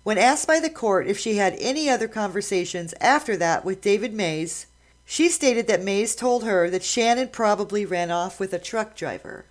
When 0.04 0.20
asked 0.20 0.46
by 0.46 0.60
the 0.60 0.70
court 0.70 1.08
if 1.08 1.18
she 1.18 1.38
had 1.38 1.56
any 1.58 1.90
other 1.90 2.08
conversations 2.08 2.94
after 3.02 3.36
that 3.38 3.66
with 3.66 3.82
David 3.82 4.14
Mays, 4.14 4.68
she 5.06 5.28
stated 5.28 5.66
that 5.66 5.82
Mays 5.82 6.16
told 6.16 6.44
her 6.44 6.70
that 6.70 6.84
Shannon 6.84 7.30
probably 7.30 7.84
ran 7.84 8.12
off 8.12 8.40
with 8.40 8.54
a 8.54 8.60
truck 8.60 8.96
driver. 8.96 9.46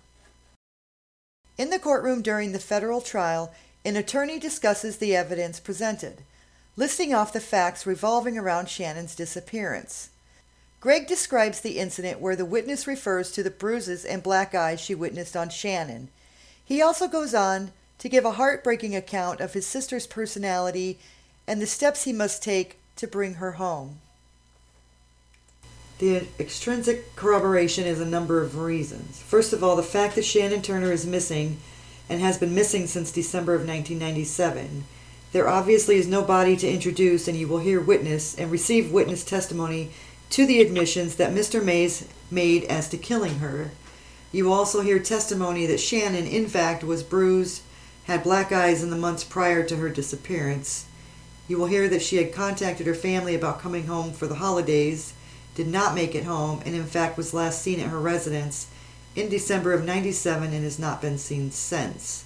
In 1.57 1.69
the 1.69 1.79
courtroom 1.79 2.21
during 2.21 2.51
the 2.51 2.59
federal 2.59 2.99
trial, 2.99 3.53
an 3.85 3.95
attorney 3.95 4.39
discusses 4.39 4.97
the 4.97 5.15
evidence 5.15 5.59
presented, 5.59 6.23
listing 6.75 7.13
off 7.13 7.31
the 7.31 7.39
facts 7.39 7.85
revolving 7.85 8.37
around 8.37 8.67
Shannon's 8.67 9.15
disappearance. 9.15 10.09
Greg 10.81 11.07
describes 11.07 11.61
the 11.61 11.79
incident 11.79 12.19
where 12.19 12.35
the 12.35 12.45
witness 12.45 12.85
refers 12.85 13.31
to 13.31 13.41
the 13.41 13.49
bruises 13.49 14.03
and 14.03 14.21
black 14.21 14.53
eyes 14.53 14.81
she 14.81 14.93
witnessed 14.93 15.37
on 15.37 15.49
Shannon. 15.49 16.09
He 16.63 16.81
also 16.81 17.07
goes 17.07 17.33
on 17.33 17.71
to 17.99 18.09
give 18.09 18.25
a 18.25 18.33
heartbreaking 18.33 18.95
account 18.95 19.39
of 19.39 19.53
his 19.53 19.65
sister's 19.65 20.05
personality 20.05 20.99
and 21.47 21.61
the 21.61 21.67
steps 21.67 22.03
he 22.03 22.13
must 22.13 22.43
take 22.43 22.79
to 22.97 23.07
bring 23.07 23.35
her 23.35 23.53
home. 23.53 23.99
The 25.97 26.27
extrinsic 26.37 27.15
corroboration 27.15 27.85
is 27.85 28.01
a 28.01 28.05
number 28.05 28.41
of 28.41 28.57
reasons. 28.57 29.21
First 29.21 29.53
of 29.53 29.63
all, 29.63 29.77
the 29.77 29.83
fact 29.83 30.15
that 30.15 30.25
Shannon 30.25 30.61
Turner 30.61 30.91
is 30.91 31.05
missing 31.05 31.57
and 32.09 32.19
has 32.19 32.37
been 32.37 32.53
missing 32.53 32.85
since 32.85 33.13
December 33.13 33.53
of 33.53 33.61
1997. 33.61 34.83
There 35.31 35.47
obviously 35.47 35.95
is 35.95 36.07
no 36.07 36.21
body 36.21 36.57
to 36.57 36.69
introduce, 36.69 37.29
and 37.29 37.37
you 37.37 37.47
will 37.47 37.59
hear 37.59 37.79
witness 37.79 38.35
and 38.37 38.51
receive 38.51 38.91
witness 38.91 39.23
testimony 39.23 39.91
to 40.31 40.45
the 40.45 40.59
admissions 40.59 41.15
that 41.15 41.33
Mr. 41.33 41.63
Mays 41.63 42.05
made 42.29 42.65
as 42.65 42.89
to 42.89 42.97
killing 42.97 43.39
her. 43.39 43.71
You 44.33 44.51
also 44.51 44.81
hear 44.81 44.99
testimony 44.99 45.65
that 45.65 45.79
Shannon, 45.79 46.27
in 46.27 46.47
fact, 46.47 46.83
was 46.83 47.03
bruised, 47.03 47.61
had 48.03 48.21
black 48.21 48.51
eyes 48.51 48.83
in 48.83 48.89
the 48.89 48.97
months 48.97 49.23
prior 49.23 49.63
to 49.63 49.77
her 49.77 49.89
disappearance. 49.89 50.87
You 51.47 51.57
will 51.57 51.67
hear 51.67 51.87
that 51.87 52.01
she 52.01 52.17
had 52.17 52.33
contacted 52.33 52.85
her 52.85 52.95
family 52.95 53.33
about 53.33 53.61
coming 53.61 53.87
home 53.87 54.11
for 54.11 54.27
the 54.27 54.35
holidays 54.35 55.13
did 55.55 55.67
not 55.67 55.95
make 55.95 56.13
it 56.13 56.25
home 56.25 56.61
and 56.65 56.75
in 56.75 56.83
fact 56.85 57.17
was 57.17 57.33
last 57.33 57.61
seen 57.61 57.79
at 57.79 57.89
her 57.89 57.99
residence 57.99 58.67
in 59.15 59.29
December 59.29 59.73
of 59.73 59.85
97 59.85 60.53
and 60.53 60.63
has 60.63 60.77
not 60.77 61.01
been 61.01 61.17
seen 61.17 61.49
since. 61.49 62.25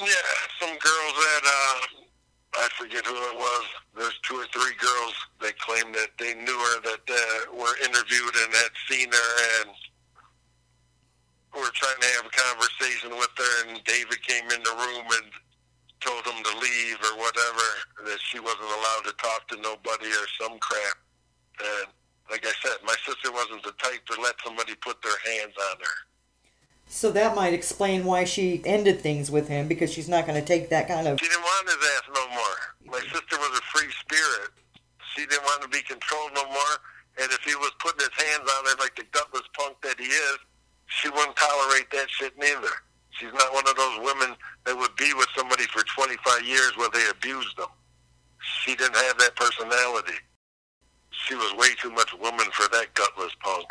Yeah, 0.00 0.06
some 0.58 0.70
girls 0.70 1.14
that, 1.14 1.42
uh, 1.44 2.64
I 2.64 2.68
forget 2.78 3.04
who 3.04 3.12
it 3.12 3.36
was, 3.36 3.64
there's 3.94 4.18
two 4.24 4.36
or 4.36 4.46
three 4.46 4.72
girls 4.80 5.14
that 5.42 5.58
claimed 5.58 5.94
that 5.94 6.16
they 6.18 6.32
knew 6.34 6.56
her, 6.56 6.80
that 6.80 7.04
uh, 7.06 7.54
were 7.54 7.76
interviewed 7.84 8.34
and 8.42 8.54
had 8.54 8.72
seen 8.88 9.12
her 9.12 9.60
and 9.60 9.70
were 11.52 11.70
trying 11.74 12.00
to 12.00 12.06
have 12.16 12.24
a 12.24 12.30
conversation 12.30 13.10
with 13.10 13.28
her 13.36 13.68
and 13.68 13.84
David 13.84 14.22
came 14.22 14.44
in 14.44 14.62
the 14.62 14.72
room 14.72 15.04
and 15.20 15.28
told 16.00 16.24
them 16.24 16.42
to 16.42 16.58
leave 16.58 16.96
or 17.04 17.18
whatever, 17.18 17.66
that 18.06 18.18
she 18.20 18.40
wasn't 18.40 18.62
allowed 18.62 19.04
to 19.04 19.12
talk 19.20 19.46
to 19.48 19.56
nobody 19.60 20.08
or 20.08 20.26
some 20.40 20.58
crap. 20.58 20.96
And 21.60 21.92
like 22.30 22.46
I 22.46 22.52
said, 22.62 22.78
my 22.84 22.94
sister 23.04 23.32
wasn't 23.32 23.62
the 23.62 23.72
type 23.82 24.04
to 24.06 24.20
let 24.20 24.34
somebody 24.44 24.74
put 24.76 25.02
their 25.02 25.18
hands 25.34 25.54
on 25.72 25.76
her. 25.78 25.96
So 26.86 27.12
that 27.12 27.36
might 27.36 27.54
explain 27.54 28.04
why 28.04 28.24
she 28.24 28.62
ended 28.64 29.00
things 29.00 29.30
with 29.30 29.48
him 29.48 29.68
because 29.68 29.92
she's 29.92 30.08
not 30.08 30.26
going 30.26 30.40
to 30.40 30.46
take 30.46 30.70
that 30.70 30.88
kind 30.88 31.06
of. 31.06 31.20
She 31.20 31.28
didn't 31.28 31.42
want 31.42 31.68
his 31.68 31.78
ass 31.78 32.02
no 32.14 32.28
more. 32.34 32.58
My 32.98 33.00
sister 33.00 33.38
was 33.38 33.58
a 33.58 33.62
free 33.70 33.90
spirit. 34.00 34.50
She 35.14 35.26
didn't 35.26 35.44
want 35.44 35.62
to 35.62 35.68
be 35.68 35.82
controlled 35.82 36.32
no 36.34 36.46
more. 36.46 36.74
And 37.22 37.30
if 37.30 37.42
he 37.44 37.54
was 37.56 37.70
putting 37.78 38.00
his 38.00 38.14
hands 38.26 38.42
on 38.42 38.64
her 38.66 38.76
like 38.78 38.96
the 38.96 39.04
gutless 39.12 39.46
punk 39.58 39.76
that 39.82 39.98
he 39.98 40.06
is, 40.06 40.38
she 40.86 41.08
wouldn't 41.10 41.36
tolerate 41.36 41.90
that 41.92 42.10
shit 42.10 42.36
neither. 42.38 42.74
She's 43.10 43.32
not 43.34 43.54
one 43.54 43.66
of 43.68 43.76
those 43.76 43.98
women 43.98 44.34
that 44.66 44.76
would 44.76 44.94
be 44.96 45.12
with 45.14 45.28
somebody 45.36 45.64
for 45.64 45.82
25 45.82 46.42
years 46.42 46.72
where 46.76 46.90
they 46.90 47.06
abused 47.10 47.56
them. 47.56 47.70
She 48.62 48.74
didn't 48.74 48.96
have 48.96 49.18
that 49.18 49.36
personality 49.36 50.18
she 51.30 51.36
was 51.36 51.54
way 51.54 51.68
too 51.80 51.90
much 51.90 52.12
woman 52.20 52.46
for 52.52 52.66
that 52.72 52.92
gutless 52.94 53.32
punk. 53.38 53.68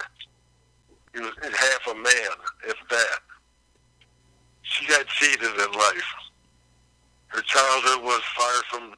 He 1.14 1.20
was 1.20 1.34
half 1.44 1.88
a 1.92 1.96
man, 1.96 2.38
if 2.66 2.78
that. 2.90 3.20
She 4.62 4.88
got 4.88 5.06
cheated 5.08 5.42
in 5.42 5.72
life. 5.74 6.12
her 7.28 7.42
childhood 7.42 8.04
was 8.04 8.22
far 8.36 8.64
from 8.72 8.94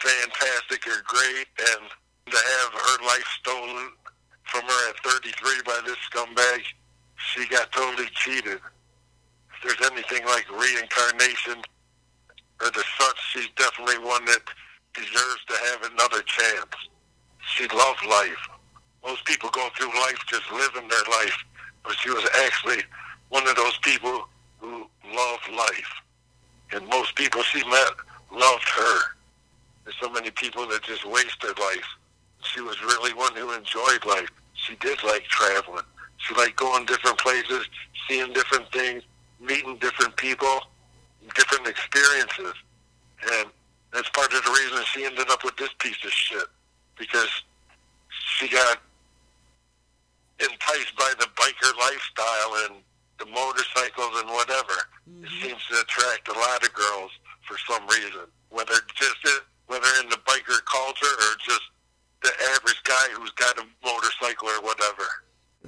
fantastic 0.00 0.86
or 0.86 1.02
great, 1.06 1.46
and 1.58 1.90
to 2.30 2.36
have 2.38 2.72
her 2.72 3.06
life 3.06 3.26
stolen 3.40 3.90
from 4.44 4.62
her 4.62 4.88
at 4.88 4.98
33 5.04 5.60
by 5.66 5.80
this 5.84 5.96
scumbag, 6.10 6.62
she 7.16 7.46
got 7.48 7.70
totally 7.72 8.08
cheated. 8.14 8.60
If 9.52 9.62
there's 9.62 9.90
anything 9.92 10.24
like 10.24 10.46
reincarnation 10.50 11.60
or 12.62 12.70
the 12.70 12.84
such, 12.98 13.18
she's 13.32 13.48
definitely 13.56 13.98
one 13.98 14.24
that 14.24 14.42
deserves 14.94 15.44
to 15.48 15.54
have 15.54 15.92
another 15.92 16.22
chance. 16.22 16.74
She 17.48 17.66
loved 17.68 18.04
life. 18.06 18.48
Most 19.04 19.24
people 19.24 19.48
go 19.50 19.68
through 19.76 19.88
life 19.88 20.18
just 20.28 20.50
living 20.52 20.88
their 20.88 21.04
life, 21.10 21.44
but 21.84 21.96
she 21.96 22.10
was 22.10 22.24
actually 22.44 22.82
one 23.30 23.46
of 23.48 23.56
those 23.56 23.76
people 23.78 24.28
who 24.60 24.86
loved 25.14 25.48
life. 25.56 25.92
And 26.72 26.86
most 26.88 27.14
people 27.14 27.42
she 27.42 27.64
met 27.68 27.92
loved 28.32 28.68
her. 28.68 28.98
There's 29.84 29.96
so 30.00 30.10
many 30.10 30.30
people 30.30 30.66
that 30.68 30.82
just 30.82 31.06
waste 31.06 31.40
their 31.40 31.54
life. 31.54 31.86
She 32.42 32.60
was 32.60 32.80
really 32.82 33.14
one 33.14 33.34
who 33.34 33.52
enjoyed 33.52 34.04
life. 34.04 34.28
She 34.54 34.76
did 34.76 35.02
like 35.02 35.24
traveling. 35.24 35.84
She 36.18 36.34
liked 36.34 36.56
going 36.56 36.84
different 36.84 37.18
places, 37.18 37.64
seeing 38.08 38.32
different 38.32 38.70
things, 38.72 39.02
meeting 39.40 39.78
different 39.78 40.16
people, 40.16 40.60
different 41.34 41.66
experiences. 41.66 42.54
And 43.32 43.46
that's 43.92 44.08
part 44.10 44.32
of 44.32 44.44
the 44.44 44.50
reason 44.50 44.84
she 44.92 45.04
ended 45.04 45.30
up 45.30 45.44
with 45.44 45.56
this 45.56 45.70
piece 45.78 46.04
of 46.04 46.10
shit. 46.10 46.44
Because 46.98 47.30
she 48.10 48.48
got 48.48 48.78
enticed 50.40 50.96
by 50.96 51.12
the 51.18 51.26
biker 51.36 51.76
lifestyle 51.78 52.54
and 52.66 52.82
the 53.18 53.26
motorcycles 53.26 54.20
and 54.20 54.28
whatever. 54.30 54.86
Mm-hmm. 55.08 55.24
It 55.24 55.30
seems 55.42 55.66
to 55.70 55.80
attract 55.80 56.28
a 56.28 56.32
lot 56.32 56.62
of 56.62 56.72
girls 56.72 57.10
for 57.42 57.56
some 57.58 57.86
reason, 57.88 58.26
whether 58.50 58.74
just 58.94 59.16
whether 59.66 59.88
in 60.02 60.08
the 60.08 60.16
biker 60.26 60.64
culture 60.64 61.14
or 61.20 61.36
just 61.44 61.62
the 62.22 62.30
average 62.54 62.82
guy 62.84 63.08
who's 63.12 63.30
got 63.32 63.58
a 63.58 63.64
motorcycle 63.84 64.48
or 64.48 64.62
whatever. 64.62 65.04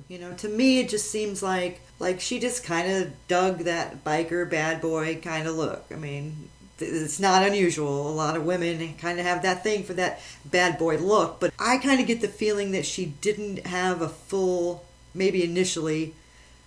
You 0.09 0.19
know, 0.19 0.33
to 0.35 0.49
me, 0.49 0.81
it 0.81 0.89
just 0.89 1.11
seems 1.11 1.43
like 1.43 1.81
like 1.99 2.21
she 2.21 2.39
just 2.39 2.65
kind 2.65 2.91
of 2.91 3.13
dug 3.29 3.61
that 3.61 4.05
biker 4.05 4.49
bad 4.49 4.81
boy 4.81 5.21
kind 5.23 5.47
of 5.47 5.57
look. 5.57 5.87
I 5.91 5.97
mean, 5.97 6.49
it's 6.81 7.21
not 7.21 7.47
unusual. 7.47 8.09
A 8.09 8.13
lot 8.13 8.37
of 8.37 8.45
women 8.45 8.95
kind 8.95 9.19
of 9.19 9.27
have 9.27 9.43
that 9.43 9.63
thing 9.63 9.85
for 9.85 9.95
that 9.95 10.21
bad 10.45 10.79
boy 10.79 10.97
look, 10.99 11.41
but 11.41 11.53
I 11.59 11.79
kind 11.79 12.01
of 12.01 12.07
get 12.07 12.21
the 12.21 12.29
feeling 12.29 12.73
that 12.73 12.87
she 12.87 13.07
didn't 13.07 13.67
have 13.67 14.01
a 14.03 14.09
full, 14.09 14.85
maybe 15.15 15.45
initially, 15.45 16.15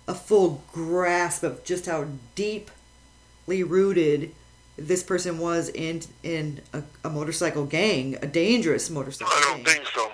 a 0.06 0.14
full 0.14 0.62
grasp 0.72 1.42
of 1.42 1.64
just 1.64 1.86
how 1.86 2.06
deeply 2.34 3.62
rooted 3.62 4.34
this 4.76 5.02
person 5.02 5.38
was 5.38 5.68
in 5.68 6.02
in 6.22 6.60
a, 6.72 6.82
a 7.04 7.10
motorcycle 7.10 7.64
gang, 7.64 8.16
a 8.22 8.26
dangerous 8.26 8.90
motorcycle. 8.90 9.32
I 9.34 9.40
don't 9.42 9.64
gang. 9.64 9.76
think 9.76 9.86
so. 9.94 10.10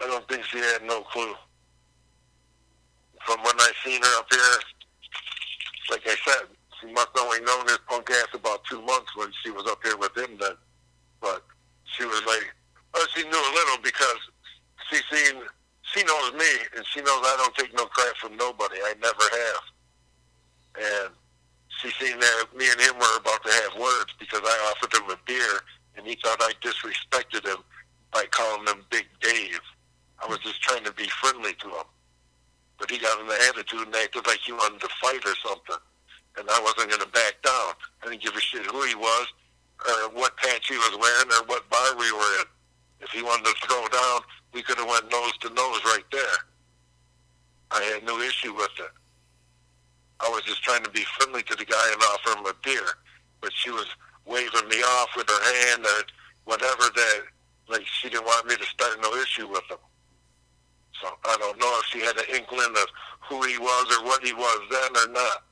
I 0.00 0.06
don't 0.06 0.26
think 0.28 0.44
she 0.44 0.58
had 0.58 0.82
no 0.84 1.00
clue. 1.02 1.34
From 3.26 3.42
when 3.42 3.54
I 3.58 3.72
seen 3.84 4.00
her 4.00 4.18
up 4.18 4.26
here, 4.30 4.40
like 5.90 6.02
I 6.06 6.16
said, 6.24 6.46
she 6.80 6.92
must 6.92 7.08
only 7.18 7.40
known 7.40 7.66
this 7.66 7.78
punk 7.88 8.10
ass 8.10 8.28
about 8.34 8.64
two 8.64 8.80
months 8.82 9.16
when 9.16 9.28
she 9.42 9.50
was 9.50 9.66
up 9.66 9.80
here 9.82 9.96
with 9.96 10.16
him 10.16 10.36
then. 10.40 10.54
But 11.20 11.44
she 11.84 12.04
was 12.04 12.22
like, 12.26 12.54
oh, 12.94 13.06
she 13.14 13.22
knew 13.24 13.30
a 13.30 13.54
little 13.54 13.82
because 13.82 14.20
she 14.90 14.96
seen, 15.10 15.42
she 15.82 16.04
knows 16.04 16.32
me 16.34 16.52
and 16.76 16.84
she 16.86 17.00
knows 17.00 17.20
I 17.24 17.34
don't 17.38 17.54
take 17.56 17.74
no 17.74 17.86
crap 17.86 18.16
from 18.16 18.36
nobody. 18.36 18.76
I 18.76 18.94
never 19.02 19.24
have. 19.24 19.64
And 20.78 21.14
she 21.80 21.90
seen 21.98 22.18
that 22.20 22.46
me 22.56 22.70
and 22.70 22.80
him 22.80 22.94
were 22.98 23.16
about 23.18 23.42
to 23.44 23.50
have 23.50 23.80
words 23.80 24.14
because 24.18 24.42
I 24.44 24.72
offered 24.74 24.94
him 24.94 25.10
a 25.10 25.18
beer 25.26 25.60
and 25.96 26.06
he 26.06 26.16
thought 26.22 26.38
I 26.40 26.52
disrespected 26.62 27.44
him 27.44 27.62
by 28.12 28.24
calling 28.30 28.66
him 28.66 28.84
Big 28.90 29.06
Dave. 29.20 29.60
I 30.22 30.26
was 30.28 30.38
just 30.38 30.62
trying 30.62 30.84
to 30.84 30.92
be 30.92 31.08
friendly 31.20 31.54
to 31.54 31.68
him. 31.68 31.88
But 32.78 32.90
he 32.90 32.98
got 32.98 33.20
an 33.20 33.28
attitude 33.48 33.86
and 33.86 33.96
acted 33.96 34.26
like 34.26 34.38
he 34.38 34.52
wanted 34.52 34.80
to 34.80 34.88
fight 35.00 35.24
or 35.26 35.34
something 35.44 35.82
and 36.38 36.48
I 36.50 36.60
wasn't 36.62 36.90
going 36.90 37.02
to 37.02 37.08
back 37.08 37.42
down. 37.42 37.74
I 38.02 38.08
didn't 38.08 38.22
give 38.22 38.34
a 38.34 38.40
shit 38.40 38.64
who 38.66 38.82
he 38.82 38.94
was, 38.94 39.26
or 39.86 40.10
what 40.14 40.36
pants 40.36 40.68
he 40.68 40.76
was 40.76 40.96
wearing, 41.00 41.30
or 41.32 41.46
what 41.46 41.68
bar 41.70 41.96
we 41.96 42.10
were 42.12 42.40
in. 42.40 42.46
If 43.00 43.10
he 43.10 43.22
wanted 43.22 43.46
to 43.46 43.54
throw 43.66 43.86
down, 43.88 44.20
we 44.52 44.62
could 44.62 44.78
have 44.78 44.88
went 44.88 45.10
nose 45.10 45.36
to 45.38 45.48
nose 45.50 45.84
right 45.84 46.06
there. 46.12 46.38
I 47.70 47.82
had 47.82 48.04
no 48.04 48.18
issue 48.20 48.54
with 48.54 48.70
it. 48.78 48.90
I 50.20 50.28
was 50.30 50.42
just 50.42 50.62
trying 50.62 50.82
to 50.84 50.90
be 50.90 51.04
friendly 51.16 51.42
to 51.44 51.54
the 51.54 51.64
guy 51.64 51.92
and 51.92 52.02
offer 52.02 52.38
him 52.38 52.46
a 52.46 52.54
beer, 52.64 52.86
but 53.40 53.52
she 53.52 53.70
was 53.70 53.86
waving 54.24 54.68
me 54.68 54.76
off 54.76 55.10
with 55.16 55.28
her 55.28 55.68
hand 55.70 55.84
or 55.84 56.02
whatever 56.44 56.90
that, 56.94 57.22
like 57.68 57.86
she 57.86 58.08
didn't 58.08 58.24
want 58.24 58.46
me 58.46 58.56
to 58.56 58.64
start 58.64 59.00
no 59.00 59.14
issue 59.14 59.46
with 59.46 59.62
him. 59.70 59.78
So 61.00 61.08
I 61.24 61.36
don't 61.38 61.58
know 61.60 61.78
if 61.78 61.86
she 61.86 62.00
had 62.00 62.16
an 62.16 62.24
inkling 62.34 62.74
of 62.76 62.86
who 63.28 63.42
he 63.46 63.58
was 63.58 63.96
or 63.96 64.04
what 64.04 64.24
he 64.24 64.32
was 64.32 64.60
then 64.70 64.96
or 64.96 65.12
not 65.12 65.44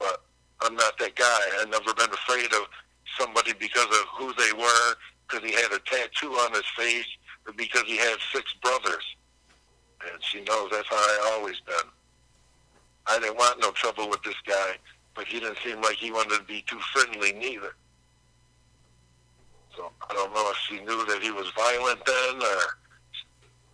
but 0.00 0.22
I'm 0.62 0.74
not 0.74 0.98
that 0.98 1.14
guy. 1.14 1.40
I've 1.60 1.68
never 1.68 1.94
been 1.94 2.10
afraid 2.10 2.52
of 2.52 2.66
somebody 3.18 3.52
because 3.52 3.86
of 3.86 4.06
who 4.16 4.32
they 4.34 4.52
were, 4.52 4.94
because 5.28 5.48
he 5.48 5.54
had 5.54 5.70
a 5.72 5.78
tattoo 5.80 6.32
on 6.32 6.52
his 6.52 6.66
face, 6.76 7.06
or 7.46 7.52
because 7.52 7.82
he 7.82 7.96
had 7.96 8.16
six 8.32 8.52
brothers. 8.62 9.04
And 10.10 10.22
she 10.22 10.40
knows 10.40 10.70
that's 10.72 10.88
how 10.88 10.96
I 10.96 11.36
always 11.36 11.60
been. 11.60 11.90
I 13.06 13.18
didn't 13.18 13.36
want 13.36 13.60
no 13.60 13.70
trouble 13.72 14.08
with 14.08 14.22
this 14.22 14.40
guy, 14.46 14.76
but 15.14 15.26
he 15.26 15.40
didn't 15.40 15.58
seem 15.64 15.80
like 15.82 15.96
he 15.96 16.10
wanted 16.10 16.38
to 16.38 16.44
be 16.44 16.64
too 16.66 16.78
friendly 16.92 17.32
neither. 17.32 17.74
So 19.76 19.90
I 20.08 20.14
don't 20.14 20.32
know 20.34 20.50
if 20.50 20.56
she 20.68 20.80
knew 20.80 21.04
that 21.06 21.20
he 21.22 21.30
was 21.30 21.50
violent 21.56 22.04
then, 22.04 22.42
or 22.42 22.78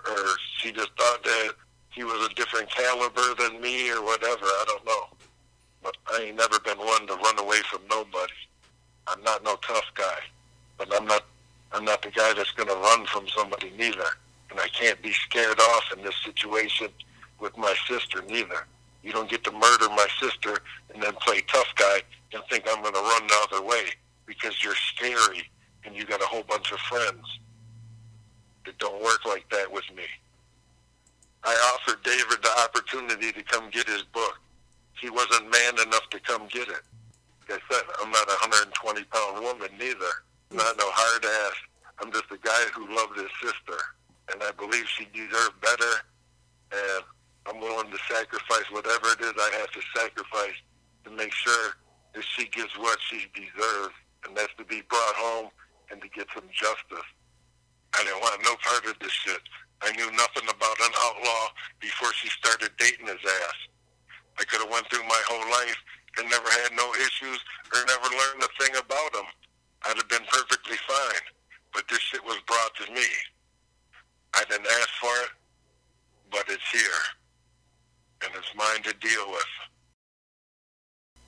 or 0.08 0.36
she 0.58 0.70
just 0.70 0.90
thought 0.96 1.22
that 1.24 1.54
he 1.90 2.04
was 2.04 2.28
a 2.30 2.34
different 2.34 2.70
caliber 2.70 3.34
than 3.38 3.60
me, 3.60 3.90
or 3.90 4.02
whatever. 4.04 4.44
I 4.44 4.64
don't 4.66 4.86
know. 4.86 5.15
But 5.86 6.16
I 6.16 6.22
ain't 6.24 6.36
never 6.36 6.58
been 6.58 6.78
one 6.78 7.06
to 7.06 7.14
run 7.14 7.38
away 7.38 7.58
from 7.70 7.80
nobody. 7.88 8.32
I'm 9.06 9.22
not 9.22 9.44
no 9.44 9.54
tough 9.64 9.84
guy, 9.94 10.18
but 10.78 10.92
I'm 10.92 11.06
not 11.06 11.24
I'm 11.72 11.84
not 11.84 12.02
the 12.02 12.10
guy 12.10 12.32
that's 12.34 12.50
going 12.52 12.68
to 12.68 12.74
run 12.74 13.06
from 13.06 13.28
somebody 13.28 13.72
neither. 13.78 14.08
And 14.50 14.58
I 14.58 14.66
can't 14.68 15.00
be 15.00 15.12
scared 15.12 15.60
off 15.60 15.84
in 15.96 16.02
this 16.02 16.16
situation 16.24 16.88
with 17.38 17.56
my 17.56 17.72
sister 17.86 18.22
neither. 18.28 18.66
You 19.04 19.12
don't 19.12 19.30
get 19.30 19.44
to 19.44 19.52
murder 19.52 19.88
my 19.90 20.08
sister 20.20 20.58
and 20.92 21.00
then 21.00 21.12
play 21.24 21.40
tough 21.42 21.72
guy 21.76 22.00
and 22.32 22.42
think 22.50 22.64
I'm 22.68 22.82
going 22.82 22.94
to 22.94 23.00
run 23.00 23.26
the 23.28 23.46
other 23.48 23.64
way 23.64 23.84
because 24.26 24.64
you're 24.64 24.74
scary 24.74 25.48
and 25.84 25.94
you 25.94 26.04
got 26.04 26.20
a 26.20 26.26
whole 26.26 26.42
bunch 26.42 26.72
of 26.72 26.80
friends. 26.80 27.38
It 28.66 28.76
don't 28.78 29.00
work 29.04 29.24
like 29.24 29.48
that 29.50 29.70
with 29.70 29.84
me. 29.94 30.04
I 31.44 31.54
offered 31.76 32.02
David 32.02 32.42
the 32.42 32.50
opportunity 32.64 33.30
to 33.30 33.42
come 33.44 33.70
get 33.70 33.86
his 33.86 34.02
book 34.02 34.40
he 35.00 35.10
wasn't 35.10 35.50
man 35.50 35.86
enough 35.86 36.08
to 36.10 36.20
come 36.20 36.46
get 36.48 36.68
it. 36.68 36.82
Like 37.48 37.60
I 37.62 37.74
said, 37.74 37.84
I'm 38.02 38.10
not 38.10 38.28
a 38.28 38.36
120 38.42 39.04
pound 39.04 39.42
woman 39.44 39.68
neither. 39.78 40.12
Not 40.50 40.76
no 40.78 40.88
hard 40.88 41.24
ass. 41.24 41.58
I'm 42.00 42.12
just 42.12 42.30
a 42.30 42.38
guy 42.38 42.64
who 42.74 42.94
loved 42.94 43.16
his 43.16 43.30
sister, 43.42 43.78
and 44.32 44.42
I 44.42 44.52
believe 44.52 44.84
she 44.88 45.06
deserved 45.12 45.60
better. 45.60 45.94
And 46.72 47.04
I'm 47.46 47.60
willing 47.60 47.90
to 47.90 47.98
sacrifice 48.10 48.66
whatever 48.70 49.14
it 49.14 49.20
is 49.20 49.32
I 49.38 49.50
have 49.60 49.70
to 49.72 49.82
sacrifice 49.94 50.58
to 51.04 51.10
make 51.10 51.32
sure 51.32 51.76
that 52.14 52.24
she 52.24 52.48
gets 52.48 52.76
what 52.78 52.98
she 53.08 53.26
deserves, 53.34 53.94
and 54.26 54.36
that's 54.36 54.52
to 54.58 54.64
be 54.64 54.82
brought 54.88 55.14
home 55.14 55.48
and 55.90 56.02
to 56.02 56.08
get 56.08 56.26
some 56.34 56.48
justice. 56.52 57.08
I 57.94 58.02
didn't 58.02 58.20
want 58.20 58.42
no 58.42 58.56
part 58.60 58.84
of 58.86 58.98
this 58.98 59.12
shit. 59.12 59.40
I 59.82 59.92
knew 59.92 60.10
nothing 60.12 60.48
about 60.48 60.80
an 60.80 60.92
outlaw 61.04 61.48
before 61.80 62.12
she 62.14 62.28
started 62.28 62.70
dating 62.78 63.06
his 63.06 63.22
ass. 63.24 63.58
I 64.38 64.44
could 64.44 64.60
have 64.60 64.70
went 64.70 64.88
through 64.90 65.04
my 65.04 65.22
whole 65.26 65.50
life 65.50 65.76
and 66.18 66.30
never 66.30 66.48
had 66.48 66.72
no 66.76 66.92
issues 66.94 67.40
or 67.72 67.84
never 67.86 68.08
learned 68.08 68.42
a 68.42 68.62
thing 68.62 68.76
about 68.76 69.12
them. 69.12 69.26
I'd 69.84 69.96
have 69.96 70.08
been 70.08 70.26
perfectly 70.30 70.76
fine. 70.86 71.24
But 71.72 71.88
this 71.88 72.00
shit 72.00 72.24
was 72.24 72.38
brought 72.46 72.74
to 72.76 72.92
me. 72.92 73.06
I 74.34 74.44
didn't 74.48 74.66
ask 74.66 74.88
for 75.00 75.12
it, 75.24 75.30
but 76.30 76.44
it's 76.48 76.70
here. 76.70 77.02
And 78.24 78.32
it's 78.34 78.54
mine 78.56 78.82
to 78.84 78.94
deal 79.06 79.30
with. 79.30 79.44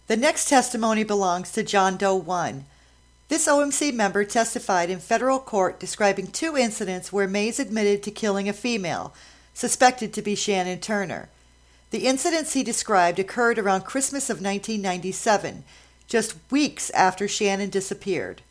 The 0.06 0.16
next 0.16 0.48
testimony 0.48 1.04
belongs 1.04 1.52
to 1.52 1.62
John 1.62 1.98
Doe 1.98 2.16
1. 2.16 2.64
This 3.28 3.46
OMC 3.46 3.92
member 3.92 4.24
testified 4.24 4.88
in 4.88 5.00
federal 5.00 5.38
court 5.38 5.78
describing 5.78 6.28
two 6.28 6.56
incidents 6.56 7.12
where 7.12 7.28
Mays 7.28 7.60
admitted 7.60 8.02
to 8.04 8.10
killing 8.10 8.48
a 8.48 8.54
female, 8.54 9.12
suspected 9.52 10.14
to 10.14 10.22
be 10.22 10.34
Shannon 10.34 10.80
Turner. 10.80 11.28
The 11.90 12.06
incidents 12.06 12.52
he 12.52 12.62
described 12.62 13.18
occurred 13.18 13.58
around 13.58 13.82
Christmas 13.82 14.28
of 14.28 14.42
1997, 14.42 15.64
just 16.06 16.36
weeks 16.50 16.90
after 16.90 17.26
Shannon 17.26 17.70
disappeared. 17.70 18.42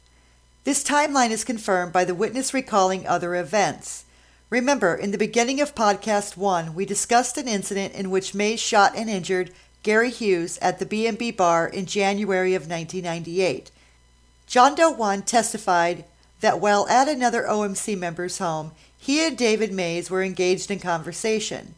This 0.63 0.83
timeline 0.83 1.29
is 1.29 1.43
confirmed 1.43 1.93
by 1.93 2.03
the 2.03 2.15
witness 2.15 2.53
recalling 2.53 3.07
other 3.07 3.35
events. 3.35 4.05
Remember, 4.49 4.95
in 4.95 5.11
the 5.11 5.17
beginning 5.17 5.61
of 5.61 5.75
podcast 5.75 6.35
one, 6.35 6.73
we 6.73 6.85
discussed 6.85 7.37
an 7.37 7.47
incident 7.47 7.93
in 7.93 8.09
which 8.09 8.33
Mays 8.33 8.59
shot 8.59 8.93
and 8.95 9.09
injured 9.09 9.51
Gary 9.83 10.09
Hughes 10.09 10.57
at 10.61 10.79
the 10.79 10.85
B&B 10.85 11.31
bar 11.31 11.67
in 11.67 11.85
January 11.85 12.55
of 12.55 12.63
1998. 12.63 13.71
John 14.47 14.73
Doe 14.73 14.89
1 14.89 15.21
testified 15.23 16.05
that 16.39 16.59
while 16.59 16.87
at 16.87 17.07
another 17.07 17.43
OMC 17.43 17.97
member's 17.97 18.39
home, 18.39 18.71
he 18.97 19.25
and 19.25 19.37
David 19.37 19.71
Mays 19.71 20.09
were 20.09 20.23
engaged 20.23 20.71
in 20.71 20.79
conversation. 20.79 21.75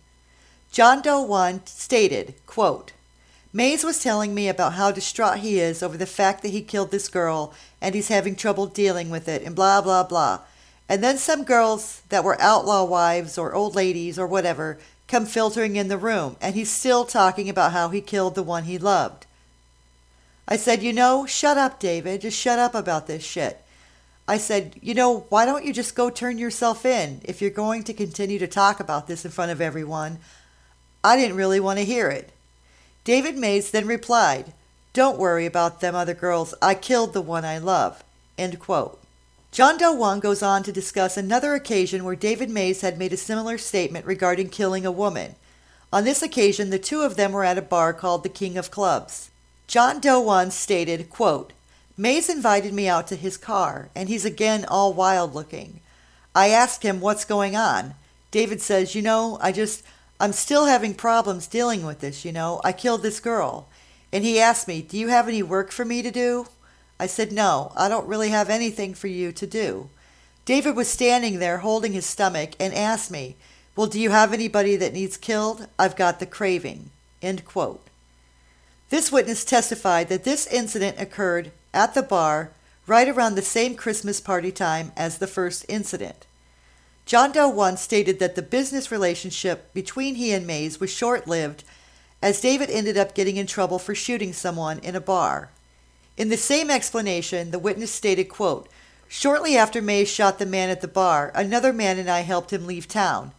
John 0.72 1.02
Doe 1.02 1.22
1 1.22 1.66
stated, 1.66 2.36
quote, 2.46 2.94
Mays 3.52 3.84
was 3.84 4.04
telling 4.04 4.36
me 4.36 4.48
about 4.48 4.74
how 4.74 4.92
distraught 4.92 5.40
he 5.40 5.60
is 5.60 5.82
over 5.82 5.98
the 5.98 6.06
fact 6.06 6.44
that 6.44 6.50
he 6.50 6.62
killed 6.62 6.92
this 6.92 7.08
girl 7.08 7.54
and 7.82 7.96
he's 7.96 8.10
having 8.10 8.36
trouble 8.36 8.68
dealing 8.68 9.10
with 9.10 9.28
it 9.28 9.42
and 9.42 9.56
blah, 9.56 9.82
blah, 9.82 10.04
blah. 10.04 10.42
And 10.88 11.04
then 11.04 11.18
some 11.18 11.44
girls 11.44 12.04
that 12.10 12.24
were 12.24 12.40
outlaw 12.40 12.84
wives 12.84 13.38
or 13.38 13.56
old 13.56 13.76
ladies 13.76 14.20
or 14.20 14.28
whatever 14.28 14.78
come 15.08 15.26
filtering 15.26 15.76
in 15.76 15.88
the 15.88 15.98
room 15.98 16.36
and 16.40 16.54
he's 16.54 16.70
still 16.70 17.04
talking 17.04 17.50
about 17.50 17.72
how 17.72 17.90
he 17.90 18.02
killed 18.02 18.36
the 18.36 18.44
one 18.44 18.66
he 18.66 18.78
loved. 18.78 19.26
I 20.48 20.56
said, 20.56 20.84
You 20.84 20.94
know, 20.94 21.26
shut 21.26 21.58
up, 21.58 21.80
David. 21.80 22.22
Just 22.22 22.40
shut 22.40 22.60
up 22.60 22.76
about 22.76 23.08
this 23.08 23.24
shit. 23.24 23.64
I 24.28 24.38
said, 24.38 24.76
You 24.82 24.94
know, 24.94 25.26
why 25.30 25.46
don't 25.46 25.66
you 25.66 25.74
just 25.74 25.96
go 25.96 26.12
turn 26.12 26.38
yourself 26.38 26.86
in 26.86 27.22
if 27.24 27.42
you're 27.42 27.50
going 27.50 27.84
to 27.86 27.94
continue 27.94 28.38
to 28.38 28.48
talk 28.48 28.80
about 28.80 29.08
this 29.08 29.26
in 29.26 29.32
front 29.32 29.52
of 29.52 29.62
everyone? 29.62 30.20
I 31.04 31.16
didn't 31.16 31.38
really 31.38 31.60
want 31.60 31.80
to 31.80 31.86
hear 31.86 32.10
it. 32.10 32.32
David 33.04 33.38
Mays 33.38 33.72
then 33.72 33.88
replied, 33.88 34.54
Don't 34.94 35.18
worry 35.18 35.46
about 35.46 35.82
them 35.82 35.96
other 35.96 36.14
girls. 36.14 36.54
I 36.62 36.76
killed 36.76 37.14
the 37.14 37.22
one 37.22 37.46
I 37.46 37.58
love. 37.58 38.04
End 38.38 38.60
quote. 38.60 39.00
John 39.52 39.78
Doe 39.78 39.94
1 39.94 40.20
goes 40.20 40.44
on 40.44 40.62
to 40.64 40.72
discuss 40.72 41.18
another 41.18 41.56
occasion 41.56 42.04
where 42.04 42.16
David 42.16 42.52
Mays 42.52 42.82
had 42.82 43.00
made 43.00 43.14
a 43.14 43.18
similar 43.18 43.58
statement 43.58 44.06
regarding 44.06 44.50
killing 44.50 44.86
a 44.86 44.92
woman. 44.92 45.36
On 45.92 46.04
this 46.04 46.22
occasion, 46.22 46.70
the 46.70 46.78
two 46.78 47.02
of 47.02 47.16
them 47.16 47.32
were 47.32 47.44
at 47.44 47.58
a 47.58 47.64
bar 47.64 47.92
called 47.94 48.22
the 48.22 48.30
King 48.30 48.58
of 48.58 48.70
Clubs. 48.70 49.32
John 49.66 50.00
Doe 50.00 50.20
1 50.20 50.52
stated, 50.52 51.10
quote, 51.10 51.52
Mays 51.98 52.30
invited 52.30 52.74
me 52.74 52.88
out 52.88 53.08
to 53.08 53.16
his 53.16 53.38
car, 53.38 53.90
and 53.96 54.08
he's 54.08 54.24
again 54.24 54.66
all 54.66 54.94
wild 54.94 55.34
looking. 55.34 55.80
I 56.36 56.50
asked 56.50 56.84
him 56.84 57.02
what's 57.02 57.26
going 57.26 57.56
on. 57.56 57.96
David 58.32 58.62
says, 58.62 58.94
You 58.94 59.02
know, 59.02 59.40
I 59.42 59.52
just, 59.52 59.84
I'm 60.20 60.34
still 60.34 60.66
having 60.66 60.94
problems 60.94 61.48
dealing 61.48 61.86
with 61.86 62.00
this, 62.00 62.26
you 62.26 62.32
know. 62.32 62.60
I 62.64 62.74
killed 62.74 63.04
this 63.04 63.20
girl. 63.20 63.70
And 64.12 64.24
he 64.24 64.40
asked 64.40 64.68
me, 64.68 64.82
Do 64.82 64.98
you 64.98 65.08
have 65.08 65.28
any 65.28 65.44
work 65.44 65.72
for 65.72 65.86
me 65.86 66.02
to 66.02 66.12
do? 66.12 66.48
I 67.00 67.08
said, 67.08 67.32
No, 67.32 67.72
I 67.76 67.88
don't 67.88 68.08
really 68.08 68.30
have 68.30 68.50
anything 68.50 68.94
for 68.94 69.08
you 69.08 69.32
to 69.32 69.48
do. 69.48 69.90
David 70.46 70.76
was 70.76 70.90
standing 70.90 71.40
there 71.40 71.60
holding 71.60 71.94
his 71.94 72.06
stomach 72.06 72.52
and 72.60 72.74
asked 72.74 73.12
me, 73.12 73.36
Well, 73.76 73.88
do 73.88 74.00
you 74.00 74.10
have 74.10 74.34
anybody 74.34 74.76
that 74.76 74.94
needs 74.94 75.16
killed? 75.16 75.68
I've 75.78 75.96
got 75.96 76.20
the 76.20 76.26
craving. 76.26 76.90
End 77.22 77.46
quote. 77.46 77.86
This 78.90 79.12
witness 79.12 79.46
testified 79.46 80.10
that 80.10 80.24
this 80.24 80.48
incident 80.48 81.00
occurred 81.00 81.52
at 81.74 81.94
the 81.94 82.02
bar 82.02 82.52
right 82.88 83.08
around 83.08 83.36
the 83.36 83.42
same 83.44 83.76
Christmas 83.76 84.20
party 84.20 84.52
time 84.52 84.92
as 84.98 85.20
the 85.20 85.28
first 85.28 85.64
incident. 85.70 86.26
John 87.10 87.32
Doe 87.32 87.50
1 87.50 87.78
stated 87.78 88.20
that 88.20 88.36
the 88.36 88.44
business 88.44 88.92
relationship 88.92 89.74
between 89.74 90.14
he 90.14 90.32
and 90.32 90.46
Mays 90.46 90.80
was 90.80 90.92
short 90.92 91.28
lived, 91.28 91.64
as 92.22 92.40
David 92.40 92.70
ended 92.70 93.00
up 93.00 93.16
getting 93.16 93.36
in 93.36 93.48
trouble 93.48 93.80
for 93.80 93.96
shooting 93.96 94.32
someone 94.32 94.78
in 94.78 94.96
a 94.96 95.02
bar. 95.02 95.50
In 96.18 96.30
the 96.30 96.38
same 96.38 96.70
explanation, 96.70 97.50
the 97.50 97.58
witness 97.58 97.92
stated, 97.92 98.26
quote, 98.26 98.70
Shortly 99.08 99.58
after 99.58 99.82
Mays 99.82 100.08
shot 100.08 100.38
the 100.38 100.46
man 100.46 100.70
at 100.70 100.82
the 100.82 100.88
bar, 100.88 101.32
another 101.34 101.74
man 101.74 101.98
and 101.98 102.12
I 102.12 102.20
helped 102.20 102.54
him 102.54 102.68
leave 102.68 102.88
town. 102.88 103.32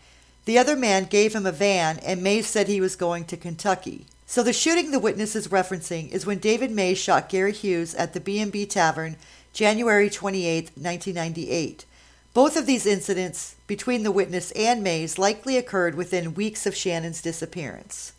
The 0.47 0.59
other 0.59 0.75
man 0.75 1.05
gave 1.05 1.33
him 1.33 1.47
a 1.47 1.53
van, 1.53 2.01
and 2.01 2.25
Mays 2.25 2.49
said 2.49 2.67
he 2.67 2.81
was 2.81 2.97
going 2.97 3.25
to 3.27 3.37
Kentucky. 3.37 4.07
So 4.27 4.43
the 4.43 4.53
shooting 4.53 4.91
the 4.91 4.99
witness 4.99 5.37
is 5.37 5.47
referencing 5.47 6.11
is 6.11 6.27
when 6.27 6.39
David 6.39 6.73
Mays 6.73 6.99
shot 6.99 7.29
Gary 7.29 7.53
Hughes 7.53 7.95
at 7.95 8.15
the 8.15 8.21
B&B 8.21 8.67
Tavern 8.67 9.15
January 9.53 10.11
28, 10.11 10.73
1998. 10.75 11.85
Both 12.33 12.57
of 12.57 12.67
these 12.67 12.87
incidents 12.87 13.57
between 13.71 14.03
the 14.03 14.11
witness 14.11 14.51
and 14.57 14.83
Mays 14.83 15.17
likely 15.17 15.57
occurred 15.57 15.95
within 15.95 16.35
weeks 16.35 16.67
of 16.67 16.75
Shannon's 16.75 17.23
disappearance. 17.23 18.15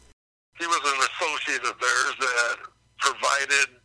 He 0.58 0.66
was 0.66 0.80
an 0.82 1.10
associate 1.12 1.70
of 1.70 1.78
theirs 1.78 2.16
that 2.22 2.56
provided 3.00 3.76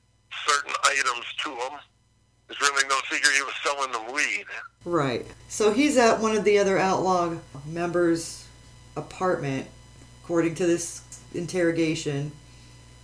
certain 0.46 0.72
items 0.84 1.24
to 1.42 1.50
him. 1.50 1.80
There's 2.46 2.60
really 2.60 2.86
no 2.88 2.94
secret 3.10 3.34
he 3.34 3.42
was 3.42 3.54
selling 3.64 3.90
them 3.90 4.14
weed. 4.14 4.44
Right. 4.84 5.26
So 5.48 5.72
he's 5.72 5.96
at 5.96 6.20
one 6.20 6.36
of 6.36 6.44
the 6.44 6.56
other 6.56 6.78
outlaw 6.78 7.34
members' 7.66 8.46
apartment, 8.96 9.66
according 10.22 10.54
to 10.54 10.66
this 10.68 11.02
interrogation. 11.34 12.30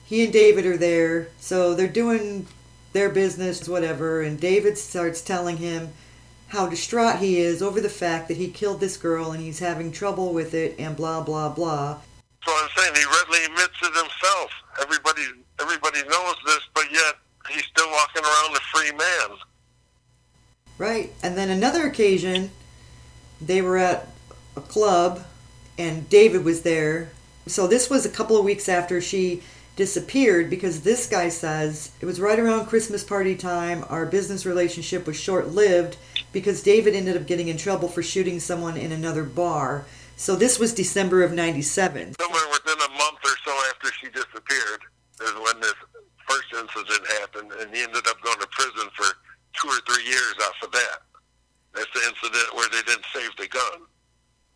He 0.06 0.22
and 0.22 0.32
David 0.32 0.66
are 0.66 0.76
there, 0.76 1.30
so 1.40 1.74
they're 1.74 1.88
doing 1.88 2.46
their 2.92 3.08
business, 3.08 3.68
whatever, 3.68 4.22
and 4.22 4.38
David 4.38 4.78
starts 4.78 5.20
telling 5.20 5.56
him 5.56 5.94
how 6.52 6.66
distraught 6.66 7.18
he 7.18 7.38
is 7.38 7.62
over 7.62 7.80
the 7.80 7.88
fact 7.88 8.28
that 8.28 8.36
he 8.36 8.46
killed 8.46 8.78
this 8.78 8.98
girl 8.98 9.32
and 9.32 9.42
he's 9.42 9.58
having 9.58 9.90
trouble 9.90 10.34
with 10.34 10.52
it 10.52 10.74
and 10.78 10.94
blah 10.94 11.22
blah 11.22 11.48
blah. 11.48 11.98
So 12.44 12.52
I'm 12.52 12.68
saying 12.76 12.94
he 12.94 13.04
readily 13.04 13.44
admits 13.46 13.78
it 13.82 13.94
himself. 13.94 14.50
Everybody 14.82 15.22
everybody 15.58 16.02
knows 16.06 16.34
this, 16.44 16.60
but 16.74 16.84
yet 16.92 17.14
he's 17.48 17.64
still 17.64 17.90
walking 17.90 18.22
around 18.22 18.54
a 18.54 18.60
free 18.70 18.92
man. 18.92 19.38
Right. 20.76 21.12
And 21.22 21.38
then 21.38 21.48
another 21.48 21.86
occasion 21.86 22.50
they 23.40 23.62
were 23.62 23.78
at 23.78 24.08
a 24.54 24.60
club 24.60 25.24
and 25.78 26.06
David 26.10 26.44
was 26.44 26.62
there. 26.62 27.12
So 27.46 27.66
this 27.66 27.88
was 27.88 28.04
a 28.04 28.10
couple 28.10 28.36
of 28.36 28.44
weeks 28.44 28.68
after 28.68 29.00
she 29.00 29.42
disappeared 29.74 30.50
because 30.50 30.82
this 30.82 31.06
guy 31.06 31.30
says 31.30 31.92
it 32.02 32.04
was 32.04 32.20
right 32.20 32.38
around 32.38 32.66
Christmas 32.66 33.02
party 33.02 33.36
time. 33.36 33.86
Our 33.88 34.04
business 34.04 34.44
relationship 34.44 35.06
was 35.06 35.16
short 35.16 35.48
lived 35.48 35.96
because 36.32 36.62
David 36.62 36.94
ended 36.94 37.16
up 37.16 37.26
getting 37.26 37.48
in 37.48 37.56
trouble 37.56 37.88
for 37.88 38.02
shooting 38.02 38.40
someone 38.40 38.76
in 38.76 38.92
another 38.92 39.22
bar. 39.24 39.84
So 40.16 40.36
this 40.36 40.58
was 40.58 40.72
December 40.74 41.22
of 41.22 41.32
97. 41.32 42.14
Somewhere 42.20 42.48
within 42.50 42.78
a 42.80 42.90
month 42.96 43.18
or 43.24 43.36
so 43.44 43.52
after 43.70 43.88
she 44.00 44.08
disappeared 44.08 44.80
is 45.22 45.34
when 45.34 45.60
this 45.60 45.74
first 46.28 46.48
incident 46.52 47.06
happened, 47.20 47.52
and 47.60 47.74
he 47.74 47.82
ended 47.82 48.06
up 48.08 48.20
going 48.22 48.38
to 48.40 48.46
prison 48.48 48.88
for 48.96 49.06
two 49.60 49.68
or 49.68 49.80
three 49.86 50.04
years 50.04 50.34
off 50.42 50.56
of 50.62 50.72
that. 50.72 50.98
That's 51.74 51.90
the 51.94 52.00
incident 52.08 52.54
where 52.54 52.68
they 52.70 52.82
didn't 52.82 53.04
save 53.12 53.30
the 53.36 53.48
gun. 53.48 53.86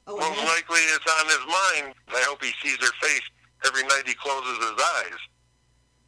Oh, 0.07 0.17
Most 0.17 0.39
yeah? 0.39 0.45
likely 0.45 0.81
it's 0.95 1.11
on 1.21 1.27
his 1.27 1.45
mind. 1.45 1.95
I 2.09 2.23
hope 2.29 2.43
he 2.43 2.53
sees 2.63 2.79
her 2.79 2.93
face 3.03 3.27
every 3.67 3.83
night 3.83 4.07
he 4.07 4.15
closes 4.15 4.57
his 4.59 4.79
eyes. 4.97 5.21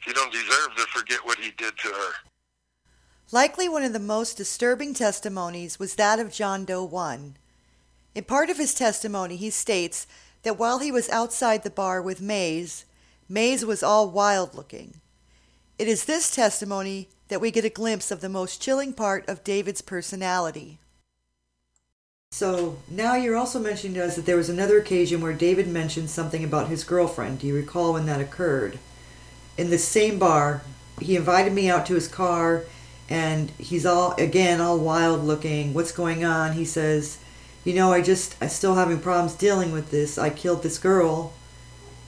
He 0.05 0.13
don't 0.13 0.33
deserve 0.33 0.77
to 0.77 0.83
forget 0.95 1.19
what 1.25 1.39
he 1.39 1.51
did 1.59 1.77
to 1.77 1.89
her. 1.89 2.13
Likely 3.31 3.69
one 3.69 3.83
of 3.83 3.93
the 3.93 3.99
most 3.99 4.39
disturbing 4.39 4.95
testimonies 4.95 5.79
was 5.79 5.97
that 5.97 6.19
of 6.19 6.33
John 6.33 6.65
Doe 6.65 6.83
1. 6.83 7.37
In 8.15 8.25
part 8.25 8.49
of 8.49 8.57
his 8.57 8.73
testimony, 8.73 9.37
he 9.37 9.51
states 9.51 10.07
that 10.45 10.59
while 10.59 10.79
he 10.79 10.91
was 10.91 11.11
outside 11.11 11.63
the 11.63 11.69
bar 11.69 12.01
with 12.01 12.23
Mays, 12.23 12.87
Mays 13.29 13.67
was 13.67 13.83
all 13.83 14.09
wild 14.09 14.55
looking. 14.55 15.03
It 15.79 15.89
is 15.89 16.07
this 16.07 16.35
testimony 16.35 17.09
that 17.29 17.43
we 17.43 17.51
get 17.51 17.67
a 17.67 17.71
glimpse 17.71 18.11
of 18.11 18.23
the 18.23 18.31
most 18.31 18.63
chilling 18.63 18.95
part 18.95 19.29
of 19.29 19.45
David's 19.45 19.83
personality. 19.83 20.79
So 22.31 22.79
now 22.91 23.15
you're 23.15 23.37
also 23.37 23.61
mentioning 23.61 23.95
to 23.97 24.07
us 24.07 24.17
that 24.17 24.25
there 24.25 24.39
was 24.39 24.49
another 24.49 24.79
occasion 24.79 25.21
where 25.21 25.35
David 25.35 25.69
mentioned 25.69 26.09
something 26.09 26.45
about 26.45 26.69
his 26.69 26.83
girlfriend. 26.83 27.41
Do 27.41 27.47
you 27.47 27.55
recall 27.55 27.93
when 27.93 28.07
that 28.07 28.23
occurred? 28.23 28.79
In 29.59 29.69
the 29.69 29.77
same 29.77 30.19
bar, 30.19 30.63
he 30.99 31.15
invited 31.15 31.53
me 31.53 31.69
out 31.69 31.85
to 31.87 31.95
his 31.95 32.09
car 32.09 32.65
and 33.09 33.51
he's 33.59 33.87
all 33.87 34.15
again 34.15 34.61
all 34.61 34.79
wild 34.79 35.25
looking. 35.25 35.73
What's 35.73 35.93
going 35.93 36.25
on? 36.25 36.53
He 36.53 36.65
says, 36.65 37.19
"You 37.65 37.75
know, 37.75 37.93
I 37.93 38.03
just 38.03 38.37
I'm 38.41 38.49
still 38.49 38.75
having 38.75 39.01
problems 39.01 39.35
dealing 39.35 39.73
with 39.73 39.91
this. 39.91 40.19
I 40.19 40.31
killed 40.31 40.63
this 40.63 40.79
girl." 40.79 41.33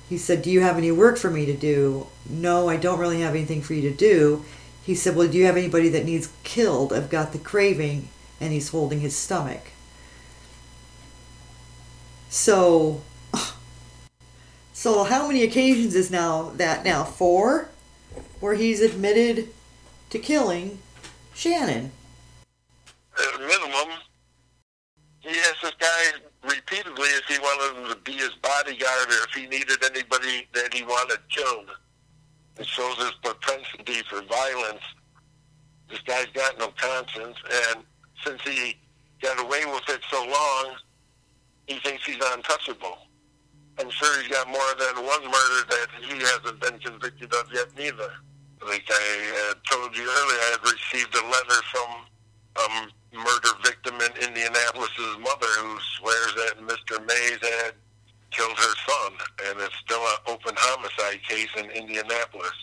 He 0.09 0.18
said, 0.18 0.42
"Do 0.42 0.51
you 0.51 0.61
have 0.61 0.76
any 0.76 0.92
work 0.92 1.18
for 1.18 1.30
me 1.30 1.46
to 1.46 1.55
do?" 1.55 2.07
"No, 2.28 2.68
I 2.68 2.76
don't 2.76 2.98
really 2.98 3.20
have 3.20 3.34
anything 3.34 3.62
for 3.62 3.74
you 3.74 3.82
to 3.82 3.96
do." 3.96 4.44
He 4.84 4.94
said, 4.94 5.16
"Well, 5.16 5.28
do 5.28 5.38
you 5.38 5.46
have 5.46 5.57
anybody 5.57 5.88
that 5.90 6.05
needs 6.05 6.28
killed? 6.42 6.92
I've 6.92 7.11
got 7.11 7.32
the 7.32 7.38
craving." 7.38 8.09
And 8.40 8.53
he's 8.53 8.70
holding 8.70 9.01
his 9.01 9.14
stomach. 9.14 9.68
So, 12.30 13.03
so 14.72 15.05
how 15.05 15.26
many 15.26 15.42
occasions 15.42 15.94
is 15.94 16.11
now 16.11 16.53
that 16.57 16.84
now 16.84 17.05
four, 17.05 17.68
where 18.40 18.55
he's 18.55 18.80
admitted 18.80 19.51
to 20.11 20.18
killing 20.18 20.78
Shannon? 21.41 21.91
At 23.18 23.41
minimum, 23.41 23.97
he 25.20 25.30
asked 25.30 25.62
this 25.62 25.72
guy 25.80 26.20
repeatedly 26.45 27.09
if 27.16 27.24
he 27.28 27.38
wanted 27.38 27.80
him 27.80 27.88
to 27.88 27.97
be 28.03 28.12
his 28.12 28.34
bodyguard 28.43 29.09
or 29.09 29.24
if 29.24 29.34
he 29.34 29.47
needed 29.47 29.82
anybody 29.82 30.47
that 30.53 30.74
he 30.74 30.82
wanted 30.82 31.16
killed. 31.30 31.70
It 32.59 32.66
shows 32.66 32.95
his 32.99 33.12
propensity 33.24 34.03
for 34.11 34.20
violence. 34.20 34.82
This 35.88 36.01
guy's 36.01 36.26
got 36.34 36.59
no 36.59 36.74
conscience, 36.76 37.38
and 37.72 37.84
since 38.22 38.43
he 38.43 38.76
got 39.22 39.41
away 39.41 39.64
with 39.64 39.88
it 39.88 40.03
so 40.11 40.22
long, 40.22 40.74
he 41.68 41.78
thinks 41.78 42.05
he's 42.05 42.22
untouchable. 42.22 42.99
I'm 43.78 43.88
sure 43.88 44.20
he's 44.20 44.28
got 44.28 44.47
more 44.47 44.74
than 44.78 45.07
one 45.07 45.24
murder 45.24 45.70
that 45.70 45.86
he 46.03 46.18
hasn't 46.18 46.61
been 46.61 46.78
convicted 46.80 47.32
of 47.32 47.51
yet 47.51 47.68
neither. 47.78 48.12
Like 48.66 48.84
I 48.90 49.50
uh, 49.50 49.54
told 49.72 49.96
you 49.96 50.04
earlier, 50.04 50.40
I 50.40 50.56
had 50.58 50.62
received 50.62 51.14
a 51.14 51.24
letter 51.26 51.61
from 51.72 51.88
a 52.56 53.16
murder 53.16 53.56
victim 53.64 53.94
in 53.96 54.28
Indianapolis' 54.28 55.18
mother 55.18 55.48
who 55.61 55.78
swears 55.96 56.34
that 56.36 56.61
Mr. 56.61 57.04
Mays 57.06 57.40
had 57.40 57.72
killed 58.30 58.56
her 58.56 58.74
son, 58.86 59.12
and 59.48 59.61
it's 59.61 59.76
still 59.78 60.00
an 60.00 60.18
open 60.28 60.54
homicide 60.56 61.22
case 61.22 61.48
in 61.56 61.70
Indianapolis. 61.70 62.54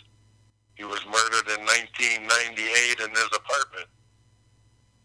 He 0.76 0.84
was 0.84 1.04
murdered 1.06 1.50
in 1.58 1.66
1998 1.66 3.00
in 3.02 3.10
his 3.12 3.32
apartment. 3.34 3.90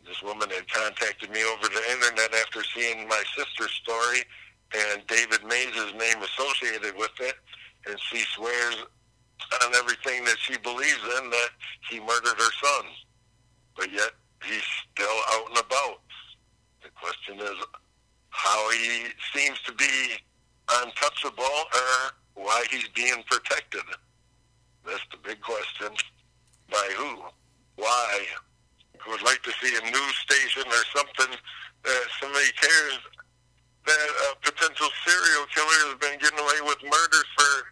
This 0.06 0.22
woman 0.22 0.50
had 0.50 0.68
contacted 0.70 1.30
me 1.30 1.42
over 1.44 1.68
the 1.68 1.82
internet 1.90 2.34
after 2.34 2.62
seeing 2.76 3.08
my 3.08 3.22
sister's 3.36 3.72
story 3.82 4.20
and 4.74 5.06
David 5.06 5.44
Mays' 5.44 5.94
name 5.94 6.22
associated 6.22 6.96
with 6.96 7.12
it, 7.20 7.34
and 7.86 7.98
she 8.10 8.18
swears 8.34 8.76
on 9.64 9.74
everything 9.74 10.24
that 10.24 10.38
she 10.38 10.56
believes 10.58 11.02
in 11.18 11.30
that 11.30 11.50
he 11.90 12.00
murdered 12.00 12.36
her 12.38 12.52
son. 12.62 12.84
But 13.76 13.92
yet 13.92 14.10
he's 14.44 14.64
still 14.92 15.18
out 15.34 15.48
and 15.48 15.58
about. 15.58 16.00
The 16.82 16.90
question 16.94 17.40
is 17.40 17.64
how 18.30 18.70
he 18.70 19.06
seems 19.34 19.60
to 19.62 19.72
be 19.72 20.12
untouchable 20.80 21.44
or 21.44 22.12
why 22.34 22.64
he's 22.70 22.88
being 22.88 23.22
protected. 23.30 23.82
That's 24.84 25.04
the 25.10 25.18
big 25.22 25.40
question. 25.40 25.88
By 26.70 26.88
who? 26.96 27.22
Why? 27.76 28.24
I 29.04 29.10
would 29.10 29.22
like 29.22 29.42
to 29.42 29.52
see 29.60 29.74
a 29.76 29.90
news 29.90 30.16
station 30.16 30.62
or 30.66 30.84
something 30.96 31.36
that 31.84 32.04
somebody 32.20 32.46
cares 32.60 32.98
that 33.86 34.08
a 34.30 34.36
potential 34.40 34.88
serial 35.04 35.46
killer 35.54 35.78
has 35.90 35.98
been 35.98 36.18
getting 36.20 36.38
away 36.38 36.60
with 36.62 36.78
murders 36.84 37.26
for 37.36 37.66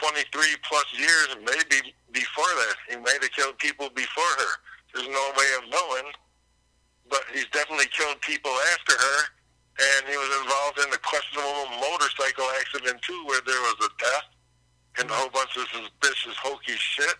23 0.00 0.26
plus 0.66 0.88
years, 0.96 1.28
maybe 1.44 1.94
before 2.12 2.52
that. 2.66 2.76
He 2.90 2.96
might 2.96 3.22
have 3.22 3.32
killed 3.32 3.58
people 3.58 3.90
before 3.94 4.34
her. 4.38 4.52
There's 4.94 5.08
no 5.08 5.26
way 5.36 5.48
of 5.58 5.70
knowing. 5.70 6.08
But 7.10 7.22
he's 7.32 7.46
definitely 7.52 7.90
killed 7.92 8.20
people 8.22 8.50
after 8.72 8.96
her, 8.96 9.18
and 9.78 10.08
he 10.08 10.16
was 10.16 10.32
involved 10.40 10.78
in 10.80 10.88
a 10.94 11.00
questionable 11.04 11.68
motorcycle 11.78 12.48
accident 12.58 13.02
too, 13.02 13.24
where 13.26 13.42
there 13.44 13.60
was 13.60 13.76
a 13.84 13.90
death 14.00 14.28
and 14.98 15.10
a 15.10 15.14
whole 15.14 15.30
bunch 15.30 15.56
of 15.56 15.68
suspicious, 15.68 16.36
hokey 16.40 16.78
shit 16.78 17.16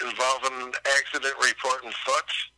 involving 0.00 0.72
an 0.72 0.72
accident 0.98 1.34
report 1.38 1.84
and 1.84 1.94
such. 2.06 2.52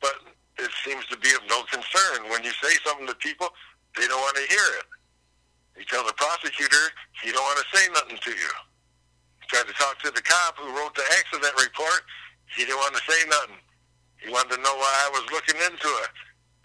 But 0.00 0.16
it 0.58 0.70
seems 0.84 1.06
to 1.06 1.16
be 1.16 1.30
of 1.32 1.42
no 1.48 1.62
concern. 1.70 2.28
When 2.28 2.42
you 2.42 2.50
say 2.62 2.74
something 2.84 3.06
to 3.06 3.14
people, 3.14 3.48
they 3.96 4.06
don't 4.08 4.20
want 4.20 4.36
to 4.36 4.46
hear 4.48 4.68
it. 4.80 4.86
You 5.82 5.90
tell 5.90 6.06
the 6.06 6.14
prosecutor, 6.14 6.94
he 7.26 7.34
don't 7.34 7.42
want 7.42 7.58
to 7.58 7.66
say 7.74 7.90
nothing 7.90 8.14
to 8.14 8.30
you. 8.30 8.52
You 9.42 9.46
tried 9.50 9.66
to 9.66 9.74
talk 9.74 9.98
to 10.06 10.14
the 10.14 10.22
cop 10.22 10.54
who 10.54 10.70
wrote 10.70 10.94
the 10.94 11.02
accident 11.18 11.50
report, 11.58 12.06
he 12.54 12.62
didn't 12.62 12.78
want 12.78 12.94
to 12.94 13.02
say 13.02 13.18
nothing. 13.26 13.58
He 14.22 14.30
wanted 14.30 14.54
to 14.54 14.62
know 14.62 14.78
why 14.78 14.94
I 15.02 15.10
was 15.10 15.26
looking 15.34 15.58
into 15.58 15.90
it. 16.06 16.14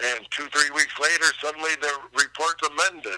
And 0.05 0.22
two, 0.30 0.45
three 0.53 0.70
weeks 0.70 0.93
later, 1.01 1.34
suddenly 1.41 1.74
the 1.82 1.89
report's 2.13 2.61
amended 2.61 3.18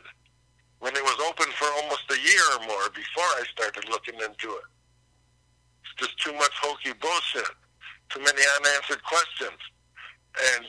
when 0.80 0.96
it 0.96 1.04
was 1.04 1.20
open 1.28 1.52
for 1.60 1.68
almost 1.84 2.08
a 2.16 2.20
year 2.24 2.48
or 2.56 2.64
more 2.64 2.88
before 2.96 3.28
I 3.36 3.44
started 3.52 3.84
looking 3.92 4.16
into 4.24 4.56
it. 4.56 4.68
It's 5.84 6.00
just 6.00 6.16
too 6.24 6.32
much 6.40 6.56
hokey 6.64 6.96
bullshit. 6.96 7.52
Too 8.08 8.24
many 8.24 8.40
unanswered 8.56 9.04
questions. 9.04 9.60
And 10.56 10.64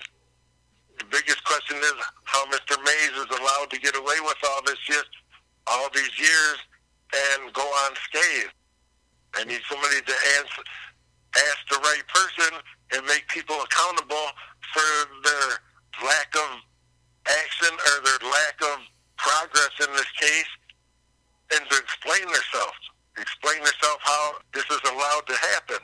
the 0.98 1.06
biggest 1.06 1.38
question 1.46 1.78
is 1.78 1.94
how 2.26 2.42
Mr. 2.50 2.82
Mays 2.82 3.14
is 3.14 3.30
allowed 3.30 3.70
to 3.70 3.78
get 3.78 3.94
away 3.94 4.18
with 4.26 4.42
all 4.50 4.66
this 4.66 4.78
shit 4.82 5.06
all 5.66 5.88
these 5.94 6.14
years 6.18 6.58
and 7.12 7.52
go 7.52 7.62
on 7.62 7.92
scathed. 8.08 8.54
I 9.34 9.44
need 9.44 9.60
somebody 9.68 10.00
to 10.00 10.16
answer, 10.38 10.62
ask 11.36 11.60
the 11.70 11.78
right 11.78 12.02
person 12.08 12.58
and 12.92 13.06
make 13.06 13.26
people 13.28 13.56
accountable 13.62 14.26
for 14.74 14.90
their 15.22 15.48
lack 16.06 16.34
of 16.34 16.50
action 17.28 17.70
or 17.70 17.96
their 18.02 18.30
lack 18.30 18.56
of 18.74 18.78
progress 19.16 19.70
in 19.80 19.92
this 19.94 20.10
case 20.18 20.50
and 21.54 21.62
to 21.70 21.76
explain 21.78 22.24
themselves. 22.26 22.80
Explain 23.18 23.58
themselves 23.58 24.02
how 24.02 24.34
this 24.54 24.64
is 24.70 24.80
allowed 24.90 25.26
to 25.26 25.34
happen 25.54 25.82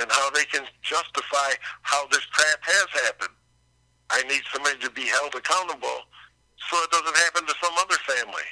and 0.00 0.10
how 0.12 0.30
they 0.30 0.44
can 0.44 0.64
justify 0.82 1.50
how 1.82 2.06
this 2.08 2.24
crap 2.26 2.60
has 2.62 3.02
happened. 3.04 3.34
I 4.10 4.22
need 4.24 4.42
somebody 4.52 4.78
to 4.78 4.90
be 4.90 5.04
held 5.04 5.34
accountable 5.34 6.06
so 6.70 6.76
it 6.82 6.90
doesn't 6.90 7.16
happen 7.16 7.46
to 7.46 7.54
some 7.62 7.74
other 7.78 7.96
family. 8.06 8.48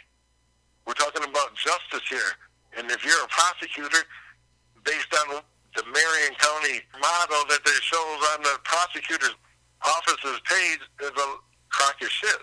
We're 0.87 0.95
talking 0.95 1.24
about 1.24 1.55
justice 1.55 2.07
here. 2.09 2.32
And 2.76 2.91
if 2.91 3.05
you're 3.05 3.24
a 3.24 3.28
prosecutor, 3.28 4.07
based 4.84 5.12
on 5.26 5.43
the 5.74 5.82
Marion 5.84 6.34
County 6.39 6.80
model 6.95 7.43
that 7.51 7.61
they 7.64 7.78
shows 7.82 8.20
on 8.34 8.43
the 8.43 8.57
prosecutor's 8.64 9.34
office's 9.84 10.41
page 10.47 10.80
is 11.03 11.11
a 11.11 11.28
crock 11.68 12.01
of 12.01 12.09
shit 12.09 12.43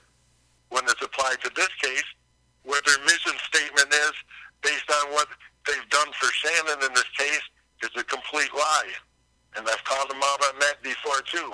when 0.70 0.84
it's 0.86 1.02
applied 1.02 1.40
to 1.42 1.52
this 1.56 1.70
case, 1.82 2.06
where 2.64 2.82
their 2.86 3.00
mission 3.06 3.34
statement 3.48 3.88
is 3.92 4.14
based 4.62 4.90
on 5.02 5.14
what 5.14 5.28
they've 5.66 5.90
done 5.90 6.12
for 6.20 6.28
Shannon 6.34 6.84
in 6.84 6.94
this 6.94 7.10
case 7.18 7.46
is 7.84 7.90
a 7.96 8.04
complete 8.04 8.54
lie. 8.54 8.94
And 9.56 9.68
I've 9.68 9.84
called 9.84 10.10
them 10.10 10.22
out 10.24 10.42
on 10.54 10.60
that 10.60 10.82
before 10.84 11.22
too 11.26 11.54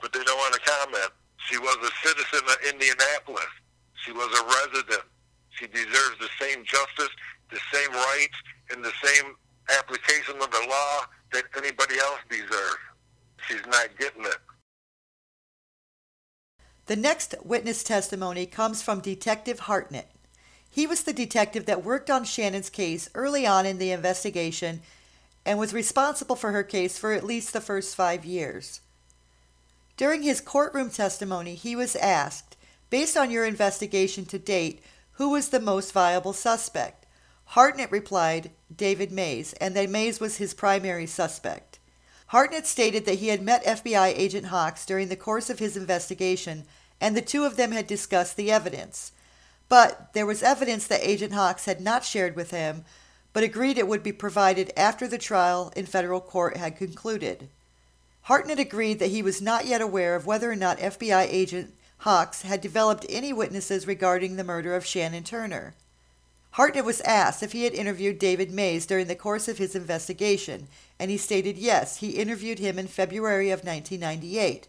but 0.00 0.12
they 0.12 0.24
don't 0.24 0.38
want 0.38 0.54
to 0.54 0.60
comment. 0.60 1.12
She 1.48 1.58
was 1.58 1.76
a 1.76 1.92
citizen 2.06 2.40
of 2.48 2.56
Indianapolis. 2.72 3.52
She 4.04 4.12
was 4.12 4.28
a 4.32 4.42
resident. 4.44 5.04
She 5.60 5.66
deserves 5.66 6.18
the 6.18 6.28
same 6.40 6.64
justice, 6.64 7.14
the 7.50 7.60
same 7.72 7.92
rights, 7.92 8.34
and 8.72 8.82
the 8.82 8.92
same 9.04 9.34
application 9.78 10.36
of 10.36 10.50
the 10.50 10.66
law 10.68 11.04
that 11.32 11.44
anybody 11.56 11.96
else 11.98 12.20
deserves. 12.30 12.78
She's 13.46 13.66
not 13.66 13.88
getting 13.98 14.24
it. 14.24 14.38
The 16.86 16.96
next 16.96 17.34
witness 17.44 17.84
testimony 17.84 18.46
comes 18.46 18.82
from 18.82 19.00
Detective 19.00 19.60
Hartnett. 19.60 20.10
He 20.70 20.86
was 20.86 21.02
the 21.02 21.12
detective 21.12 21.66
that 21.66 21.84
worked 21.84 22.10
on 22.10 22.24
Shannon's 22.24 22.70
case 22.70 23.10
early 23.14 23.46
on 23.46 23.66
in 23.66 23.78
the 23.78 23.90
investigation 23.90 24.80
and 25.44 25.58
was 25.58 25.74
responsible 25.74 26.36
for 26.36 26.52
her 26.52 26.62
case 26.62 26.96
for 26.96 27.12
at 27.12 27.24
least 27.24 27.52
the 27.52 27.60
first 27.60 27.94
five 27.94 28.24
years. 28.24 28.80
During 29.96 30.22
his 30.22 30.40
courtroom 30.40 30.90
testimony, 30.90 31.54
he 31.54 31.76
was 31.76 31.96
asked, 31.96 32.56
based 32.88 33.16
on 33.16 33.30
your 33.30 33.44
investigation 33.44 34.24
to 34.26 34.38
date, 34.38 34.82
who 35.20 35.28
was 35.28 35.50
the 35.50 35.60
most 35.60 35.92
viable 35.92 36.32
suspect? 36.32 37.04
Hartnett 37.48 37.92
replied, 37.92 38.52
David 38.74 39.12
Mays, 39.12 39.52
and 39.60 39.76
that 39.76 39.90
Mays 39.90 40.18
was 40.18 40.38
his 40.38 40.54
primary 40.54 41.04
suspect. 41.04 41.78
Hartnett 42.28 42.66
stated 42.66 43.04
that 43.04 43.18
he 43.18 43.28
had 43.28 43.42
met 43.42 43.62
FBI 43.66 44.14
agent 44.16 44.46
Hawks 44.46 44.86
during 44.86 45.08
the 45.08 45.16
course 45.16 45.50
of 45.50 45.58
his 45.58 45.76
investigation, 45.76 46.64
and 47.02 47.14
the 47.14 47.20
two 47.20 47.44
of 47.44 47.58
them 47.58 47.72
had 47.72 47.86
discussed 47.86 48.38
the 48.38 48.50
evidence. 48.50 49.12
But 49.68 50.14
there 50.14 50.24
was 50.24 50.42
evidence 50.42 50.86
that 50.86 51.06
Agent 51.06 51.34
Hawks 51.34 51.66
had 51.66 51.82
not 51.82 52.02
shared 52.02 52.34
with 52.34 52.50
him, 52.50 52.86
but 53.34 53.44
agreed 53.44 53.76
it 53.76 53.88
would 53.88 54.02
be 54.02 54.12
provided 54.12 54.72
after 54.74 55.06
the 55.06 55.18
trial 55.18 55.70
in 55.76 55.84
federal 55.84 56.22
court 56.22 56.56
had 56.56 56.78
concluded. 56.78 57.50
Hartnett 58.22 58.58
agreed 58.58 58.98
that 59.00 59.10
he 59.10 59.22
was 59.22 59.42
not 59.42 59.66
yet 59.66 59.82
aware 59.82 60.14
of 60.14 60.24
whether 60.24 60.50
or 60.50 60.56
not 60.56 60.78
FBI 60.78 61.26
agent 61.28 61.74
Hawks 62.00 62.42
had 62.42 62.60
developed 62.60 63.06
any 63.08 63.32
witnesses 63.32 63.86
regarding 63.86 64.36
the 64.36 64.44
murder 64.44 64.74
of 64.74 64.86
Shannon 64.86 65.24
Turner. 65.24 65.74
Hartnett 66.52 66.84
was 66.84 67.00
asked 67.02 67.42
if 67.42 67.52
he 67.52 67.64
had 67.64 67.72
interviewed 67.72 68.18
David 68.18 68.50
Mays 68.50 68.86
during 68.86 69.06
the 69.06 69.14
course 69.14 69.48
of 69.48 69.58
his 69.58 69.74
investigation, 69.74 70.66
and 70.98 71.10
he 71.10 71.16
stated 71.16 71.58
yes, 71.58 71.98
he 71.98 72.10
interviewed 72.10 72.58
him 72.58 72.78
in 72.78 72.86
February 72.86 73.50
of 73.50 73.64
1998. 73.64 74.66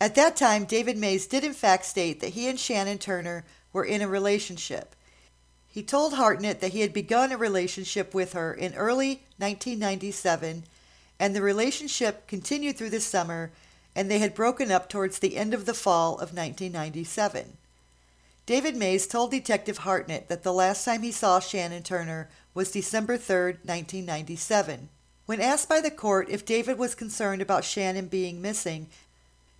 At 0.00 0.14
that 0.14 0.36
time, 0.36 0.64
David 0.64 0.96
Mays 0.96 1.26
did 1.26 1.42
in 1.42 1.54
fact 1.54 1.84
state 1.84 2.20
that 2.20 2.34
he 2.34 2.48
and 2.48 2.60
Shannon 2.60 2.98
Turner 2.98 3.44
were 3.72 3.84
in 3.84 4.00
a 4.00 4.08
relationship. 4.08 4.94
He 5.68 5.82
told 5.82 6.14
Hartnett 6.14 6.60
that 6.60 6.72
he 6.72 6.80
had 6.80 6.92
begun 6.92 7.32
a 7.32 7.36
relationship 7.36 8.14
with 8.14 8.32
her 8.32 8.52
in 8.54 8.74
early 8.74 9.22
1997 9.38 10.64
and 11.20 11.34
the 11.34 11.42
relationship 11.42 12.26
continued 12.26 12.76
through 12.76 12.90
the 12.90 13.00
summer, 13.00 13.50
and 13.98 14.08
they 14.08 14.20
had 14.20 14.32
broken 14.32 14.70
up 14.70 14.88
towards 14.88 15.18
the 15.18 15.36
end 15.36 15.52
of 15.52 15.66
the 15.66 15.74
fall 15.74 16.12
of 16.12 16.32
1997. 16.32 17.54
David 18.46 18.76
Mays 18.76 19.08
told 19.08 19.32
Detective 19.32 19.78
Hartnett 19.78 20.28
that 20.28 20.44
the 20.44 20.52
last 20.52 20.84
time 20.84 21.02
he 21.02 21.10
saw 21.10 21.40
Shannon 21.40 21.82
Turner 21.82 22.28
was 22.54 22.70
December 22.70 23.16
3, 23.16 23.54
1997. 23.64 24.88
When 25.26 25.40
asked 25.40 25.68
by 25.68 25.80
the 25.80 25.90
court 25.90 26.28
if 26.30 26.46
David 26.46 26.78
was 26.78 26.94
concerned 26.94 27.42
about 27.42 27.64
Shannon 27.64 28.06
being 28.06 28.40
missing, 28.40 28.86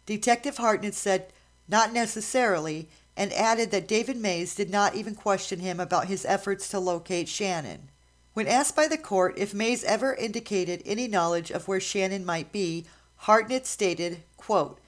Detective 0.07 0.59
Hartnett 0.59 0.95
said, 0.95 1.33
not 1.67 1.93
necessarily, 1.93 2.87
and 3.17 3.33
added 3.33 3.73
that 3.73 3.89
David 3.89 4.17
Mays 4.17 4.55
did 4.55 4.71
not 4.71 4.95
even 4.95 5.17
question 5.17 5.59
him 5.59 5.81
about 5.81 6.07
his 6.07 6.25
efforts 6.25 6.69
to 6.69 6.79
locate 6.79 7.29
Shannon. 7.29 7.89
When 8.35 8.47
asked 8.47 8.77
by 8.77 8.87
the 8.87 8.99
court 8.99 9.35
if 9.37 9.53
Mays 9.53 9.83
ever 9.83 10.15
indicated 10.15 10.81
any 10.87 11.09
knowledge 11.09 11.51
of 11.51 11.67
where 11.67 11.81
Shannon 11.81 12.25
might 12.25 12.53
be, 12.53 12.87
Hartnett 13.19 13.67
stated, 13.67 14.23
quote, 14.37 14.81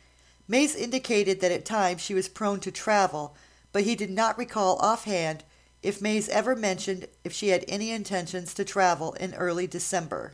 Mays 0.49 0.74
indicated 0.74 1.41
that 1.41 1.53
at 1.53 1.64
times 1.64 2.01
she 2.01 2.14
was 2.14 2.28
prone 2.28 2.61
to 2.61 2.72
travel, 2.72 3.37
but 3.72 3.83
he 3.83 3.95
did 3.95 4.11
not 4.11 4.39
recall 4.39 4.76
offhand 4.78 5.45
if 5.83 6.03
Mays 6.03 6.28
ever 6.28 6.57
mentioned 6.57 7.07
if 7.24 7.33
she 7.33 7.49
had 7.49 7.64
any 7.68 7.91
intentions 7.91 8.55
to 8.55 8.64
travel 8.64 9.12
in 9.14 9.35
early 9.35 9.66
December. 9.66 10.33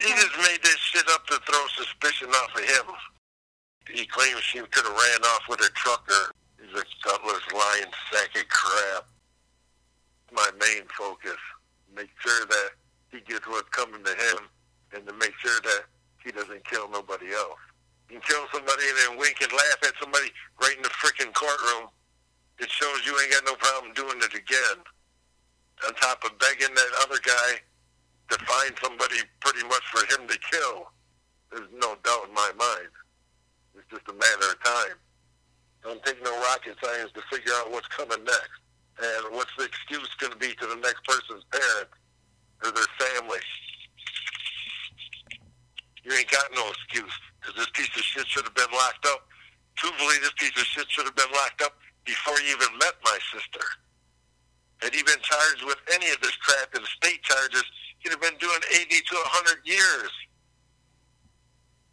He 0.00 0.08
just 0.08 0.36
made 0.38 0.62
this 0.62 0.78
shit 0.78 1.08
up 1.10 1.26
to 1.26 1.38
throw 1.46 1.66
suspicion 1.68 2.30
off 2.30 2.54
of 2.54 2.64
him. 2.64 2.94
He 3.92 4.06
claims 4.06 4.40
she 4.40 4.58
could 4.58 4.84
have 4.84 4.92
ran 4.92 5.22
off 5.24 5.42
with 5.48 5.60
her 5.60 5.70
trucker. 5.74 6.32
He's 6.60 6.80
a 6.80 6.84
gutless, 7.04 7.52
lying 7.52 7.92
sack 8.12 8.36
of 8.36 8.48
crap. 8.48 9.06
My 10.32 10.50
main 10.58 10.82
focus. 10.96 11.36
Make 11.94 12.10
sure 12.20 12.46
that 12.46 12.70
he 13.10 13.20
gets 13.20 13.46
what's 13.46 13.68
coming 13.70 14.02
to 14.04 14.10
him 14.10 14.48
and 14.94 15.06
to 15.06 15.12
make 15.14 15.32
sure 15.38 15.60
that 15.62 15.84
he 16.24 16.30
doesn't 16.32 16.64
kill 16.64 16.90
nobody 16.90 17.32
else. 17.32 17.60
You 18.08 18.18
can 18.18 18.26
kill 18.26 18.44
somebody 18.52 18.82
and 18.88 18.98
then 18.98 19.18
wink 19.18 19.38
and 19.40 19.52
laugh 19.52 19.80
at 19.86 19.94
somebody 20.00 20.30
right 20.60 20.76
in 20.76 20.82
the 20.82 20.90
freaking 20.90 21.32
courtroom. 21.32 21.88
It 22.58 22.70
shows 22.70 23.06
you 23.06 23.16
ain't 23.22 23.32
got 23.32 23.46
no 23.46 23.54
problem 23.54 23.94
doing 23.94 24.18
it 24.18 24.34
again. 24.34 24.78
On 25.86 25.94
top 25.94 26.22
of 26.24 26.36
begging 26.38 26.74
that 26.74 26.92
other 27.06 27.18
guy 27.24 27.62
to 28.30 28.36
find 28.44 28.74
somebody 28.82 29.16
pretty 29.40 29.66
much 29.66 29.82
for 29.94 30.02
him 30.12 30.28
to 30.28 30.38
kill. 30.50 30.92
There's 31.50 31.70
no 31.72 31.96
doubt 32.04 32.28
in 32.28 32.34
my 32.34 32.52
mind. 32.58 32.92
It's 33.74 33.88
just 33.90 34.06
a 34.08 34.12
matter 34.12 34.52
of 34.52 34.62
time. 34.62 34.96
Don't 35.82 36.04
take 36.04 36.22
no 36.22 36.30
rocket 36.42 36.76
science 36.82 37.10
to 37.14 37.22
figure 37.32 37.52
out 37.56 37.72
what's 37.72 37.88
coming 37.88 38.22
next. 38.24 38.60
And 39.00 39.34
what's 39.34 39.50
the 39.56 39.64
excuse 39.64 40.08
going 40.20 40.32
to 40.32 40.38
be 40.38 40.52
to 40.60 40.66
the 40.66 40.76
next 40.76 41.02
person's 41.04 41.44
parents 41.50 41.96
or 42.62 42.70
their 42.70 42.90
family? 42.98 43.40
You 46.04 46.12
ain't 46.12 46.30
got 46.30 46.48
no 46.54 46.68
excuse 46.68 47.12
because 47.40 47.56
this 47.56 47.70
piece 47.74 47.94
of 47.96 48.02
shit 48.02 48.26
should 48.26 48.44
have 48.44 48.54
been 48.54 48.72
locked 48.72 49.06
up. 49.06 49.26
Truthfully, 49.76 50.16
this 50.20 50.32
piece 50.38 50.56
of 50.56 50.66
shit 50.66 50.90
should 50.90 51.04
have 51.04 51.16
been 51.16 51.32
locked 51.32 51.62
up 51.62 51.76
before 52.04 52.36
he 52.38 52.50
even 52.50 52.68
met 52.78 52.94
my 53.04 53.18
sister. 53.32 53.64
Had 54.78 54.94
he 54.94 55.02
been 55.02 55.20
charged 55.20 55.64
with 55.64 55.76
any 55.92 56.10
of 56.10 56.20
this 56.20 56.36
crap 56.36 56.74
in 56.74 56.82
state 56.84 57.22
charges, 57.22 57.64
he'd 57.98 58.10
have 58.10 58.20
been 58.20 58.36
doing 58.40 58.60
80 58.72 58.88
to 58.88 59.14
100 59.14 59.60
years. 59.64 60.10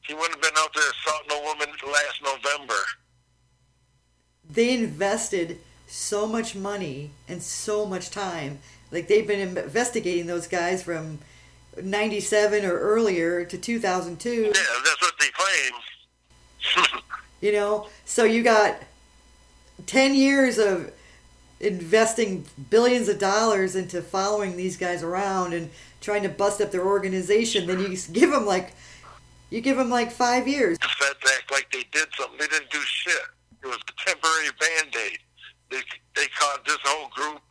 He 0.02 0.14
wouldn't 0.14 0.36
have 0.36 0.42
been 0.42 0.64
out 0.64 0.74
there 0.74 0.90
assaulting 0.90 1.38
a 1.38 1.44
woman 1.44 1.68
last 1.86 2.24
November. 2.24 2.80
They 4.50 4.74
invested 4.74 5.60
so 5.86 6.28
much 6.28 6.56
money 6.56 7.12
and 7.28 7.44
so 7.44 7.86
much 7.86 8.10
time. 8.10 8.60
Like 8.92 9.10
they've 9.10 9.28
been 9.28 9.58
investigating 9.58 10.28
those 10.28 10.48
guys 10.48 10.84
from 10.84 11.20
97 11.84 12.66
or 12.66 12.78
earlier 12.80 13.46
to 13.46 13.58
2002. 13.58 14.30
Yeah, 14.30 14.52
that's 14.52 15.02
what 15.02 15.14
they 15.20 15.28
claim. 15.34 17.02
you 17.42 17.52
know, 17.52 17.88
so 18.06 18.24
you 18.24 18.44
got 18.44 18.78
10 19.86 20.16
years 20.16 20.58
of 20.58 20.92
investing 21.60 22.46
billions 22.70 23.10
of 23.10 23.20
dollars 23.20 23.76
into 23.76 24.02
following 24.02 24.56
these 24.58 24.78
guys 24.78 25.02
around 25.04 25.54
and 25.54 25.70
trying 26.02 26.24
to 26.24 26.30
bust 26.30 26.62
up 26.62 26.72
their 26.72 26.86
organization. 26.86 27.66
Then 27.68 27.80
you 27.80 27.98
give 28.12 28.30
them 28.32 28.46
like, 28.46 28.74
you 29.50 29.62
give 29.62 29.78
them 29.78 29.90
like 29.90 30.12
five 30.12 30.48
years. 30.48 30.78
The 30.78 30.88
feds 30.88 31.34
act 31.38 31.52
like 31.52 31.72
they 31.72 31.84
did 31.92 32.08
something. 32.18 32.38
They 32.40 32.48
didn't 32.48 32.70
do 32.70 32.82
shit. 32.82 33.22
It 33.64 33.68
was 33.68 33.80
a 33.90 34.06
temporary 34.06 34.50
band-aid. 34.60 35.20
They, 35.70 35.82
they 36.16 36.28
caught 36.38 36.64
this 36.64 36.78
whole 36.84 37.10
group, 37.10 37.42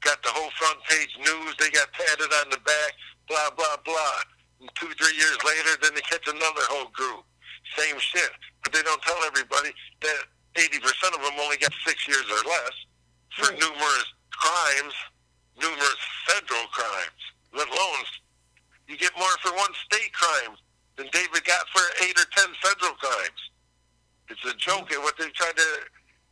got 0.00 0.20
the 0.22 0.28
whole 0.30 0.50
front 0.58 0.82
page 0.88 1.14
news. 1.18 1.54
They 1.58 1.70
got 1.70 1.92
patted 1.92 2.30
on 2.42 2.50
the 2.50 2.58
back, 2.66 2.92
blah, 3.28 3.50
blah, 3.56 3.76
blah. 3.84 4.20
And 4.60 4.68
two, 4.74 4.90
three 4.98 5.16
years 5.16 5.38
later, 5.46 5.78
then 5.80 5.94
they 5.94 6.02
catch 6.02 6.26
another 6.26 6.66
whole 6.68 6.90
group. 6.90 7.22
Same 7.78 7.96
shit. 7.98 8.30
But 8.64 8.72
they 8.72 8.82
don't 8.82 9.00
tell 9.02 9.16
everybody 9.24 9.70
that 10.02 10.20
80% 10.56 11.14
of 11.14 11.22
them 11.22 11.38
only 11.40 11.56
got 11.56 11.72
six 11.86 12.08
years 12.08 12.26
or 12.26 12.42
less 12.48 12.74
for 13.38 13.48
Right. 13.52 13.60
numerous 13.60 14.04
crimes, 14.32 14.94
numerous 15.60 16.00
federal 16.26 16.66
crimes, 16.74 17.20
let 17.54 17.68
alone 17.68 18.04
you 18.88 18.96
get 18.98 19.12
more 19.16 19.30
for 19.40 19.54
one 19.54 19.70
state 19.86 20.12
crime 20.12 20.56
than 20.96 21.06
David 21.12 21.44
got 21.44 21.68
for 21.68 21.82
eight 22.04 22.18
or 22.18 22.26
ten 22.36 22.50
federal 22.60 22.92
crimes. 22.94 23.40
It's 24.28 24.44
a 24.44 24.54
joke 24.56 24.90
at 24.92 24.98
what 25.00 25.16
they 25.16 25.28
try 25.30 25.50
to 25.54 25.68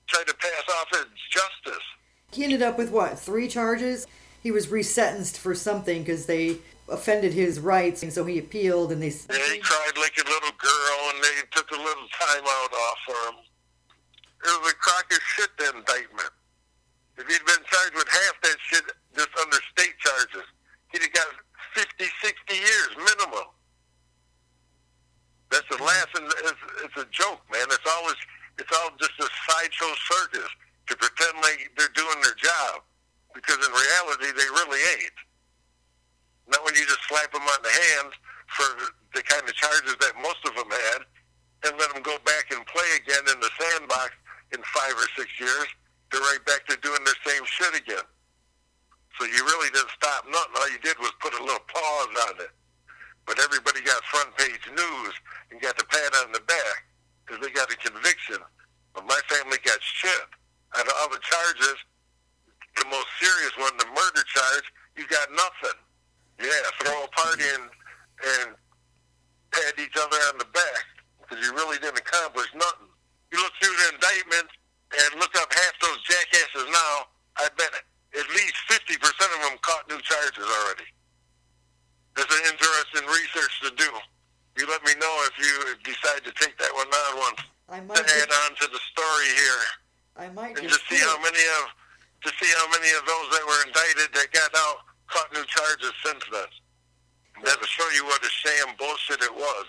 try 0.08 0.24
to 0.24 0.34
pass 0.34 0.62
off 0.80 0.88
as 0.94 1.06
justice. 1.30 1.84
He 2.32 2.44
ended 2.44 2.62
with 2.78 2.90
what, 2.90 3.18
three 3.18 3.48
charges? 3.48 4.06
He 4.40 4.50
was 4.50 4.68
resentenced 4.68 5.36
for 5.36 5.54
something 5.54 6.00
because 6.02 6.24
they 6.26 6.56
offended 6.88 7.34
his 7.34 7.58
rights, 7.60 8.02
and 8.02 8.10
so 8.10 8.24
he 8.24 8.38
appealed, 8.38 8.92
and 8.92 9.02
they. 9.02 9.10
Yeah, 9.10 9.52
he 9.52 9.58
cried 9.58 9.98
like 9.98 10.14
a 10.16 10.24
little 10.24 10.54
girl, 10.56 10.98
and 11.12 11.18
they 11.22 11.42
took 11.50 11.68
a 11.72 11.76
little 11.76 12.08
time 12.16 12.44
out 12.46 12.72
off 12.72 12.98
for 13.04 13.18
him. 13.28 13.38
It 14.46 14.62
was 14.62 14.72
a 14.72 14.76
crock 14.76 15.04
of 15.12 15.18
shit, 15.36 15.50
the 15.58 15.76
indictment. 15.76 16.30
If 17.18 17.26
he'd 17.26 17.44
been 17.44 17.64
charged 17.66 17.94
with 17.98 18.06
half 18.08 18.34
that 18.46 18.56
shit 18.62 18.84
just 19.16 19.28
under 19.42 19.58
state 19.74 19.98
charges, 19.98 20.46
he'd 20.94 21.02
have 21.02 21.12
got 21.12 21.26
50, 21.74 22.06
60 22.22 22.54
years 22.54 22.90
minimum. 22.96 23.50
That's 25.50 25.66
the 25.66 25.82
last, 25.82 26.08
and 26.14 26.30
it's, 26.46 26.62
it's 26.86 26.98
a 27.02 27.08
joke, 27.10 27.42
man. 27.50 27.66
It's 27.74 27.90
always, 27.98 28.16
it's 28.62 28.70
all 28.70 28.90
just 29.00 29.18
a 29.18 29.26
sideshow 29.50 29.90
circus 30.06 30.46
to 30.88 30.96
pretend 30.96 31.34
like 31.42 31.72
they're 31.76 31.92
doing 31.98 32.18
their 32.22 32.36
job, 32.38 32.80
because 33.34 33.58
in 33.58 33.72
reality, 33.72 34.30
they 34.38 34.48
really 34.54 34.80
ain't. 34.96 35.18
Not 36.48 36.64
when 36.64 36.74
you 36.74 36.84
just 36.86 37.02
slap 37.08 37.32
them 37.32 37.42
on 37.44 37.60
the 37.60 37.74
hand 37.74 38.12
for 38.48 38.68
the 39.12 39.22
kind 39.26 39.42
of 39.44 39.52
charges 39.58 39.96
that 40.00 40.14
most 40.22 40.40
of 40.46 40.54
them 40.56 40.70
had, 40.70 41.02
and 41.68 41.72
let 41.76 41.92
them 41.92 42.02
go 42.06 42.16
back 42.24 42.48
and 42.54 42.64
play 42.70 42.88
again 43.02 43.24
in 43.34 43.40
the 43.40 43.50
sandbox 43.58 44.14
in 44.54 44.60
five 44.72 44.94
or 44.96 45.08
six 45.16 45.28
years. 45.40 45.68
They're 46.08 46.24
right 46.24 46.40
back 46.48 46.64
to 46.72 46.76
doing 46.80 47.04
their 47.04 47.20
same 47.28 47.44
shit 47.44 47.76
again. 47.76 48.04
So 49.20 49.28
you 49.28 49.44
really 49.44 49.68
didn't 49.76 49.92
stop 49.92 50.24
nothing. 50.24 50.56
All 50.56 50.70
you 50.72 50.80
did 50.80 50.96
was 51.00 51.12
put 51.20 51.34
a 51.36 51.42
little 51.42 51.60
pause 51.68 52.14
on 52.32 52.40
it. 52.40 52.52
But 53.28 53.36
everybody 53.44 53.84
got 53.84 54.00
front 54.08 54.32
page 54.40 54.64
news 54.72 55.12
and 55.52 55.60
got 55.60 55.76
the 55.76 55.84
pat 55.84 56.16
on 56.24 56.32
the 56.32 56.40
back 56.48 56.88
because 57.26 57.44
they 57.44 57.52
got 57.52 57.68
a 57.68 57.76
conviction. 57.76 58.40
But 58.94 59.04
my 59.04 59.20
family 59.28 59.58
got 59.68 59.76
shit. 59.82 60.24
Out 60.76 60.86
of 60.86 60.92
all 61.00 61.10
the 61.12 61.20
charges, 61.20 61.76
the 62.76 62.86
most 62.88 63.08
serious 63.20 63.52
one, 63.58 63.76
the 63.76 63.88
murder 63.92 64.24
charge, 64.32 64.64
you 64.96 65.04
got 65.12 65.28
nothing. 65.36 65.76
Yeah, 66.40 66.54
throw 66.80 67.04
a 67.04 67.08
party 67.12 67.44
and, 67.58 67.66
and 67.68 68.48
pat 69.50 69.74
each 69.76 69.96
other 69.98 70.16
on 70.32 70.38
the 70.38 70.48
back 70.54 70.84
because 71.20 71.44
you 71.44 71.52
really 71.52 71.76
didn't 71.82 71.98
accomplish 71.98 72.48
nothing. 72.54 72.88
You 73.32 73.42
look 73.42 73.52
through 73.60 73.76
the 73.76 73.88
indictments 73.98 74.54
and 74.88 75.20
look 75.20 75.34
up 75.36 75.52
half 75.52 75.74
those 75.82 76.00
jackasses 76.08 76.64
now, 76.72 77.12
I 77.36 77.48
bet 77.60 77.76
at 78.16 78.28
least 78.32 78.56
50% 78.72 78.96
of 78.96 79.40
them 79.44 79.58
caught 79.60 79.84
new 79.90 80.00
charges 80.00 80.46
already. 80.48 80.88
That's 82.16 82.32
an 82.32 82.44
interesting 82.50 83.04
research 83.04 83.54
to 83.68 83.70
do. 83.76 83.90
You 84.56 84.66
let 84.66 84.82
me 84.82 84.94
know 84.98 85.14
if 85.30 85.34
you 85.38 85.54
decide 85.84 86.24
to 86.24 86.32
take 86.34 86.56
that 86.58 86.72
one 86.74 86.88
on 86.88 87.12
once 87.18 87.40
I 87.68 87.78
to 87.78 87.84
might. 87.86 87.98
add 88.00 88.26
Just, 88.26 88.42
on 88.42 88.50
to 88.58 88.66
the 88.72 88.80
story 88.90 89.28
here 89.38 89.62
I 90.18 90.28
might 90.34 90.58
and 90.58 90.66
just 90.66 90.82
just 90.82 90.88
see 90.90 90.98
how 90.98 91.14
many 91.22 91.38
of 91.62 91.70
to 92.26 92.30
see 92.42 92.50
how 92.58 92.66
many 92.74 92.90
of 92.98 93.06
those 93.06 93.26
that 93.38 93.44
were 93.46 93.60
indicted 93.68 94.10
that 94.18 94.32
got 94.32 94.50
out 94.56 94.78
caught 95.06 95.30
new 95.32 95.44
charges 95.46 95.92
since 96.04 96.24
then. 96.32 96.50
And 97.36 97.46
that'll 97.46 97.66
show 97.70 97.86
you 97.94 98.04
what 98.06 98.18
a 98.24 98.28
sham 98.28 98.74
bullshit 98.76 99.22
it 99.22 99.32
was. 99.32 99.66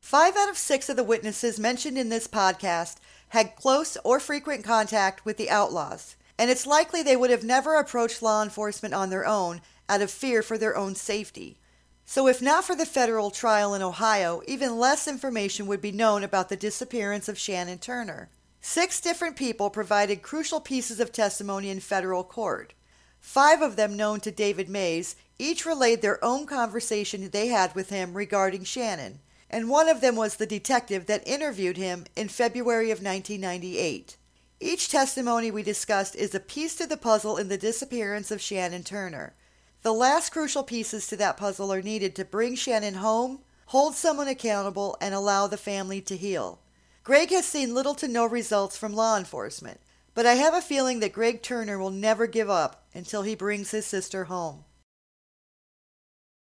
Five 0.00 0.34
out 0.36 0.48
of 0.48 0.56
six 0.70 0.88
of 0.88 0.94
the 0.94 1.02
witnesses 1.02 1.58
mentioned 1.58 1.98
in 1.98 2.10
this 2.10 2.28
podcast 2.28 2.98
had 3.30 3.56
close 3.56 3.96
or 4.04 4.20
frequent 4.20 4.62
contact 4.62 5.24
with 5.24 5.36
the 5.36 5.50
outlaws, 5.50 6.14
and 6.38 6.48
it's 6.48 6.64
likely 6.64 7.02
they 7.02 7.16
would 7.16 7.28
have 7.28 7.42
never 7.42 7.74
approached 7.74 8.22
law 8.22 8.40
enforcement 8.40 8.94
on 8.94 9.10
their 9.10 9.26
own 9.26 9.60
out 9.88 10.00
of 10.00 10.12
fear 10.12 10.42
for 10.42 10.56
their 10.56 10.76
own 10.76 10.94
safety. 10.94 11.58
So, 12.06 12.28
if 12.28 12.40
not 12.40 12.64
for 12.64 12.76
the 12.76 12.86
federal 12.86 13.32
trial 13.32 13.74
in 13.74 13.82
Ohio, 13.82 14.42
even 14.46 14.78
less 14.78 15.08
information 15.08 15.66
would 15.66 15.80
be 15.80 15.90
known 15.90 16.22
about 16.22 16.48
the 16.48 16.56
disappearance 16.56 17.28
of 17.28 17.36
Shannon 17.36 17.78
Turner. 17.78 18.28
Six 18.60 19.00
different 19.00 19.34
people 19.34 19.70
provided 19.70 20.22
crucial 20.22 20.60
pieces 20.60 21.00
of 21.00 21.10
testimony 21.10 21.68
in 21.68 21.80
federal 21.80 22.22
court. 22.22 22.74
Five 23.18 23.60
of 23.60 23.74
them 23.74 23.96
known 23.96 24.20
to 24.20 24.30
David 24.30 24.68
Mays 24.68 25.16
each 25.36 25.66
relayed 25.66 26.00
their 26.00 26.24
own 26.24 26.46
conversation 26.46 27.28
they 27.28 27.48
had 27.48 27.74
with 27.74 27.90
him 27.90 28.14
regarding 28.14 28.62
Shannon, 28.62 29.18
and 29.50 29.68
one 29.68 29.88
of 29.88 30.00
them 30.00 30.14
was 30.14 30.36
the 30.36 30.46
detective 30.46 31.06
that 31.06 31.26
interviewed 31.26 31.76
him 31.76 32.06
in 32.16 32.28
February 32.28 32.90
of 32.92 33.02
1998. 33.02 34.16
Each 34.60 34.88
testimony 34.88 35.50
we 35.50 35.62
discussed 35.64 36.14
is 36.14 36.34
a 36.34 36.40
piece 36.40 36.76
to 36.76 36.86
the 36.86 36.96
puzzle 36.96 37.36
in 37.36 37.48
the 37.48 37.58
disappearance 37.58 38.30
of 38.30 38.40
Shannon 38.40 38.84
Turner. 38.84 39.34
The 39.82 39.92
last 39.92 40.30
crucial 40.30 40.62
pieces 40.62 41.06
to 41.08 41.16
that 41.16 41.36
puzzle 41.36 41.72
are 41.72 41.82
needed 41.82 42.14
to 42.16 42.24
bring 42.24 42.54
Shannon 42.54 42.94
home, 42.94 43.40
hold 43.66 43.94
someone 43.94 44.28
accountable, 44.28 44.96
and 45.00 45.14
allow 45.14 45.46
the 45.46 45.56
family 45.56 46.00
to 46.02 46.16
heal. 46.16 46.60
Greg 47.02 47.30
has 47.30 47.46
seen 47.46 47.74
little 47.74 47.94
to 47.94 48.06
no 48.06 48.26
results 48.26 48.76
from 48.76 48.92
law 48.92 49.16
enforcement, 49.16 49.80
but 50.14 50.26
I 50.26 50.34
have 50.34 50.54
a 50.54 50.60
feeling 50.60 51.00
that 51.00 51.14
Greg 51.14 51.42
Turner 51.42 51.78
will 51.78 51.90
never 51.90 52.26
give 52.26 52.50
up 52.50 52.84
until 52.94 53.22
he 53.22 53.34
brings 53.34 53.70
his 53.70 53.86
sister 53.86 54.24
home. 54.24 54.64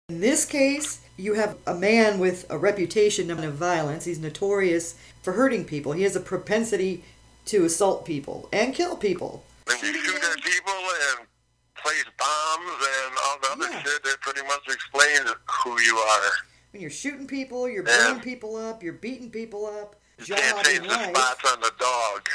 In 0.09 0.21
this 0.21 0.45
case, 0.45 1.01
you 1.17 1.35
have 1.35 1.59
a 1.67 1.75
man 1.75 2.21
with 2.21 2.47
a 2.49 2.57
reputation 2.57 3.29
of 3.29 3.39
violence. 3.55 4.05
He's 4.05 4.21
notorious 4.21 4.95
for 5.21 5.33
hurting 5.33 5.65
people. 5.65 5.91
He 5.95 6.05
has 6.05 6.15
a 6.15 6.21
propensity 6.21 7.03
to 7.47 7.65
assault 7.65 8.05
people 8.07 8.49
and 8.53 8.73
kill 8.73 8.97
people. 8.97 9.43
When 9.65 9.77
you 9.81 9.93
shoot 10.05 10.15
at 10.23 10.45
people 10.45 10.73
and 11.19 11.27
place 11.75 12.05
bombs 12.17 12.87
and 13.03 13.17
all 13.25 13.39
the 13.41 13.51
other 13.51 13.73
Yeah. 13.73 13.83
shit, 13.83 14.07
it 14.07 14.21
pretty 14.21 14.43
much 14.43 14.63
explains 14.69 15.29
who 15.65 15.81
you 15.81 15.99
are. 15.99 16.31
When 16.71 16.83
you're 16.83 16.91
shooting 16.91 17.27
people, 17.27 17.69
you're 17.69 17.85
Yeah. 17.85 18.05
blowing 18.05 18.21
people 18.21 18.55
up, 18.55 18.85
you're 18.85 18.93
beating 18.93 19.33
people 19.33 19.67
up, 19.67 19.97
You 20.19 20.37
can't 20.37 20.65
change 20.65 20.87
the 20.87 21.09
spots 21.11 21.45
on 21.51 21.61
the 21.61 21.73
dog. 21.81 22.29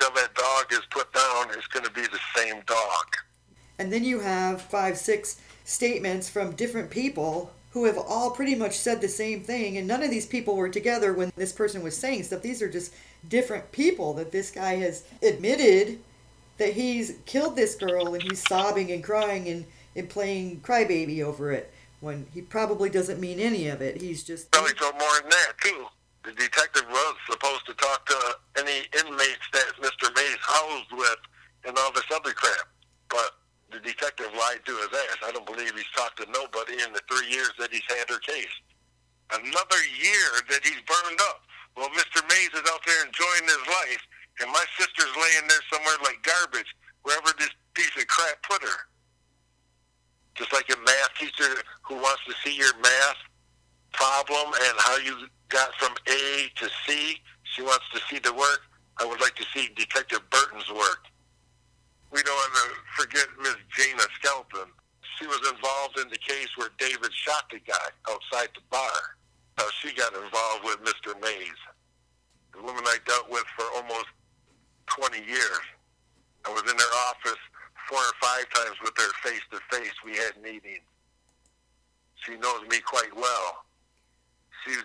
Till 0.00 0.10
that 0.10 0.34
dog 0.34 0.72
is 0.72 0.82
put 0.90 1.12
down, 1.12 1.52
it's 1.52 1.68
going 1.68 1.84
to 1.84 1.92
be 1.92 2.08
the 2.08 2.18
same 2.34 2.60
dog. 2.66 3.06
And 3.78 3.92
then 3.92 4.02
you 4.02 4.18
have 4.18 4.60
five, 4.62 4.98
six 4.98 5.36
statements 5.64 6.28
from 6.28 6.52
different 6.52 6.90
people 6.90 7.52
who 7.70 7.86
have 7.86 7.98
all 7.98 8.30
pretty 8.30 8.54
much 8.54 8.78
said 8.78 9.00
the 9.00 9.08
same 9.08 9.40
thing. 9.40 9.76
And 9.76 9.88
none 9.88 10.02
of 10.02 10.10
these 10.10 10.26
people 10.26 10.54
were 10.54 10.68
together 10.68 11.12
when 11.12 11.32
this 11.34 11.52
person 11.52 11.82
was 11.82 11.96
saying 11.96 12.22
stuff. 12.22 12.42
These 12.42 12.62
are 12.62 12.70
just 12.70 12.94
different 13.28 13.72
people 13.72 14.14
that 14.14 14.30
this 14.30 14.50
guy 14.50 14.76
has 14.76 15.02
admitted 15.22 15.98
that 16.58 16.74
he's 16.74 17.16
killed 17.26 17.56
this 17.56 17.74
girl 17.74 18.14
and 18.14 18.22
he's 18.22 18.46
sobbing 18.46 18.92
and 18.92 19.02
crying 19.02 19.48
and, 19.48 19.64
and 19.96 20.08
playing 20.08 20.60
crybaby 20.60 21.20
over 21.20 21.50
it 21.50 21.72
when 22.00 22.26
he 22.32 22.42
probably 22.42 22.90
doesn't 22.90 23.18
mean 23.18 23.40
any 23.40 23.66
of 23.68 23.82
it. 23.82 24.00
He's 24.00 24.22
just. 24.22 24.52
Probably 24.52 24.74
told 24.74 24.94
more 24.94 25.20
than 25.20 25.30
that, 25.30 25.52
too. 25.60 25.86
The 26.22 26.32
detective 26.32 26.84
was 26.88 27.16
supposed 27.28 27.66
to 27.66 27.74
talk 27.74 28.06
to 28.06 28.36
any 28.58 28.82
inmates 28.98 29.46
that 29.52 29.72
Mr. 29.80 30.14
Mays 30.14 30.38
housed 30.40 30.92
with 30.92 31.18
and 31.64 31.76
all 31.76 31.92
this 31.92 32.04
other 32.14 32.32
crap. 32.32 32.68
But 33.08 33.32
the 33.74 33.82
detective 33.82 34.30
lied 34.38 34.62
to 34.62 34.74
his 34.86 34.92
ass. 34.94 35.18
I 35.26 35.34
don't 35.34 35.46
believe 35.46 35.74
he's 35.74 35.90
talked 35.98 36.22
to 36.22 36.26
nobody 36.30 36.78
in 36.78 36.94
the 36.94 37.02
three 37.10 37.26
years 37.26 37.50
that 37.58 37.74
he's 37.74 37.86
had 37.90 38.06
her 38.06 38.22
case. 38.22 38.54
Another 39.34 39.82
year 39.98 40.30
that 40.46 40.62
he's 40.62 40.78
burned 40.86 41.18
up. 41.26 41.42
Well, 41.74 41.90
Mr. 41.90 42.22
Mays 42.30 42.54
is 42.54 42.62
out 42.70 42.86
there 42.86 43.02
enjoying 43.02 43.50
his 43.50 43.64
life, 43.66 44.02
and 44.38 44.48
my 44.54 44.62
sister's 44.78 45.10
laying 45.18 45.50
there 45.50 45.64
somewhere 45.74 45.98
like 46.06 46.22
garbage, 46.22 46.70
wherever 47.02 47.34
this 47.34 47.50
piece 47.74 47.90
of 47.98 48.06
crap 48.06 48.38
put 48.46 48.62
her. 48.62 48.78
Just 50.38 50.52
like 50.52 50.70
a 50.70 50.78
math 50.78 51.14
teacher 51.18 51.50
who 51.82 51.96
wants 51.96 52.22
to 52.30 52.34
see 52.46 52.54
your 52.54 52.74
math 52.78 53.18
problem 53.90 54.54
and 54.54 54.74
how 54.78 54.98
you 54.98 55.26
got 55.48 55.74
from 55.82 55.94
A 56.06 56.46
to 56.62 56.70
C. 56.86 57.18
She 57.42 57.62
wants 57.62 57.86
to 57.92 58.00
see 58.08 58.20
the 58.20 58.32
work. 58.32 58.62
I 58.98 59.04
would 59.04 59.20
like 59.20 59.34
to 59.34 59.44
see 59.54 59.70
Detective 59.74 60.22
Burton's 60.30 60.70
work. 60.70 61.06
We 62.14 62.22
don't 62.22 62.38
want 62.38 62.54
to 62.54 63.02
forget 63.02 63.26
Miss 63.42 63.58
Gina 63.74 64.06
Skelton. 64.22 64.70
She 65.18 65.26
was 65.26 65.42
involved 65.50 65.98
in 65.98 66.08
the 66.14 66.22
case 66.22 66.46
where 66.54 66.70
David 66.78 67.10
shot 67.10 67.50
the 67.50 67.58
guy 67.58 67.90
outside 68.08 68.54
the 68.54 68.62
bar. 68.70 69.18
She 69.82 69.92
got 69.92 70.14
involved 70.14 70.62
with 70.64 70.78
Mr. 70.86 71.20
Mays. 71.20 71.58
The 72.54 72.62
woman 72.62 72.84
I 72.86 72.98
dealt 73.04 73.28
with 73.28 73.44
for 73.58 73.66
almost 73.74 74.06
20 74.86 75.26
years. 75.26 75.64
I 76.46 76.50
was 76.50 76.62
in 76.70 76.76
their 76.76 76.94
office 77.10 77.42
four 77.90 77.98
or 77.98 78.16
five 78.22 78.46
times 78.54 78.78
with 78.82 78.94
her 78.96 79.12
face 79.28 79.42
to 79.50 79.58
face. 79.76 79.92
We 80.06 80.16
had 80.16 80.40
meetings. 80.40 80.86
She 82.24 82.36
knows 82.36 82.62
me 82.70 82.78
quite 82.86 83.14
well. 83.16 83.66
She's 84.64 84.84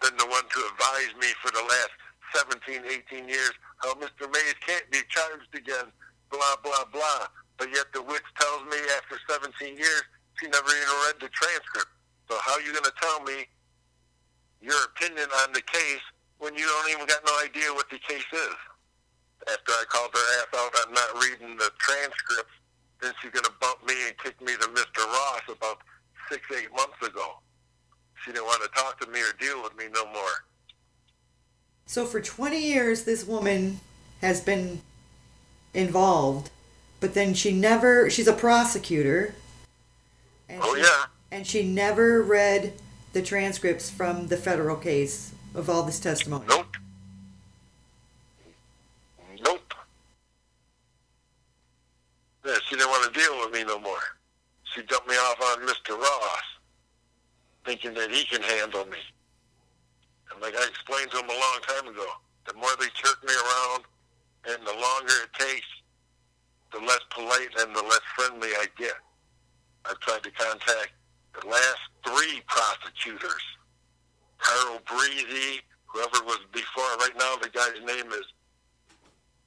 been 0.00 0.16
the 0.16 0.26
one 0.26 0.46
to 0.46 0.60
advise 0.72 1.12
me 1.20 1.34
for 1.42 1.50
the 1.50 1.66
last 1.66 1.98
17, 2.32 2.82
18 3.12 3.28
years 3.28 3.52
how 3.82 3.94
Mr. 3.94 4.30
Mays 4.32 4.54
can't 4.64 4.88
be 4.90 5.00
charged 5.08 5.52
again, 5.54 5.90
blah, 6.30 6.56
blah, 6.62 6.84
blah. 6.92 7.26
But 7.58 7.68
yet 7.74 7.92
the 7.92 8.02
witch 8.02 8.24
tells 8.40 8.62
me 8.70 8.78
after 8.96 9.20
17 9.28 9.76
years 9.76 10.02
she 10.40 10.48
never 10.48 10.70
even 10.70 10.96
read 11.06 11.20
the 11.20 11.28
transcript. 11.28 11.92
So 12.28 12.38
how 12.40 12.56
are 12.56 12.62
you 12.62 12.72
going 12.72 12.88
to 12.88 12.96
tell 13.00 13.20
me 13.22 13.46
your 14.62 14.78
opinion 14.96 15.28
on 15.44 15.52
the 15.52 15.60
case 15.60 16.04
when 16.38 16.54
you 16.54 16.64
don't 16.64 16.90
even 16.90 17.06
got 17.06 17.20
no 17.26 17.32
idea 17.44 17.68
what 17.74 17.90
the 17.90 17.98
case 17.98 18.30
is? 18.32 18.58
After 19.48 19.72
I 19.72 19.84
called 19.88 20.10
her 20.14 20.26
ass 20.40 20.48
out 20.56 20.72
on 20.86 20.94
not 20.94 21.22
reading 21.22 21.56
the 21.56 21.70
transcripts, 21.78 22.54
then 23.02 23.12
she's 23.20 23.30
going 23.30 23.44
to 23.44 23.52
bump 23.60 23.86
me 23.86 23.94
and 24.06 24.16
kick 24.18 24.40
me 24.40 24.52
to 24.56 24.68
Mr. 24.68 25.04
Ross 25.04 25.42
about 25.48 25.78
six, 26.30 26.42
eight 26.56 26.70
months 26.72 27.00
ago. 27.02 27.40
She 28.24 28.32
didn't 28.32 28.44
want 28.44 28.62
to 28.62 28.68
talk 28.68 29.00
to 29.00 29.06
me 29.10 29.20
or 29.20 29.32
deal 29.38 29.62
with 29.62 29.76
me 29.76 29.84
no 29.92 30.04
more. 30.12 30.44
So 31.86 32.04
for 32.04 32.20
20 32.20 32.58
years, 32.58 33.04
this 33.04 33.26
woman 33.26 33.80
has 34.20 34.40
been 34.40 34.82
involved, 35.74 36.50
but 37.00 37.14
then 37.14 37.34
she 37.34 37.52
never, 37.52 38.10
she's 38.10 38.26
a 38.28 38.32
prosecutor. 38.32 39.34
And 40.48 40.60
Oh, 40.62 40.74
she, 40.74 40.82
yeah. 40.82 41.04
And 41.30 41.46
she 41.46 41.62
never 41.64 42.22
read 42.22 42.74
the 43.12 43.22
transcripts 43.22 43.90
from 43.90 44.28
the 44.28 44.36
federal 44.36 44.76
case 44.76 45.32
of 45.54 45.68
all 45.68 45.82
this 45.82 45.98
testimony. 46.00 46.44
Nope. 46.48 46.76
Nope. 49.44 49.74
Yeah, 52.44 52.56
she 52.68 52.76
didn't 52.76 52.90
want 52.90 53.12
to 53.12 53.18
deal 53.20 53.38
with 53.40 53.52
me 53.52 53.64
no 53.64 53.78
more. 53.78 53.98
She 54.74 54.82
dumped 54.82 55.08
me 55.08 55.14
off 55.16 55.40
on 55.40 55.66
Mr. 55.66 55.98
Ross, 55.98 56.42
thinking 57.64 57.94
that 57.94 58.10
he 58.10 58.24
can 58.24 58.42
handle 58.42 58.84
me. 58.86 58.98
And 60.32 60.40
like 60.40 60.54
I 60.56 60.66
explained 60.68 61.10
to 61.12 61.18
him 61.18 61.28
a 61.28 61.32
long 61.32 61.58
time 61.66 61.88
ago, 61.88 62.06
the 62.46 62.54
more 62.54 62.70
they 62.78 62.86
jerk 62.94 63.22
me 63.24 63.32
around 63.34 63.84
and 64.48 64.66
the 64.66 64.72
longer 64.72 65.14
it 65.24 65.32
takes, 65.38 65.66
the 66.72 66.80
less 66.80 67.00
polite 67.10 67.50
and 67.58 67.74
the 67.74 67.82
less 67.82 68.00
friendly 68.16 68.48
I 68.48 68.66
get. 68.78 68.94
I've 69.84 69.98
tried 70.00 70.22
to 70.22 70.30
contact 70.30 70.92
the 71.40 71.48
last 71.48 71.80
three 72.06 72.42
prosecutors. 72.46 73.42
Carl 74.38 74.80
Brizzi, 74.86 75.60
whoever 75.86 76.24
was 76.24 76.40
before. 76.52 76.84
Right 76.98 77.16
now, 77.18 77.36
the 77.36 77.48
guy's 77.50 77.80
name 77.84 78.12
is 78.12 78.26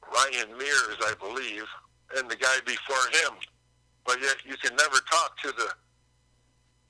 Ryan 0.04 0.58
Mears, 0.58 0.98
I 1.02 1.14
believe, 1.20 1.66
and 2.18 2.30
the 2.30 2.36
guy 2.36 2.58
before 2.66 3.06
him. 3.12 3.38
But 4.06 4.22
yet, 4.22 4.36
you 4.46 4.56
can 4.58 4.76
never 4.76 4.98
talk 5.10 5.38
to 5.44 5.48
the 5.52 5.70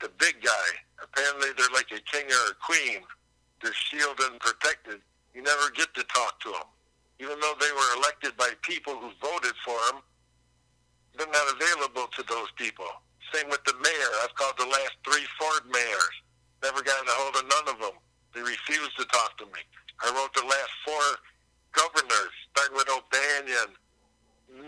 the 0.00 0.10
big 0.18 0.42
guy. 0.42 0.68
Apparently, 1.02 1.48
they're 1.56 1.72
like 1.72 1.90
a 1.92 2.00
king 2.10 2.26
or 2.26 2.50
a 2.50 2.54
queen. 2.60 3.02
They're 3.62 3.72
shielded 3.72 4.32
and 4.32 4.40
protected. 4.40 5.00
You 5.32 5.42
never 5.42 5.70
get 5.70 5.94
to 5.94 6.04
talk 6.04 6.40
to 6.40 6.50
them, 6.50 6.68
even 7.20 7.38
though 7.40 7.56
they 7.60 7.72
were 7.72 7.90
elected 7.98 8.36
by 8.36 8.50
people 8.62 8.94
who 8.96 9.10
voted 9.22 9.54
for 9.64 9.78
them. 9.90 10.02
They're 11.16 11.30
not 11.30 11.54
available 11.54 12.10
to 12.10 12.22
those 12.26 12.50
people. 12.56 12.90
Same 13.32 13.48
with 13.48 13.62
the 13.64 13.74
mayor. 13.78 14.12
I've 14.22 14.34
called 14.34 14.58
the 14.58 14.66
last 14.66 14.98
three 15.06 15.24
Ford 15.38 15.62
mayors. 15.70 16.16
Never 16.62 16.82
gotten 16.82 17.06
a 17.06 17.16
hold 17.22 17.36
of 17.36 17.46
none 17.46 17.74
of 17.74 17.80
them. 17.80 17.98
They 18.34 18.42
refused 18.42 18.96
to 18.98 19.04
talk 19.06 19.38
to 19.38 19.46
me. 19.46 19.62
I 20.02 20.10
wrote 20.10 20.34
the 20.34 20.42
last 20.42 20.72
four 20.82 21.06
governors, 21.72 22.34
starting 22.50 22.76
with 22.76 22.90
O'Bannon, 22.90 23.78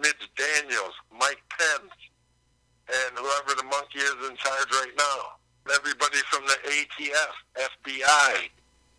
Mitch 0.00 0.30
Daniels, 0.38 0.94
Mike 1.10 1.42
Pence, 1.50 1.94
and 2.86 3.18
whoever 3.18 3.58
the 3.58 3.66
monkey 3.66 3.98
is 3.98 4.30
in 4.30 4.36
charge 4.36 4.70
right 4.70 4.94
now. 4.96 5.42
Everybody 5.74 6.18
from 6.30 6.46
the 6.46 6.58
ATF, 6.62 7.34
FBI, 7.58 8.50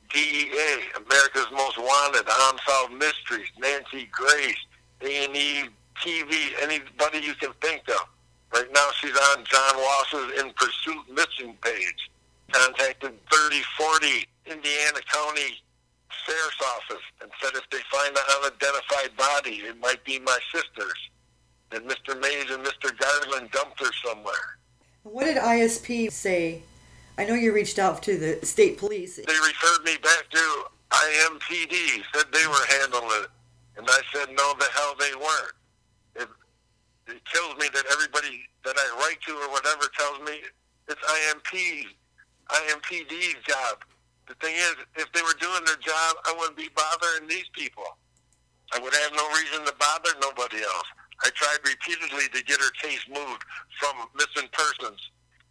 DEA, 0.09 0.79
America's 0.95 1.47
Most 1.51 1.77
Wanted, 1.77 2.27
Unsolved 2.27 2.93
Mysteries, 2.93 3.49
Nancy 3.59 4.09
Grace, 4.11 4.57
A&E 5.01 5.69
TV, 6.01 6.33
anybody 6.61 7.19
you 7.19 7.33
can 7.35 7.51
think 7.61 7.83
of. 7.89 8.07
Right 8.53 8.71
now 8.73 8.89
she's 8.99 9.17
on 9.35 9.43
John 9.43 9.75
Walsh's 9.77 10.39
In 10.39 10.51
Pursuit 10.53 11.03
missing 11.11 11.57
page. 11.61 12.09
Contacted 12.51 13.11
3040 13.29 14.25
Indiana 14.45 14.99
County 15.11 15.61
Sheriff's 16.25 16.61
Office 16.61 17.03
and 17.21 17.29
said 17.41 17.51
if 17.55 17.69
they 17.69 17.79
find 17.91 18.15
an 18.15 18.23
unidentified 18.37 19.17
body, 19.17 19.55
it 19.67 19.79
might 19.79 20.03
be 20.05 20.19
my 20.19 20.39
sister's. 20.53 21.09
That 21.69 21.85
Mr. 21.85 22.19
Mays 22.19 22.49
and 22.49 22.65
Mr. 22.65 22.97
Garland 22.97 23.51
dumped 23.51 23.81
her 23.81 23.91
somewhere. 24.05 24.57
What 25.03 25.25
did 25.25 25.37
ISP 25.37 26.11
say? 26.11 26.61
I 27.17 27.25
know 27.25 27.33
you 27.33 27.51
reached 27.51 27.79
out 27.79 28.03
to 28.03 28.17
the 28.17 28.45
state 28.45 28.77
police. 28.77 29.15
They 29.15 29.23
referred 29.23 29.83
me 29.83 29.97
back 29.97 30.29
to 30.29 30.63
IMPD, 30.91 32.03
said 32.13 32.25
they 32.31 32.45
were 32.45 32.65
handling 32.79 33.09
it. 33.23 33.29
And 33.77 33.87
I 33.89 34.01
said, 34.13 34.29
no, 34.29 34.53
the 34.59 34.67
hell 34.73 34.93
they 34.99 35.13
weren't. 35.15 35.57
It, 36.15 36.29
it 37.07 37.21
kills 37.25 37.57
me 37.57 37.69
that 37.73 37.85
everybody 37.91 38.45
that 38.65 38.75
I 38.77 39.01
write 39.01 39.19
to 39.25 39.33
or 39.33 39.49
whatever 39.49 39.89
tells 39.97 40.19
me 40.29 40.41
it's 40.87 41.01
IMP, 41.01 41.87
IMPD's 42.49 43.43
job. 43.47 43.81
The 44.27 44.35
thing 44.35 44.53
is, 44.55 44.75
if 44.95 45.11
they 45.13 45.21
were 45.21 45.37
doing 45.39 45.65
their 45.65 45.77
job, 45.77 46.17
I 46.25 46.35
wouldn't 46.37 46.57
be 46.57 46.69
bothering 46.75 47.27
these 47.27 47.49
people. 47.53 47.97
I 48.73 48.79
would 48.79 48.93
have 48.93 49.11
no 49.15 49.27
reason 49.29 49.65
to 49.65 49.73
bother 49.79 50.11
nobody 50.21 50.57
else. 50.57 50.87
I 51.23 51.29
tried 51.33 51.57
repeatedly 51.65 52.29
to 52.29 52.43
get 52.43 52.59
her 52.59 52.71
case 52.81 53.01
moved 53.09 53.43
from 53.79 53.95
missing 54.13 54.49
persons 54.51 54.99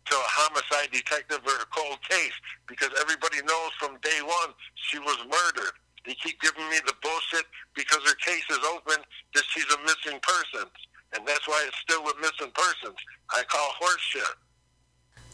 to 0.06 0.14
a 0.14 0.28
homicide 0.30 0.90
detective 0.92 1.40
or 1.44 1.58
a 1.62 1.68
cold 1.74 1.98
case 2.08 2.34
because 2.66 2.90
everybody 3.00 3.38
knows 3.42 3.72
from 3.78 3.98
day 4.02 4.20
one 4.22 4.54
she 4.74 4.98
was 4.98 5.18
murdered. 5.26 5.74
They 6.06 6.14
keep 6.14 6.40
giving 6.40 6.68
me 6.70 6.78
the 6.86 6.94
bullshit 7.02 7.46
because 7.74 8.02
her 8.06 8.14
case 8.14 8.44
is 8.50 8.62
open 8.70 9.02
that 9.34 9.44
she's 9.48 9.66
a 9.74 9.78
missing 9.82 10.20
person. 10.22 10.68
And 11.14 11.26
that's 11.26 11.46
why 11.48 11.64
it's 11.66 11.78
still 11.78 12.04
with 12.04 12.14
missing 12.20 12.52
persons. 12.54 12.96
I 13.34 13.42
call 13.44 13.68
horse 13.78 14.00
shit. 14.00 14.22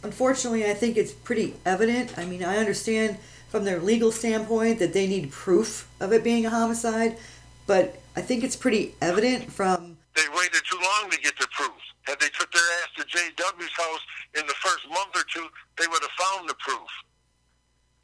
Unfortunately, 0.02 0.68
I 0.68 0.74
think 0.74 0.96
it's 0.96 1.12
pretty 1.12 1.54
evident. 1.64 2.18
I 2.18 2.24
mean, 2.24 2.42
I 2.42 2.56
understand 2.56 3.18
from 3.48 3.64
their 3.64 3.80
legal 3.80 4.10
standpoint 4.10 4.78
that 4.78 4.92
they 4.92 5.06
need 5.06 5.30
proof 5.30 5.88
of 6.00 6.12
it 6.12 6.24
being 6.24 6.46
a 6.46 6.50
homicide, 6.50 7.18
but 7.66 8.00
I 8.16 8.22
think 8.22 8.42
it's 8.42 8.56
pretty 8.56 8.94
evident 9.00 9.52
from. 9.52 9.98
They 10.16 10.22
waited 10.34 10.62
too 10.68 10.78
long 10.78 11.10
to 11.10 11.18
get 11.18 11.38
the 11.38 11.46
proof. 11.52 11.72
Had 12.02 12.18
they 12.18 12.30
took 12.34 12.50
their 12.50 12.68
ass 12.82 12.90
to 12.98 13.04
J.W.'s 13.06 13.70
house 13.76 14.04
in 14.34 14.46
the 14.46 14.58
first 14.58 14.88
month 14.88 15.14
or 15.14 15.22
two, 15.32 15.46
they 15.78 15.86
would 15.86 16.02
have 16.02 16.18
found 16.18 16.48
the 16.48 16.58
proof. 16.58 16.90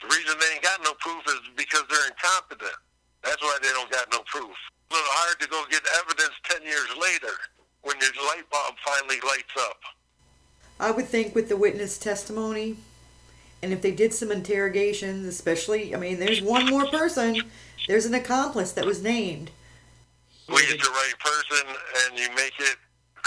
The 0.00 0.06
reason 0.06 0.38
they 0.38 0.54
ain't 0.54 0.62
got 0.62 0.82
no 0.84 0.94
proof 1.00 1.22
is 1.26 1.40
because 1.56 1.82
they're 1.90 2.06
incompetent. 2.06 2.78
That's 3.24 3.42
why 3.42 3.58
they 3.60 3.68
don't 3.68 3.90
got 3.90 4.06
no 4.12 4.22
proof. 4.26 4.54
It's 4.54 4.90
a 4.90 4.94
little 4.94 5.10
hard 5.18 5.40
to 5.40 5.48
go 5.48 5.64
get 5.70 5.82
evidence 5.98 6.34
10 6.44 6.62
years 6.62 6.88
later 7.00 7.34
when 7.82 7.96
your 8.00 8.14
light 8.26 8.48
bulb 8.50 8.74
finally 8.84 9.18
lights 9.26 9.54
up. 9.58 9.80
I 10.78 10.92
would 10.92 11.06
think 11.06 11.34
with 11.34 11.48
the 11.48 11.56
witness 11.56 11.98
testimony, 11.98 12.76
and 13.62 13.72
if 13.72 13.82
they 13.82 13.90
did 13.90 14.14
some 14.14 14.30
interrogations, 14.30 15.26
especially, 15.26 15.94
I 15.94 15.98
mean, 15.98 16.20
there's 16.20 16.40
one 16.40 16.66
more 16.66 16.86
person, 16.86 17.42
there's 17.88 18.06
an 18.06 18.14
accomplice 18.14 18.70
that 18.72 18.84
was 18.84 19.02
named. 19.02 19.50
Weed 20.48 20.80
the 20.80 20.90
right 20.90 21.14
person 21.18 21.66
and 22.06 22.18
you 22.18 22.28
make 22.34 22.54
it 22.60 22.76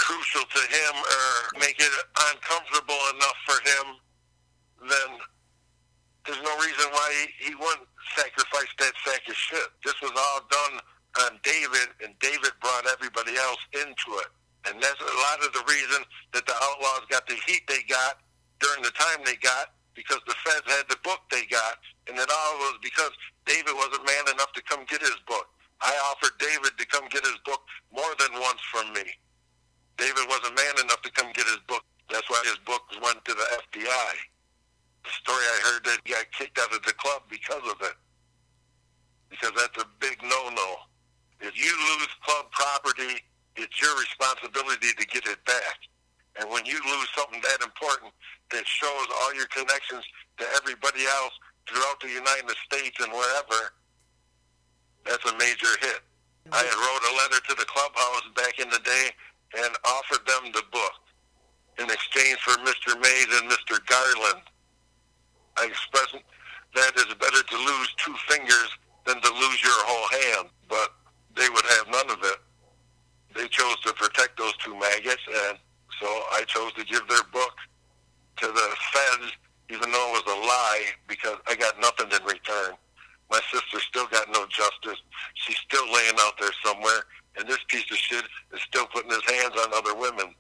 crucial 0.02 0.42
to 0.42 0.62
him 0.66 0.94
or 0.98 1.28
make 1.62 1.78
it 1.78 1.94
uncomfortable 2.34 3.02
enough 3.14 3.40
for 3.46 3.58
him, 3.62 3.86
then 4.90 5.10
there's 6.26 6.42
no 6.42 6.54
reason 6.58 6.88
why 6.90 7.08
he, 7.22 7.50
he 7.50 7.54
wouldn't 7.54 7.88
sacrifice 8.18 8.72
that 8.82 8.94
sack 9.06 9.22
of 9.30 9.38
shit. 9.38 9.70
This 9.86 9.96
was 10.02 10.12
all 10.18 10.42
done 10.50 10.82
on 11.30 11.38
David, 11.46 11.94
and 12.02 12.18
David 12.18 12.52
brought 12.62 12.90
everybody 12.90 13.38
else 13.38 13.62
into 13.78 14.18
it. 14.26 14.32
And 14.66 14.82
that's 14.82 15.02
a 15.02 15.18
lot 15.30 15.42
of 15.46 15.54
the 15.54 15.66
reason 15.70 16.02
that 16.34 16.46
the 16.46 16.54
Outlaws 16.54 17.06
got 17.10 17.26
the 17.28 17.38
heat 17.46 17.66
they 17.68 17.82
got 17.90 18.22
during 18.60 18.82
the 18.82 18.94
time 18.94 19.22
they 19.26 19.38
got 19.38 19.74
because 19.94 20.22
the 20.26 20.38
feds 20.46 20.66
had 20.66 20.86
the 20.90 20.98
book 21.04 21.20
they 21.30 21.46
got, 21.50 21.78
and 22.08 22.18
it 22.18 22.30
all 22.30 22.54
was 22.70 22.78
because 22.82 23.12
David 23.46 23.74
wasn't 23.76 24.06
man 24.06 24.34
enough 24.34 24.54
to 24.54 24.62
come 24.64 24.86
get 24.88 25.02
his 25.02 25.18
book. 25.28 25.50
I 25.82 25.94
offered 26.14 26.38
David 26.38 26.78
to 26.78 26.86
come 26.86 27.10
get 27.10 27.26
his 27.26 27.38
book 27.46 27.62
more 27.92 28.14
than 28.18 28.40
once 28.40 28.62
from 28.72 28.94
me. 28.94 29.04
David 29.98 30.26
wasn't 30.28 30.56
man 30.56 30.86
enough 30.86 31.02
to 31.02 31.12
come 31.12 31.32
get 31.34 31.46
his 31.46 31.62
book. 31.68 31.84
That's 32.10 32.30
why 32.30 32.42
his 32.44 32.60
book 32.66 32.84
went 33.02 33.24
to 33.26 33.34
the 33.34 33.48
FBI. 33.72 34.12
The 35.04 35.14
story 35.24 35.44
I 35.44 35.60
heard 35.72 35.84
that 35.86 36.00
he 36.04 36.14
got 36.14 36.26
kicked 36.32 36.60
out 36.60 36.74
of 36.74 36.84
the 36.84 36.94
club 36.94 37.24
because 37.30 37.64
of 37.70 37.80
it. 37.82 37.96
Because 39.30 39.52
that's 39.56 39.78
a 39.82 39.88
big 40.00 40.22
no-no. 40.22 40.70
If 41.40 41.58
you 41.58 41.72
lose 41.72 42.12
club 42.22 42.52
property, 42.52 43.18
it's 43.56 43.82
your 43.82 43.96
responsibility 43.98 44.94
to 44.94 45.06
get 45.08 45.26
it 45.26 45.44
back. 45.46 45.80
And 46.40 46.50
when 46.50 46.66
you 46.66 46.80
lose 46.80 47.10
something 47.16 47.42
that 47.42 47.64
important 47.64 48.14
that 48.52 48.68
shows 48.68 49.08
all 49.22 49.34
your 49.36 49.48
connections 49.48 50.04
to 50.38 50.46
everybody 50.56 51.04
else 51.06 51.34
throughout 51.68 52.00
the 52.00 52.10
United 52.10 52.56
States 52.68 53.00
and 53.00 53.12
wherever, 53.12 53.74
that's 55.06 55.26
a 55.26 55.36
major 55.38 55.72
hit. 55.82 56.02
I 56.52 56.58
had 56.58 56.78
wrote 56.78 57.04
a 57.06 57.14
letter 57.22 57.40
to 57.48 57.56
the 57.56 57.66
clubhouse 57.66 58.26
back 58.36 58.60
in 58.60 58.70
the 58.70 58.80
day 58.80 59.10
and 59.58 59.72
offered 59.86 60.26
them 60.28 60.52
the 60.54 60.64
book 60.72 61.02
in 61.80 61.86
exchange 61.90 62.40
for 62.40 62.54
Mr. 62.64 63.00
Mays 63.00 63.28
and 63.40 63.50
Mr. 63.50 63.80
Garland. 63.86 64.44
I 65.58 65.66
expressed 65.66 66.16
that 66.76 66.92
it's 66.96 67.14
better 67.16 67.44
to 67.44 67.58
lose 67.58 67.94
two 67.98 68.16
fingers 68.30 68.70
than 69.06 69.20
to 69.22 69.30
lose 69.34 69.64
your 69.64 69.80
whole 69.86 70.08
hand, 70.36 70.50
but 70.70 70.94
they 71.36 71.50
would 71.50 71.66
have 71.78 71.88
none 71.90 72.10
of 72.10 72.24
it. 72.24 72.38
They 73.36 73.48
chose 73.48 73.80
to 73.86 73.94
protect 73.94 74.38
those 74.38 74.56
two 74.58 74.78
maggots, 74.78 75.24
and 75.28 75.58
so 76.00 76.08
I 76.32 76.44
chose 76.48 76.74
to 76.74 76.86
give 76.86 77.08
their 77.08 77.24
book 77.32 77.54
to 78.38 78.48
the 78.48 78.76
feds, 78.94 79.32
even 79.70 79.92
though 79.92 80.14
it 80.14 80.26
was 80.26 80.36
a 80.36 80.40
lie, 80.40 80.86
because 81.08 81.38
I 81.48 81.56
got 81.56 81.80
nothing 81.80 82.08
in 82.12 82.24
return. 82.26 82.76
My 83.30 83.40
sister 83.52 83.80
still 83.80 84.08
got 84.08 84.28
no 84.32 84.46
justice. 84.48 85.02
She's 85.36 85.58
still 85.58 85.86
laying 85.92 86.16
out 86.20 86.34
there 86.40 86.52
somewhere, 86.64 87.04
and 87.38 87.48
this 87.48 87.60
piece 87.70 87.90
of 87.90 87.98
shit 87.98 88.26
is 88.54 88.62
still 88.62 88.86
putting 88.88 89.12
his 89.12 89.24
hands 89.24 89.50
on 89.64 89.74
other 89.74 89.96
women. 89.96 90.34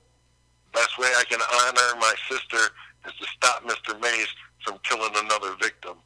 Best 0.73 0.97
way 0.97 1.07
I 1.17 1.23
can 1.29 1.39
honor 1.41 1.99
my 1.99 2.13
sister 2.29 2.73
is 3.07 3.13
to 3.19 3.25
stop 3.35 3.63
Mr. 3.63 3.99
Mays 3.99 4.27
from 4.65 4.77
killing 4.83 5.11
another 5.15 5.55
victim. 5.61 5.97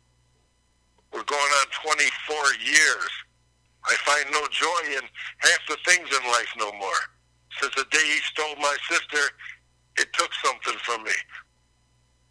We're 1.13 1.23
going 1.23 1.51
on 1.61 1.67
24 1.83 2.35
years. 2.65 3.09
I 3.85 3.95
find 4.03 4.25
no 4.31 4.41
joy 4.49 4.97
in 4.97 5.03
half 5.37 5.59
the 5.69 5.77
things 5.85 6.09
in 6.09 6.31
life 6.31 6.49
no 6.57 6.71
more. 6.73 7.01
Since 7.61 7.75
the 7.75 7.85
day 7.91 8.03
he 8.03 8.19
stole 8.33 8.55
my 8.57 8.75
sister, 8.89 9.31
it 9.97 10.11
took 10.13 10.31
something 10.43 10.77
from 10.83 11.03
me. 11.03 11.15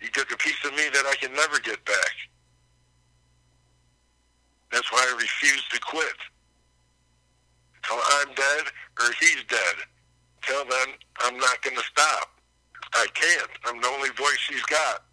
He 0.01 0.09
took 0.09 0.31
a 0.32 0.36
piece 0.36 0.62
of 0.65 0.73
me 0.73 0.89
that 0.93 1.06
I 1.06 1.15
can 1.16 1.32
never 1.32 1.59
get 1.61 1.82
back. 1.85 2.12
That's 4.70 4.90
why 4.93 5.06
I 5.09 5.16
refuse 5.16 5.65
to 5.73 5.81
quit. 5.81 6.19
Until 7.77 8.02
I'm 8.20 8.35
dead 8.35 8.65
or 9.01 9.06
he's 9.20 9.44
dead. 9.48 9.77
Until 10.47 10.65
then, 10.65 10.95
I'm 11.21 11.39
not 11.39 11.62
going 11.62 11.77
to 11.77 11.83
stop. 11.83 12.29
I 12.93 13.07
can't. 13.15 13.51
I'm 13.65 13.81
the 13.81 13.89
only 13.89 14.11
voice 14.11 14.39
she's 14.39 14.62
got. 14.65 15.05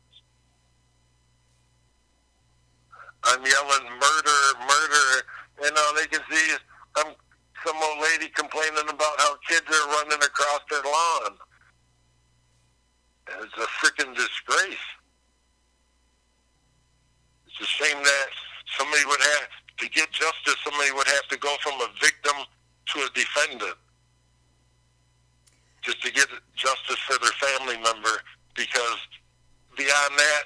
I'm 3.23 3.39
yelling 3.45 3.85
murder, 3.99 4.39
murder, 4.59 5.23
and 5.63 5.77
all 5.77 5.95
they 5.95 6.07
can 6.07 6.21
see 6.29 6.51
is 6.51 6.59
I'm 6.97 7.13
some 7.65 7.75
old 7.77 7.99
lady 8.01 8.29
complaining 8.35 8.89
about 8.89 9.19
how 9.19 9.37
kids 9.47 9.65
are 9.67 9.87
running 9.89 10.17
across 10.17 10.59
their 10.69 10.83
lawn. 10.83 11.37
It's 13.43 13.57
a 13.57 13.85
freaking 13.85 14.15
disgrace. 14.15 14.85
It's 17.47 17.61
a 17.61 17.65
shame 17.65 18.03
that 18.03 18.27
somebody 18.77 19.05
would 19.05 19.21
have 19.21 19.47
to 19.77 19.89
get 19.89 20.11
justice. 20.11 20.55
Somebody 20.63 20.91
would 20.91 21.07
have 21.07 21.27
to 21.29 21.37
go 21.37 21.55
from 21.61 21.79
a 21.79 21.87
victim 22.01 22.35
to 22.87 22.99
a 22.99 23.09
defendant 23.13 23.77
just 25.81 26.01
to 26.03 26.11
get 26.11 26.27
justice 26.55 26.99
for 27.07 27.17
their 27.19 27.31
family 27.31 27.77
member. 27.77 28.21
Because 28.55 28.99
beyond 29.75 30.17
that, 30.17 30.43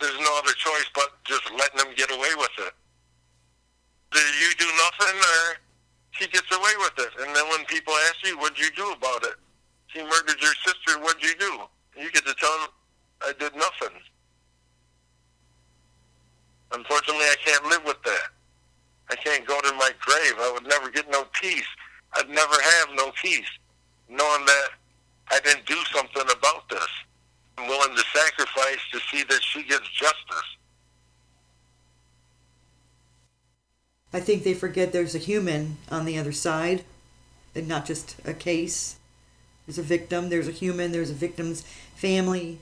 there's 0.00 0.18
no 0.18 0.38
other 0.38 0.52
choice 0.52 0.86
but 0.94 1.24
just 1.24 1.50
letting 1.52 1.78
them 1.78 1.94
get 1.96 2.10
away 2.10 2.34
with 2.36 2.50
it. 2.58 2.74
Do 4.12 4.20
you 4.20 4.50
do 4.58 4.66
nothing, 4.76 5.16
or 5.18 5.56
she 6.12 6.28
gets 6.28 6.50
away 6.52 6.72
with 6.78 6.98
it? 6.98 7.12
And 7.20 7.34
then 7.34 7.48
when 7.48 7.64
people 7.66 7.94
ask 8.08 8.24
you, 8.24 8.36
"What'd 8.38 8.58
you 8.58 8.70
do 8.70 8.90
about 8.92 9.24
it?" 9.24 9.36
She 9.88 10.02
murdered 10.02 10.40
your 10.40 10.54
sister. 10.64 10.98
What'd 11.00 11.22
you 11.22 11.34
do? 11.36 11.68
You 11.96 12.10
get 12.10 12.26
to 12.26 12.34
tell 12.34 12.58
them, 12.60 12.70
"I 13.26 13.32
did 13.32 13.54
nothing." 13.54 14.02
Unfortunately, 16.72 17.26
I 17.26 17.36
can't 17.36 17.64
live 17.66 17.84
with 17.84 18.02
that. 18.02 18.32
I 19.10 19.16
can't 19.16 19.46
go 19.46 19.60
to 19.60 19.72
my 19.74 19.92
grave. 20.00 20.38
I 20.38 20.50
would 20.50 20.66
never 20.66 20.90
get 20.90 21.08
no 21.08 21.24
peace. 21.26 21.68
I'd 22.14 22.28
never 22.28 22.60
have 22.60 22.90
no 22.94 23.12
peace, 23.12 23.48
knowing 24.08 24.44
that 24.46 24.68
I 25.30 25.40
didn't 25.40 25.66
do 25.66 25.76
something 25.92 26.22
about 26.22 26.68
this. 26.68 26.88
I'm 27.58 27.68
willing 27.68 27.96
to 27.96 28.04
sacrifice 28.14 28.78
to 28.92 29.00
see 29.10 29.22
that 29.24 29.42
she 29.42 29.62
gets 29.62 29.88
justice. 29.90 30.56
I 34.12 34.20
think 34.20 34.44
they 34.44 34.54
forget 34.54 34.92
there's 34.92 35.14
a 35.14 35.18
human 35.18 35.78
on 35.90 36.04
the 36.04 36.18
other 36.18 36.32
side 36.32 36.84
and 37.54 37.66
not 37.66 37.86
just 37.86 38.16
a 38.24 38.34
case. 38.34 38.96
There's 39.66 39.78
a 39.78 39.82
victim, 39.82 40.28
there's 40.28 40.48
a 40.48 40.52
human, 40.52 40.92
there's 40.92 41.10
a 41.10 41.14
victim's 41.14 41.62
family. 41.96 42.58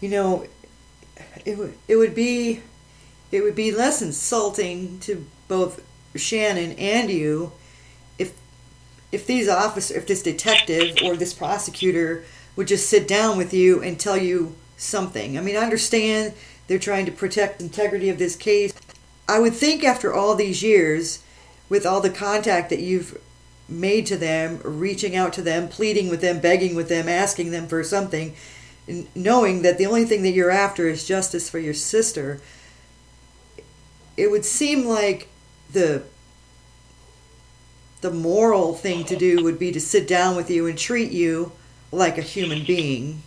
You 0.00 0.08
know, 0.08 0.46
it 1.44 1.58
would 1.58 1.74
it 1.88 1.96
would 1.96 2.14
be 2.14 2.60
it 3.32 3.42
would 3.42 3.54
be 3.54 3.72
less 3.72 4.00
insulting 4.00 4.98
to 5.00 5.26
both 5.48 5.82
Shannon 6.14 6.72
and 6.78 7.10
you 7.10 7.52
if 9.12 9.26
these 9.26 9.48
officer 9.48 9.96
if 9.96 10.06
this 10.06 10.22
detective 10.22 10.98
or 11.04 11.16
this 11.16 11.34
prosecutor 11.34 12.24
would 12.56 12.68
just 12.68 12.88
sit 12.88 13.08
down 13.08 13.36
with 13.36 13.52
you 13.54 13.82
and 13.82 13.98
tell 13.98 14.16
you 14.16 14.54
something. 14.76 15.38
I 15.38 15.40
mean, 15.40 15.56
I 15.56 15.60
understand 15.60 16.34
they're 16.66 16.78
trying 16.78 17.06
to 17.06 17.12
protect 17.12 17.58
the 17.58 17.64
integrity 17.64 18.08
of 18.08 18.18
this 18.18 18.36
case. 18.36 18.72
I 19.28 19.38
would 19.38 19.54
think 19.54 19.84
after 19.84 20.12
all 20.12 20.34
these 20.34 20.62
years, 20.62 21.22
with 21.68 21.86
all 21.86 22.00
the 22.00 22.10
contact 22.10 22.70
that 22.70 22.80
you've 22.80 23.18
made 23.68 24.06
to 24.06 24.16
them, 24.16 24.60
reaching 24.64 25.14
out 25.14 25.32
to 25.34 25.42
them, 25.42 25.68
pleading 25.68 26.08
with 26.08 26.20
them, 26.20 26.40
begging 26.40 26.74
with 26.74 26.88
them, 26.88 27.08
asking 27.08 27.52
them 27.52 27.68
for 27.68 27.84
something, 27.84 28.34
knowing 29.14 29.62
that 29.62 29.78
the 29.78 29.86
only 29.86 30.04
thing 30.04 30.22
that 30.22 30.32
you're 30.32 30.50
after 30.50 30.88
is 30.88 31.06
justice 31.06 31.48
for 31.48 31.60
your 31.60 31.74
sister, 31.74 32.40
it 34.16 34.30
would 34.30 34.44
seem 34.44 34.84
like 34.84 35.28
the 35.72 36.02
the 38.00 38.10
moral 38.10 38.74
thing 38.74 39.04
to 39.04 39.16
do 39.16 39.44
would 39.44 39.58
be 39.58 39.72
to 39.72 39.80
sit 39.80 40.08
down 40.08 40.36
with 40.36 40.50
you 40.50 40.66
and 40.66 40.78
treat 40.78 41.12
you 41.12 41.52
like 41.92 42.18
a 42.18 42.22
human 42.22 42.64
being. 42.64 43.22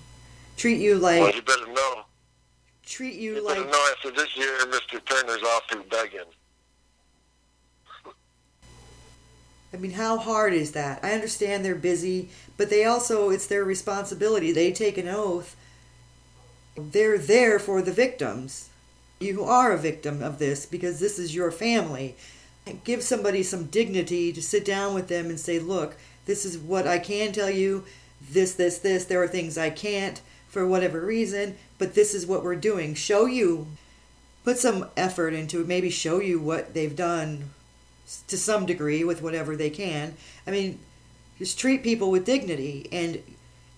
Treat 0.58 0.80
you 0.80 0.98
like. 0.98 1.22
Well, 1.22 1.36
you 1.36 1.42
better 1.42 1.68
know. 1.68 2.02
Treat 2.86 3.16
you, 3.16 3.36
You 3.36 3.46
like. 3.46 3.58
better 3.58 3.70
know 3.70 3.88
after 3.92 4.12
this 4.12 4.36
year, 4.38 4.58
Mr. 4.68 5.04
Turner's 5.06 5.42
off 5.44 5.64
through 5.70 5.84
begging. 5.90 6.20
I 9.74 9.78
mean, 9.78 9.92
how 9.92 10.18
hard 10.18 10.54
is 10.54 10.74
that? 10.74 11.00
I 11.04 11.14
understand 11.14 11.66
they're 11.66 11.74
busy, 11.74 12.30
but 12.58 12.70
they 12.70 12.86
also, 12.86 13.32
it's 13.32 13.48
their 13.48 13.64
responsibility. 13.64 14.52
They 14.52 14.72
take 14.72 15.00
an 15.00 15.08
oath. 15.08 15.56
They're 16.78 17.18
there 17.18 17.58
for 17.58 17.82
the 17.82 17.92
victims. 17.92 18.70
You 19.20 19.44
are 19.44 19.72
a 19.72 19.78
victim 19.78 20.22
of 20.22 20.38
this 20.38 20.68
because 20.68 21.00
this 21.00 21.18
is 21.18 21.34
your 21.34 21.50
family. 21.50 22.16
Give 22.84 23.04
somebody 23.04 23.44
some 23.44 23.66
dignity 23.66 24.32
to 24.34 24.42
sit 24.42 24.64
down 24.66 24.94
with 24.94 25.08
them 25.08 25.28
and 25.28 25.40
say, 25.40 25.60
look, 25.60 25.96
this 26.26 26.46
is 26.46 26.58
what 26.58 26.88
I 26.88 27.00
can 27.00 27.32
tell 27.32 27.50
you, 27.50 27.84
this, 28.22 28.54
this, 28.54 28.78
this. 28.80 29.06
There 29.06 29.22
are 29.22 29.28
things 29.28 29.58
I 29.58 29.70
can't 29.70 30.22
for 30.48 30.68
whatever 30.68 31.02
reason, 31.02 31.58
but 31.78 31.96
this 31.96 32.14
is 32.14 32.26
what 32.26 32.44
we're 32.44 32.56
doing. 32.56 32.94
Show 32.94 33.26
you, 33.26 33.68
put 34.44 34.58
some 34.58 34.88
effort 34.96 35.34
into 35.34 35.62
it, 35.62 35.68
maybe 35.68 35.90
show 35.90 36.20
you 36.20 36.40
what 36.40 36.74
they've 36.74 36.96
done 36.96 37.50
to 38.28 38.38
some 38.38 38.66
degree 38.66 39.04
with 39.04 39.22
whatever 39.22 39.56
they 39.56 39.70
can. 39.70 40.16
I 40.46 40.52
mean, 40.52 40.80
just 41.38 41.60
treat 41.60 41.84
people 41.84 42.12
with 42.12 42.26
dignity 42.26 42.88
and 42.92 43.22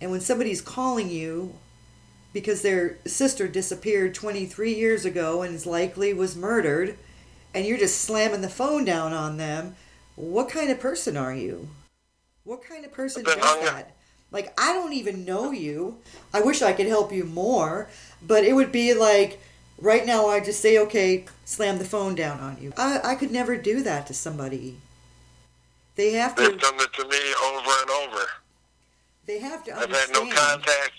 and 0.02 0.12
when 0.12 0.20
somebody's 0.20 0.62
calling 0.62 1.10
you 1.10 1.56
because 2.34 2.62
their 2.62 2.98
sister 3.08 3.48
disappeared 3.48 4.14
23 4.14 4.74
years 4.74 5.06
ago 5.06 5.42
and 5.42 5.56
is 5.56 5.66
likely 5.66 6.14
was 6.14 6.36
murdered 6.36 6.98
and 7.56 7.66
you're 7.66 7.78
just 7.78 8.02
slamming 8.02 8.42
the 8.42 8.50
phone 8.50 8.84
down 8.84 9.14
on 9.14 9.38
them, 9.38 9.76
what 10.16 10.50
kind 10.50 10.70
of 10.70 10.80
person 10.80 11.16
are 11.16 11.34
you? 11.34 11.70
What 12.44 12.64
kind 12.64 12.86
of 12.86 12.92
person 12.92 13.24
does 13.24 13.38
oh, 13.42 13.66
that? 13.66 13.96
Like, 14.30 14.54
I 14.60 14.74
don't 14.74 14.94
even 14.94 15.26
know 15.26 15.52
you. 15.52 15.98
I 16.34 16.42
wish 16.42 16.62
I 16.62 16.74
could 16.74 16.88
help 16.88 17.14
you 17.14 17.24
more, 17.24 17.90
but 18.22 18.44
it 18.44 18.54
would 18.54 18.72
be 18.72 18.94
like, 18.94 19.40
right 19.80 20.06
now, 20.06 20.28
I 20.28 20.42
just 20.42 20.60
say, 20.60 20.78
okay, 20.80 21.26
slam 21.46 21.78
the 21.78 21.86
phone 21.86 22.14
down 22.14 22.40
on 22.42 22.58
you. 22.62 22.74
I, 22.78 23.00
I 23.04 23.16
could 23.16 23.32
never 23.32 23.56
do 23.56 23.82
that 23.84 24.06
to 24.08 24.14
somebody. 24.14 24.78
They 25.96 26.12
have 26.12 26.36
to. 26.36 26.42
They've 26.44 26.60
done 26.60 26.76
it 26.76 26.92
to 26.94 27.08
me 27.08 27.18
over 27.46 27.72
and 27.82 27.90
over. 27.90 28.26
They 29.26 29.40
have 29.40 29.64
to 29.64 29.72
Understand. 29.74 29.96
I've 29.96 30.08
had 30.08 30.14
no 30.14 30.36
contact. 30.36 30.94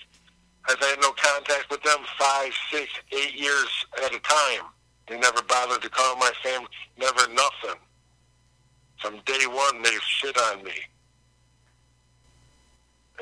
I've 0.68 0.80
had 0.80 1.00
no 1.00 1.12
contact 1.12 1.70
with 1.70 1.82
them 1.82 1.98
five, 2.18 2.52
six, 2.72 2.90
eight 3.12 3.34
years 3.34 3.68
at 4.02 4.14
a 4.14 4.18
time. 4.20 4.64
They 5.08 5.18
never 5.18 5.42
bothered 5.42 5.82
to 5.82 5.88
call 5.88 6.16
my 6.16 6.32
family. 6.42 6.68
Never 6.98 7.32
nothing. 7.32 7.80
From 9.00 9.20
day 9.24 9.46
one, 9.46 9.82
they've 9.82 10.02
shit 10.02 10.36
on 10.36 10.64
me 10.64 10.72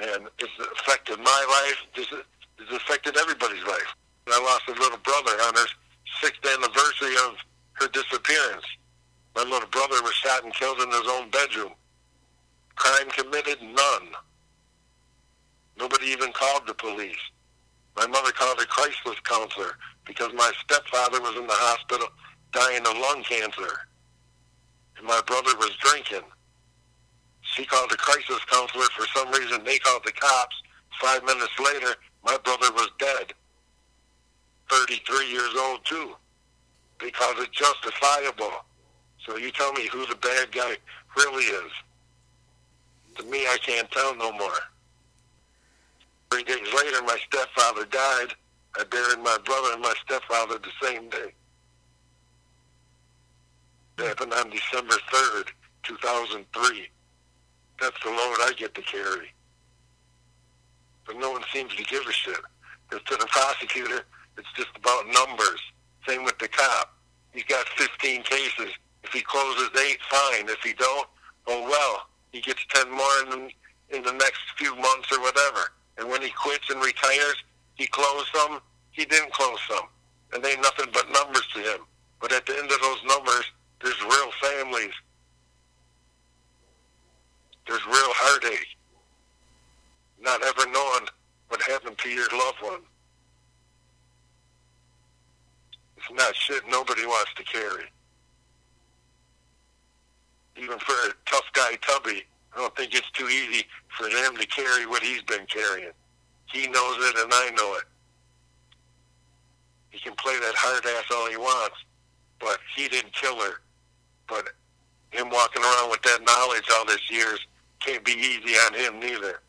and 0.00 0.28
it's 0.38 0.52
affected 0.80 1.18
my 1.18 1.44
life. 1.48 1.86
It's, 1.94 2.12
it's 2.58 2.72
affected 2.72 3.16
everybody's 3.16 3.62
life. 3.64 3.94
I 4.26 4.40
lost 4.40 4.68
a 4.68 4.80
little 4.80 4.98
brother 4.98 5.32
on 5.42 5.54
her 5.54 5.66
sixth 6.20 6.44
anniversary 6.44 7.14
of 7.26 7.36
her 7.74 7.88
disappearance. 7.88 8.64
My 9.36 9.42
little 9.42 9.68
brother 9.68 10.02
was 10.02 10.14
shot 10.14 10.44
and 10.44 10.54
killed 10.54 10.80
in 10.80 10.88
his 10.88 11.06
own 11.08 11.30
bedroom. 11.30 11.72
Crime 12.76 13.08
committed? 13.10 13.60
None. 13.62 14.08
Nobody 15.78 16.06
even 16.06 16.32
called 16.32 16.66
the 16.66 16.74
police. 16.74 17.18
My 17.96 18.06
mother 18.06 18.32
called 18.32 18.60
a 18.60 18.66
crisis 18.66 19.20
counselor 19.24 19.76
because 20.06 20.32
my 20.34 20.52
stepfather 20.62 21.20
was 21.20 21.36
in 21.36 21.46
the 21.46 21.54
hospital 21.54 22.08
dying 22.52 22.86
of 22.86 22.96
lung 22.98 23.22
cancer. 23.24 23.88
And 24.96 25.06
my 25.06 25.20
brother 25.26 25.56
was 25.56 25.76
drinking. 25.80 26.26
She 27.40 27.64
called 27.64 27.90
the 27.90 27.96
crisis 27.96 28.44
counselor. 28.50 28.86
For 28.96 29.06
some 29.14 29.30
reason, 29.30 29.64
they 29.64 29.78
called 29.78 30.02
the 30.04 30.12
cops. 30.12 30.56
Five 31.00 31.24
minutes 31.24 31.58
later, 31.62 31.94
my 32.24 32.36
brother 32.44 32.72
was 32.72 32.90
dead. 32.98 33.32
33 34.70 35.30
years 35.30 35.54
old, 35.58 35.84
too. 35.84 36.14
Because 36.98 37.34
it's 37.38 37.56
justifiable. 37.56 38.64
So 39.26 39.36
you 39.36 39.50
tell 39.50 39.72
me 39.72 39.88
who 39.88 40.06
the 40.06 40.16
bad 40.16 40.52
guy 40.52 40.76
really 41.16 41.44
is. 41.44 41.72
To 43.16 43.24
me, 43.24 43.46
I 43.46 43.58
can't 43.62 43.90
tell 43.90 44.14
no 44.16 44.32
more. 44.32 44.58
Three 46.30 46.44
days 46.44 46.72
later, 46.74 47.02
my 47.02 47.18
stepfather 47.28 47.84
died. 47.86 48.34
I 48.76 48.84
buried 48.84 49.22
my 49.22 49.38
brother 49.44 49.72
and 49.72 49.82
my 49.82 49.94
stepfather 50.04 50.58
the 50.58 50.86
same 50.86 51.08
day. 51.08 51.32
It 53.98 54.04
happened 54.04 54.32
on 54.32 54.50
December 54.50 54.94
3rd, 55.12 55.48
2003. 55.84 56.88
That's 57.80 58.02
the 58.02 58.10
load 58.10 58.36
I 58.40 58.52
get 58.56 58.74
to 58.74 58.82
carry. 58.82 59.32
But 61.06 61.18
no 61.18 61.30
one 61.30 61.42
seems 61.52 61.74
to 61.76 61.84
give 61.84 62.02
a 62.06 62.12
shit. 62.12 62.40
Because 62.88 63.04
to 63.06 63.16
the 63.16 63.26
prosecutor, 63.26 64.02
it's 64.36 64.52
just 64.56 64.76
about 64.76 65.06
numbers. 65.06 65.60
Same 66.08 66.24
with 66.24 66.38
the 66.38 66.48
cop. 66.48 66.96
He's 67.32 67.44
got 67.44 67.68
15 67.68 68.22
cases. 68.22 68.72
If 69.04 69.12
he 69.12 69.20
closes 69.20 69.70
eight, 69.86 69.98
fine. 70.10 70.48
If 70.48 70.62
he 70.62 70.72
don't, 70.72 71.08
oh 71.46 71.62
well. 71.62 72.06
He 72.32 72.40
gets 72.40 72.64
10 72.70 72.90
more 72.90 73.22
in 73.22 73.30
the, 73.30 73.96
in 73.96 74.02
the 74.02 74.12
next 74.12 74.40
few 74.56 74.74
months 74.76 75.12
or 75.12 75.20
whatever. 75.20 75.72
And 75.98 76.08
when 76.08 76.22
he 76.22 76.30
quits 76.30 76.68
and 76.70 76.82
retires, 76.82 77.36
he 77.74 77.86
closed 77.86 78.28
some, 78.34 78.60
he 78.90 79.04
didn't 79.04 79.32
close 79.32 79.58
some. 79.68 79.88
And 80.32 80.42
they 80.42 80.56
nothing 80.56 80.86
but 80.92 81.10
numbers 81.12 81.46
to 81.54 81.60
him. 81.60 81.80
But 82.20 82.32
at 82.32 82.46
the 82.46 82.56
end 82.56 82.70
of 82.70 82.80
those 82.80 83.04
numbers, 83.04 83.44
there's 83.82 84.00
real 84.02 84.30
families 84.42 84.94
there's 87.66 87.84
real 87.86 87.94
heartache. 87.96 88.76
Not 90.20 90.42
ever 90.42 90.70
knowing 90.70 91.08
what 91.48 91.62
happened 91.62 91.98
to 91.98 92.08
your 92.08 92.26
loved 92.32 92.58
one. 92.62 92.80
It's 95.96 96.10
not 96.12 96.34
shit 96.36 96.62
nobody 96.68 97.06
wants 97.06 97.32
to 97.36 97.44
carry. 97.44 97.84
Even 100.56 100.78
for 100.78 100.92
a 101.08 101.12
tough 101.26 101.44
guy 101.52 101.76
Tubby, 101.80 102.22
I 102.54 102.58
don't 102.58 102.74
think 102.76 102.94
it's 102.94 103.10
too 103.10 103.28
easy 103.28 103.64
for 103.96 104.08
them 104.08 104.36
to 104.36 104.46
carry 104.46 104.86
what 104.86 105.02
he's 105.02 105.22
been 105.22 105.46
carrying. 105.46 105.92
He 106.52 106.66
knows 106.68 106.96
it 106.98 107.16
and 107.18 107.32
I 107.32 107.50
know 107.56 107.74
it. 107.74 107.84
He 109.90 109.98
can 110.00 110.14
play 110.16 110.38
that 110.38 110.54
hard 110.56 110.84
ass 110.84 111.04
all 111.12 111.30
he 111.30 111.36
wants, 111.36 111.76
but 112.40 112.58
he 112.76 112.88
didn't 112.88 113.12
kill 113.12 113.40
her. 113.40 113.60
But 114.28 114.48
him 115.10 115.30
walking 115.30 115.62
around 115.62 115.90
with 115.90 116.02
that 116.02 116.20
knowledge 116.22 116.64
all 116.72 116.84
these 116.86 117.10
years 117.10 117.38
can't 117.80 118.04
be 118.04 118.12
easy 118.12 118.54
on 118.66 118.74
him 118.74 118.98
neither. 118.98 119.40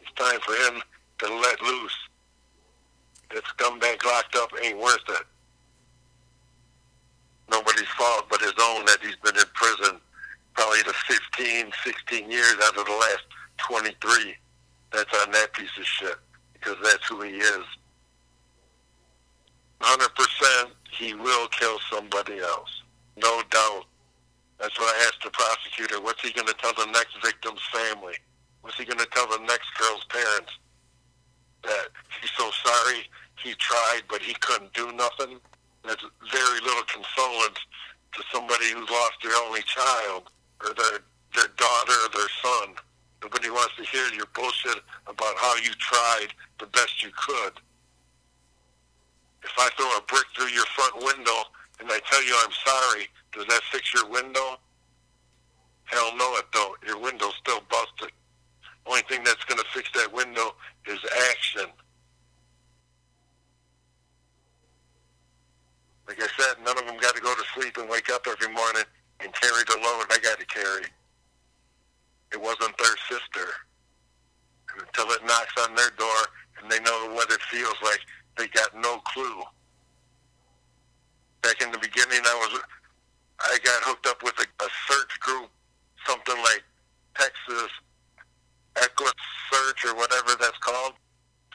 It's 0.00 0.12
time 0.16 0.40
for 0.40 0.54
him 0.54 0.82
to 1.18 1.34
let 1.34 1.62
loose. 1.62 1.96
That 3.32 3.44
scumbag 3.44 4.04
locked 4.04 4.34
up 4.36 4.50
ain't 4.62 4.78
worth 4.78 5.08
it. 5.08 5.26
Nobody's 7.50 7.88
fault 7.96 8.26
but 8.30 8.40
his 8.40 8.54
own 8.60 8.84
that 8.86 8.98
he's 9.02 9.16
been 9.16 9.36
in 9.36 9.48
prison 9.54 10.00
probably 10.54 10.82
the 10.82 10.92
15, 10.92 11.70
16 11.84 12.30
years 12.30 12.56
out 12.64 12.76
of 12.76 12.84
the 12.84 12.92
last 12.92 13.22
23. 13.58 14.34
That's 14.92 15.12
on 15.22 15.32
that 15.32 15.52
piece 15.52 15.76
of 15.78 15.84
shit 15.84 16.16
because 16.54 16.76
that's 16.82 17.06
who 17.08 17.22
he 17.22 17.32
is. 17.32 17.64
100% 19.80 20.70
he 20.90 21.14
will 21.14 21.46
kill 21.48 21.78
somebody 21.90 22.38
else. 22.40 22.82
No 23.16 23.42
doubt. 23.50 23.84
That's 24.58 24.76
what 24.78 24.94
I 24.94 25.04
asked 25.06 25.22
the 25.22 25.30
prosecutor. 25.30 26.00
What's 26.00 26.20
he 26.22 26.32
going 26.32 26.48
to 26.48 26.54
tell 26.54 26.72
the 26.74 26.90
next 26.90 27.16
victim's 27.24 27.62
family? 27.72 28.14
What's 28.62 28.76
he 28.76 28.84
going 28.84 28.98
to 28.98 29.06
tell 29.12 29.28
the 29.28 29.44
next 29.46 29.68
girl's 29.78 30.04
parents? 30.06 30.58
That 31.62 31.88
he's 32.20 32.30
so 32.36 32.50
sorry 32.64 33.08
he 33.42 33.54
tried, 33.54 34.02
but 34.08 34.20
he 34.20 34.34
couldn't 34.34 34.72
do 34.74 34.90
nothing. 34.92 35.38
That's 35.84 36.04
very 36.32 36.60
little 36.60 36.82
consolence 36.92 37.58
to 38.14 38.22
somebody 38.32 38.72
who's 38.72 38.90
lost 38.90 39.14
their 39.22 39.36
only 39.46 39.62
child 39.62 40.30
or 40.64 40.74
their 40.74 41.00
their 41.34 41.48
daughter 41.56 41.92
or 41.92 42.08
their 42.14 42.28
son. 42.42 42.74
Nobody 43.22 43.50
wants 43.50 43.74
to 43.76 43.84
hear 43.84 44.06
your 44.14 44.26
bullshit 44.34 44.82
about 45.06 45.36
how 45.36 45.56
you 45.56 45.70
tried 45.78 46.28
the 46.58 46.66
best 46.66 47.02
you 47.02 47.10
could. 47.16 47.52
If 49.42 49.52
I 49.58 49.68
throw 49.76 49.86
a 49.96 50.02
brick 50.02 50.24
through 50.36 50.48
your 50.48 50.66
front 50.66 50.96
window 50.96 51.42
and 51.80 51.88
I 51.90 52.00
tell 52.10 52.24
you 52.24 52.36
I'm 52.44 52.52
sorry, 52.64 53.08
does 53.32 53.46
that 53.46 53.62
fix 53.72 53.92
your 53.94 54.08
window? 54.08 54.58
Hell 55.84 56.16
no, 56.16 56.36
it 56.36 56.44
don't. 56.52 56.78
Your 56.86 56.98
window's 57.00 57.34
still 57.40 57.62
busted. 57.70 58.12
Only 58.86 59.02
thing 59.02 59.24
that's 59.24 59.44
going 59.44 59.58
to 59.58 59.66
fix 59.72 59.90
that 59.94 60.12
window 60.12 60.54
is 60.86 60.98
action. 61.30 61.70
Like 66.06 66.22
I 66.22 66.28
said, 66.38 66.64
none 66.64 66.78
of 66.78 66.86
them 66.86 66.96
got 67.00 67.14
to 67.14 67.20
go 67.20 67.34
to 67.34 67.42
sleep 67.54 67.76
and 67.76 67.88
wake 67.88 68.10
up 68.10 68.26
every 68.26 68.52
morning 68.52 68.84
and 69.20 69.32
carry 69.34 69.62
the 69.64 69.76
load 69.82 70.06
I 70.10 70.18
got 70.22 70.38
to 70.38 70.46
carry. 70.46 70.86
It 72.32 72.40
wasn't 72.40 72.76
their 72.78 72.96
sister. 73.08 73.48
And 74.72 74.86
until 74.86 75.10
it 75.12 75.24
knocks 75.24 75.54
on 75.66 75.74
their 75.74 75.90
door 75.98 76.20
and 76.62 76.70
they 76.70 76.80
know 76.80 77.12
what 77.14 77.30
it 77.30 77.40
feels 77.42 77.76
like, 77.82 78.00
they 78.36 78.48
got 78.48 78.74
no 78.74 78.98
clue 78.98 79.42
back 81.42 81.62
in 81.62 81.72
the 81.72 81.78
beginning, 81.78 82.20
I 82.24 82.36
was 82.36 82.60
I 83.40 83.56
got 83.64 83.80
hooked 83.86 84.06
up 84.06 84.22
with 84.22 84.34
a, 84.36 84.46
a 84.64 84.68
search 84.90 85.20
group, 85.20 85.48
something 86.06 86.36
like 86.42 86.62
Texas 87.14 87.70
Echo 88.76 89.08
Search 89.50 89.84
or 89.86 89.94
whatever 89.94 90.34
that's 90.38 90.58
called. 90.58 90.94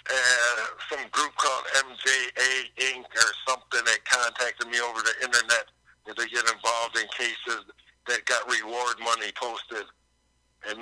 And 0.09 0.59
some 0.89 1.03
group 1.11 1.31
called 1.37 1.63
MJA 1.85 2.51
Inc. 2.91 3.05
or 3.05 3.31
something 3.47 3.83
that 3.85 3.99
contacted 4.03 4.67
me 4.67 4.79
over 4.81 4.99
the 4.99 5.15
internet 5.23 5.69
they 6.05 6.27
get 6.27 6.43
involved 6.51 6.97
in 6.99 7.07
cases 7.15 7.63
that 8.07 8.25
got 8.25 8.43
reward 8.51 8.99
money 8.99 9.31
posted. 9.39 9.87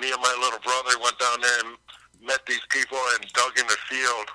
Me 0.02 0.10
and 0.10 0.20
my 0.20 0.36
little 0.42 0.58
brother 0.66 0.98
went 0.98 1.16
down 1.20 1.40
there 1.40 1.60
and 1.62 1.78
met 2.26 2.42
these 2.50 2.66
people 2.70 2.98
and 3.14 3.22
dug 3.38 3.54
in 3.54 3.66
the 3.70 3.78
field 3.86 4.26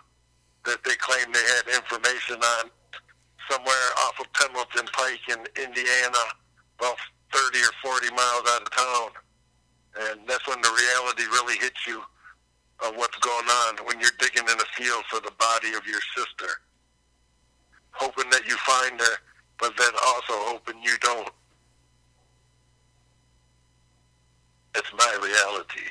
that 0.63 0.81
they 0.85 0.95
claimed 0.95 1.35
they 1.35 1.43
had 1.59 1.75
information 1.75 2.39
on 2.39 2.71
somewhere 3.51 3.87
off 4.07 4.15
of 4.17 4.31
Pendleton 4.31 4.87
Pike 4.95 5.27
in 5.27 5.43
Indiana, 5.59 6.23
about 6.79 6.95
30 7.35 7.59
or 7.59 7.99
40 7.99 8.15
miles 8.15 8.47
out 8.47 8.61
of 8.63 8.71
town. 8.71 9.09
And 10.07 10.19
that's 10.23 10.47
when 10.47 10.61
the 10.61 10.71
reality 10.71 11.23
really 11.35 11.57
hits 11.59 11.85
you 11.85 11.99
of 12.87 12.95
what's 12.95 13.19
going 13.19 13.49
on 13.67 13.75
when 13.83 13.99
you're 13.99 14.15
digging 14.19 14.47
in 14.47 14.55
a 14.55 14.69
field 14.71 15.03
for 15.11 15.19
the 15.19 15.35
body 15.35 15.75
of 15.75 15.83
your 15.85 15.99
sister. 16.15 16.63
Hoping 17.91 18.29
that 18.29 18.47
you 18.47 18.55
find 18.63 19.01
her, 19.01 19.15
but 19.59 19.75
then 19.75 19.91
also 20.15 20.31
hoping 20.47 20.81
you 20.81 20.95
don't. 21.01 21.27
It's 24.77 24.93
my 24.93 25.17
reality. 25.23 25.89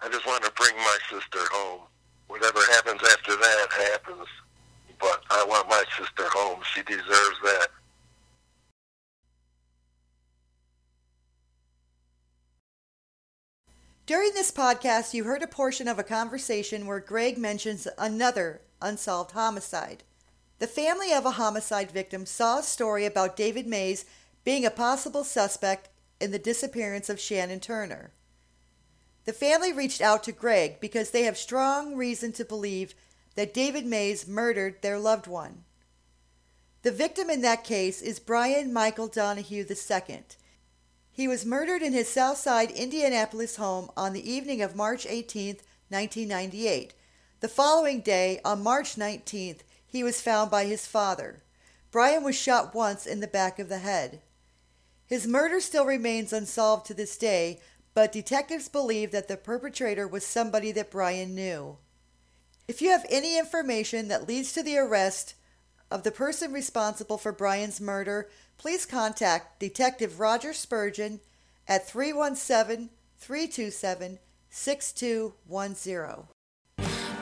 I 0.00 0.08
just 0.10 0.26
want 0.26 0.44
to 0.44 0.52
bring 0.52 0.76
my 0.76 0.98
sister 1.10 1.38
home. 1.50 1.80
Whatever 2.26 2.60
happens 2.72 3.00
after 3.10 3.34
that 3.34 3.66
happens. 3.70 4.26
But 5.00 5.22
I 5.30 5.46
want 5.48 5.66
my 5.70 5.82
sister 5.96 6.24
home. 6.28 6.60
She 6.74 6.82
deserves 6.82 7.38
that. 7.42 7.68
During 14.04 14.34
this 14.34 14.50
podcast, 14.50 15.14
you 15.14 15.24
heard 15.24 15.42
a 15.42 15.46
portion 15.46 15.88
of 15.88 15.98
a 15.98 16.04
conversation 16.04 16.86
where 16.86 17.00
Greg 17.00 17.38
mentions 17.38 17.88
another 17.96 18.60
unsolved 18.82 19.32
homicide. 19.32 20.02
The 20.58 20.66
family 20.66 21.12
of 21.12 21.24
a 21.24 21.32
homicide 21.32 21.92
victim 21.92 22.26
saw 22.26 22.58
a 22.58 22.62
story 22.62 23.06
about 23.06 23.36
David 23.36 23.66
Mays 23.66 24.04
being 24.44 24.64
a 24.64 24.70
possible 24.70 25.24
suspect 25.24 25.88
in 26.20 26.30
the 26.30 26.38
disappearance 26.38 27.08
of 27.08 27.20
Shannon 27.20 27.60
Turner. 27.60 28.12
The 29.24 29.32
family 29.32 29.72
reached 29.72 30.00
out 30.00 30.24
to 30.24 30.32
Greg 30.32 30.80
because 30.80 31.10
they 31.10 31.24
have 31.24 31.36
strong 31.36 31.94
reason 31.94 32.32
to 32.32 32.44
believe 32.44 32.94
that 33.34 33.52
David 33.54 33.84
Mays 33.84 34.26
murdered 34.26 34.80
their 34.80 34.98
loved 34.98 35.26
one. 35.26 35.64
The 36.82 36.90
victim 36.90 37.28
in 37.28 37.42
that 37.42 37.64
case 37.64 38.00
is 38.00 38.18
Brian 38.18 38.72
Michael 38.72 39.08
Donahue 39.08 39.66
II. 39.68 40.22
He 41.10 41.28
was 41.28 41.44
murdered 41.44 41.82
in 41.82 41.92
his 41.92 42.08
Southside 42.08 42.70
Indianapolis 42.70 43.56
home 43.56 43.90
on 43.96 44.12
the 44.12 44.30
evening 44.30 44.62
of 44.62 44.76
March 44.76 45.04
18, 45.08 45.56
1998. 45.88 46.94
The 47.40 47.48
following 47.48 48.00
day, 48.00 48.40
on 48.44 48.62
March 48.62 48.94
19th, 48.94 49.60
he 49.86 50.02
was 50.02 50.20
found 50.20 50.50
by 50.50 50.64
his 50.64 50.86
father. 50.86 51.42
Brian 51.90 52.22
was 52.22 52.36
shot 52.36 52.74
once 52.74 53.06
in 53.06 53.20
the 53.20 53.26
back 53.26 53.58
of 53.58 53.68
the 53.68 53.78
head. 53.78 54.20
His 55.08 55.26
murder 55.26 55.58
still 55.60 55.86
remains 55.86 56.32
unsolved 56.32 56.86
to 56.86 56.94
this 56.94 57.16
day, 57.16 57.60
but 57.94 58.12
detectives 58.12 58.68
believe 58.68 59.10
that 59.10 59.26
the 59.26 59.38
perpetrator 59.38 60.06
was 60.06 60.24
somebody 60.24 60.70
that 60.72 60.90
Brian 60.90 61.34
knew. 61.34 61.78
If 62.68 62.82
you 62.82 62.90
have 62.90 63.06
any 63.10 63.38
information 63.38 64.08
that 64.08 64.28
leads 64.28 64.52
to 64.52 64.62
the 64.62 64.76
arrest 64.76 65.34
of 65.90 66.02
the 66.02 66.10
person 66.10 66.52
responsible 66.52 67.16
for 67.16 67.32
Brian's 67.32 67.80
murder, 67.80 68.28
please 68.58 68.84
contact 68.84 69.58
Detective 69.58 70.20
Roger 70.20 70.52
Spurgeon 70.52 71.20
at 71.66 71.88
317 71.88 72.90
327 73.18 74.18
6210. 74.50 76.28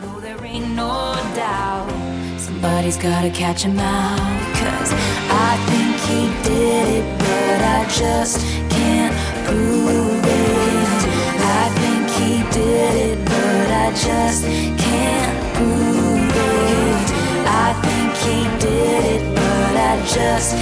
No, 0.02 0.20
there 0.20 0.44
ain't 0.44 0.68
no 0.70 1.14
doubt 1.34 2.16
somebody's 2.38 2.96
gotta 2.96 3.30
catch 3.30 3.62
him 3.62 3.78
out. 3.78 4.18
Cause 4.54 4.92
I 4.92 5.56
think 5.68 5.96
he 6.08 6.48
did 6.48 7.04
it, 7.04 7.25
I 7.78 7.84
just 7.84 8.40
can't 8.70 9.14
prove 9.44 10.24
it. 10.24 11.00
I 11.60 11.68
think 11.80 12.04
he 12.18 12.32
did 12.58 12.94
it, 13.10 13.18
but 13.26 13.68
I 13.84 13.90
just 13.90 14.44
can't 14.84 15.36
prove 15.56 16.36
it. 16.54 17.08
I 17.64 17.68
think 17.84 18.12
he 18.26 18.38
did 18.66 19.04
it, 19.14 19.34
but 19.34 19.76
I 19.76 19.94
just 20.06 20.56